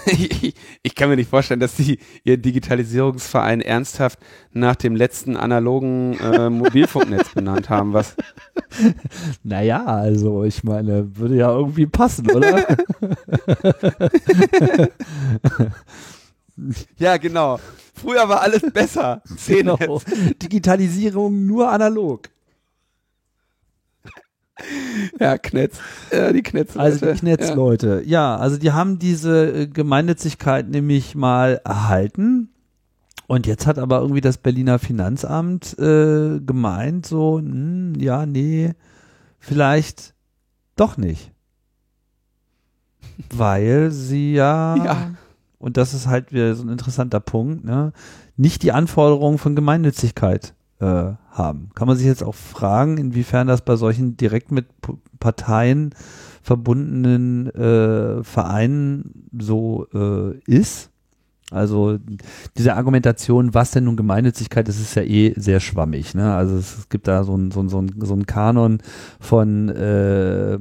Ich, 0.06 0.54
ich 0.82 0.94
kann 0.94 1.08
mir 1.08 1.16
nicht 1.16 1.30
vorstellen, 1.30 1.60
dass 1.60 1.74
die 1.76 1.98
ihr 2.24 2.36
Digitalisierungsverein 2.36 3.60
ernsthaft 3.60 4.18
nach 4.52 4.76
dem 4.76 4.96
letzten 4.96 5.36
analogen 5.36 6.18
äh, 6.20 6.50
Mobilfunknetz 6.50 7.30
benannt 7.34 7.68
haben. 7.70 7.92
Was? 7.92 8.16
Naja, 9.42 9.84
also 9.84 10.44
ich 10.44 10.64
meine, 10.64 11.16
würde 11.16 11.36
ja 11.36 11.50
irgendwie 11.50 11.86
passen, 11.86 12.30
oder? 12.30 12.66
ja, 16.98 17.16
genau. 17.16 17.58
Früher 17.94 18.28
war 18.28 18.40
alles 18.42 18.62
besser. 18.72 19.22
Genau. 19.46 20.00
Digitalisierung 20.42 21.46
nur 21.46 21.70
analog. 21.70 22.28
Ja, 25.18 25.36
Knetz. 25.38 25.78
Ja, 26.12 26.32
die 26.32 26.42
Knetz. 26.42 26.76
Also 26.76 27.06
die 27.06 27.18
Knetzleute. 27.18 28.02
Ja. 28.04 28.34
ja, 28.34 28.36
also 28.36 28.56
die 28.56 28.72
haben 28.72 28.98
diese 28.98 29.52
äh, 29.52 29.66
Gemeinnützigkeit 29.66 30.68
nämlich 30.68 31.14
mal 31.14 31.60
erhalten. 31.64 32.50
Und 33.26 33.46
jetzt 33.46 33.66
hat 33.66 33.78
aber 33.78 34.00
irgendwie 34.00 34.20
das 34.20 34.38
Berliner 34.38 34.78
Finanzamt 34.78 35.78
äh, 35.78 36.40
gemeint, 36.40 37.06
so, 37.06 37.40
mh, 37.42 37.50
hm, 37.50 37.94
ja, 37.98 38.26
nee, 38.26 38.74
vielleicht 39.38 40.14
doch 40.76 40.96
nicht. 40.96 41.32
Weil 43.34 43.90
sie 43.90 44.34
ja, 44.34 44.76
ja, 44.76 45.10
und 45.58 45.76
das 45.78 45.94
ist 45.94 46.06
halt 46.06 46.32
wieder 46.32 46.54
so 46.54 46.62
ein 46.62 46.68
interessanter 46.68 47.20
Punkt, 47.20 47.64
ne, 47.64 47.92
nicht 48.36 48.62
die 48.62 48.72
Anforderungen 48.72 49.38
von 49.38 49.56
Gemeinnützigkeit 49.56 50.54
äh, 50.80 51.12
haben. 51.34 51.70
Kann 51.74 51.88
man 51.88 51.96
sich 51.96 52.06
jetzt 52.06 52.22
auch 52.22 52.34
fragen, 52.34 52.96
inwiefern 52.96 53.46
das 53.46 53.62
bei 53.62 53.76
solchen 53.76 54.16
direkt 54.16 54.52
mit 54.52 54.66
Parteien 55.20 55.94
verbundenen 56.42 57.48
äh, 57.54 58.22
Vereinen 58.22 59.28
so 59.38 59.86
äh, 59.94 60.38
ist. 60.46 60.90
Also 61.50 61.98
diese 62.56 62.74
Argumentation, 62.74 63.54
was 63.54 63.70
denn 63.70 63.84
nun 63.84 63.96
Gemeinnützigkeit, 63.96 64.66
das 64.66 64.80
ist 64.80 64.94
ja 64.94 65.02
eh 65.02 65.34
sehr 65.36 65.60
schwammig. 65.60 66.14
Ne? 66.14 66.34
Also 66.34 66.56
es, 66.56 66.78
es 66.78 66.88
gibt 66.88 67.06
da 67.06 67.22
so 67.22 67.36
ein, 67.36 67.50
so 67.50 67.62
ein, 67.62 67.68
so 67.68 67.80
ein, 67.80 67.94
so 68.00 68.14
ein 68.14 68.26
Kanon 68.26 68.78
von 69.20 69.68
äh, 69.68 70.58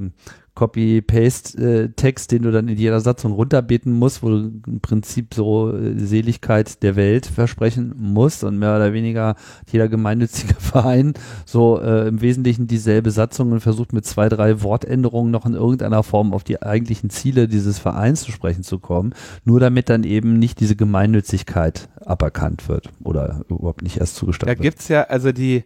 Copy-Paste-Text, 0.55 2.31
den 2.31 2.43
du 2.43 2.51
dann 2.51 2.67
in 2.67 2.77
jeder 2.77 2.99
Satzung 2.99 3.31
runterbeten 3.31 3.91
musst, 3.91 4.21
wo 4.21 4.29
du 4.29 4.61
im 4.67 4.81
Prinzip 4.81 5.33
so 5.33 5.75
äh, 5.75 5.97
Seligkeit 5.97 6.83
der 6.83 6.95
Welt 6.95 7.25
versprechen 7.25 7.95
musst 7.97 8.43
und 8.43 8.59
mehr 8.59 8.75
oder 8.75 8.93
weniger 8.93 9.35
jeder 9.71 9.87
gemeinnützige 9.87 10.53
Verein 10.59 11.13
so 11.45 11.81
äh, 11.81 12.07
im 12.07 12.21
Wesentlichen 12.21 12.67
dieselbe 12.67 13.09
Satzung 13.09 13.51
und 13.51 13.61
versucht 13.61 13.93
mit 13.93 14.05
zwei, 14.05 14.29
drei 14.29 14.61
Wortänderungen 14.61 15.31
noch 15.31 15.47
in 15.47 15.53
irgendeiner 15.53 16.03
Form 16.03 16.33
auf 16.33 16.43
die 16.43 16.61
eigentlichen 16.61 17.09
Ziele 17.09 17.47
dieses 17.47 17.79
Vereins 17.79 18.21
zu 18.21 18.31
sprechen 18.31 18.63
zu 18.63 18.77
kommen, 18.77 19.15
nur 19.45 19.59
damit 19.59 19.89
dann 19.89 20.03
eben 20.03 20.37
nicht 20.37 20.59
diese 20.59 20.75
Gemeinnützigkeit 20.75 21.89
aberkannt 22.05 22.69
wird 22.69 22.89
oder 23.03 23.41
überhaupt 23.49 23.81
nicht 23.81 23.97
erst 23.97 24.15
zugestattet 24.15 24.49
wird. 24.49 24.59
Da 24.59 24.63
gibt's 24.63 24.87
ja, 24.87 25.03
also 25.03 25.31
die 25.31 25.63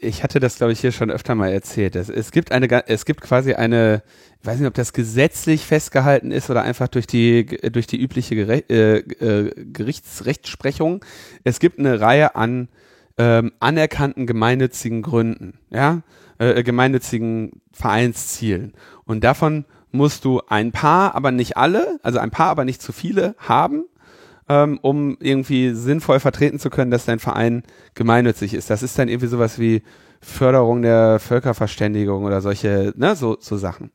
ich 0.00 0.22
hatte 0.22 0.40
das, 0.40 0.56
glaube 0.56 0.72
ich, 0.72 0.80
hier 0.80 0.92
schon 0.92 1.10
öfter 1.10 1.34
mal 1.34 1.52
erzählt. 1.52 1.94
Es, 1.94 2.08
es 2.08 2.32
gibt 2.32 2.52
eine, 2.52 2.88
es 2.88 3.04
gibt 3.04 3.20
quasi 3.20 3.52
eine, 3.52 4.02
ich 4.40 4.46
weiß 4.46 4.58
nicht, 4.58 4.68
ob 4.68 4.74
das 4.74 4.92
gesetzlich 4.92 5.66
festgehalten 5.66 6.30
ist 6.30 6.48
oder 6.48 6.62
einfach 6.62 6.88
durch 6.88 7.06
die, 7.06 7.44
durch 7.46 7.86
die 7.86 8.00
übliche 8.00 8.34
Gere 8.34 8.64
äh, 8.70 8.98
äh, 8.98 9.64
Gerichtsrechtsprechung. 9.72 11.04
Es 11.44 11.60
gibt 11.60 11.78
eine 11.78 12.00
Reihe 12.00 12.34
an 12.34 12.68
ähm, 13.18 13.52
anerkannten 13.60 14.26
gemeinnützigen 14.26 15.02
Gründen, 15.02 15.58
ja, 15.68 16.02
äh, 16.38 16.62
gemeinnützigen 16.62 17.60
Vereinszielen. 17.72 18.72
Und 19.04 19.22
davon 19.22 19.66
musst 19.92 20.24
du 20.24 20.40
ein 20.48 20.72
paar, 20.72 21.14
aber 21.14 21.30
nicht 21.30 21.58
alle, 21.58 21.98
also 22.02 22.18
ein 22.18 22.30
paar, 22.30 22.48
aber 22.48 22.64
nicht 22.64 22.80
zu 22.80 22.92
viele 22.92 23.34
haben 23.38 23.84
ähm, 24.50 24.80
um 24.82 25.16
irgendwie 25.20 25.74
sinnvoll 25.74 26.18
vertreten 26.18 26.58
zu 26.58 26.70
können, 26.70 26.90
dass 26.90 27.04
dein 27.04 27.20
Verein 27.20 27.62
gemeinnützig 27.94 28.52
ist. 28.52 28.68
Das 28.68 28.82
ist 28.82 28.98
dann 28.98 29.08
irgendwie 29.08 29.28
sowas 29.28 29.60
wie 29.60 29.84
Förderung 30.20 30.82
der 30.82 31.20
Völkerverständigung 31.20 32.24
oder 32.24 32.40
solche, 32.40 32.92
ne, 32.96 33.14
so, 33.14 33.36
so 33.38 33.56
Sachen. 33.56 33.92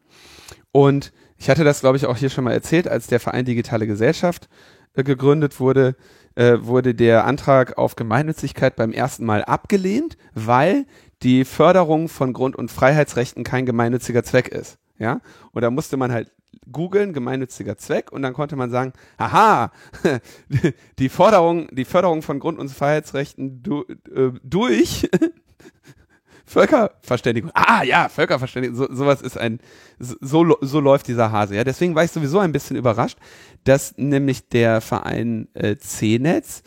Und 0.71 1.11
ich 1.37 1.49
hatte 1.49 1.65
das, 1.65 1.81
glaube 1.81 1.97
ich, 1.97 2.05
auch 2.05 2.15
hier 2.15 2.29
schon 2.29 2.45
mal 2.45 2.53
erzählt, 2.53 2.87
als 2.87 3.07
der 3.07 3.19
Verein 3.19 3.43
Digitale 3.43 3.85
Gesellschaft 3.85 4.47
äh, 4.93 5.03
gegründet 5.03 5.59
wurde, 5.59 5.97
äh, 6.35 6.57
wurde 6.61 6.95
der 6.95 7.25
Antrag 7.25 7.77
auf 7.77 7.97
Gemeinnützigkeit 7.97 8.77
beim 8.77 8.93
ersten 8.93 9.25
Mal 9.25 9.43
abgelehnt, 9.43 10.15
weil 10.33 10.85
die 11.21 11.43
Förderung 11.43 12.07
von 12.07 12.31
Grund- 12.31 12.55
und 12.55 12.71
Freiheitsrechten 12.71 13.43
kein 13.43 13.65
gemeinnütziger 13.65 14.23
Zweck 14.23 14.47
ist. 14.47 14.77
Ja, 14.97 15.19
und 15.51 15.63
da 15.63 15.69
musste 15.69 15.97
man 15.97 16.13
halt 16.13 16.31
googeln, 16.71 17.13
gemeinnütziger 17.13 17.77
Zweck, 17.77 18.11
und 18.11 18.21
dann 18.21 18.33
konnte 18.33 18.55
man 18.55 18.69
sagen, 18.69 18.93
aha, 19.17 19.71
die 20.99 21.09
Forderung, 21.09 21.67
die 21.71 21.85
Förderung 21.85 22.21
von 22.21 22.39
Grund- 22.39 22.59
und 22.59 22.69
Freiheitsrechten 22.69 23.63
du, 23.63 23.83
äh, 24.13 24.31
durch 24.43 25.09
Völkerverständigung. 26.45 27.51
Ah 27.53 27.83
ja, 27.83 28.07
Völkerverständigung. 28.07 28.77
So, 28.77 28.87
sowas 28.93 29.21
ist 29.21 29.37
ein, 29.37 29.59
so, 29.99 30.55
so 30.61 30.79
läuft 30.79 31.07
dieser 31.07 31.31
Hase. 31.31 31.55
Ja, 31.55 31.63
deswegen 31.63 31.95
war 31.95 32.03
ich 32.03 32.11
sowieso 32.11 32.39
ein 32.39 32.51
bisschen 32.51 32.75
überrascht, 32.75 33.17
dass 33.63 33.97
nämlich 33.97 34.47
der 34.49 34.81
Verein 34.81 35.47
äh, 35.55 35.75
C-Netz 35.75 36.61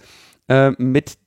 äh, 0.49 0.73
mit 0.79 1.19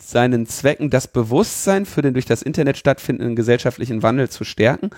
seinen 0.00 0.46
Zwecken 0.46 0.90
das 0.90 1.08
Bewusstsein 1.08 1.86
für 1.86 2.02
den 2.02 2.14
durch 2.14 2.26
das 2.26 2.42
Internet 2.42 2.76
stattfindenden 2.76 3.34
gesellschaftlichen 3.34 4.02
Wandel 4.02 4.28
zu 4.28 4.44
stärken 4.44 4.90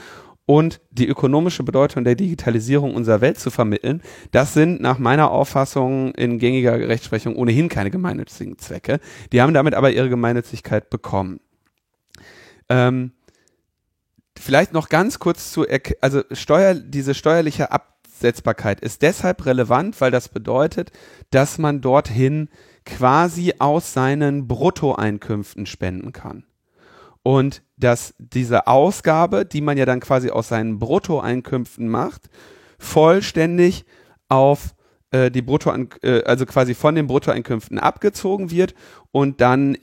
und 0.48 0.80
die 0.90 1.06
ökonomische 1.06 1.62
Bedeutung 1.62 2.04
der 2.04 2.14
Digitalisierung 2.14 2.94
unserer 2.94 3.20
Welt 3.20 3.38
zu 3.38 3.50
vermitteln, 3.50 4.00
das 4.30 4.54
sind 4.54 4.80
nach 4.80 4.98
meiner 4.98 5.30
Auffassung 5.30 6.14
in 6.14 6.38
gängiger 6.38 6.72
Rechtsprechung 6.88 7.36
ohnehin 7.36 7.68
keine 7.68 7.90
gemeinnützigen 7.90 8.56
Zwecke. 8.56 8.98
Die 9.30 9.42
haben 9.42 9.52
damit 9.52 9.74
aber 9.74 9.90
ihre 9.90 10.08
Gemeinnützigkeit 10.08 10.88
bekommen. 10.88 11.40
Ähm, 12.70 13.12
vielleicht 14.38 14.72
noch 14.72 14.88
ganz 14.88 15.18
kurz 15.18 15.52
zu, 15.52 15.66
also 16.00 16.22
Steuer, 16.32 16.72
diese 16.72 17.12
steuerliche 17.12 17.70
Absetzbarkeit 17.70 18.80
ist 18.80 19.02
deshalb 19.02 19.44
relevant, 19.44 20.00
weil 20.00 20.10
das 20.10 20.30
bedeutet, 20.30 20.92
dass 21.28 21.58
man 21.58 21.82
dorthin 21.82 22.48
quasi 22.86 23.52
aus 23.58 23.92
seinen 23.92 24.48
Bruttoeinkünften 24.48 25.66
spenden 25.66 26.12
kann 26.12 26.44
und 27.28 27.62
dass 27.76 28.14
diese 28.18 28.66
Ausgabe, 28.68 29.44
die 29.44 29.60
man 29.60 29.76
ja 29.76 29.84
dann 29.84 30.00
quasi 30.00 30.30
aus 30.30 30.48
seinen 30.48 30.78
Bruttoeinkünften 30.78 31.86
macht, 31.86 32.30
vollständig 32.78 33.84
auf 34.30 34.74
äh, 35.10 35.30
die 35.30 35.42
Brutto, 35.42 35.70
äh, 36.00 36.22
also 36.22 36.46
quasi 36.46 36.72
von 36.72 36.94
den 36.94 37.06
Bruttoeinkünften 37.06 37.78
abgezogen 37.78 38.50
wird 38.50 38.74
und 39.10 39.42
dann 39.42 39.76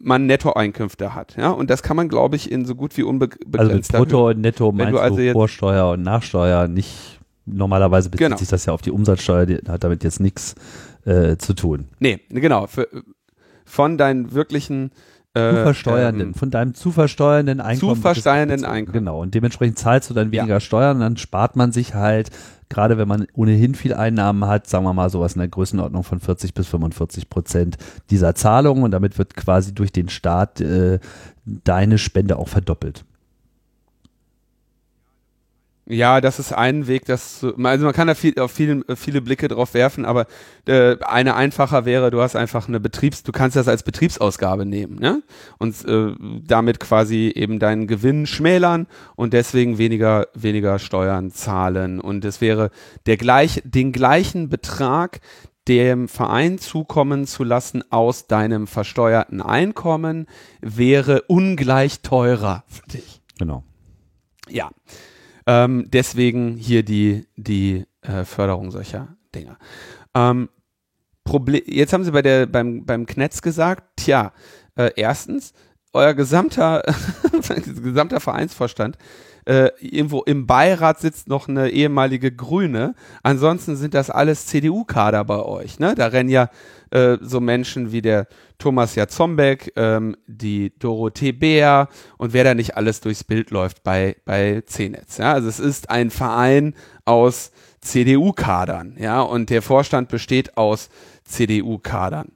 man 0.00 0.26
Nettoeinkünfte 0.26 1.14
hat. 1.14 1.34
Ja, 1.38 1.48
und 1.48 1.70
das 1.70 1.82
kann 1.82 1.96
man, 1.96 2.10
glaube 2.10 2.36
ich, 2.36 2.52
in 2.52 2.66
so 2.66 2.74
gut 2.74 2.94
wie 2.98 3.04
unbegrenzt. 3.04 3.58
Also 3.58 3.72
mit 3.72 3.88
Brutto 3.88 4.28
und 4.28 4.42
Netto 4.42 4.70
meinst 4.70 4.92
du, 4.92 4.98
also 4.98 5.16
du 5.16 5.32
Vorsteuer 5.32 5.92
und 5.92 6.02
Nachsteuer 6.02 6.68
nicht. 6.68 7.20
Normalerweise 7.46 8.10
bezieht 8.10 8.26
genau. 8.26 8.36
sich 8.36 8.48
das 8.48 8.66
ja 8.66 8.74
auf 8.74 8.82
die 8.82 8.90
Umsatzsteuer, 8.90 9.46
die 9.46 9.56
hat 9.66 9.82
damit 9.82 10.04
jetzt 10.04 10.20
nichts 10.20 10.56
äh, 11.06 11.38
zu 11.38 11.54
tun. 11.54 11.88
Nee, 12.00 12.20
genau. 12.28 12.66
Für, 12.66 12.86
von 13.64 13.96
deinen 13.96 14.32
wirklichen 14.32 14.90
äh, 15.34 15.62
versteuernden, 15.62 16.28
ähm, 16.28 16.34
von 16.34 16.50
deinem 16.50 16.74
zu 16.74 16.90
versteuernden 16.90 17.60
Einkommen. 17.60 17.96
Zu 17.96 18.00
versteuernden 18.00 18.64
Einkommen. 18.64 18.92
Genau. 18.92 19.22
Und 19.22 19.34
dementsprechend 19.34 19.78
zahlst 19.78 20.10
du 20.10 20.14
dann 20.14 20.30
weniger 20.30 20.54
ja. 20.54 20.60
Steuern 20.60 20.96
und 20.96 21.02
dann 21.02 21.16
spart 21.16 21.56
man 21.56 21.72
sich 21.72 21.94
halt, 21.94 22.30
gerade 22.68 22.98
wenn 22.98 23.08
man 23.08 23.26
ohnehin 23.34 23.74
viel 23.74 23.94
Einnahmen 23.94 24.46
hat, 24.46 24.66
sagen 24.66 24.84
wir 24.84 24.92
mal 24.92 25.10
sowas 25.10 25.34
in 25.34 25.38
der 25.38 25.48
Größenordnung 25.48 26.04
von 26.04 26.20
40 26.20 26.54
bis 26.54 26.68
45 26.68 27.30
Prozent 27.30 27.78
dieser 28.10 28.34
Zahlungen 28.34 28.82
und 28.82 28.90
damit 28.90 29.18
wird 29.18 29.34
quasi 29.34 29.74
durch 29.74 29.92
den 29.92 30.08
Staat 30.08 30.60
äh, 30.60 30.98
deine 31.44 31.98
Spende 31.98 32.36
auch 32.36 32.48
verdoppelt. 32.48 33.04
Ja, 35.84 36.20
das 36.20 36.38
ist 36.38 36.52
ein 36.52 36.86
Weg, 36.86 37.06
das 37.06 37.42
also 37.42 37.84
man 37.84 37.92
kann 37.92 38.06
da 38.06 38.14
viel, 38.14 38.38
auf 38.38 38.52
viele, 38.52 38.84
viele 38.94 39.20
Blicke 39.20 39.48
drauf 39.48 39.74
werfen, 39.74 40.04
aber 40.04 40.26
äh, 40.66 40.96
eine 41.00 41.34
einfacher 41.34 41.84
wäre, 41.84 42.12
du 42.12 42.20
hast 42.20 42.36
einfach 42.36 42.68
eine 42.68 42.78
Betriebs, 42.78 43.24
du 43.24 43.32
kannst 43.32 43.56
das 43.56 43.66
als 43.66 43.82
Betriebsausgabe 43.82 44.64
nehmen, 44.64 45.00
ne? 45.00 45.24
Und 45.58 45.84
äh, 45.84 46.14
damit 46.46 46.78
quasi 46.78 47.32
eben 47.34 47.58
deinen 47.58 47.88
Gewinn 47.88 48.26
schmälern 48.26 48.86
und 49.16 49.32
deswegen 49.32 49.76
weniger 49.76 50.28
weniger 50.34 50.78
Steuern 50.78 51.32
zahlen 51.32 52.00
und 52.00 52.24
es 52.24 52.40
wäre 52.40 52.70
der 53.06 53.16
gleich 53.16 53.60
den 53.64 53.90
gleichen 53.90 54.48
Betrag 54.48 55.20
dem 55.68 56.08
Verein 56.08 56.58
zukommen 56.58 57.26
zu 57.26 57.44
lassen 57.44 57.82
aus 57.90 58.26
deinem 58.26 58.66
versteuerten 58.66 59.40
Einkommen 59.40 60.26
wäre 60.60 61.22
ungleich 61.22 62.02
teurer 62.02 62.64
für 62.66 62.86
dich. 62.88 63.20
Genau. 63.38 63.64
Ja. 64.48 64.70
Ähm, 65.46 65.86
deswegen 65.88 66.56
hier 66.56 66.82
die, 66.82 67.26
die 67.36 67.84
äh, 68.02 68.24
Förderung 68.24 68.70
solcher 68.70 69.16
Dinge. 69.34 69.56
Ähm, 70.14 70.48
Problem, 71.24 71.62
jetzt 71.66 71.92
haben 71.92 72.04
Sie 72.04 72.10
bei 72.10 72.22
der, 72.22 72.46
beim, 72.46 72.84
beim 72.84 73.06
Knetz 73.06 73.42
gesagt, 73.42 73.84
tja, 73.96 74.32
äh, 74.76 74.90
erstens, 74.96 75.52
euer 75.92 76.14
gesamter, 76.14 76.82
gesamter 77.82 78.20
Vereinsvorstand 78.20 78.96
äh, 79.44 79.70
irgendwo 79.80 80.22
im 80.22 80.46
Beirat 80.46 81.00
sitzt 81.00 81.28
noch 81.28 81.48
eine 81.48 81.70
ehemalige 81.70 82.32
Grüne. 82.32 82.94
Ansonsten 83.22 83.76
sind 83.76 83.94
das 83.94 84.10
alles 84.10 84.46
CDU-Kader 84.46 85.24
bei 85.24 85.40
euch. 85.40 85.78
Ne? 85.78 85.94
Da 85.94 86.06
rennen 86.06 86.30
ja 86.30 86.48
äh, 86.90 87.18
so 87.20 87.40
Menschen 87.40 87.92
wie 87.92 88.02
der 88.02 88.26
Thomas 88.58 88.94
Jatzombeck, 88.94 89.72
ähm, 89.76 90.16
die 90.26 90.72
Dorothee 90.78 91.32
Bär 91.32 91.88
und 92.18 92.32
wer 92.32 92.44
da 92.44 92.54
nicht 92.54 92.76
alles 92.76 93.00
durchs 93.00 93.24
Bild 93.24 93.50
läuft 93.50 93.82
bei, 93.82 94.16
bei 94.24 94.62
C-Netz. 94.66 95.18
Ja? 95.18 95.32
Also 95.32 95.48
es 95.48 95.58
ist 95.58 95.90
ein 95.90 96.10
Verein 96.10 96.74
aus 97.04 97.50
CDU-Kadern, 97.80 98.96
ja, 98.98 99.20
und 99.20 99.50
der 99.50 99.60
Vorstand 99.60 100.08
besteht 100.08 100.56
aus 100.56 100.88
CDU-Kadern. 101.24 102.32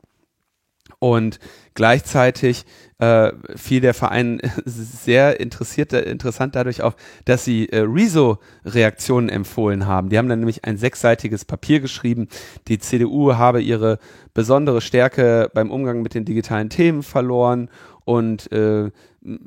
Und 0.99 1.39
gleichzeitig 1.75 2.65
äh, 2.99 3.33
fiel 3.55 3.81
der 3.81 3.95
Verein 3.95 4.41
sehr 4.65 5.39
interessiert, 5.41 5.93
interessant 5.93 6.57
dadurch 6.57 6.83
auf, 6.83 6.97
dass 7.27 7.45
sie 7.45 7.69
äh, 7.69 7.81
Rezo-Reaktionen 7.81 9.29
empfohlen 9.29 9.87
haben. 9.87 10.09
Die 10.09 10.17
haben 10.17 10.29
dann 10.29 10.39
nämlich 10.39 10.65
ein 10.65 10.79
sechsseitiges 10.79 11.45
Papier 11.45 11.81
geschrieben. 11.81 12.29
Die 12.69 12.79
CDU 12.79 13.35
habe 13.35 13.61
ihre 13.61 13.99
besondere 14.33 14.81
Stärke 14.81 15.51
beim 15.53 15.71
Umgang 15.71 16.03
mit 16.03 16.15
den 16.15 16.25
digitalen 16.25 16.71
Themen 16.71 17.03
verloren 17.03 17.69
und 18.05 18.51
äh, 18.53 18.91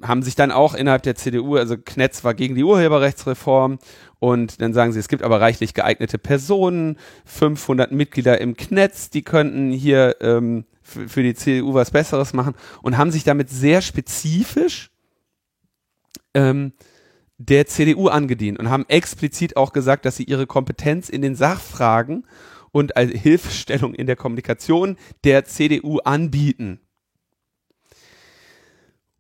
haben 0.02 0.22
sich 0.22 0.36
dann 0.36 0.52
auch 0.52 0.74
innerhalb 0.74 1.04
der 1.04 1.16
CDU, 1.16 1.56
also 1.56 1.78
Knetz 1.78 2.24
war 2.24 2.34
gegen 2.34 2.56
die 2.56 2.64
Urheberrechtsreform 2.66 3.80
und 4.20 4.62
dann 4.62 4.74
sagen 4.74 4.92
sie, 4.92 5.00
es 5.00 5.08
gibt 5.08 5.24
aber 5.24 5.40
reichlich 5.40 5.74
geeignete 5.74 6.18
Personen, 6.18 6.98
500 7.26 7.92
Mitglieder 7.92 8.42
im 8.42 8.58
Knetz, 8.58 9.10
die 9.10 9.22
könnten 9.22 9.72
hier 9.72 10.18
ähm, 10.20 10.66
für 10.90 11.24
die 11.24 11.36
CDU 11.36 11.74
was 11.74 11.92
Besseres 11.92 12.34
machen 12.34 12.56
und 12.82 12.98
haben 12.98 13.12
sich 13.12 13.24
damit 13.24 13.50
sehr 13.50 13.82
spezifisch 13.82 14.92
ähm, 16.34 16.74
der 17.38 17.68
CDU 17.68 18.10
angedient 18.10 18.60
und 18.60 18.70
haben 18.70 18.86
explizit 18.90 19.56
auch 19.56 19.72
gesagt, 19.72 20.06
dass 20.06 20.18
sie 20.18 20.26
ihre 20.26 20.46
Kompetenz 20.46 21.10
in 21.10 21.22
den 21.22 21.36
Sachfragen 21.36 22.26
und 22.72 22.98
als 22.98 23.12
Hilfestellung 23.12 23.94
in 23.96 24.08
der 24.08 24.16
Kommunikation 24.16 24.98
der 25.24 25.46
CDU 25.46 26.00
anbieten. 26.00 26.82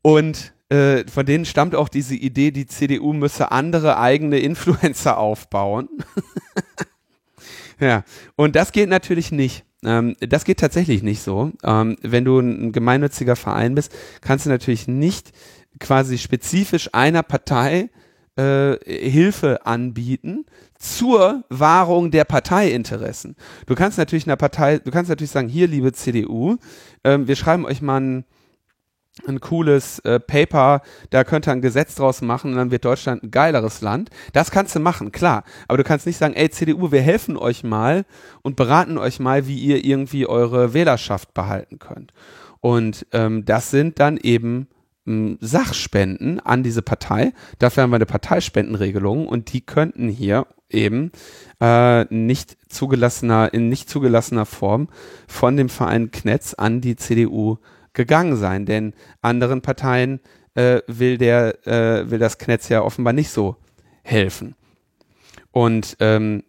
Und 0.01 0.53
äh, 0.69 1.05
von 1.07 1.25
denen 1.25 1.45
stammt 1.45 1.75
auch 1.75 1.89
diese 1.89 2.15
Idee, 2.15 2.51
die 2.51 2.67
CDU 2.67 3.13
müsse 3.13 3.51
andere 3.51 3.97
eigene 3.97 4.39
Influencer 4.39 5.17
aufbauen. 5.17 5.89
ja, 7.79 8.03
und 8.35 8.55
das 8.55 8.71
geht 8.71 8.89
natürlich 8.89 9.31
nicht. 9.31 9.65
Ähm, 9.83 10.15
das 10.19 10.45
geht 10.45 10.59
tatsächlich 10.59 11.03
nicht 11.03 11.21
so. 11.21 11.51
Ähm, 11.63 11.97
wenn 12.01 12.25
du 12.25 12.39
ein 12.39 12.71
gemeinnütziger 12.71 13.35
Verein 13.35 13.75
bist, 13.75 13.95
kannst 14.21 14.45
du 14.45 14.49
natürlich 14.49 14.87
nicht 14.87 15.31
quasi 15.79 16.17
spezifisch 16.17 16.89
einer 16.93 17.23
Partei 17.23 17.89
äh, 18.35 18.77
Hilfe 18.85 19.65
anbieten 19.65 20.45
zur 20.77 21.43
Wahrung 21.49 22.11
der 22.11 22.23
Parteiinteressen. 22.23 23.35
Du 23.65 23.75
kannst 23.75 23.97
natürlich 23.97 24.27
einer 24.27 24.37
Partei, 24.37 24.79
du 24.79 24.91
kannst 24.91 25.09
natürlich 25.09 25.31
sagen, 25.31 25.49
hier 25.49 25.67
liebe 25.67 25.91
CDU, 25.91 26.57
ähm, 27.03 27.27
wir 27.27 27.35
schreiben 27.35 27.65
euch 27.65 27.81
mal 27.81 27.99
ein 27.99 28.25
ein 29.27 29.39
cooles 29.39 29.99
äh, 29.99 30.19
Paper, 30.19 30.81
da 31.09 31.23
könnte 31.23 31.51
ein 31.51 31.61
Gesetz 31.61 31.95
draus 31.95 32.21
machen 32.21 32.51
und 32.51 32.57
dann 32.57 32.71
wird 32.71 32.85
Deutschland 32.85 33.23
ein 33.23 33.31
geileres 33.31 33.81
Land. 33.81 34.09
Das 34.33 34.51
kannst 34.51 34.75
du 34.75 34.79
machen, 34.79 35.11
klar. 35.11 35.43
Aber 35.67 35.77
du 35.77 35.83
kannst 35.83 36.05
nicht 36.05 36.17
sagen, 36.17 36.33
ey 36.33 36.49
CDU, 36.49 36.91
wir 36.91 37.01
helfen 37.01 37.37
euch 37.37 37.63
mal 37.63 38.05
und 38.41 38.55
beraten 38.55 38.97
euch 38.97 39.19
mal, 39.19 39.47
wie 39.47 39.57
ihr 39.57 39.83
irgendwie 39.83 40.27
eure 40.27 40.73
Wählerschaft 40.73 41.33
behalten 41.33 41.79
könnt. 41.79 42.13
Und 42.61 43.05
ähm, 43.13 43.45
das 43.45 43.71
sind 43.71 43.99
dann 43.99 44.17
eben 44.17 44.67
ähm, 45.07 45.37
Sachspenden 45.41 46.39
an 46.39 46.63
diese 46.63 46.81
Partei. 46.81 47.33
Dafür 47.57 47.83
haben 47.83 47.91
wir 47.91 47.95
eine 47.95 48.05
Parteispendenregelung 48.05 49.27
und 49.27 49.53
die 49.53 49.61
könnten 49.61 50.07
hier 50.07 50.45
eben 50.69 51.11
äh, 51.59 52.05
nicht 52.13 52.57
zugelassener, 52.69 53.53
in 53.53 53.69
nicht 53.69 53.89
zugelassener 53.89 54.45
Form 54.45 54.87
von 55.27 55.57
dem 55.57 55.69
Verein 55.69 56.11
Knetz 56.11 56.53
an 56.53 56.81
die 56.81 56.95
CDU 56.95 57.57
gegangen 57.93 58.35
sein, 58.35 58.65
denn 58.65 58.93
anderen 59.21 59.61
Parteien 59.61 60.19
äh, 60.55 60.81
will 60.87 61.17
der 61.17 61.67
äh, 61.67 62.09
will 62.09 62.19
das 62.19 62.37
Knetz 62.37 62.69
ja 62.69 62.81
offenbar 62.81 63.13
nicht 63.13 63.29
so 63.29 63.55
helfen. 64.03 64.55
Und 65.51 65.97
ähm, 65.99 66.43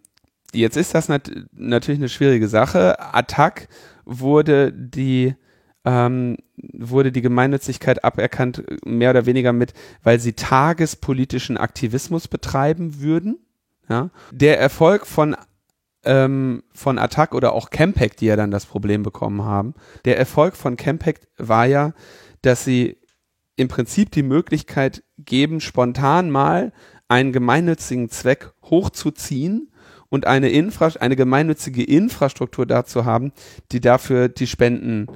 jetzt 0.53 0.77
ist 0.77 0.93
das 0.95 1.09
nat 1.09 1.31
natürlich 1.53 1.99
eine 1.99 2.09
schwierige 2.09 2.47
Sache. 2.47 2.99
Attac 2.99 3.67
wurde 4.05 4.71
die 4.73 5.35
ähm, 5.83 6.37
wurde 6.57 7.11
die 7.11 7.21
Gemeinnützigkeit 7.21 8.03
aberkannt, 8.03 8.63
mehr 8.85 9.09
oder 9.09 9.25
weniger 9.25 9.53
mit, 9.53 9.73
weil 10.03 10.19
sie 10.19 10.33
tagespolitischen 10.33 11.57
Aktivismus 11.57 12.27
betreiben 12.27 13.01
würden. 13.01 13.39
Ja? 13.89 14.11
Der 14.31 14.59
Erfolg 14.59 15.07
von 15.07 15.35
ähm, 16.03 16.63
von 16.73 16.97
Attac 16.97 17.33
oder 17.33 17.53
auch 17.53 17.69
Campact, 17.69 18.21
die 18.21 18.25
ja 18.27 18.35
dann 18.35 18.51
das 18.51 18.65
Problem 18.65 19.03
bekommen 19.03 19.43
haben. 19.43 19.73
Der 20.05 20.17
Erfolg 20.17 20.55
von 20.55 20.77
Campact 20.77 21.27
war 21.37 21.65
ja, 21.65 21.93
dass 22.41 22.63
sie 22.63 22.97
im 23.55 23.67
Prinzip 23.67 24.11
die 24.11 24.23
Möglichkeit 24.23 25.03
geben, 25.17 25.61
spontan 25.61 26.31
mal 26.31 26.73
einen 27.07 27.31
gemeinnützigen 27.31 28.09
Zweck 28.09 28.53
hochzuziehen 28.63 29.71
und 30.09 30.25
eine, 30.25 30.49
Infra 30.49 30.87
eine 30.99 31.15
gemeinnützige 31.15 31.83
Infrastruktur 31.83 32.65
dazu 32.65 33.05
haben, 33.05 33.31
die 33.71 33.79
dafür 33.79 34.29
die 34.29 34.47
Spenden 34.47 35.07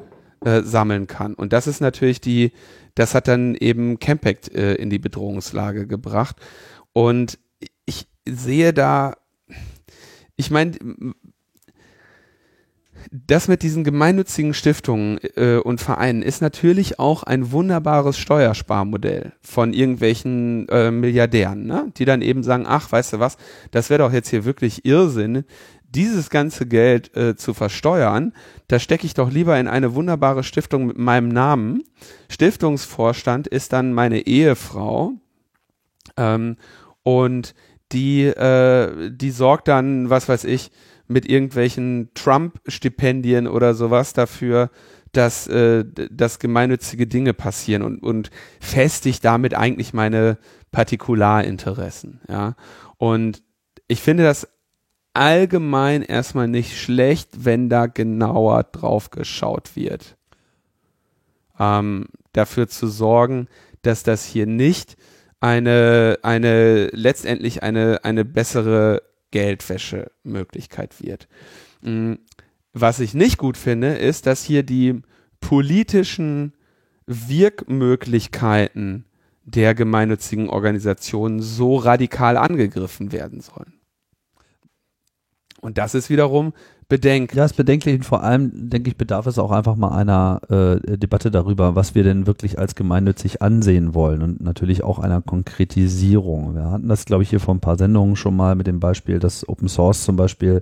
äh, 0.44 0.62
sammeln 0.62 1.08
kann. 1.08 1.34
Und 1.34 1.54
das 1.54 1.68
ist 1.68 1.82
natürlich 1.82 2.22
die, 2.22 2.52
das 2.94 3.16
hat 3.16 3.28
dann 3.28 3.56
eben 3.56 4.00
Campact 4.00 4.54
äh, 4.54 4.76
in 4.76 4.90
die 4.90 5.00
Bedrohungslage 5.00 5.88
gebracht. 5.88 6.38
Und 6.94 7.40
ich 7.86 8.08
sehe 8.28 8.74
da 8.74 9.16
ich 10.36 10.52
meine, 10.52 10.74
das 13.12 13.48
mit 13.48 13.62
diesen 13.62 13.84
gemeinnützigen 13.84 14.54
Stiftungen 14.54 15.20
äh, 15.36 15.58
und 15.58 15.82
Vereinen 15.82 16.22
ist 16.22 16.42
natürlich 16.42 17.00
auch 17.00 17.24
ein 17.24 17.52
wunderbares 17.52 18.18
Steuersparmodell 18.18 19.34
von 19.42 19.74
irgendwelchen 19.74 20.68
äh, 20.70 20.92
Milliardären, 20.92 21.66
ne? 21.66 21.92
die 21.98 22.06
dann 22.06 22.22
eben 22.22 22.44
sagen, 22.44 22.66
ach, 22.68 22.92
weißt 22.92 23.14
du 23.14 23.20
was, 23.20 23.38
das 23.72 23.90
wäre 23.90 24.00
doch 24.00 24.14
jetzt 24.14 24.30
hier 24.30 24.46
wirklich 24.46 24.86
Irrsinn, 24.86 25.46
dieses 25.84 26.30
ganze 26.30 26.66
Geld 26.66 27.16
äh, 27.16 27.36
zu 27.36 27.54
versteuern, 27.54 28.34
da 28.68 28.80
stecke 28.80 29.06
ich 29.06 29.14
doch 29.14 29.32
lieber 29.32 29.58
in 29.60 29.68
eine 29.68 29.96
wunderbare 29.96 30.44
Stiftung 30.44 30.88
mit 30.88 30.98
meinem 30.98 31.30
Namen. 31.30 31.84
Stiftungsvorstand 32.28 33.48
ist 33.48 33.72
dann 33.72 33.94
meine 33.94 34.28
Ehefrau 34.28 35.14
ähm, 36.18 36.58
und 37.04 37.56
die, 37.96 38.26
äh, 38.26 39.10
die 39.10 39.32
sorgt 39.32 39.68
dann, 39.68 40.10
was 40.10 40.30
weiß 40.30 40.44
ich, 40.44 40.72
mit 41.08 41.28
irgendwelchen 41.28 42.10
Trump-Stipendien 42.14 43.48
oder 43.48 43.74
sowas 43.74 44.14
dafür, 44.14 44.70
dass, 45.14 45.48
äh, 45.48 45.86
dass 46.12 46.40
gemeinnützige 46.40 47.08
Dinge 47.08 47.34
passieren 47.34 47.84
und, 47.84 48.04
und 48.04 48.32
festigt 48.60 49.24
damit 49.24 49.54
eigentlich 49.54 49.94
meine 49.94 50.38
Partikularinteressen. 50.72 52.20
Ja? 52.28 52.56
Und 52.98 53.42
ich 53.88 54.02
finde 54.02 54.24
das 54.24 54.48
allgemein 55.14 56.02
erstmal 56.02 56.50
nicht 56.50 56.78
schlecht, 56.78 57.46
wenn 57.46 57.70
da 57.70 57.86
genauer 57.86 58.64
drauf 58.64 59.10
geschaut 59.10 59.78
wird. 59.78 60.18
Ähm, 61.58 62.08
dafür 62.34 62.68
zu 62.68 62.88
sorgen, 62.88 63.48
dass 63.84 64.04
das 64.04 64.26
hier 64.26 64.48
nicht 64.48 64.98
eine, 65.46 66.18
eine, 66.24 66.88
letztendlich 66.88 67.62
eine, 67.62 68.04
eine 68.04 68.26
bessere 68.26 69.04
Geldwäschemöglichkeit 69.30 71.04
wird. 71.04 71.28
Mm, 71.82 72.14
was 72.74 73.00
ich 73.00 73.14
nicht 73.14 73.38
gut 73.38 73.56
finde, 73.56 73.94
ist, 73.94 74.26
dass 74.26 74.44
hier 74.44 74.64
die 74.64 75.04
politischen 75.42 76.54
Wirkmöglichkeiten 77.06 79.06
der 79.44 79.76
gemeinnützigen 79.76 80.50
Organisationen 80.50 81.44
so 81.44 81.76
radikal 81.76 82.38
angegriffen 82.38 83.12
werden 83.12 83.42
sollen. 83.42 83.74
Und 85.62 85.78
das 85.78 85.94
ist 85.94 86.10
wiederum 86.10 86.54
bedenklich. 86.88 87.38
Ja, 87.38 87.46
ist 87.46 87.58
bedenklich 87.58 87.96
und 87.96 88.04
vor 88.04 88.24
allem, 88.24 88.70
denke 88.70 88.90
ich, 88.90 88.98
bedarf 88.98 89.28
es 89.28 89.40
auch 89.40 89.52
einfach 89.52 89.76
mal 89.76 89.90
einer 89.90 90.42
äh, 90.50 90.98
Debatte 90.98 91.32
darüber, 91.32 91.76
was 91.76 91.96
wir 91.96 92.04
denn 92.04 92.28
wirklich 92.28 92.60
als 92.60 92.76
gemeinnützig 92.76 93.42
ansehen 93.42 93.94
wollen 93.94 94.22
und 94.22 94.42
natürlich 94.42 94.84
auch 94.84 95.00
einer 95.00 95.22
Konkretisierung. 95.22 96.56
Wir 96.56 96.72
hatten 96.72 96.88
das, 96.88 97.06
glaube 97.06 97.24
ich, 97.24 97.30
hier 97.30 97.40
vor 97.40 97.56
ein 97.56 97.60
paar 97.60 97.78
Sendungen 97.78 98.16
schon 98.16 98.36
mal 98.36 98.56
mit 98.56 98.68
dem 98.68 98.80
Beispiel, 98.80 99.20
dass 99.20 99.48
Open 99.48 99.68
Source 99.68 100.04
zum 100.04 100.16
Beispiel 100.16 100.62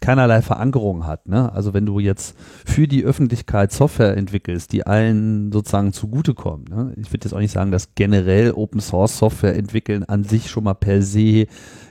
keinerlei 0.00 0.42
Verankerung 0.42 1.06
hat. 1.06 1.28
Ne? 1.28 1.52
Also 1.52 1.74
wenn 1.74 1.86
du 1.86 1.98
jetzt 1.98 2.36
für 2.64 2.88
die 2.88 3.04
Öffentlichkeit 3.04 3.72
Software 3.72 4.16
entwickelst, 4.16 4.72
die 4.72 4.86
allen 4.86 5.52
sozusagen 5.52 5.92
zugutekommt. 5.92 6.70
Ne? 6.70 6.92
Ich 6.96 7.12
würde 7.12 7.24
jetzt 7.24 7.34
auch 7.34 7.40
nicht 7.40 7.52
sagen, 7.52 7.72
dass 7.72 7.94
generell 7.94 8.52
Open 8.52 8.80
Source 8.80 9.18
Software 9.18 9.56
entwickeln 9.56 10.04
an 10.04 10.24
sich 10.24 10.50
schon 10.50 10.64
mal 10.64 10.74
per 10.74 11.02
se 11.02 11.46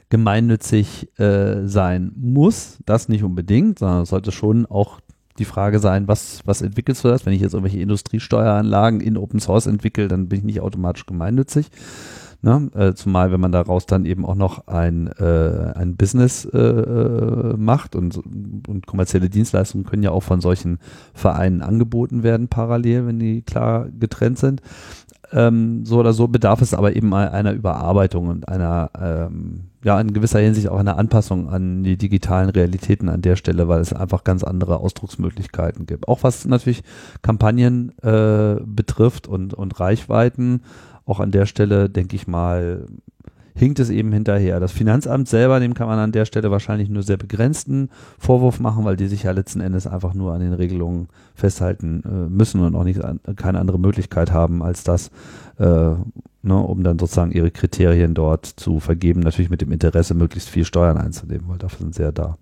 gemeinnützig 0.09 1.09
äh, 1.19 1.67
sein 1.67 2.11
muss. 2.15 2.79
Das 2.85 3.09
nicht 3.09 3.23
unbedingt, 3.23 3.79
sondern 3.79 4.03
es 4.03 4.09
sollte 4.09 4.31
schon 4.31 4.65
auch 4.65 4.99
die 5.39 5.45
Frage 5.45 5.79
sein, 5.79 6.07
was, 6.07 6.41
was 6.45 6.61
entwickelst 6.61 7.03
du 7.03 7.09
das? 7.09 7.25
Wenn 7.25 7.33
ich 7.33 7.41
jetzt 7.41 7.53
irgendwelche 7.53 7.79
Industriesteueranlagen 7.79 9.01
in 9.01 9.17
Open 9.17 9.39
Source 9.39 9.67
entwickle, 9.67 10.07
dann 10.07 10.29
bin 10.29 10.39
ich 10.39 10.45
nicht 10.45 10.61
automatisch 10.61 11.05
gemeinnützig. 11.05 11.69
Ne? 12.43 12.69
Äh, 12.75 12.93
zumal, 12.93 13.31
wenn 13.31 13.39
man 13.39 13.51
daraus 13.51 13.87
dann 13.87 14.05
eben 14.05 14.23
auch 14.23 14.35
noch 14.35 14.67
ein, 14.67 15.07
äh, 15.07 15.73
ein 15.75 15.95
Business 15.97 16.45
äh, 16.45 16.57
äh 16.57 17.57
macht 17.57 17.95
und, 17.95 18.17
und 18.67 18.85
kommerzielle 18.85 19.29
Dienstleistungen 19.29 19.85
können 19.85 20.03
ja 20.03 20.11
auch 20.11 20.21
von 20.21 20.39
solchen 20.39 20.77
Vereinen 21.13 21.63
angeboten 21.63 22.21
werden, 22.21 22.47
parallel, 22.47 23.07
wenn 23.07 23.19
die 23.19 23.41
klar 23.41 23.87
getrennt 23.89 24.37
sind. 24.37 24.61
Ähm, 25.34 25.86
so 25.86 25.99
oder 25.99 26.13
so 26.13 26.28
bedarf 26.28 26.61
es 26.61 26.73
aber 26.73 26.95
eben 26.95 27.13
einer 27.13 27.51
Überarbeitung 27.51 28.28
und 28.28 28.47
einer, 28.47 28.89
ähm, 28.99 29.65
ja, 29.84 29.99
in 29.99 30.13
gewisser 30.13 30.39
Hinsicht 30.39 30.69
auch 30.69 30.80
einer 30.80 30.97
Anpassung 30.97 31.49
an 31.49 31.84
die 31.84 31.97
digitalen 31.97 32.49
Realitäten 32.49 33.10
an 33.10 33.22
der 33.22 33.35
Stelle, 33.35 33.68
weil 33.68 33.81
es 33.81 33.91
einfach 33.91 34.23
ganz 34.23 34.43
andere 34.43 34.77
Ausdrucksmöglichkeiten 34.77 35.85
gibt. 35.85 36.07
Auch 36.07 36.23
was 36.23 36.45
natürlich 36.45 36.84
Kampagnen 37.22 37.91
äh, 37.99 38.56
betrifft 38.65 39.27
und, 39.27 39.53
und 39.53 39.80
Reichweiten. 39.80 40.61
Auch 41.06 41.19
an 41.19 41.31
der 41.31 41.45
Stelle, 41.45 41.89
denke 41.89 42.15
ich 42.15 42.27
mal, 42.27 42.85
hinkt 43.57 43.79
es 43.79 43.89
eben 43.89 44.13
hinterher. 44.13 44.59
Das 44.59 44.71
Finanzamt 44.71 45.27
selber, 45.27 45.59
dem 45.59 45.73
kann 45.73 45.88
man 45.88 45.97
an 45.97 46.11
der 46.11 46.25
Stelle 46.25 46.51
wahrscheinlich 46.51 46.89
nur 46.89 47.01
sehr 47.01 47.17
begrenzten 47.17 47.89
Vorwurf 48.19 48.59
machen, 48.59 48.85
weil 48.85 48.95
die 48.95 49.07
sich 49.07 49.23
ja 49.23 49.31
letzten 49.31 49.61
Endes 49.61 49.88
einfach 49.88 50.13
nur 50.13 50.34
an 50.34 50.41
den 50.41 50.53
Regelungen 50.53 51.07
festhalten 51.34 52.03
äh, 52.05 52.29
müssen 52.29 52.61
und 52.61 52.75
auch 52.75 52.84
nicht 52.84 53.01
keine 53.35 53.59
andere 53.59 53.79
Möglichkeit 53.79 54.31
haben 54.31 54.61
als 54.61 54.84
das, 54.84 55.09
äh, 55.57 55.63
ne, 55.63 55.97
um 56.43 56.84
dann 56.84 56.99
sozusagen 56.99 57.31
ihre 57.31 57.49
Kriterien 57.49 58.13
dort 58.13 58.45
zu 58.45 58.79
vergeben. 58.79 59.21
Natürlich 59.21 59.49
mit 59.49 59.61
dem 59.61 59.71
Interesse, 59.71 60.13
möglichst 60.13 60.49
viel 60.49 60.63
Steuern 60.63 60.97
einzunehmen, 60.97 61.47
weil 61.47 61.57
dafür 61.57 61.79
sind 61.79 61.95
sie 61.95 62.03
ja 62.03 62.11
da. 62.11 62.38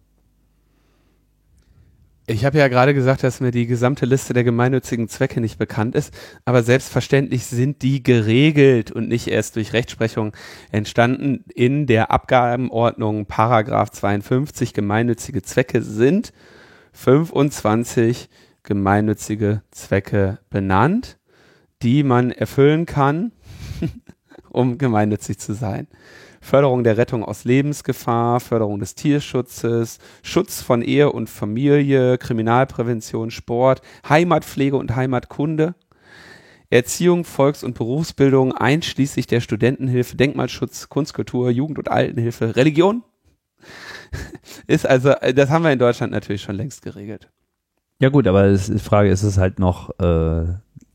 Ich 2.27 2.43
habe 2.43 2.57
ja 2.57 2.67
gerade 2.69 2.95
gesagt, 2.95 3.21
dass 3.21 3.39
mir 3.39 3.51
die 3.51 3.67
gesamte 3.67 4.07
Liste 4.07 4.33
der 4.33 4.43
gemeinnützigen 4.43 5.07
Zwecke 5.07 5.39
nicht 5.41 5.59
bekannt 5.59 5.93
ist, 5.93 6.11
aber 6.43 6.63
selbstverständlich 6.63 7.45
sind 7.45 7.83
die 7.83 8.01
geregelt 8.01 8.91
und 8.91 9.07
nicht 9.07 9.27
erst 9.27 9.55
durch 9.55 9.73
Rechtsprechung 9.73 10.35
entstanden. 10.71 11.45
In 11.53 11.85
der 11.85 12.09
Abgabenordnung 12.09 13.27
Paragraph 13.27 13.91
52 13.91 14.73
gemeinnützige 14.73 15.43
Zwecke 15.43 15.83
sind 15.83 16.33
25 16.93 18.27
gemeinnützige 18.63 19.61
Zwecke 19.69 20.39
benannt, 20.49 21.19
die 21.83 22.01
man 22.01 22.31
erfüllen 22.31 22.87
kann, 22.87 23.33
um 24.49 24.79
gemeinnützig 24.79 25.37
zu 25.37 25.53
sein. 25.53 25.87
Förderung 26.45 26.83
der 26.83 26.97
Rettung 26.97 27.23
aus 27.23 27.43
Lebensgefahr, 27.43 28.39
Förderung 28.39 28.79
des 28.79 28.93
Tierschutzes, 28.93 29.97
Schutz 30.21 30.61
von 30.61 30.83
Ehe 30.83 31.11
und 31.11 31.27
Familie, 31.27 32.19
Kriminalprävention, 32.19 33.31
Sport, 33.31 33.81
Heimatpflege 34.07 34.77
und 34.77 34.95
Heimatkunde, 34.95 35.73
Erziehung, 36.69 37.25
Volks- 37.25 37.63
und 37.63 37.73
Berufsbildung 37.73 38.53
einschließlich 38.53 39.25
der 39.25 39.41
Studentenhilfe, 39.41 40.17
Denkmalschutz, 40.17 40.87
Kunstkultur, 40.87 41.49
Jugend- 41.49 41.79
und 41.79 41.89
Altenhilfe, 41.89 42.55
Religion. 42.55 43.03
Ist 44.67 44.85
also, 44.85 45.13
das 45.33 45.49
haben 45.49 45.63
wir 45.63 45.71
in 45.71 45.79
Deutschland 45.79 46.13
natürlich 46.13 46.43
schon 46.43 46.55
längst 46.55 46.83
geregelt. 46.83 47.27
Ja 47.99 48.09
gut, 48.09 48.27
aber 48.27 48.53
die 48.53 48.79
Frage 48.79 49.09
ist 49.09 49.23
es 49.23 49.37
halt 49.37 49.57
noch, 49.57 49.89
äh, 49.99 50.45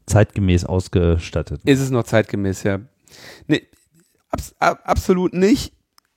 zeitgemäß 0.06 0.64
ausgestattet. 0.64 1.62
Ist 1.64 1.80
es 1.80 1.90
noch 1.90 2.04
zeitgemäß, 2.04 2.62
ja. 2.62 2.80
Nee, 3.46 3.66
abs 4.30 4.54
ab, 4.58 4.80
absolut 4.84 5.34
nicht. 5.34 5.72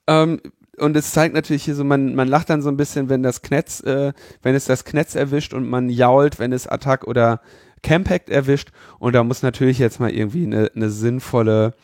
Ähm, 0.08 0.40
und 0.78 0.98
es 0.98 1.12
zeigt 1.12 1.36
natürlich 1.36 1.64
hier 1.64 1.76
so, 1.76 1.84
man, 1.84 2.16
man 2.16 2.28
lacht 2.28 2.50
dann 2.50 2.62
so 2.62 2.70
ein 2.70 2.78
bisschen, 2.78 3.10
wenn 3.10 3.22
das 3.22 3.42
Knetz, 3.42 3.82
äh, 3.82 4.14
wenn 4.42 4.56
es 4.56 4.66
das 4.66 4.86
Knetz 4.86 5.16
erwischt 5.16 5.54
und 5.54 5.70
man 5.70 5.90
jault, 5.90 6.40
wenn 6.40 6.52
es 6.52 6.68
Attack 6.68 7.06
oder 7.06 7.42
Campact 7.84 8.30
erwischt. 8.30 8.72
Und 8.98 9.14
da 9.14 9.24
muss 9.24 9.44
natürlich 9.44 9.78
jetzt 9.78 10.00
mal 10.00 10.12
irgendwie 10.12 10.46
eine, 10.46 10.72
eine 10.76 10.90
sinnvolle, 10.90 11.76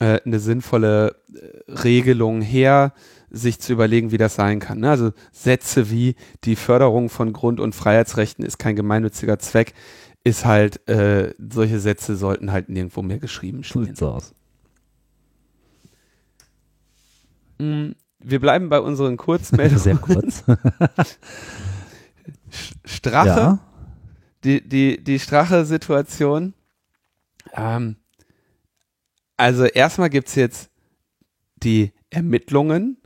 äh, 0.00 0.20
eine 0.24 0.40
sinnvolle 0.40 1.16
äh, 1.32 1.70
Regelung 1.70 2.40
her, 2.40 2.92
sich 3.30 3.60
zu 3.60 3.72
überlegen, 3.72 4.10
wie 4.10 4.18
das 4.18 4.34
sein 4.34 4.60
kann. 4.60 4.80
Ne? 4.80 4.90
Also 4.90 5.12
Sätze 5.32 5.90
wie 5.90 6.16
die 6.44 6.56
Förderung 6.56 7.08
von 7.08 7.32
Grund- 7.32 7.60
und 7.60 7.74
Freiheitsrechten 7.74 8.44
ist 8.44 8.58
kein 8.58 8.76
gemeinnütziger 8.76 9.38
Zweck, 9.38 9.74
ist 10.24 10.44
halt, 10.44 10.88
äh, 10.88 11.34
solche 11.38 11.78
Sätze 11.78 12.16
sollten 12.16 12.50
halt 12.50 12.68
nirgendwo 12.68 13.02
mehr 13.02 13.18
geschrieben 13.18 13.62
stehen. 13.62 13.94
So 13.94 14.08
aus. 14.08 14.34
Wir 17.58 18.40
bleiben 18.40 18.68
bei 18.68 18.80
unseren 18.80 19.16
Kurzmeldungen. 19.16 19.78
Sehr 19.82 19.96
kurz. 19.96 20.44
Strache, 22.84 23.28
ja. 23.28 23.58
die, 24.44 24.66
die, 24.66 25.02
die 25.02 25.18
Strache-Situation. 25.18 26.54
Ähm, 27.54 27.96
also 29.36 29.64
erstmal 29.64 30.10
gibt's 30.10 30.34
jetzt 30.34 30.70
die 31.56 31.92
Ermittlungen 32.10 32.98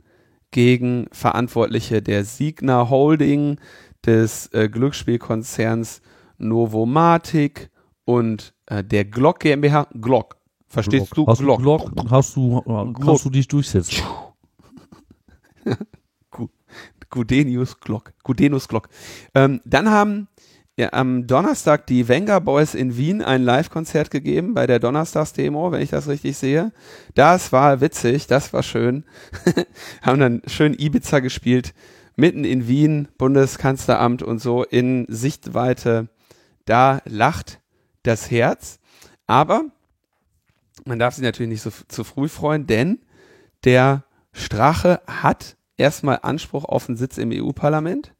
gegen 0.51 1.07
Verantwortliche 1.11 2.01
der 2.01 2.25
Signa 2.25 2.89
Holding, 2.89 3.59
des 4.05 4.47
äh, 4.47 4.67
Glücksspielkonzerns 4.69 6.01
Novomatic 6.37 7.69
und 8.05 8.53
äh, 8.65 8.83
der 8.83 9.05
Glock 9.05 9.39
GmbH. 9.39 9.87
Glock. 9.99 10.37
Verstehst 10.67 11.15
du? 11.15 11.27
Hast 11.27 11.39
Glock. 11.39 11.61
Glock? 11.61 11.91
Hast 12.09 12.35
du, 12.35 12.61
kannst 12.93 13.25
du 13.25 13.29
dich 13.29 13.47
durchsetzen? 13.47 14.03
Gudenius 17.09 17.79
Glock. 17.79 18.13
Gudenus 18.23 18.67
Glock. 18.67 18.89
Ähm, 19.35 19.61
dann 19.65 19.89
haben 19.89 20.27
ja, 20.77 20.93
am 20.93 21.27
Donnerstag 21.27 21.85
die 21.87 22.07
Venga 22.07 22.39
Boys 22.39 22.73
in 22.73 22.95
Wien 22.95 23.21
ein 23.21 23.43
Live-Konzert 23.43 24.09
gegeben 24.09 24.53
bei 24.53 24.65
der 24.65 24.79
Donnerstagsdemo, 24.79 25.71
wenn 25.71 25.81
ich 25.81 25.89
das 25.89 26.07
richtig 26.07 26.37
sehe. 26.37 26.71
Das 27.13 27.51
war 27.51 27.81
witzig, 27.81 28.27
das 28.27 28.53
war 28.53 28.63
schön. 28.63 29.03
haben 30.01 30.19
dann 30.19 30.41
schön 30.47 30.73
Ibiza 30.73 31.19
gespielt, 31.19 31.73
mitten 32.15 32.45
in 32.45 32.67
Wien, 32.67 33.09
Bundeskanzleramt 33.17 34.23
und 34.23 34.39
so 34.39 34.63
in 34.63 35.05
Sichtweite. 35.09 36.07
Da 36.65 37.01
lacht 37.05 37.59
das 38.03 38.31
Herz. 38.31 38.79
Aber 39.27 39.65
man 40.85 40.99
darf 40.99 41.15
sich 41.15 41.23
natürlich 41.23 41.51
nicht 41.51 41.61
so 41.61 41.71
zu 41.89 42.03
früh 42.03 42.29
freuen, 42.29 42.65
denn 42.65 42.99
der 43.65 44.03
Strache 44.33 45.01
hat 45.07 45.57
erstmal 45.77 46.19
Anspruch 46.21 46.65
auf 46.65 46.87
einen 46.87 46.97
Sitz 46.97 47.17
im 47.17 47.31
EU-Parlament. 47.31 48.13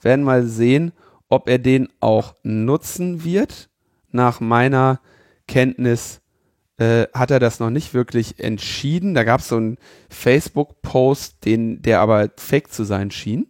Werden 0.00 0.24
mal 0.24 0.44
sehen, 0.44 0.92
ob 1.28 1.48
er 1.48 1.58
den 1.58 1.88
auch 2.00 2.34
nutzen 2.42 3.24
wird. 3.24 3.68
Nach 4.10 4.40
meiner 4.40 5.00
Kenntnis 5.46 6.20
äh, 6.78 7.06
hat 7.12 7.30
er 7.30 7.40
das 7.40 7.60
noch 7.60 7.70
nicht 7.70 7.94
wirklich 7.94 8.38
entschieden. 8.38 9.14
Da 9.14 9.24
gab 9.24 9.40
es 9.40 9.48
so 9.48 9.56
einen 9.56 9.78
Facebook-Post, 10.08 11.38
der 11.44 12.00
aber 12.00 12.30
fake 12.36 12.72
zu 12.72 12.84
sein 12.84 13.10
schien. 13.10 13.48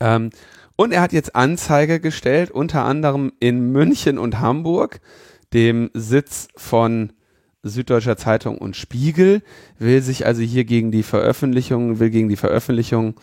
Ähm, 0.00 0.30
und 0.76 0.92
er 0.92 1.00
hat 1.00 1.12
jetzt 1.12 1.34
Anzeige 1.34 2.00
gestellt, 2.00 2.50
unter 2.50 2.84
anderem 2.84 3.32
in 3.40 3.72
München 3.72 4.18
und 4.18 4.40
Hamburg, 4.40 5.00
dem 5.52 5.90
Sitz 5.94 6.48
von 6.54 7.12
Süddeutscher 7.68 8.16
Zeitung 8.16 8.58
und 8.58 8.76
Spiegel, 8.76 9.42
will 9.78 10.02
sich 10.02 10.26
also 10.26 10.42
hier 10.42 10.64
gegen 10.64 10.90
die 10.90 11.02
Veröffentlichung, 11.02 11.98
will 11.98 12.10
gegen 12.10 12.28
die 12.28 12.36
Veröffentlichung 12.36 13.14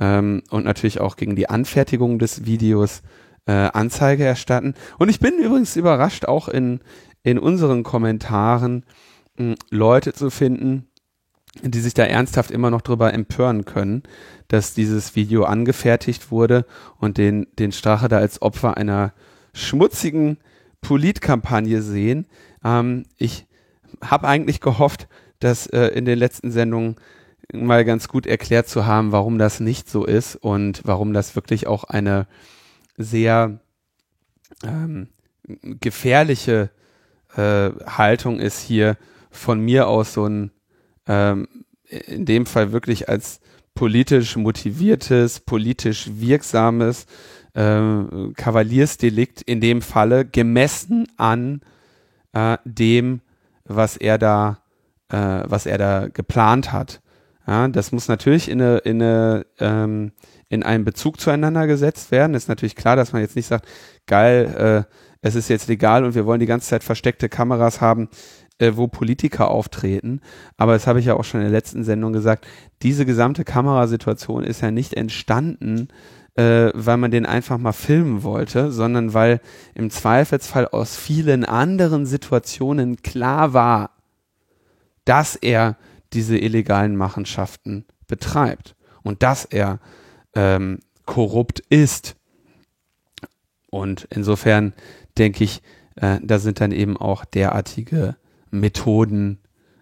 ähm, 0.00 0.42
und 0.50 0.64
natürlich 0.64 1.00
auch 1.00 1.16
gegen 1.16 1.36
die 1.36 1.48
Anfertigung 1.48 2.18
des 2.18 2.46
Videos 2.46 3.02
äh, 3.46 3.52
Anzeige 3.52 4.24
erstatten. 4.24 4.74
Und 4.98 5.08
ich 5.08 5.20
bin 5.20 5.38
übrigens 5.38 5.76
überrascht, 5.76 6.26
auch 6.26 6.48
in, 6.48 6.80
in 7.22 7.38
unseren 7.38 7.82
Kommentaren 7.82 8.84
mh, 9.38 9.54
Leute 9.70 10.12
zu 10.12 10.30
finden, 10.30 10.88
die 11.62 11.80
sich 11.80 11.94
da 11.94 12.04
ernsthaft 12.04 12.50
immer 12.50 12.70
noch 12.70 12.82
drüber 12.82 13.14
empören 13.14 13.64
können, 13.64 14.02
dass 14.48 14.74
dieses 14.74 15.16
Video 15.16 15.44
angefertigt 15.44 16.30
wurde 16.30 16.66
und 16.98 17.18
den, 17.18 17.46
den 17.58 17.72
Strache 17.72 18.08
da 18.08 18.18
als 18.18 18.42
Opfer 18.42 18.76
einer 18.76 19.12
schmutzigen 19.54 20.38
Politkampagne 20.80 21.82
sehen. 21.82 22.26
Ähm, 22.62 23.04
ich 23.16 23.45
habe 24.02 24.28
eigentlich 24.28 24.60
gehofft, 24.60 25.08
dass 25.38 25.66
äh, 25.66 25.88
in 25.88 26.04
den 26.04 26.18
letzten 26.18 26.50
Sendungen 26.50 26.96
mal 27.52 27.84
ganz 27.84 28.08
gut 28.08 28.26
erklärt 28.26 28.68
zu 28.68 28.86
haben, 28.86 29.12
warum 29.12 29.38
das 29.38 29.60
nicht 29.60 29.88
so 29.88 30.04
ist 30.04 30.36
und 30.36 30.82
warum 30.84 31.12
das 31.12 31.36
wirklich 31.36 31.66
auch 31.66 31.84
eine 31.84 32.26
sehr 32.96 33.60
ähm, 34.64 35.08
gefährliche 35.44 36.70
äh, 37.36 37.70
Haltung 37.86 38.40
ist, 38.40 38.60
hier 38.60 38.96
von 39.30 39.60
mir 39.60 39.86
aus 39.88 40.14
so 40.14 40.26
ein, 40.26 40.50
ähm, 41.06 41.46
in 41.88 42.24
dem 42.24 42.46
Fall 42.46 42.72
wirklich 42.72 43.08
als 43.08 43.40
politisch 43.74 44.36
motiviertes, 44.36 45.40
politisch 45.40 46.08
wirksames 46.14 47.06
äh, 47.54 47.80
Kavaliersdelikt 48.34 49.42
in 49.42 49.60
dem 49.60 49.82
Falle 49.82 50.24
gemessen 50.24 51.06
an 51.16 51.60
äh, 52.32 52.58
dem, 52.64 53.20
was 53.68 53.96
er 53.96 54.18
da, 54.18 54.58
äh, 55.08 55.42
was 55.44 55.66
er 55.66 55.78
da 55.78 56.08
geplant 56.08 56.72
hat. 56.72 57.00
Ja, 57.46 57.68
das 57.68 57.92
muss 57.92 58.08
natürlich 58.08 58.48
in 58.50 58.60
eine, 58.60 58.78
in 58.78 59.00
eine, 59.00 59.46
ähm, 59.60 60.12
in 60.48 60.62
einen 60.62 60.84
Bezug 60.84 61.20
zueinander 61.20 61.66
gesetzt 61.66 62.10
werden. 62.10 62.34
Ist 62.34 62.48
natürlich 62.48 62.74
klar, 62.74 62.96
dass 62.96 63.12
man 63.12 63.22
jetzt 63.22 63.36
nicht 63.36 63.46
sagt, 63.46 63.66
geil, 64.06 64.86
äh, 64.88 64.92
es 65.20 65.34
ist 65.34 65.48
jetzt 65.48 65.68
legal 65.68 66.04
und 66.04 66.14
wir 66.14 66.26
wollen 66.26 66.40
die 66.40 66.46
ganze 66.46 66.68
Zeit 66.68 66.84
versteckte 66.84 67.28
Kameras 67.28 67.80
haben, 67.80 68.08
äh, 68.58 68.72
wo 68.74 68.88
Politiker 68.88 69.50
auftreten. 69.50 70.20
Aber 70.56 70.72
das 70.72 70.86
habe 70.86 70.98
ich 70.98 71.06
ja 71.06 71.14
auch 71.14 71.24
schon 71.24 71.40
in 71.40 71.46
der 71.46 71.52
letzten 71.52 71.84
Sendung 71.84 72.12
gesagt. 72.12 72.46
Diese 72.82 73.06
gesamte 73.06 73.44
Kamerasituation 73.44 74.44
ist 74.44 74.60
ja 74.60 74.70
nicht 74.70 74.94
entstanden, 74.94 75.88
äh, 76.36 76.70
weil 76.74 76.98
man 76.98 77.10
den 77.10 77.26
einfach 77.26 77.58
mal 77.58 77.72
filmen 77.72 78.22
wollte, 78.22 78.70
sondern 78.70 79.14
weil 79.14 79.40
im 79.74 79.90
Zweifelsfall 79.90 80.68
aus 80.68 80.96
vielen 80.96 81.44
anderen 81.44 82.06
Situationen 82.06 83.02
klar 83.02 83.54
war, 83.54 83.90
dass 85.04 85.36
er 85.36 85.76
diese 86.12 86.36
illegalen 86.36 86.96
Machenschaften 86.96 87.86
betreibt 88.06 88.76
und 89.02 89.22
dass 89.22 89.44
er 89.44 89.80
ähm, 90.34 90.80
korrupt 91.06 91.60
ist. 91.70 92.16
Und 93.70 94.06
insofern 94.10 94.74
denke 95.16 95.44
ich, 95.44 95.62
äh, 95.96 96.18
da 96.22 96.38
sind 96.38 96.60
dann 96.60 96.72
eben 96.72 96.96
auch 96.96 97.24
derartige 97.24 98.16
Methoden 98.50 99.38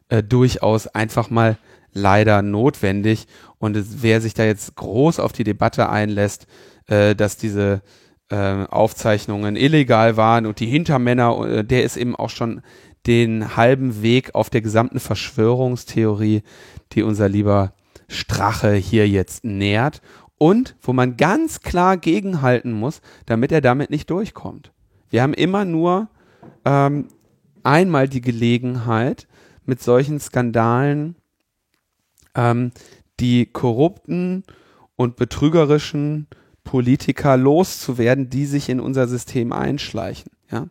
äh, 0.08 0.22
durchaus 0.22 0.86
einfach 0.86 1.30
mal 1.30 1.58
leider 1.94 2.42
notwendig. 2.42 3.26
Und 3.58 4.02
wer 4.02 4.20
sich 4.20 4.34
da 4.34 4.44
jetzt 4.44 4.76
groß 4.76 5.20
auf 5.20 5.32
die 5.32 5.44
Debatte 5.44 5.88
einlässt, 5.88 6.46
äh, 6.86 7.14
dass 7.14 7.36
diese 7.36 7.80
äh, 8.30 8.64
Aufzeichnungen 8.66 9.56
illegal 9.56 10.16
waren 10.16 10.46
und 10.46 10.60
die 10.60 10.66
Hintermänner, 10.66 11.46
äh, 11.46 11.64
der 11.64 11.84
ist 11.84 11.96
eben 11.96 12.14
auch 12.14 12.30
schon 12.30 12.60
den 13.06 13.56
halben 13.56 14.02
Weg 14.02 14.34
auf 14.34 14.50
der 14.50 14.60
gesamten 14.60 15.00
Verschwörungstheorie, 15.00 16.42
die 16.92 17.02
unser 17.02 17.28
lieber 17.28 17.72
Strache 18.08 18.74
hier 18.74 19.08
jetzt 19.08 19.44
nährt 19.44 20.02
und 20.36 20.76
wo 20.82 20.92
man 20.92 21.16
ganz 21.16 21.60
klar 21.60 21.96
gegenhalten 21.96 22.72
muss, 22.72 23.00
damit 23.26 23.52
er 23.52 23.60
damit 23.60 23.90
nicht 23.90 24.10
durchkommt. 24.10 24.72
Wir 25.10 25.22
haben 25.22 25.34
immer 25.34 25.64
nur 25.64 26.08
ähm, 26.64 27.08
einmal 27.62 28.08
die 28.08 28.20
Gelegenheit, 28.20 29.26
mit 29.66 29.82
solchen 29.82 30.20
Skandalen 30.20 31.16
ähm, 32.34 32.72
die 33.20 33.46
korrupten 33.46 34.44
und 34.96 35.16
betrügerischen 35.16 36.28
Politiker 36.64 37.36
loszuwerden, 37.36 38.30
die 38.30 38.46
sich 38.46 38.68
in 38.68 38.80
unser 38.80 39.06
System 39.06 39.52
einschleichen. 39.52 40.32
Ja? 40.50 40.68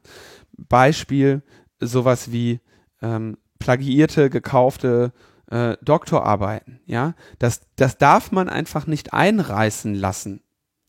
Beispiel 0.57 1.43
sowas 1.79 2.31
wie 2.31 2.59
ähm, 3.01 3.37
plagiierte, 3.59 4.29
gekaufte 4.29 5.13
äh, 5.49 5.77
Doktorarbeiten. 5.81 6.79
Ja, 6.85 7.13
das, 7.39 7.61
das 7.75 7.97
darf 7.97 8.31
man 8.31 8.49
einfach 8.49 8.87
nicht 8.87 9.13
einreißen 9.13 9.93
lassen. 9.93 10.41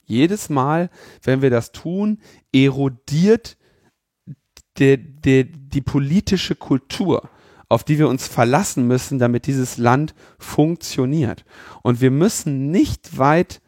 Jedes 0.05 0.51
Mal, 0.51 0.91
wenn 1.23 1.43
wir 1.43 1.51
das 1.51 1.73
tun, 1.73 2.21
erodiert 2.53 3.57
der, 4.79 4.97
der, 4.97 5.45
die 5.45 5.81
politische 5.81 6.57
Kultur, 6.57 7.31
auf 7.75 7.83
die 7.83 7.99
wir 7.99 8.09
uns 8.09 8.29
verlassen 8.29 8.87
müssen, 8.87 9.19
damit 9.19 9.49
dieses 9.49 9.79
Land 9.79 10.15
funktioniert. 10.39 11.45
Und 11.83 12.01
wir 12.01 12.13
müssen 12.13 12.71
nicht 12.71 13.19
weit 13.19 13.61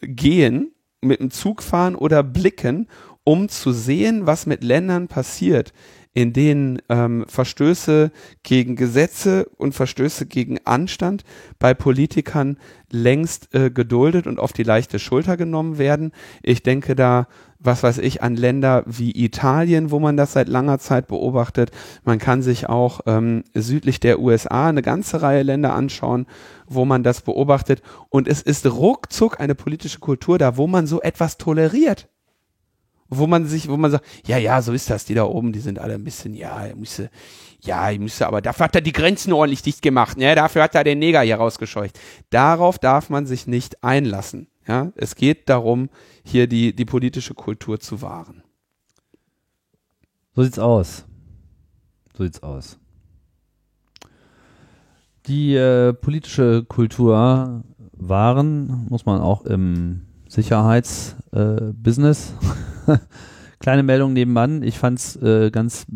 gehen, 0.00 0.70
mit 1.00 1.18
dem 1.18 1.32
Zug 1.32 1.60
fahren 1.60 1.96
oder 1.96 2.22
blicken, 2.22 2.86
um 3.24 3.48
zu 3.48 3.72
sehen, 3.72 4.26
was 4.26 4.46
mit 4.46 4.62
Ländern 4.62 5.08
passiert, 5.08 5.72
in 6.14 6.32
denen 6.32 6.80
ähm, 6.88 7.24
Verstöße 7.26 8.12
gegen 8.44 8.76
Gesetze 8.76 9.50
und 9.56 9.74
Verstöße 9.74 10.26
gegen 10.26 10.64
Anstand 10.64 11.24
bei 11.58 11.74
Politikern 11.74 12.58
längst 12.92 13.52
äh, 13.56 13.72
geduldet 13.72 14.28
und 14.28 14.38
auf 14.38 14.52
die 14.52 14.62
leichte 14.62 15.00
Schulter 15.00 15.36
genommen 15.36 15.78
werden. 15.78 16.12
Ich 16.44 16.62
denke 16.62 16.94
da, 16.94 17.26
was 17.58 17.82
weiß 17.82 17.98
ich, 17.98 18.22
an 18.22 18.36
Länder 18.36 18.82
wie 18.86 19.12
Italien, 19.24 19.90
wo 19.90 19.98
man 19.98 20.16
das 20.16 20.32
seit 20.32 20.48
langer 20.48 20.78
Zeit 20.78 21.08
beobachtet. 21.08 21.70
Man 22.04 22.18
kann 22.18 22.42
sich 22.42 22.68
auch 22.68 23.00
ähm, 23.06 23.44
südlich 23.54 24.00
der 24.00 24.20
USA 24.20 24.68
eine 24.68 24.82
ganze 24.82 25.22
Reihe 25.22 25.42
Länder 25.42 25.74
anschauen, 25.74 26.26
wo 26.66 26.84
man 26.84 27.02
das 27.02 27.22
beobachtet. 27.22 27.82
Und 28.08 28.28
es 28.28 28.42
ist 28.42 28.66
ruckzuck 28.66 29.40
eine 29.40 29.54
politische 29.54 29.98
Kultur 29.98 30.38
da, 30.38 30.56
wo 30.56 30.66
man 30.66 30.86
so 30.86 31.00
etwas 31.00 31.38
toleriert 31.38 32.08
wo 33.08 33.26
man 33.26 33.46
sich, 33.46 33.68
wo 33.68 33.76
man 33.76 33.90
sagt, 33.90 34.04
ja, 34.26 34.38
ja, 34.38 34.60
so 34.62 34.72
ist 34.72 34.90
das, 34.90 35.04
die 35.04 35.14
da 35.14 35.24
oben, 35.24 35.52
die 35.52 35.60
sind 35.60 35.78
alle 35.78 35.94
ein 35.94 36.04
bisschen, 36.04 36.34
ja, 36.34 36.66
müsste, 36.74 37.10
ja, 37.60 37.90
ich 37.90 37.98
müsste, 37.98 38.26
aber 38.26 38.40
dafür 38.40 38.64
hat 38.64 38.74
er 38.74 38.80
die 38.80 38.92
Grenzen 38.92 39.32
ordentlich 39.32 39.62
dicht 39.62 39.82
gemacht, 39.82 40.16
ne, 40.16 40.34
dafür 40.34 40.62
hat 40.62 40.74
er 40.74 40.84
den 40.84 40.98
Neger 40.98 41.20
hier 41.20 41.36
rausgescheucht. 41.36 41.98
Darauf 42.30 42.78
darf 42.78 43.10
man 43.10 43.26
sich 43.26 43.46
nicht 43.46 43.82
einlassen, 43.84 44.48
ja. 44.66 44.92
Es 44.96 45.14
geht 45.14 45.48
darum, 45.48 45.88
hier 46.24 46.46
die, 46.46 46.74
die 46.74 46.84
politische 46.84 47.34
Kultur 47.34 47.80
zu 47.80 48.02
wahren. 48.02 48.42
So 50.34 50.42
sieht's 50.42 50.58
aus. 50.58 51.04
So 52.16 52.24
sieht's 52.24 52.42
aus. 52.42 52.78
Die 55.26 55.54
äh, 55.54 55.92
politische 55.92 56.64
Kultur 56.64 57.64
wahren 57.92 58.86
muss 58.88 59.06
man 59.06 59.20
auch 59.20 59.44
im 59.44 60.02
Sicherheitsbusiness 60.28 62.34
äh, 62.86 62.98
Kleine 63.58 63.82
Meldung 63.82 64.12
nebenan. 64.12 64.62
Ich 64.62 64.78
fand 64.78 64.98
es 64.98 65.16
äh, 65.16 65.50
ganz 65.50 65.86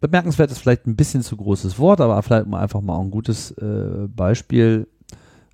bemerkenswert, 0.00 0.50
ist 0.50 0.58
vielleicht 0.58 0.86
ein 0.86 0.96
bisschen 0.96 1.22
zu 1.22 1.36
großes 1.36 1.78
Wort, 1.78 2.00
aber 2.00 2.20
vielleicht 2.22 2.48
mal 2.48 2.60
einfach 2.60 2.80
mal 2.80 3.00
ein 3.00 3.10
gutes 3.10 3.52
äh, 3.52 4.08
Beispiel 4.08 4.88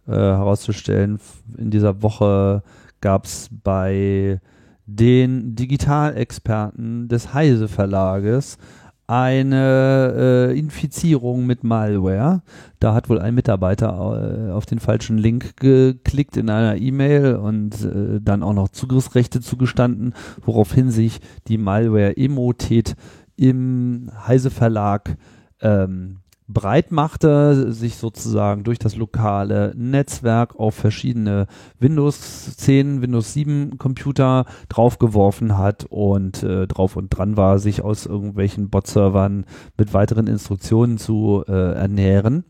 äh, 0.07 0.12
herauszustellen. 0.12 1.19
In 1.57 1.70
dieser 1.70 2.03
Woche 2.03 2.62
gab 3.01 3.24
es 3.24 3.49
bei 3.62 4.41
den 4.87 5.55
Digitalexperten 5.55 7.09
des 7.09 7.35
Heise 7.35 7.69
Verlages 7.69 8.59
eine 9.07 10.15
äh, 10.16 10.59
Infizierung 10.59 11.45
mit 11.45 11.65
Malware. 11.65 12.43
Da 12.81 12.95
hat 12.95 13.11
wohl 13.11 13.19
ein 13.19 13.35
Mitarbeiter 13.35 14.49
äh, 14.49 14.53
auf 14.53 14.65
den 14.65 14.79
falschen 14.79 15.19
Link 15.19 15.57
geklickt 15.59 16.37
in 16.37 16.49
einer 16.49 16.77
E-Mail 16.77 17.37
und 17.37 17.85
äh, 17.85 18.20
dann 18.23 18.43
auch 18.43 18.55
noch 18.55 18.70
Zugriffsrechte 18.70 19.41
zugestanden, 19.41 20.15
woraufhin 20.41 20.91
sich 20.91 21.20
die 21.49 21.59
Malware 21.59 22.16
Emotet 22.16 22.95
im 23.37 24.11
Heise 24.27 24.51
Verlag 24.51 25.16
ähm, 25.61 26.22
breit 26.53 26.93
machte, 26.93 27.73
sich 27.73 27.97
sozusagen 27.97 28.65
durch 28.65 28.79
das 28.79 28.97
lokale 28.97 29.73
Netzwerk 29.77 30.59
auf 30.59 30.74
verschiedene 30.74 31.47
Windows 31.79 32.57
10, 32.57 33.03
Windows 33.03 33.33
7 33.33 33.79
Computer 33.79 34.45
draufgeworfen 34.69 35.59
hat 35.59 35.87
und 35.89 36.43
äh, 36.43 36.66
drauf 36.66 36.97
und 36.97 37.11
dran 37.11 37.37
war, 37.37 37.59
sich 37.59 37.83
aus 37.83 38.07
irgendwelchen 38.07 38.70
Bot-Servern 38.70 39.45
mit 39.77 39.95
weiteren 39.95 40.27
Instruktionen 40.27 40.99
zu 40.99 41.45
äh, 41.49 41.74
ernähren. 41.74 42.45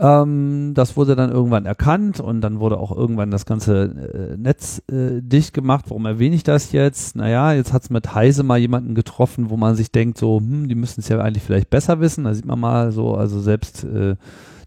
Ähm, 0.00 0.72
das 0.74 0.96
wurde 0.96 1.14
dann 1.14 1.30
irgendwann 1.30 1.66
erkannt 1.66 2.18
und 2.18 2.40
dann 2.40 2.58
wurde 2.58 2.78
auch 2.78 2.96
irgendwann 2.96 3.30
das 3.30 3.46
ganze 3.46 4.34
äh, 4.34 4.36
Netz 4.36 4.82
äh, 4.90 5.22
dicht 5.22 5.54
gemacht. 5.54 5.84
Warum 5.88 6.06
erwähne 6.06 6.34
ich 6.34 6.42
das 6.42 6.72
jetzt? 6.72 7.14
Naja, 7.14 7.52
jetzt 7.52 7.72
hat 7.72 7.84
es 7.84 7.90
mit 7.90 8.12
Heise 8.12 8.42
mal 8.42 8.58
jemanden 8.58 8.96
getroffen, 8.96 9.50
wo 9.50 9.56
man 9.56 9.76
sich 9.76 9.92
denkt, 9.92 10.18
so, 10.18 10.40
hm, 10.40 10.68
die 10.68 10.74
müssen 10.74 11.00
es 11.00 11.08
ja 11.08 11.20
eigentlich 11.20 11.44
vielleicht 11.44 11.70
besser 11.70 12.00
wissen. 12.00 12.24
Da 12.24 12.34
sieht 12.34 12.44
man 12.44 12.58
mal 12.58 12.90
so, 12.90 13.14
also 13.14 13.40
selbst 13.40 13.84
äh, 13.84 14.16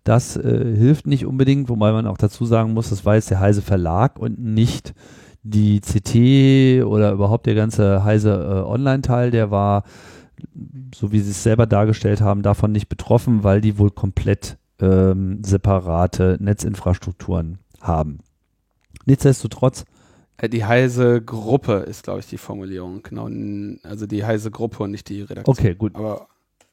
das 0.06 0.38
äh, 0.38 0.76
hilft 0.78 1.08
nicht 1.08 1.26
unbedingt, 1.26 1.68
wobei 1.68 1.92
man 1.92 2.08
auch 2.08 2.18
dazu 2.18 2.46
sagen 2.46 2.74
muss, 2.74 2.90
das 2.90 3.06
war 3.06 3.16
jetzt 3.16 3.30
der 3.30 3.42
Heise 3.42 3.62
Verlag 3.62 4.18
und 4.20 4.40
nicht 4.40 4.94
die 5.44 5.82
CT 5.82 6.86
oder 6.86 7.12
überhaupt 7.12 7.46
der 7.46 7.56
ganze 7.56 8.06
Heise 8.06 8.32
äh, 8.32 8.70
Online-Teil, 8.70 9.32
der 9.32 9.52
war, 9.52 9.84
so 10.96 11.12
wie 11.12 11.20
sie 11.20 11.32
es 11.32 11.44
selber 11.44 11.66
dargestellt 11.66 12.22
haben, 12.22 12.42
davon 12.42 12.72
nicht 12.72 12.88
betroffen, 12.88 13.44
weil 13.44 13.60
die 13.60 13.78
wohl 13.78 13.92
komplett 13.92 14.58
ähm, 14.80 15.44
separate 15.44 16.38
Netzinfrastrukturen 16.40 17.60
haben. 17.82 18.20
Nichtsdestotrotz. 19.06 19.86
Äh, 20.38 20.50
die 20.50 20.66
Heise 20.66 21.22
Gruppe 21.22 21.78
ist, 21.88 22.04
glaube 22.04 22.20
ich, 22.20 22.28
die 22.28 22.38
Formulierung. 22.38 23.02
Genau, 23.04 23.30
also 23.84 24.06
die 24.06 24.26
Heise 24.26 24.52
Gruppe 24.52 24.84
und 24.84 24.92
nicht 24.92 25.10
die 25.10 25.22
Redaktion. 25.22 25.56
Okay, 25.58 25.76
gut. 25.76 25.96
Aber 25.96 26.28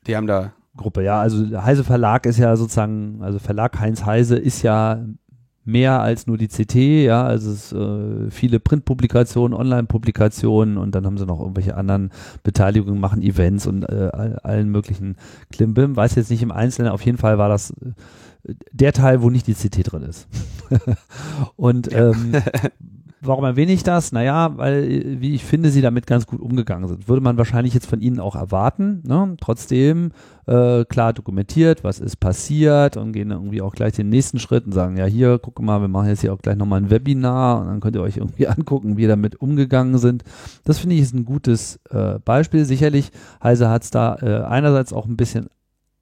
die 0.07 0.17
haben 0.17 0.27
da. 0.27 0.53
Gruppe, 0.77 1.03
ja. 1.03 1.21
Also 1.21 1.47
der 1.47 1.65
Heise 1.65 1.85
Verlag 1.85 2.27
ist 2.27 2.39
ja 2.39 2.57
sozusagen, 2.57 3.23
also 3.23 3.39
Verlag 3.39 3.79
Heinz 3.79 4.05
Heise 4.05 4.37
ist 4.37 4.63
ja 4.63 5.05
mehr 5.65 6.01
als 6.01 6.27
nur 6.27 6.37
die 6.37 6.49
CT, 6.49 6.75
ja, 6.75 7.25
also 7.25 7.51
es 7.51 7.73
äh, 7.73 8.31
viele 8.31 8.61
Printpublikationen, 8.61 9.59
Online-Publikationen 9.59 10.77
und 10.77 10.95
dann 10.95 11.07
haben 11.07 11.19
sie 11.19 11.27
noch 11.27 11.41
irgendwelche 11.41 11.77
anderen 11.77 12.11
Beteiligungen, 12.43 13.01
machen 13.01 13.23
Events 13.23 13.67
und 13.67 13.85
äh, 13.85 14.11
allen 14.43 14.69
möglichen 14.71 15.17
Klimbim. 15.51 15.97
Weiß 15.97 16.15
jetzt 16.17 16.31
nicht 16.31 16.43
im 16.43 16.53
Einzelnen, 16.53 16.91
auf 16.91 17.05
jeden 17.05 17.19
Fall 17.19 17.39
war 17.39 17.49
das 17.49 17.71
äh, 17.71 18.55
der 18.73 18.93
Teil, 18.93 19.23
wo 19.23 19.31
nicht 19.31 19.47
die 19.47 19.55
CT 19.55 19.91
drin 19.93 20.03
ist. 20.03 20.29
und 21.57 21.93
ähm, 21.93 22.33
Warum 23.27 23.45
erwähne 23.45 23.73
ich 23.73 23.83
das? 23.83 24.13
Naja, 24.13 24.57
weil, 24.57 25.21
wie 25.21 25.35
ich 25.35 25.45
finde, 25.45 25.71
sie 25.71 25.81
damit 25.81 26.07
ganz 26.07 26.27
gut 26.27 26.41
umgegangen 26.41 26.89
sind. 26.89 27.09
Würde 27.09 27.23
man 27.23 27.39
wahrscheinlich 27.39 27.75
jetzt 27.75 27.87
von 27.87 28.01
ihnen 28.01 28.21
auch 28.21 28.37
erwarten. 28.37 29.03
Ne? 29.07 29.37
Trotzdem 29.41 30.13
äh, 30.47 30.85
klar 30.85 31.13
dokumentiert, 31.13 31.85
was 31.85 32.01
ist 32.01 32.17
passiert 32.17 32.97
und 32.97 33.13
gehen 33.13 33.31
irgendwie 33.31 33.63
auch 33.63 33.73
gleich 33.73 33.95
den 33.95 34.11
nächsten 34.11 34.39
Schritt 34.39 34.67
und 34.67 34.73
sagen, 34.73 34.97
ja 34.97 35.07
hier, 35.07 35.39
guck 35.39 35.61
mal, 35.61 35.81
wir 35.81 35.89
machen 35.89 36.09
jetzt 36.09 36.21
hier 36.21 36.33
auch 36.33 36.43
gleich 36.43 36.57
nochmal 36.57 36.81
ein 36.81 36.91
Webinar 36.91 37.61
und 37.61 37.67
dann 37.69 37.81
könnt 37.81 37.97
ihr 37.97 38.03
euch 38.03 38.19
irgendwie 38.19 38.47
angucken, 38.49 38.97
wie 38.97 39.07
damit 39.07 39.41
umgegangen 39.41 39.99
sind. 39.99 40.25
Das 40.65 40.79
finde 40.79 40.97
ich 40.97 41.03
ist 41.03 41.15
ein 41.15 41.25
gutes 41.25 41.81
äh, 41.91 42.19
Beispiel. 42.25 42.65
Sicherlich, 42.65 43.11
Heise 43.43 43.69
hat 43.71 43.85
es 43.85 43.91
da 43.91 44.17
äh, 44.17 44.45
einerseits 44.45 44.93
auch 44.93 45.07
ein 45.07 45.17
bisschen 45.17 45.49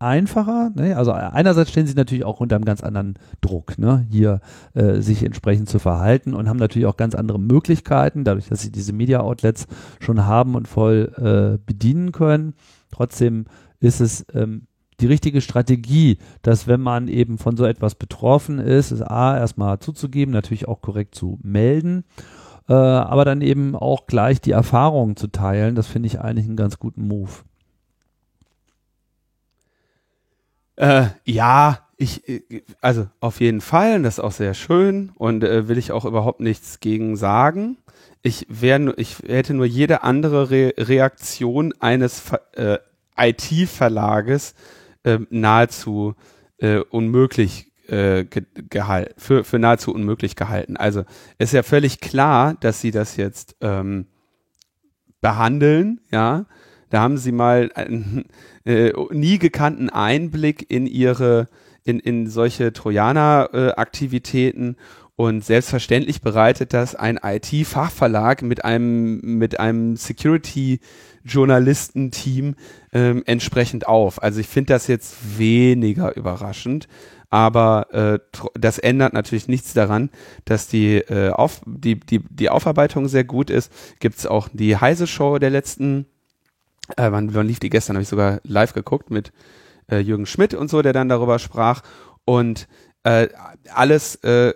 einfacher. 0.02 0.70
Ne? 0.74 0.96
Also 0.96 1.12
einerseits 1.12 1.70
stehen 1.70 1.86
sie 1.86 1.94
natürlich 1.94 2.24
auch 2.24 2.40
unter 2.40 2.56
einem 2.56 2.64
ganz 2.64 2.82
anderen 2.82 3.14
Druck, 3.40 3.78
ne? 3.78 4.06
hier 4.10 4.40
äh, 4.74 5.00
sich 5.00 5.22
entsprechend 5.24 5.68
zu 5.68 5.78
verhalten 5.78 6.34
und 6.34 6.48
haben 6.48 6.58
natürlich 6.58 6.86
auch 6.86 6.96
ganz 6.96 7.14
andere 7.14 7.38
Möglichkeiten, 7.38 8.24
dadurch, 8.24 8.48
dass 8.48 8.62
sie 8.62 8.72
diese 8.72 8.92
Media-Outlets 8.92 9.66
schon 10.00 10.26
haben 10.26 10.54
und 10.54 10.68
voll 10.68 11.12
äh, 11.16 11.58
bedienen 11.64 12.12
können. 12.12 12.54
Trotzdem 12.90 13.46
ist 13.80 14.00
es 14.00 14.26
ähm, 14.34 14.66
die 15.00 15.06
richtige 15.06 15.40
Strategie, 15.40 16.18
dass 16.42 16.66
wenn 16.66 16.80
man 16.80 17.08
eben 17.08 17.38
von 17.38 17.56
so 17.56 17.64
etwas 17.64 17.94
betroffen 17.94 18.58
ist, 18.58 18.92
ist 18.92 19.02
A, 19.02 19.36
erstmal 19.36 19.80
zuzugeben, 19.80 20.32
natürlich 20.32 20.68
auch 20.68 20.80
korrekt 20.80 21.14
zu 21.14 21.38
melden, 21.42 22.04
äh, 22.68 22.74
aber 22.74 23.24
dann 23.24 23.40
eben 23.40 23.74
auch 23.74 24.06
gleich 24.06 24.40
die 24.40 24.52
Erfahrungen 24.52 25.16
zu 25.16 25.26
teilen. 25.26 25.74
Das 25.74 25.88
finde 25.88 26.06
ich 26.06 26.20
eigentlich 26.20 26.46
einen 26.46 26.56
ganz 26.56 26.78
guten 26.78 27.08
Move. 27.08 27.30
Äh, 30.82 31.10
ja, 31.24 31.78
ich, 31.96 32.28
äh, 32.28 32.62
also 32.80 33.06
auf 33.20 33.40
jeden 33.40 33.60
Fall, 33.60 33.94
und 33.94 34.02
das 34.02 34.14
ist 34.14 34.24
auch 34.24 34.32
sehr 34.32 34.52
schön 34.52 35.12
und 35.14 35.44
äh, 35.44 35.68
will 35.68 35.78
ich 35.78 35.92
auch 35.92 36.04
überhaupt 36.04 36.40
nichts 36.40 36.80
gegen 36.80 37.16
sagen. 37.16 37.76
Ich, 38.20 38.46
wär, 38.48 38.98
ich 38.98 39.18
hätte 39.24 39.54
nur 39.54 39.64
jede 39.64 40.02
andere 40.02 40.50
Re 40.50 40.74
Reaktion 40.76 41.72
eines 41.78 42.24
äh, 42.54 42.78
IT-Verlages 43.16 44.54
äh, 45.04 45.20
nahezu 45.30 46.16
äh, 46.58 46.78
unmöglich 46.78 47.70
äh, 47.86 48.24
ge 48.24 48.42
gehalten, 48.68 49.14
für, 49.18 49.44
für 49.44 49.60
nahezu 49.60 49.94
unmöglich 49.94 50.34
gehalten. 50.34 50.76
Also 50.76 51.04
ist 51.38 51.52
ja 51.52 51.62
völlig 51.62 52.00
klar, 52.00 52.56
dass 52.58 52.80
sie 52.80 52.90
das 52.90 53.16
jetzt 53.16 53.54
ähm, 53.60 54.06
behandeln, 55.20 56.00
ja, 56.10 56.46
da 56.92 57.00
haben 57.00 57.16
sie 57.16 57.32
mal 57.32 57.72
einen 57.74 58.26
äh, 58.66 58.92
nie 59.10 59.38
gekannten 59.38 59.88
Einblick 59.88 60.70
in 60.70 60.86
ihre, 60.86 61.48
in, 61.84 61.98
in 61.98 62.28
solche 62.28 62.74
Trojaner-Aktivitäten 62.74 64.76
und 65.16 65.42
selbstverständlich 65.42 66.20
bereitet 66.20 66.74
das 66.74 66.94
ein 66.94 67.18
IT-Fachverlag 67.22 68.42
mit 68.42 68.66
einem, 68.66 69.22
mit 69.22 69.58
einem 69.58 69.96
Security-Journalistenteam 69.96 72.56
ähm, 72.92 73.22
entsprechend 73.24 73.86
auf. 73.86 74.22
Also 74.22 74.40
ich 74.40 74.48
finde 74.48 74.74
das 74.74 74.86
jetzt 74.86 75.38
weniger 75.38 76.14
überraschend, 76.14 76.88
aber 77.30 77.86
äh, 77.94 78.18
das 78.52 78.78
ändert 78.78 79.14
natürlich 79.14 79.48
nichts 79.48 79.72
daran, 79.72 80.10
dass 80.44 80.68
die, 80.68 80.96
äh, 80.96 81.30
auf, 81.30 81.62
die, 81.64 81.98
die, 81.98 82.20
die 82.28 82.50
Aufarbeitung 82.50 83.08
sehr 83.08 83.24
gut 83.24 83.48
ist. 83.48 83.72
Gibt 83.98 84.18
es 84.18 84.26
auch 84.26 84.50
die 84.52 84.76
Heise 84.76 85.06
Show 85.06 85.38
der 85.38 85.48
letzten 85.48 86.04
äh, 86.96 87.10
wann, 87.12 87.34
wann 87.34 87.46
lief 87.46 87.60
die 87.60 87.70
gestern? 87.70 87.96
Habe 87.96 88.02
ich 88.02 88.08
sogar 88.08 88.40
live 88.44 88.72
geguckt 88.72 89.10
mit 89.10 89.32
äh, 89.90 89.98
Jürgen 89.98 90.26
Schmidt 90.26 90.54
und 90.54 90.70
so, 90.70 90.82
der 90.82 90.92
dann 90.92 91.08
darüber 91.08 91.38
sprach. 91.38 91.82
Und 92.24 92.68
äh, 93.04 93.28
alles, 93.74 94.16
äh, 94.16 94.54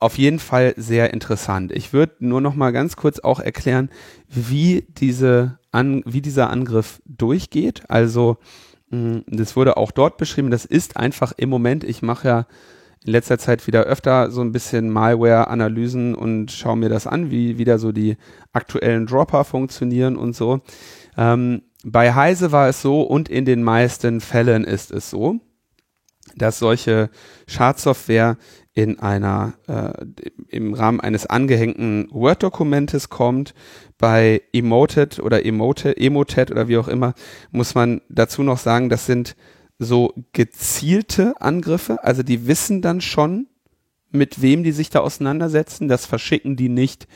auf 0.00 0.16
jeden 0.16 0.38
Fall 0.38 0.74
sehr 0.76 1.12
interessant. 1.12 1.72
Ich 1.72 1.92
würde 1.92 2.14
nur 2.20 2.40
noch 2.40 2.54
mal 2.54 2.70
ganz 2.70 2.96
kurz 2.96 3.18
auch 3.18 3.40
erklären, 3.40 3.90
wie 4.28 4.86
diese 4.88 5.58
an, 5.72 6.02
wie 6.06 6.22
dieser 6.22 6.50
Angriff 6.50 7.02
durchgeht. 7.04 7.82
Also 7.88 8.38
mh, 8.90 9.22
das 9.26 9.56
wurde 9.56 9.76
auch 9.76 9.90
dort 9.90 10.16
beschrieben. 10.16 10.50
Das 10.50 10.64
ist 10.64 10.96
einfach 10.96 11.32
im 11.36 11.48
Moment. 11.48 11.82
Ich 11.82 12.02
mache 12.02 12.28
ja 12.28 12.46
in 13.04 13.12
letzter 13.12 13.38
Zeit 13.38 13.66
wieder 13.66 13.84
öfter 13.84 14.30
so 14.30 14.40
ein 14.40 14.52
bisschen 14.52 14.90
Malware-Analysen 14.90 16.14
und 16.14 16.50
schaue 16.50 16.76
mir 16.76 16.88
das 16.88 17.06
an, 17.06 17.30
wie 17.30 17.58
wieder 17.58 17.78
so 17.78 17.92
die 17.92 18.16
aktuellen 18.52 19.06
Dropper 19.06 19.44
funktionieren 19.44 20.16
und 20.16 20.34
so. 20.34 20.60
Ähm, 21.16 21.62
bei 21.84 22.14
Heise 22.14 22.52
war 22.52 22.68
es 22.68 22.82
so 22.82 23.02
und 23.02 23.28
in 23.28 23.44
den 23.44 23.62
meisten 23.62 24.20
Fällen 24.20 24.64
ist 24.64 24.90
es 24.90 25.10
so, 25.10 25.40
dass 26.36 26.58
solche 26.58 27.10
Schadsoftware 27.46 28.36
in 28.74 29.00
einer 29.00 29.54
äh, 29.66 29.92
im 30.48 30.74
Rahmen 30.74 31.00
eines 31.00 31.26
angehängten 31.26 32.08
Word-Dokumentes 32.12 33.08
kommt. 33.08 33.54
Bei 33.96 34.42
Emoted 34.52 35.18
oder 35.18 35.44
Emote, 35.44 35.96
Emotet 35.96 36.50
oder 36.50 36.68
wie 36.68 36.76
auch 36.76 36.88
immer 36.88 37.14
muss 37.50 37.74
man 37.74 38.02
dazu 38.08 38.42
noch 38.42 38.58
sagen, 38.58 38.88
das 38.88 39.06
sind 39.06 39.34
so 39.78 40.14
gezielte 40.32 41.40
Angriffe. 41.40 42.04
Also 42.04 42.22
die 42.22 42.46
wissen 42.46 42.82
dann 42.82 43.00
schon, 43.00 43.48
mit 44.10 44.42
wem 44.42 44.62
die 44.62 44.72
sich 44.72 44.90
da 44.90 45.00
auseinandersetzen. 45.00 45.88
Das 45.88 46.06
verschicken 46.06 46.56
die 46.56 46.68
nicht 46.68 47.08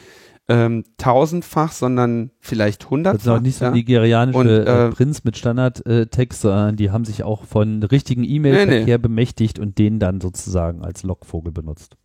ähm, 0.53 0.85
tausendfach, 0.99 1.73
sondern 1.73 2.31
vielleicht 2.41 2.91
hundertfach. 2.91 3.19
Das 3.19 3.27
ist 3.27 3.39
auch 3.39 3.41
nicht 3.41 3.59
so 3.59 3.65
ein 3.67 3.73
nigerianischer 3.73 4.67
äh, 4.67 4.87
äh, 4.89 4.91
Prinz 4.91 5.25
mit 5.25 5.37
Standardtext, 5.37 6.43
sondern 6.43 6.77
die 6.77 6.91
haben 6.91 7.05
sich 7.05 7.23
auch 7.25 7.45
von 7.45 7.83
richtigen 7.83 8.25
E-Mail-Verkehr 8.25 8.81
Nee, 8.81 8.85
nee. 8.85 8.99
bemächtigt 8.99 9.59
und 9.59 9.79
den 9.79 9.99
dann 9.99 10.21
sozusagen 10.21 10.83
als 10.85 11.03
Lockvogel 11.05 11.53
benutzt. 11.53 11.97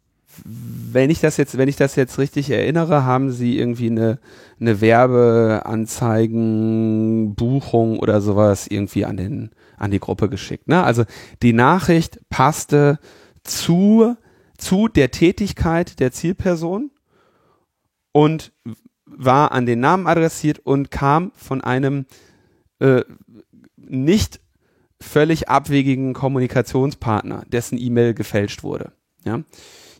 wenn 0.46 1.10
ich 1.10 1.20
das 1.20 1.38
jetzt, 1.38 1.58
wenn 1.58 1.68
ich 1.68 1.78
das 1.78 1.96
jetzt 1.96 2.20
richtig 2.20 2.50
erinnere, 2.52 3.04
haben 3.04 3.32
sie 3.32 3.58
irgendwie 3.58 3.90
eine, 3.90 4.20
eine 4.60 4.82
Werbeanzeigen, 4.82 7.36
Buchung 7.36 8.00
oder 8.00 8.22
sowas 8.22 8.68
irgendwie 8.68 9.06
an 9.06 9.18
den, 9.18 9.50
an 9.78 9.92
die 9.92 10.00
Gruppe 10.00 10.30
geschickt. 10.30 10.68
Ne? 10.68 10.84
Also 10.84 11.04
die 11.42 11.54
Nachricht 11.54 12.20
passte 12.30 13.00
zu, 13.44 14.16
zu 14.58 14.88
der 14.88 15.12
Tätigkeit 15.12 16.00
der 16.00 16.12
Zielperson 16.12 16.92
und 18.18 18.52
war 19.06 19.52
an 19.52 19.68
den 19.68 19.80
Namen 19.80 20.08
adressiert 20.08 20.58
und 20.58 20.90
kam 20.90 21.32
von 21.36 21.62
einem 21.62 22.08
äh, 22.80 23.04
nicht 23.76 24.40
völlig 25.00 25.50
abwegigen 25.50 26.14
Kommunikationspartner, 26.14 27.44
dessen 27.48 27.78
E-Mail 27.78 28.16
gefälscht 28.16 28.64
wurde. 28.64 28.92
Ja? 29.24 29.44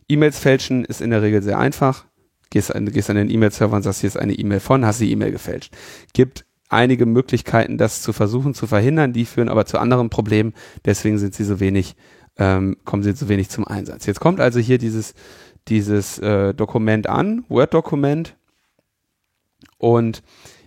E-Mails 0.08 0.40
fälschen 0.40 0.84
ist 0.84 1.00
in 1.00 1.10
der 1.10 1.22
Regel 1.22 1.42
sehr 1.42 1.60
einfach. 1.60 2.06
Gehst 2.50 2.74
an, 2.74 2.86
gehst 2.86 3.08
an 3.08 3.14
den 3.14 3.30
E-Mail-Server 3.30 3.76
und 3.76 3.82
sagst, 3.82 4.00
hier 4.00 4.08
ist 4.08 4.16
eine 4.16 4.32
E-Mail 4.32 4.58
von, 4.58 4.84
hast 4.84 5.00
die 5.00 5.12
E-Mail 5.12 5.30
gefälscht. 5.30 5.72
Gibt 6.12 6.44
einige 6.68 7.06
Möglichkeiten, 7.06 7.78
das 7.78 8.02
zu 8.02 8.12
versuchen 8.12 8.52
zu 8.52 8.66
verhindern, 8.66 9.12
die 9.12 9.26
führen 9.26 9.48
aber 9.48 9.64
zu 9.64 9.78
anderen 9.78 10.10
Problemen, 10.10 10.54
deswegen 10.84 11.18
sind 11.18 11.36
sie 11.36 11.44
so 11.44 11.60
wenig, 11.60 11.94
ähm, 12.36 12.78
kommen 12.84 13.04
sie 13.04 13.12
so 13.12 13.28
wenig 13.28 13.48
zum 13.48 13.64
Einsatz. 13.64 14.06
Jetzt 14.06 14.18
kommt 14.18 14.40
also 14.40 14.58
hier 14.58 14.78
dieses, 14.78 15.14
dieses 15.68 16.18
äh, 16.18 16.54
Dokument 16.54 17.08
an, 17.08 17.44
Word-Dokument, 17.48 18.36
und 19.78 20.22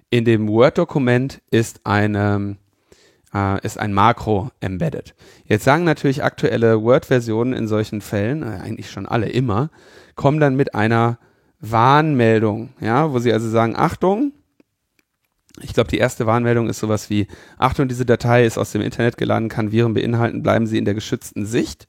in 0.09 0.25
dem 0.25 0.47
Word-Dokument 0.47 1.41
ist 1.51 1.81
äh, 3.33 3.65
ist 3.65 3.77
ein 3.79 3.93
Makro 3.93 4.51
embedded. 4.59 5.15
Jetzt 5.45 5.63
sagen 5.63 5.83
natürlich 5.83 6.23
aktuelle 6.23 6.81
Word-Versionen 6.81 7.53
in 7.53 7.67
solchen 7.67 8.01
Fällen, 8.01 8.43
äh, 8.43 8.59
eigentlich 8.61 8.89
schon 8.89 9.05
alle 9.05 9.29
immer, 9.29 9.69
kommen 10.15 10.39
dann 10.39 10.55
mit 10.55 10.75
einer 10.75 11.17
Warnmeldung, 11.59 12.69
ja, 12.79 13.13
wo 13.13 13.19
sie 13.19 13.31
also 13.31 13.49
sagen, 13.49 13.75
Achtung, 13.75 14.33
ich 15.61 15.73
glaube, 15.73 15.89
die 15.89 15.97
erste 15.97 16.25
Warnmeldung 16.25 16.69
ist 16.69 16.79
sowas 16.79 17.09
wie, 17.09 17.27
Achtung, 17.57 17.87
diese 17.87 18.05
Datei 18.05 18.45
ist 18.45 18.57
aus 18.57 18.71
dem 18.71 18.81
Internet 18.81 19.17
geladen, 19.17 19.49
kann 19.49 19.71
Viren 19.71 19.93
beinhalten, 19.93 20.43
bleiben 20.43 20.65
Sie 20.65 20.77
in 20.77 20.85
der 20.85 20.93
geschützten 20.93 21.45
Sicht. 21.45 21.87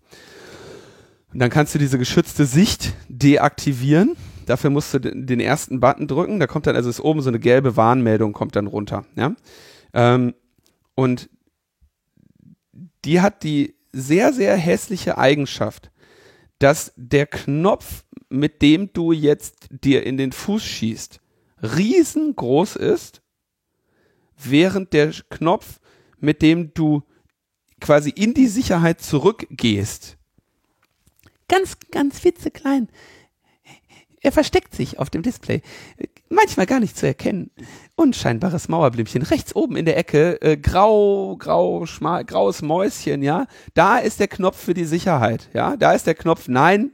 Und 1.32 1.38
dann 1.38 1.50
kannst 1.50 1.74
du 1.74 1.78
diese 1.78 1.98
geschützte 1.98 2.44
Sicht 2.44 2.94
deaktivieren. 3.08 4.16
Dafür 4.46 4.70
musst 4.70 4.92
du 4.92 4.98
den 4.98 5.40
ersten 5.40 5.80
Button 5.80 6.06
drücken. 6.06 6.40
Da 6.40 6.46
kommt 6.46 6.66
dann, 6.66 6.76
also 6.76 6.90
ist 6.90 7.00
oben 7.00 7.22
so 7.22 7.30
eine 7.30 7.38
gelbe 7.38 7.76
Warnmeldung, 7.76 8.32
kommt 8.32 8.56
dann 8.56 8.66
runter. 8.66 9.04
Ja? 9.16 9.34
Ähm, 9.94 10.34
und 10.94 11.30
die 13.04 13.20
hat 13.20 13.42
die 13.42 13.74
sehr, 13.92 14.32
sehr 14.32 14.56
hässliche 14.56 15.18
Eigenschaft, 15.18 15.90
dass 16.58 16.92
der 16.96 17.26
Knopf, 17.26 18.04
mit 18.28 18.62
dem 18.62 18.92
du 18.92 19.12
jetzt 19.12 19.68
dir 19.70 20.04
in 20.06 20.16
den 20.16 20.32
Fuß 20.32 20.62
schießt, 20.62 21.20
riesengroß 21.62 22.76
ist, 22.76 23.22
während 24.36 24.92
der 24.92 25.12
Knopf, 25.30 25.80
mit 26.18 26.42
dem 26.42 26.72
du 26.74 27.02
quasi 27.80 28.10
in 28.10 28.34
die 28.34 28.46
Sicherheit 28.46 29.00
zurückgehst, 29.00 30.18
ganz, 31.52 31.76
ganz 31.90 32.24
witzeklein. 32.24 32.88
Er 34.24 34.32
versteckt 34.32 34.74
sich 34.74 34.98
auf 34.98 35.10
dem 35.10 35.22
Display. 35.22 35.62
Manchmal 36.30 36.64
gar 36.64 36.80
nicht 36.80 36.96
zu 36.96 37.06
erkennen. 37.06 37.50
Unscheinbares 37.96 38.68
Mauerblümchen. 38.68 39.20
Rechts 39.22 39.54
oben 39.54 39.76
in 39.76 39.84
der 39.84 39.98
Ecke, 39.98 40.40
äh, 40.40 40.56
grau, 40.56 41.36
grau, 41.36 41.84
schmal, 41.86 42.24
graues 42.24 42.62
Mäuschen, 42.62 43.22
ja. 43.22 43.46
Da 43.74 43.98
ist 43.98 44.20
der 44.20 44.28
Knopf 44.28 44.56
für 44.56 44.74
die 44.74 44.84
Sicherheit, 44.84 45.50
ja. 45.52 45.76
Da 45.76 45.92
ist 45.92 46.06
der 46.06 46.14
Knopf, 46.14 46.46
nein, 46.46 46.92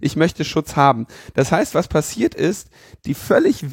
ich 0.00 0.16
möchte 0.16 0.44
Schutz 0.44 0.76
haben. 0.76 1.06
Das 1.34 1.52
heißt, 1.52 1.74
was 1.74 1.88
passiert 1.88 2.34
ist, 2.34 2.68
die 3.04 3.14
völlig 3.14 3.64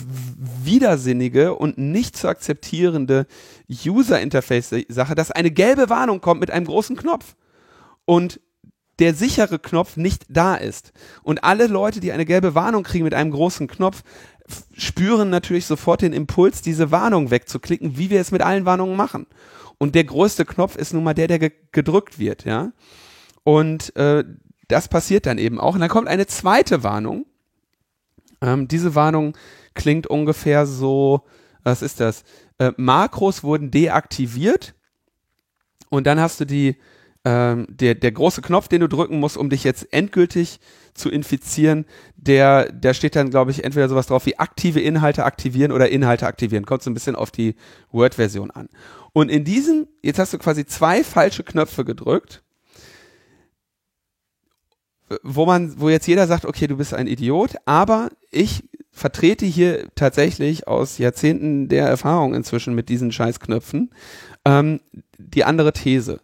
widersinnige 0.64 1.56
und 1.56 1.78
nicht 1.78 2.18
zu 2.18 2.28
akzeptierende 2.28 3.28
User-Interface-Sache, 3.70 5.16
dass 5.16 5.32
eine 5.32 5.52
gelbe 5.52 5.90
Warnung 5.90 6.20
kommt 6.20 6.42
mit 6.42 6.52
einem 6.52 6.66
großen 6.66 6.98
Knopf. 6.98 7.36
Und 8.06 8.42
der 9.00 9.14
sichere 9.14 9.60
Knopf 9.60 9.98
nicht 9.98 10.26
da 10.30 10.56
ist. 10.56 10.92
Und 11.24 11.44
alle 11.44 11.68
Leute, 11.68 12.00
die 12.00 12.12
eine 12.12 12.26
gelbe 12.26 12.56
Warnung 12.56 12.84
kriegen 12.84 13.06
mit 13.06 13.14
einem 13.14 13.32
großen 13.32 13.68
Knopf, 13.68 14.04
spüren 14.74 15.30
natürlich 15.30 15.66
sofort 15.66 16.02
den 16.02 16.14
Impuls, 16.14 16.62
diese 16.62 16.92
Warnung 16.92 17.32
wegzuklicken, 17.32 17.98
wie 17.98 18.10
wir 18.10 18.20
es 18.20 18.32
mit 18.32 18.42
allen 18.42 18.66
Warnungen 18.66 18.96
machen. 18.96 19.28
Und 19.78 19.96
der 19.96 20.04
größte 20.04 20.46
Knopf 20.46 20.76
ist 20.76 20.94
nun 20.94 21.04
mal 21.04 21.14
der, 21.14 21.28
der 21.28 21.40
ge 21.40 21.52
gedrückt 21.72 22.20
wird, 22.20 22.46
ja. 22.46 22.72
Und 23.44 23.96
äh, 23.96 24.24
das 24.68 24.88
passiert 24.88 25.26
dann 25.26 25.38
eben 25.38 25.60
auch. 25.60 25.76
Und 25.76 25.82
dann 25.82 25.90
kommt 25.90 26.08
eine 26.08 26.28
zweite 26.28 26.84
Warnung. 26.84 27.26
Ähm, 28.42 28.68
diese 28.68 28.96
Warnung 28.96 29.38
klingt 29.74 30.08
ungefähr 30.08 30.66
so, 30.66 31.26
was 31.64 31.82
ist 31.82 32.00
das? 32.00 32.24
Äh, 32.58 32.74
Makros 32.78 33.44
wurden 33.44 33.72
deaktiviert 33.72 34.76
und 35.90 36.06
dann 36.08 36.20
hast 36.20 36.40
du 36.40 36.46
die, 36.46 36.78
ähm, 37.26 37.68
der, 37.70 37.96
der 37.96 38.12
große 38.12 38.42
Knopf, 38.42 38.68
den 38.68 38.82
du 38.82 38.88
drücken 38.88 39.20
musst, 39.20 39.38
um 39.38 39.50
dich 39.50 39.64
jetzt 39.64 39.92
endgültig 39.92 40.60
zu 40.94 41.10
infizieren, 41.10 41.86
der, 42.16 42.72
der 42.72 42.94
steht 42.94 43.16
dann, 43.16 43.30
glaube 43.30 43.52
ich, 43.52 43.64
entweder 43.64 43.90
sowas 43.90 44.08
drauf 44.08 44.26
wie 44.26 44.40
aktive 44.40 44.80
Inhalte 44.80 45.26
aktivieren 45.26 45.72
oder 45.72 45.90
Inhalte 45.90 46.28
aktivieren. 46.28 46.66
Kommt 46.66 46.84
so 46.84 46.90
ein 46.90 46.94
bisschen 46.94 47.16
auf 47.16 47.32
die 47.32 47.56
Word-Version 47.92 48.52
an. 48.52 48.70
Und 49.14 49.30
in 49.30 49.44
diesem, 49.44 49.88
jetzt 50.02 50.20
hast 50.20 50.34
du 50.34 50.38
quasi 50.38 50.66
zwei 50.66 51.04
falsche 51.04 51.44
Knöpfe 51.44 51.84
gedrückt, 51.84 52.44
wo 55.24 55.46
man, 55.46 55.80
wo 55.80 55.90
jetzt 55.90 56.08
jeder 56.08 56.28
sagt, 56.28 56.46
okay, 56.46 56.68
du 56.68 56.78
bist 56.78 56.94
ein 56.94 57.08
Idiot, 57.08 57.56
aber 57.66 58.10
ich 58.32 58.64
vertrete 58.92 59.46
hier 59.46 59.88
tatsächlich 59.96 60.68
aus 60.68 60.98
Jahrzehnten 60.98 61.68
der 61.68 61.88
Erfahrung 61.88 62.34
inzwischen 62.34 62.76
mit 62.76 62.90
diesen 62.90 63.12
Scheißknöpfen 63.12 63.92
ähm, 64.46 64.82
die 65.18 65.44
andere 65.44 65.74
These. 65.74 66.22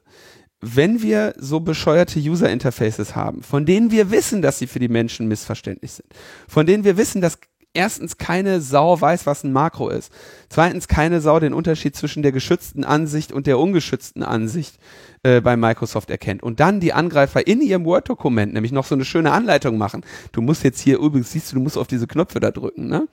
Wenn 0.67 1.01
wir 1.03 1.33
so 1.37 1.59
bescheuerte 1.59 2.19
User 2.19 2.49
Interfaces 2.49 3.15
haben, 3.15 3.43
von 3.43 3.65
denen 3.65 3.91
wir 3.91 4.09
wissen, 4.09 4.41
dass 4.41 4.57
sie 4.57 4.65
für 4.65 4.79
die 4.79 4.87
Menschen 4.87 5.27
missverständlich 5.27 5.93
sind, 5.93 6.07
von 6.47 6.65
denen 6.65 6.83
wir 6.83 6.97
wissen, 6.97 7.21
dass 7.21 7.37
erstens 7.75 8.17
keine 8.17 8.61
Sau 8.61 8.99
weiß, 8.99 9.27
was 9.27 9.43
ein 9.43 9.51
Makro 9.51 9.89
ist, 9.89 10.11
zweitens 10.49 10.87
keine 10.87 11.21
Sau 11.21 11.39
den 11.39 11.53
Unterschied 11.53 11.95
zwischen 11.95 12.23
der 12.23 12.31
geschützten 12.31 12.83
Ansicht 12.83 13.31
und 13.31 13.45
der 13.45 13.59
ungeschützten 13.59 14.23
Ansicht 14.23 14.79
äh, 15.23 15.41
bei 15.41 15.55
Microsoft 15.55 16.09
erkennt 16.09 16.41
und 16.41 16.59
dann 16.59 16.79
die 16.79 16.93
Angreifer 16.93 17.45
in 17.45 17.61
ihrem 17.61 17.85
Word-Dokument 17.85 18.53
nämlich 18.53 18.71
noch 18.71 18.85
so 18.85 18.95
eine 18.95 19.05
schöne 19.05 19.31
Anleitung 19.31 19.77
machen. 19.77 20.03
Du 20.31 20.41
musst 20.41 20.63
jetzt 20.63 20.79
hier 20.79 20.97
übrigens 20.97 21.31
siehst 21.31 21.51
du, 21.51 21.57
du 21.57 21.61
musst 21.61 21.77
auf 21.77 21.87
diese 21.87 22.07
Knöpfe 22.07 22.39
da 22.39 22.51
drücken, 22.51 22.87
ne? 22.87 23.07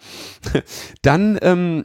Dann 1.02 1.38
ähm, 1.42 1.84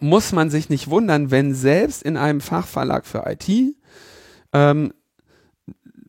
muss 0.00 0.32
man 0.32 0.50
sich 0.50 0.68
nicht 0.68 0.88
wundern, 0.88 1.30
wenn 1.30 1.54
selbst 1.54 2.02
in 2.02 2.16
einem 2.16 2.40
Fachverlag 2.40 3.06
für 3.06 3.24
IT 3.26 3.74
ähm, 4.56 4.92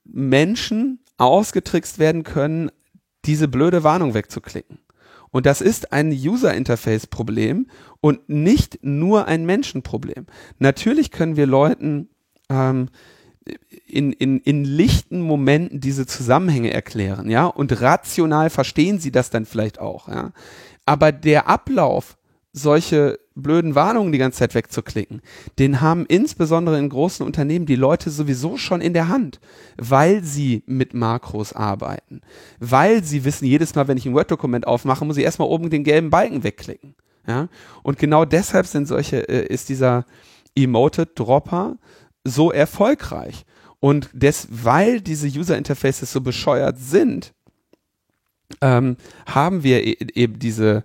Menschen 0.06 1.00
ausgetrickst 1.18 2.00
werden 2.00 2.24
können, 2.24 2.72
diese 3.26 3.48
blöde 3.48 3.84
Warnung 3.84 4.14
wegzuklicken. 4.14 4.80
Und 5.32 5.46
das 5.46 5.60
ist 5.60 5.92
ein 5.92 6.12
User-Interface-Problem 6.12 7.68
und 8.00 8.30
nicht 8.30 8.80
nur 8.82 9.28
ein 9.28 9.46
Menschenproblem. 9.46 10.26
Natürlich 10.60 11.12
können 11.12 11.36
wir 11.36 11.46
Leuten 11.46 12.10
ähm, 12.50 12.88
in, 13.86 14.14
in, 14.14 14.40
in 14.40 14.64
lichten 14.64 15.20
Momenten 15.20 15.82
diese 15.82 16.06
Zusammenhänge 16.06 16.72
erklären, 16.72 17.30
ja, 17.30 17.46
und 17.46 17.82
rational 17.82 18.50
verstehen 18.50 19.00
sie 19.00 19.12
das 19.12 19.30
dann 19.30 19.46
vielleicht 19.46 19.80
auch, 19.80 20.08
ja. 20.08 20.32
Aber 20.86 21.12
der 21.12 21.50
Ablauf, 21.50 22.18
solche 22.54 23.20
blöden 23.42 23.76
Warnungen 23.76 24.12
die 24.12 24.18
ganze 24.18 24.40
Zeit 24.40 24.56
wegzuklicken, 24.56 25.22
den 25.60 25.82
haben 25.82 26.06
insbesondere 26.08 26.78
in 26.80 26.90
großen 26.90 27.26
Unternehmen 27.26 27.66
die 27.66 27.76
Leute 27.76 28.10
sowieso 28.10 28.58
schon 28.58 28.82
in 28.82 28.94
der 28.94 29.08
Hand, 29.08 29.40
weil 29.78 30.24
sie 30.24 30.64
mit 30.66 30.94
Makros 30.94 31.54
arbeiten, 31.54 32.22
weil 32.60 33.04
sie 33.04 33.24
wissen, 33.26 33.46
jedes 33.46 33.76
Mal, 33.76 33.88
wenn 33.88 33.98
ich 33.98 34.06
ein 34.06 34.14
Word-Dokument 34.14 34.68
aufmache, 34.68 35.06
muss 35.06 35.18
ich 35.18 35.24
erstmal 35.24 35.48
oben 35.48 35.70
den 35.70 35.84
gelben 35.84 36.10
Balken 36.10 36.44
wegklicken. 36.44 36.96
Ja? 37.28 37.50
Und 37.84 38.00
genau 38.00 38.26
deshalb 38.26 38.66
sind 38.66 38.88
solche, 38.88 39.28
äh, 39.30 39.46
ist 39.46 39.70
dieser 39.70 40.06
Emoted 40.56 41.10
Dropper 41.16 41.78
so 42.24 42.52
erfolgreich. 42.52 43.46
Und 43.80 44.10
des, 44.14 44.48
weil 44.50 45.02
diese 45.02 45.28
User 45.28 45.58
Interfaces 45.58 46.12
so 46.12 46.22
bescheuert 46.22 46.80
sind, 46.80 47.34
ähm, 48.62 48.98
haben 49.26 49.64
wir 49.64 49.86
e 49.86 49.98
eben 50.14 50.40
diese, 50.40 50.84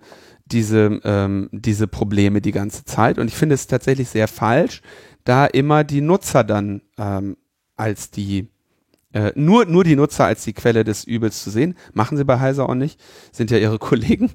diese, 0.53 1.01
ähm, 1.05 1.49
diese 1.53 1.87
Probleme 1.87 2.41
die 2.41 2.53
ganze 2.53 2.85
Zeit. 2.85 3.19
Und 3.19 3.29
ich 3.29 3.35
finde 3.35 3.55
es 3.55 3.67
tatsächlich 3.67 4.09
sehr 4.09 4.29
falsch, 4.29 4.83
da 5.25 5.47
immer 5.47 5.85
die 5.85 6.01
Nutzer 6.01 6.45
dann 6.45 6.83
ähm, 6.99 7.37
als 7.77 8.11
die 8.11 8.49
äh, 9.13 9.33
nur, 9.35 9.67
nur 9.67 9.85
die 9.85 9.97
Nutzer 9.97 10.25
als 10.25 10.45
die 10.45 10.53
Quelle 10.53 10.85
des 10.85 11.05
Übels 11.05 11.43
zu 11.43 11.51
sehen. 11.51 11.75
Machen 11.93 12.17
sie 12.17 12.25
bei 12.25 12.41
Heiser 12.41 12.69
auch 12.69 12.75
nicht, 12.75 13.01
sind 13.31 13.51
ja 13.51 13.59
ihre 13.59 13.79
Kollegen. 13.81 14.31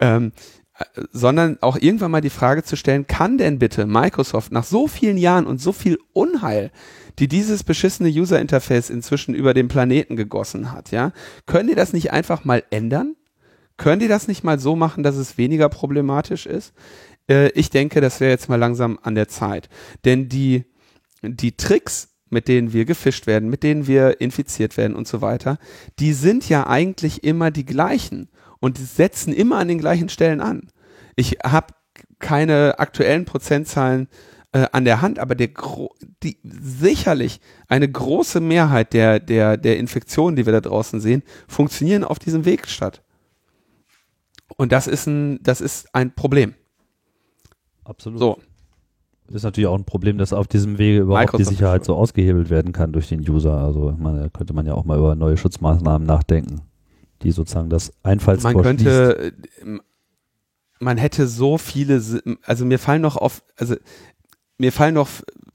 ähm, 0.00 0.32
äh, 0.78 1.02
sondern 1.12 1.58
auch 1.60 1.76
irgendwann 1.76 2.10
mal 2.10 2.20
die 2.20 2.30
Frage 2.30 2.62
zu 2.62 2.76
stellen, 2.76 3.06
kann 3.06 3.38
denn 3.38 3.58
bitte 3.58 3.86
Microsoft 3.86 4.52
nach 4.52 4.64
so 4.64 4.88
vielen 4.88 5.18
Jahren 5.18 5.46
und 5.46 5.60
so 5.60 5.72
viel 5.72 5.98
Unheil, 6.12 6.70
die 7.18 7.28
dieses 7.28 7.62
beschissene 7.62 8.08
User 8.08 8.40
Interface 8.40 8.90
inzwischen 8.90 9.34
über 9.34 9.54
den 9.54 9.68
Planeten 9.68 10.16
gegossen 10.16 10.72
hat, 10.72 10.90
ja, 10.90 11.12
können 11.46 11.68
die 11.68 11.76
das 11.76 11.92
nicht 11.92 12.12
einfach 12.12 12.44
mal 12.44 12.64
ändern? 12.70 13.14
Können 13.76 14.00
die 14.00 14.08
das 14.08 14.28
nicht 14.28 14.44
mal 14.44 14.58
so 14.58 14.76
machen, 14.76 15.02
dass 15.02 15.16
es 15.16 15.36
weniger 15.36 15.68
problematisch 15.68 16.46
ist? 16.46 16.72
Äh, 17.28 17.48
ich 17.50 17.70
denke, 17.70 18.00
das 18.00 18.20
wäre 18.20 18.30
jetzt 18.30 18.48
mal 18.48 18.56
langsam 18.56 18.98
an 19.02 19.14
der 19.14 19.28
Zeit. 19.28 19.68
Denn 20.04 20.28
die, 20.28 20.64
die 21.22 21.56
Tricks, 21.56 22.08
mit 22.30 22.48
denen 22.48 22.72
wir 22.72 22.84
gefischt 22.84 23.26
werden, 23.26 23.48
mit 23.48 23.62
denen 23.62 23.86
wir 23.86 24.20
infiziert 24.20 24.76
werden 24.76 24.96
und 24.96 25.08
so 25.08 25.20
weiter, 25.20 25.58
die 25.98 26.12
sind 26.12 26.48
ja 26.48 26.66
eigentlich 26.66 27.24
immer 27.24 27.50
die 27.50 27.66
gleichen 27.66 28.28
und 28.60 28.78
setzen 28.78 29.32
immer 29.32 29.58
an 29.58 29.68
den 29.68 29.78
gleichen 29.78 30.08
Stellen 30.08 30.40
an. 30.40 30.68
Ich 31.16 31.38
habe 31.44 31.74
keine 32.18 32.78
aktuellen 32.78 33.24
Prozentzahlen 33.24 34.08
äh, 34.52 34.66
an 34.72 34.84
der 34.84 35.02
Hand, 35.02 35.18
aber 35.18 35.34
der 35.34 35.50
die 36.22 36.38
sicherlich 36.42 37.40
eine 37.68 37.88
große 37.90 38.40
Mehrheit 38.40 38.92
der 38.94 39.20
der 39.20 39.56
der 39.56 39.78
Infektionen, 39.78 40.36
die 40.36 40.46
wir 40.46 40.52
da 40.52 40.60
draußen 40.60 41.00
sehen, 41.00 41.22
funktionieren 41.46 42.04
auf 42.04 42.18
diesem 42.18 42.44
Weg 42.44 42.68
statt. 42.68 43.03
Und 44.56 44.72
das 44.72 44.86
ist 44.86 45.06
ein, 45.06 45.42
das 45.42 45.60
ist 45.60 45.94
ein 45.94 46.14
Problem. 46.14 46.54
Absolut. 47.84 48.18
So. 48.18 48.38
Das 49.26 49.36
ist 49.36 49.42
natürlich 49.42 49.68
auch 49.68 49.78
ein 49.78 49.84
Problem, 49.84 50.18
dass 50.18 50.32
auf 50.32 50.46
diesem 50.46 50.78
Wege 50.78 51.00
überhaupt 51.00 51.32
Microsoft 51.32 51.50
die 51.50 51.54
Sicherheit 51.54 51.84
so 51.84 51.94
ausgehebelt 51.94 52.50
werden 52.50 52.72
kann 52.72 52.92
durch 52.92 53.08
den 53.08 53.20
User. 53.28 53.54
Also 53.54 53.94
meine, 53.98 54.20
da 54.20 54.28
könnte 54.28 54.52
man 54.52 54.66
ja 54.66 54.74
auch 54.74 54.84
mal 54.84 54.98
über 54.98 55.14
neue 55.14 55.36
Schutzmaßnahmen 55.36 56.06
nachdenken, 56.06 56.60
die 57.22 57.30
sozusagen 57.30 57.70
das 57.70 57.92
Einfallstor 58.02 58.52
Man 58.52 58.62
könnte, 58.62 59.32
schließt. 59.62 59.82
man 60.80 60.98
hätte 60.98 61.26
so 61.26 61.56
viele, 61.56 62.02
also 62.42 62.64
mir 62.66 62.78
fallen 62.78 63.00
noch 63.00 63.16
auf, 63.16 63.42
also 63.56 63.76
mir 64.58 64.72
fallen 64.72 64.94
noch 64.94 65.08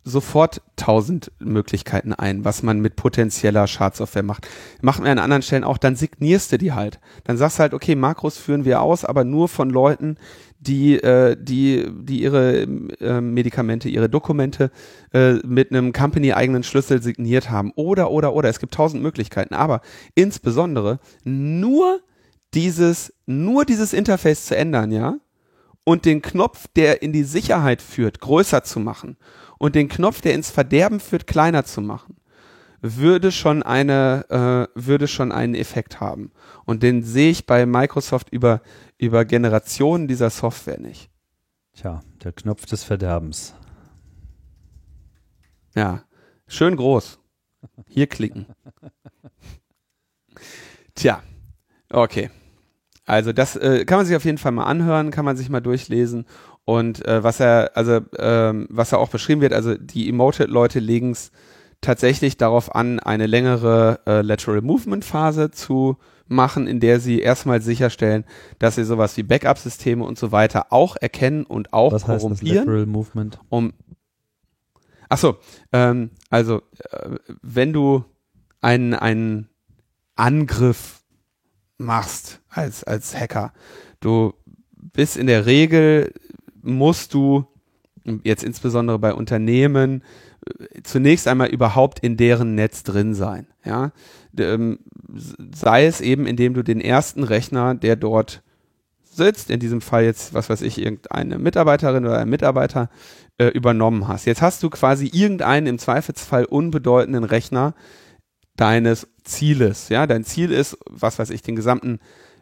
sofort 0.04 0.62
tausend 0.76 1.32
Möglichkeiten 1.40 2.14
ein, 2.14 2.46
was 2.46 2.64
man 2.64 2.80
mit 2.80 2.96
potenzieller 2.96 3.68
Schadsoftware 3.68 4.24
macht. 4.24 4.48
Machen 4.82 5.04
wir 5.04 5.12
an 5.12 5.20
anderen 5.20 5.42
Stellen 5.42 5.64
auch, 5.64 5.78
dann 5.78 5.96
signierst 5.96 6.52
du 6.52 6.58
die 6.58 6.74
halt. 6.74 7.00
Dann 7.26 7.38
sagst 7.38 7.58
du 7.58 7.62
halt, 7.62 7.74
okay, 7.74 7.96
Makros 7.96 8.38
führen 8.38 8.66
wir 8.66 8.82
aus, 8.82 9.06
aber 9.06 9.24
nur 9.24 9.48
von 9.48 9.70
Leuten, 9.70 10.18
die, 10.60 10.96
äh, 10.96 11.38
die, 11.40 11.88
die 11.90 12.22
ihre 12.22 12.62
äh, 13.00 13.22
Medikamente, 13.22 13.90
ihre 13.90 14.10
Dokumente 14.10 14.72
äh, 15.14 15.36
mit 15.46 15.72
einem 15.72 15.94
Company-eigenen 15.94 16.64
Schlüssel 16.64 17.02
signiert 17.02 17.50
haben. 17.50 17.72
Oder, 17.76 18.12
oder, 18.12 18.34
oder. 18.34 18.50
Es 18.50 18.60
gibt 18.60 18.74
tausend 18.74 19.02
Möglichkeiten. 19.02 19.54
Aber 19.54 19.82
insbesondere 20.16 21.00
nur 21.24 22.02
dieses, 22.54 23.14
nur 23.26 23.64
dieses 23.64 23.94
Interface 23.94 24.48
zu 24.48 24.56
ändern, 24.56 24.92
ja, 24.92 25.16
und 25.90 26.06
den 26.06 26.22
Knopf, 26.22 26.68
der 26.76 27.02
in 27.02 27.14
die 27.14 27.24
Sicherheit 27.24 27.82
führt, 27.82 28.20
größer 28.20 28.64
zu 28.64 28.80
machen 28.80 29.18
und 29.57 29.74
den 29.74 29.90
Knopf, 29.90 30.22
der 30.22 30.36
ins 30.36 30.52
Verderben 30.52 30.99
führt, 30.99 31.26
kleiner 31.26 31.66
zu 31.66 31.82
machen, 31.82 32.18
würde 32.80 33.32
schon 33.32 33.64
eine, 33.64 34.70
äh, 34.76 34.80
würde 34.80 35.07
schon 35.07 35.32
einen 35.32 35.56
Effekt 35.56 35.99
haben. 35.99 36.32
Und 36.64 36.84
den 36.84 37.02
sehe 37.02 37.32
ich 37.32 37.48
bei 37.48 37.66
Microsoft 37.66 38.30
über, 38.30 38.61
über 38.99 39.26
Generationen 39.26 40.07
dieser 40.07 40.30
Software 40.30 40.80
nicht. 40.80 41.10
Tja, 41.74 42.02
der 42.24 42.34
Knopf 42.34 42.68
des 42.68 42.84
Verderbens. 42.84 43.56
Ja, 45.74 46.03
schön 46.45 46.76
groß. 46.76 47.18
Hier 47.88 48.06
klicken. 48.06 48.45
Tja, 50.94 51.24
okay. 51.90 52.30
Also 53.10 53.34
das 53.34 53.56
äh, 53.56 53.86
kann 53.86 53.98
man 53.98 54.06
sich 54.06 54.15
auf 54.15 54.23
jeden 54.23 54.38
Fall 54.38 54.52
mal 54.52 54.65
anhören, 54.65 55.10
kann 55.10 55.26
man 55.26 55.36
sich 55.36 55.49
mal 55.49 55.61
durchlesen 55.61 56.26
und 56.64 57.03
äh, 57.07 57.23
was 57.23 57.40
er, 57.40 57.72
also 57.73 58.02
ähm, 58.19 58.68
was 58.69 58.91
er 58.91 58.99
auch 58.99 59.10
beschrieben 59.10 59.41
wird, 59.41 59.52
also 59.52 59.76
die 59.76 60.07
Emoted-Leute 60.07 60.77
legen 60.77 61.10
es 61.10 61.31
tatsächlich 61.81 62.38
darauf 62.38 62.76
an, 62.76 62.99
eine 62.99 63.26
längere 63.26 64.02
äh, 64.06 64.22
Lateral 64.22 64.61
Movement 64.61 65.03
Phase 65.03 65.49
zu 65.49 65.98
machen, 66.27 66.68
in 66.68 66.80
der 66.80 66.99
sie 66.99 67.19
erstmal 67.19 67.64
sicherstellen, 67.64 68.26
dass 68.60 68.76
sie 68.76 68.84
sowas 68.84 69.18
wie 69.18 69.23
Backup-Systeme 69.23 70.06
und 70.06 70.19
so 70.19 70.31
weiter 70.31 70.72
auch 70.72 70.95
erkennen 70.95 71.45
und 71.45 71.73
auch 71.73 71.91
Was 71.91 72.07
heißt 72.07 72.30
das 72.30 72.44
Lateral 72.44 72.86
Movement? 72.86 73.40
Um 73.49 73.73
Achso, 75.10 75.38
ähm, 75.73 76.11
also 76.30 76.61
äh, 76.91 77.15
wenn 77.41 77.73
du 77.73 78.06
einen, 78.61 78.94
einen 78.94 79.49
Angriff 80.15 81.02
machst 81.80 82.39
als, 82.50 82.84
als 82.84 83.16
Hacker, 83.16 83.54
du 84.00 84.34
bist 84.76 85.18
in 85.18 85.28
der 85.28 85.46
Regel 85.46 86.14
musst 86.62 87.14
du 87.14 87.46
jetzt 88.24 88.44
insbesondere 88.44 89.00
bei 89.00 89.14
Unternehmen 89.14 90.04
äh, 90.46 90.82
zunächst 90.84 91.28
einmal 91.28 91.50
überhaupt 91.50 92.00
in 92.00 92.18
deren 92.18 92.56
Netz 92.56 92.84
drin 92.84 93.14
sein. 93.14 93.48
Ja? 93.64 93.92
Ähm, 94.38 94.80
sei 95.56 95.86
es 95.86 96.02
eben, 96.02 96.26
indem 96.26 96.54
du 96.54 96.64
den 96.64 96.82
ersten 96.82 97.24
Rechner, 97.24 97.76
der 97.76 97.96
dort 97.96 98.42
sitzt, 99.04 99.50
in 99.50 99.60
diesem 99.60 99.82
Fall 99.82 100.04
jetzt, 100.04 100.34
was 100.34 100.50
weiß 100.50 100.62
ich, 100.62 100.80
irgendeine 100.80 101.40
Mitarbeiterin 101.40 102.06
oder 102.06 102.20
ein 102.20 102.30
Mitarbeiter 102.30 102.90
äh, 103.38 103.48
übernommen 103.48 104.08
hast. 104.08 104.26
Jetzt 104.26 104.42
hast 104.42 104.64
du 104.64 104.70
quasi 104.70 105.08
irgendeinen 105.08 105.68
im 105.68 105.80
Zweifelsfall 105.80 106.46
unbedeutenden 106.46 107.24
Rechner 107.24 107.74
deines 108.56 109.08
Zieles. 109.24 109.90
Ja, 109.90 110.08
dein 110.08 110.24
Ziel 110.24 110.52
ist, 110.52 110.78
was 110.90 111.20
weiß 111.20 111.30
ich, 111.32 111.42
den 111.42 111.56
gesamten 111.56 112.00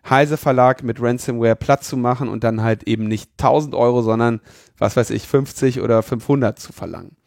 Heise 0.09 0.37
Verlag 0.37 0.83
mit 0.83 1.01
Ransomware 1.01 1.55
platt 1.55 1.83
zu 1.83 1.97
machen 1.97 2.29
und 2.29 2.43
dann 2.43 2.61
halt 2.61 2.83
eben 2.83 3.07
nicht 3.07 3.31
1000 3.37 3.75
Euro, 3.75 4.01
sondern 4.01 4.41
was 4.77 4.95
weiß 4.95 5.09
ich, 5.09 5.27
50 5.27 5.81
oder 5.81 6.03
500 6.03 6.57
zu 6.59 6.73
verlangen. 6.73 7.17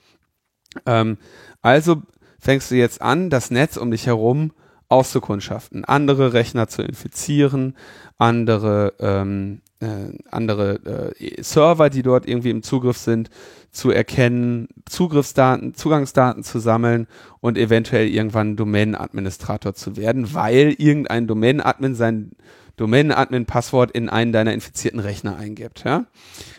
Ähm, 0.86 1.19
also 1.62 2.02
fängst 2.39 2.70
du 2.70 2.77
jetzt 2.77 3.02
an, 3.02 3.31
das 3.31 3.51
Netz 3.51 3.77
um 3.77 3.90
dich 3.90 4.07
herum 4.07 4.52
auszukundschaften, 4.89 5.85
andere 5.85 6.32
Rechner 6.32 6.66
zu 6.66 6.82
infizieren, 6.82 7.77
andere, 8.19 8.94
ähm, 8.98 9.61
äh, 9.78 10.19
andere 10.31 11.15
äh, 11.20 11.43
Server, 11.43 11.90
die 11.90 12.02
dort 12.02 12.27
irgendwie 12.27 12.51
im 12.51 12.65
Zugriff 12.65 12.98
sind, 12.98 13.31
zu 13.70 13.90
erkennen, 13.93 14.69
Zugriffsdaten, 14.86 15.74
Zugangsdaten 15.74 16.43
zu 16.43 16.59
sammeln 16.59 17.07
und 17.40 17.57
eventuell 17.57 18.09
irgendwann 18.09 18.57
Domain-Administrator 18.57 19.74
zu 19.74 19.97
werden, 19.97 20.35
weil 20.35 20.74
irgendein 20.77 21.28
Domain-Admin 21.28 21.94
sein 21.94 22.32
Domain-Admin-Passwort 22.81 23.90
in 23.90 24.09
einen 24.09 24.32
deiner 24.32 24.55
infizierten 24.55 25.01
Rechner 25.01 25.36
eingibt. 25.36 25.85
Ja? 25.85 26.07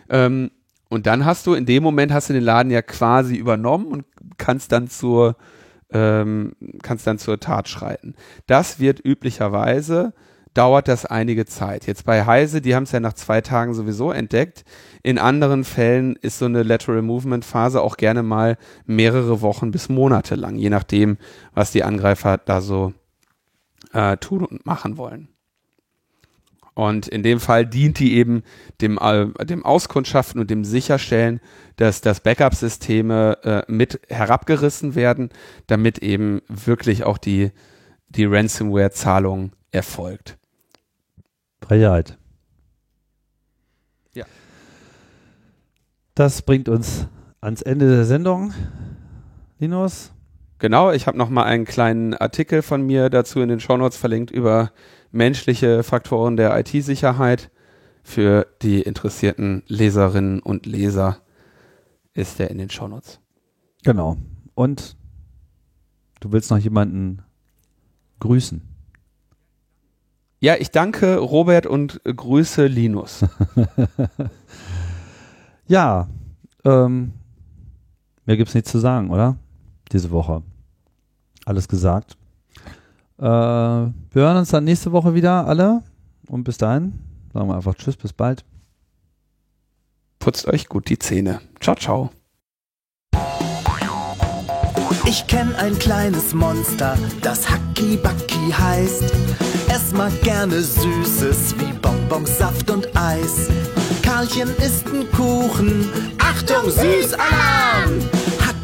Ähm, 0.10 0.52
und 0.88 1.07
dann 1.07 1.26
hast 1.26 1.48
du, 1.48 1.53
in 1.53 1.65
dem 1.65 1.84
Moment 1.84 2.11
hast 2.14 2.30
du 2.30 2.34
den 2.34 2.43
Laden 2.43 2.72
ja 2.72 2.81
quasi 2.81 3.35
übernommen 3.35 3.88
und 3.88 4.06
kannst 4.38 4.72
dann 4.72 4.88
zur, 4.88 5.35
ähm, 5.91 6.53
kannst 6.84 7.07
dann 7.07 7.18
zur 7.18 7.39
Tat 7.39 7.68
schreiten. 7.69 8.15
Das 8.45 8.80
wird 8.80 9.03
üblicherweise, 9.03 10.14
dauert 10.53 10.88
das 10.88 11.06
einige 11.06 11.45
Zeit. 11.45 11.88
Jetzt 11.88 12.06
bei 12.06 12.26
Heise, 12.26 12.61
die 12.61 12.76
haben 12.76 12.84
es 12.84 12.91
ja 12.91 12.99
nach 12.99 13.14
zwei 13.14 13.41
Tagen 13.41 13.73
sowieso 13.73 14.11
entdeckt. 14.11 14.64
In 15.02 15.18
anderen 15.18 15.64
Fällen 15.64 16.18
ist 16.18 16.38
so 16.38 16.45
eine 16.45 16.61
Lateral 16.61 17.02
Movement 17.02 17.45
Phase 17.45 17.81
auch 17.81 17.98
gerne 17.98 18.22
mal 18.22 18.57
mehrere 18.85 19.41
Wochen 19.41 19.72
bis 19.72 19.89
Monate 19.89 20.35
lang, 20.35 20.56
je 20.56 20.69
nachdem, 20.69 21.18
was 21.53 21.72
die 21.72 21.84
Angreifer 21.84 22.38
da 22.38 22.61
so 22.61 22.93
äh, 23.93 24.18
tun 24.18 24.45
und 24.45 24.65
machen 24.65 24.98
wollen. 24.98 25.30
Und 26.73 27.07
in 27.07 27.22
dem 27.22 27.39
Fall 27.39 27.65
dient 27.65 27.99
die 27.99 28.14
eben 28.15 28.43
dem, 28.80 28.98
äh, 28.98 29.27
dem 29.45 29.65
Auskundschaften 29.65 30.39
und 30.39 30.49
dem 30.49 30.64
Sicherstellen, 30.64 31.41
dass, 31.76 32.02
dass 32.02 32.22
Backup-Systeme 32.22 33.38
äh, 33.43 33.72
mit 33.72 33.99
herabgerissen 34.10 34.95
werden, 34.95 35.30
damit 35.68 35.98
eben 35.99 36.41
wirklich 36.48 37.03
auch 37.03 37.18
die, 37.18 37.52
die 38.10 38.26
Ransomware-Zahlung 38.26 39.52
erfolgt. 39.72 40.38
Freiheit. 41.61 42.18
Ja. 44.14 44.26
Das 46.15 46.41
bringt 46.41 46.69
uns 46.69 47.07
ans 47.41 47.61
Ende 47.61 47.89
der 47.89 48.06
Sendung. 48.06 48.53
Linus? 49.60 50.11
Genau, 50.61 50.91
ich 50.91 51.07
habe 51.07 51.17
noch 51.17 51.31
mal 51.31 51.45
einen 51.45 51.65
kleinen 51.65 52.13
Artikel 52.13 52.61
von 52.61 52.85
mir 52.85 53.09
dazu 53.09 53.39
in 53.39 53.49
den 53.49 53.59
Shownotes 53.59 53.97
verlinkt 53.97 54.29
über 54.29 54.71
menschliche 55.11 55.81
Faktoren 55.81 56.38
der 56.38 56.55
IT-Sicherheit. 56.59 57.49
Für 58.03 58.45
die 58.61 58.83
interessierten 58.83 59.63
Leserinnen 59.65 60.39
und 60.39 60.67
Leser 60.67 61.17
ist 62.13 62.38
der 62.38 62.51
in 62.51 62.59
den 62.59 62.69
Shownotes. 62.69 63.19
Genau. 63.83 64.17
Und 64.53 64.97
du 66.19 66.31
willst 66.31 66.51
noch 66.51 66.59
jemanden 66.59 67.23
grüßen. 68.19 68.61
Ja, 70.41 70.57
ich 70.59 70.69
danke 70.69 71.17
Robert 71.17 71.65
und 71.65 72.01
grüße 72.03 72.67
Linus. 72.67 73.25
ja, 75.67 76.07
ähm, 76.63 77.13
mehr 78.27 78.38
gibt's 78.38 78.53
nichts 78.53 78.69
zu 78.69 78.77
sagen, 78.77 79.09
oder? 79.09 79.38
Diese 79.91 80.11
Woche. 80.11 80.43
Alles 81.45 81.68
gesagt. 81.68 82.18
Äh, 83.18 83.23
wir 83.23 83.93
hören 84.13 84.38
uns 84.38 84.49
dann 84.49 84.63
nächste 84.63 84.91
Woche 84.91 85.13
wieder 85.13 85.47
alle. 85.47 85.84
Und 86.27 86.43
bis 86.43 86.57
dahin 86.57 86.99
sagen 87.34 87.47
wir 87.47 87.55
einfach 87.55 87.76
Tschüss, 87.76 87.97
bis 87.97 88.13
bald. 88.13 88.43
Putzt 90.19 90.47
euch 90.47 90.68
gut 90.68 90.89
die 90.89 90.99
Zähne. 90.99 91.41
Ciao, 91.59 91.76
ciao. 91.76 92.11
Ich 95.05 95.27
kenn 95.27 95.53
ein 95.55 95.77
kleines 95.77 96.34
Monster, 96.34 96.97
das 97.22 97.49
Hacky 97.49 97.97
Bucky 97.97 98.51
heißt. 98.51 99.11
Es 99.68 99.91
mag 99.93 100.11
gerne 100.22 100.61
Süßes 100.61 101.55
wie 101.59 101.73
Bonbons, 101.73 102.38
Saft 102.38 102.69
und 102.69 102.88
Eis. 102.95 103.49
Karlchen 104.03 104.49
isst 104.57 104.88
einen 104.88 105.11
Kuchen. 105.11 105.89
Achtung, 106.18 106.69
Süßalarm! 106.69 107.89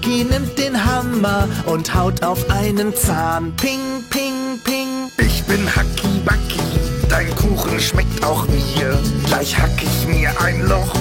Hacky 0.08 0.24
nimmt 0.24 0.58
den 0.58 0.86
Hammer 0.86 1.50
und 1.66 1.94
haut 1.94 2.24
auf 2.24 2.50
einen 2.50 2.96
Zahn. 2.96 3.54
Ping, 3.58 4.06
ping, 4.10 4.58
ping. 4.64 5.12
Ich 5.18 5.44
bin 5.44 5.68
Hacky 5.68 6.22
Bucky, 6.24 6.62
dein 7.10 7.36
Kuchen 7.36 7.78
schmeckt 7.78 8.24
auch 8.24 8.48
mir. 8.48 8.98
Gleich 9.26 9.58
hack 9.60 9.82
ich 9.82 10.08
mir 10.08 10.32
ein 10.40 10.66
Loch, 10.66 10.94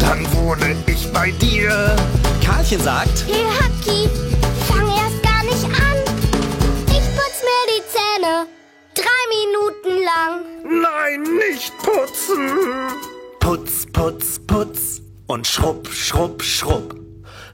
dann 0.00 0.26
wohne 0.32 0.76
ich 0.86 1.12
bei 1.12 1.30
dir. 1.32 1.94
Karlchen 2.42 2.80
sagt, 2.80 3.26
Hey 3.26 3.44
Hacky, 3.44 4.08
fang 4.66 4.88
erst 4.88 5.22
gar 5.22 5.44
nicht 5.44 5.64
an. 5.64 5.98
Ich 6.86 7.04
putz 7.16 7.42
mir 7.44 7.64
die 7.68 7.82
Zähne. 7.92 8.46
Drei 8.94 9.20
Minuten 9.28 10.04
lang. 10.06 10.80
Nein, 10.80 11.22
nicht 11.50 11.76
putzen. 11.82 12.48
Putz, 13.40 13.84
putz, 13.92 14.38
putz 14.46 15.02
und 15.26 15.46
schrupp, 15.46 15.86
schrupp, 15.92 16.42
schrupp. 16.42 17.03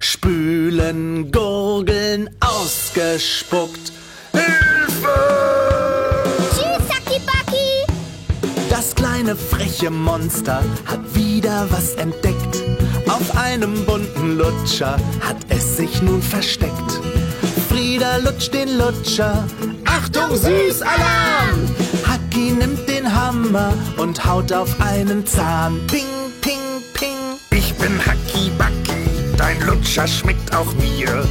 Spülen, 0.02 1.31
gurgeln, 1.31 2.31
ausgespuckt. 2.40 3.93
Tschüss, 6.52 6.64
Hacky 6.89 7.20
Bucky. 7.20 7.85
Das 8.70 8.94
kleine 8.94 9.36
freche 9.36 9.90
Monster 9.90 10.64
hat 10.86 11.01
wieder 11.14 11.66
was 11.70 11.97
entdeckt. 11.97 12.56
Auf 13.09 13.36
einem 13.36 13.85
bunten 13.85 14.39
Lutscher 14.39 14.97
hat 15.20 15.36
es 15.51 15.77
sich 15.77 16.01
nun 16.01 16.22
versteckt. 16.22 17.01
Frieda 17.68 18.16
lutscht 18.16 18.55
den 18.55 18.78
Lutscher. 18.78 19.44
Achtung, 19.85 20.35
Süßalarm! 20.35 21.68
Hacky 22.06 22.52
nimmt 22.52 22.89
den 22.89 23.14
Hammer 23.14 23.74
und 23.98 24.24
haut 24.24 24.51
auf 24.51 24.81
einen 24.81 25.27
Zahn. 25.27 25.78
Ping, 25.89 26.06
ping, 26.40 26.59
ping. 26.94 27.18
Ich 27.51 27.74
bin 27.74 27.98
Hacky 28.06 28.51
Dein 29.51 29.66
Lutscher 29.66 30.06
schmeckt 30.06 30.55
auch 30.55 30.72
mir. 30.74 31.27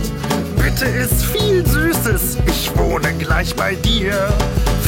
Bitte 0.62 0.84
isst 0.84 1.24
viel 1.24 1.66
Süßes, 1.66 2.38
ich 2.48 2.70
wohne 2.78 3.14
gleich 3.14 3.56
bei 3.56 3.76
dir. 3.76 4.34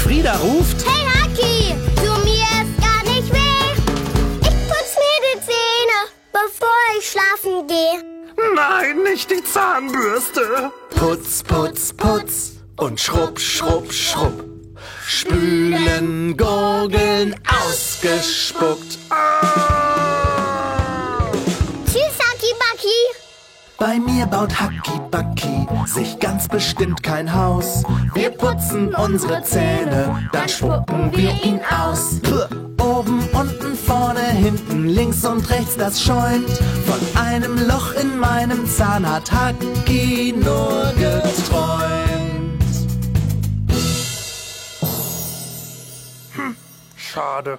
Frieda 0.03 0.35
ruft. 0.35 0.85
Hey 0.85 1.05
Hacky, 1.07 1.73
tu 1.95 2.11
mir 2.25 2.43
ist 2.59 2.75
gar 2.81 3.01
nicht 3.09 3.31
weh. 3.31 3.71
Ich 4.41 4.67
putz 4.67 4.97
mir 4.99 5.19
die 5.23 5.39
Zähne, 5.45 5.99
bevor 6.33 6.75
ich 6.99 7.09
schlafen 7.09 7.67
gehe. 7.69 8.03
Nein, 8.53 9.03
nicht 9.03 9.31
die 9.31 9.41
Zahnbürste. 9.41 10.69
Putz, 10.89 11.41
putz, 11.43 11.93
putz 11.93 12.51
und 12.75 12.99
schrupp, 12.99 13.39
schrupp, 13.39 13.93
schrupp. 13.93 14.43
Spülen, 15.07 16.35
gurgeln, 16.35 17.35
ausgespuckt. 17.47 18.99
Tschüss, 19.09 20.50
Bei 23.81 23.97
mir 23.97 24.27
baut 24.27 24.61
Hacky 24.61 24.99
Bucky 25.09 25.67
sich 25.87 26.19
ganz 26.19 26.47
bestimmt 26.47 27.01
kein 27.01 27.33
Haus. 27.33 27.81
Wir 28.13 28.29
putzen 28.29 28.93
unsere 28.93 29.41
Zähne, 29.41 30.29
dann 30.31 30.47
spucken 30.47 31.11
wir 31.15 31.31
ihn 31.43 31.59
aus. 31.67 32.21
Oben, 32.79 33.27
unten, 33.33 33.75
vorne, 33.75 34.21
hinten, 34.21 34.87
links 34.87 35.25
und 35.25 35.49
rechts, 35.49 35.77
das 35.77 35.99
schäumt. 35.99 36.47
Von 36.85 37.19
einem 37.19 37.57
Loch 37.67 37.93
in 37.99 38.19
meinem 38.19 38.67
Zahn 38.67 39.03
hat 39.03 39.31
Hacky 39.31 40.35
nur 40.37 40.93
geträumt. 40.99 42.61
Schade. 46.95 47.57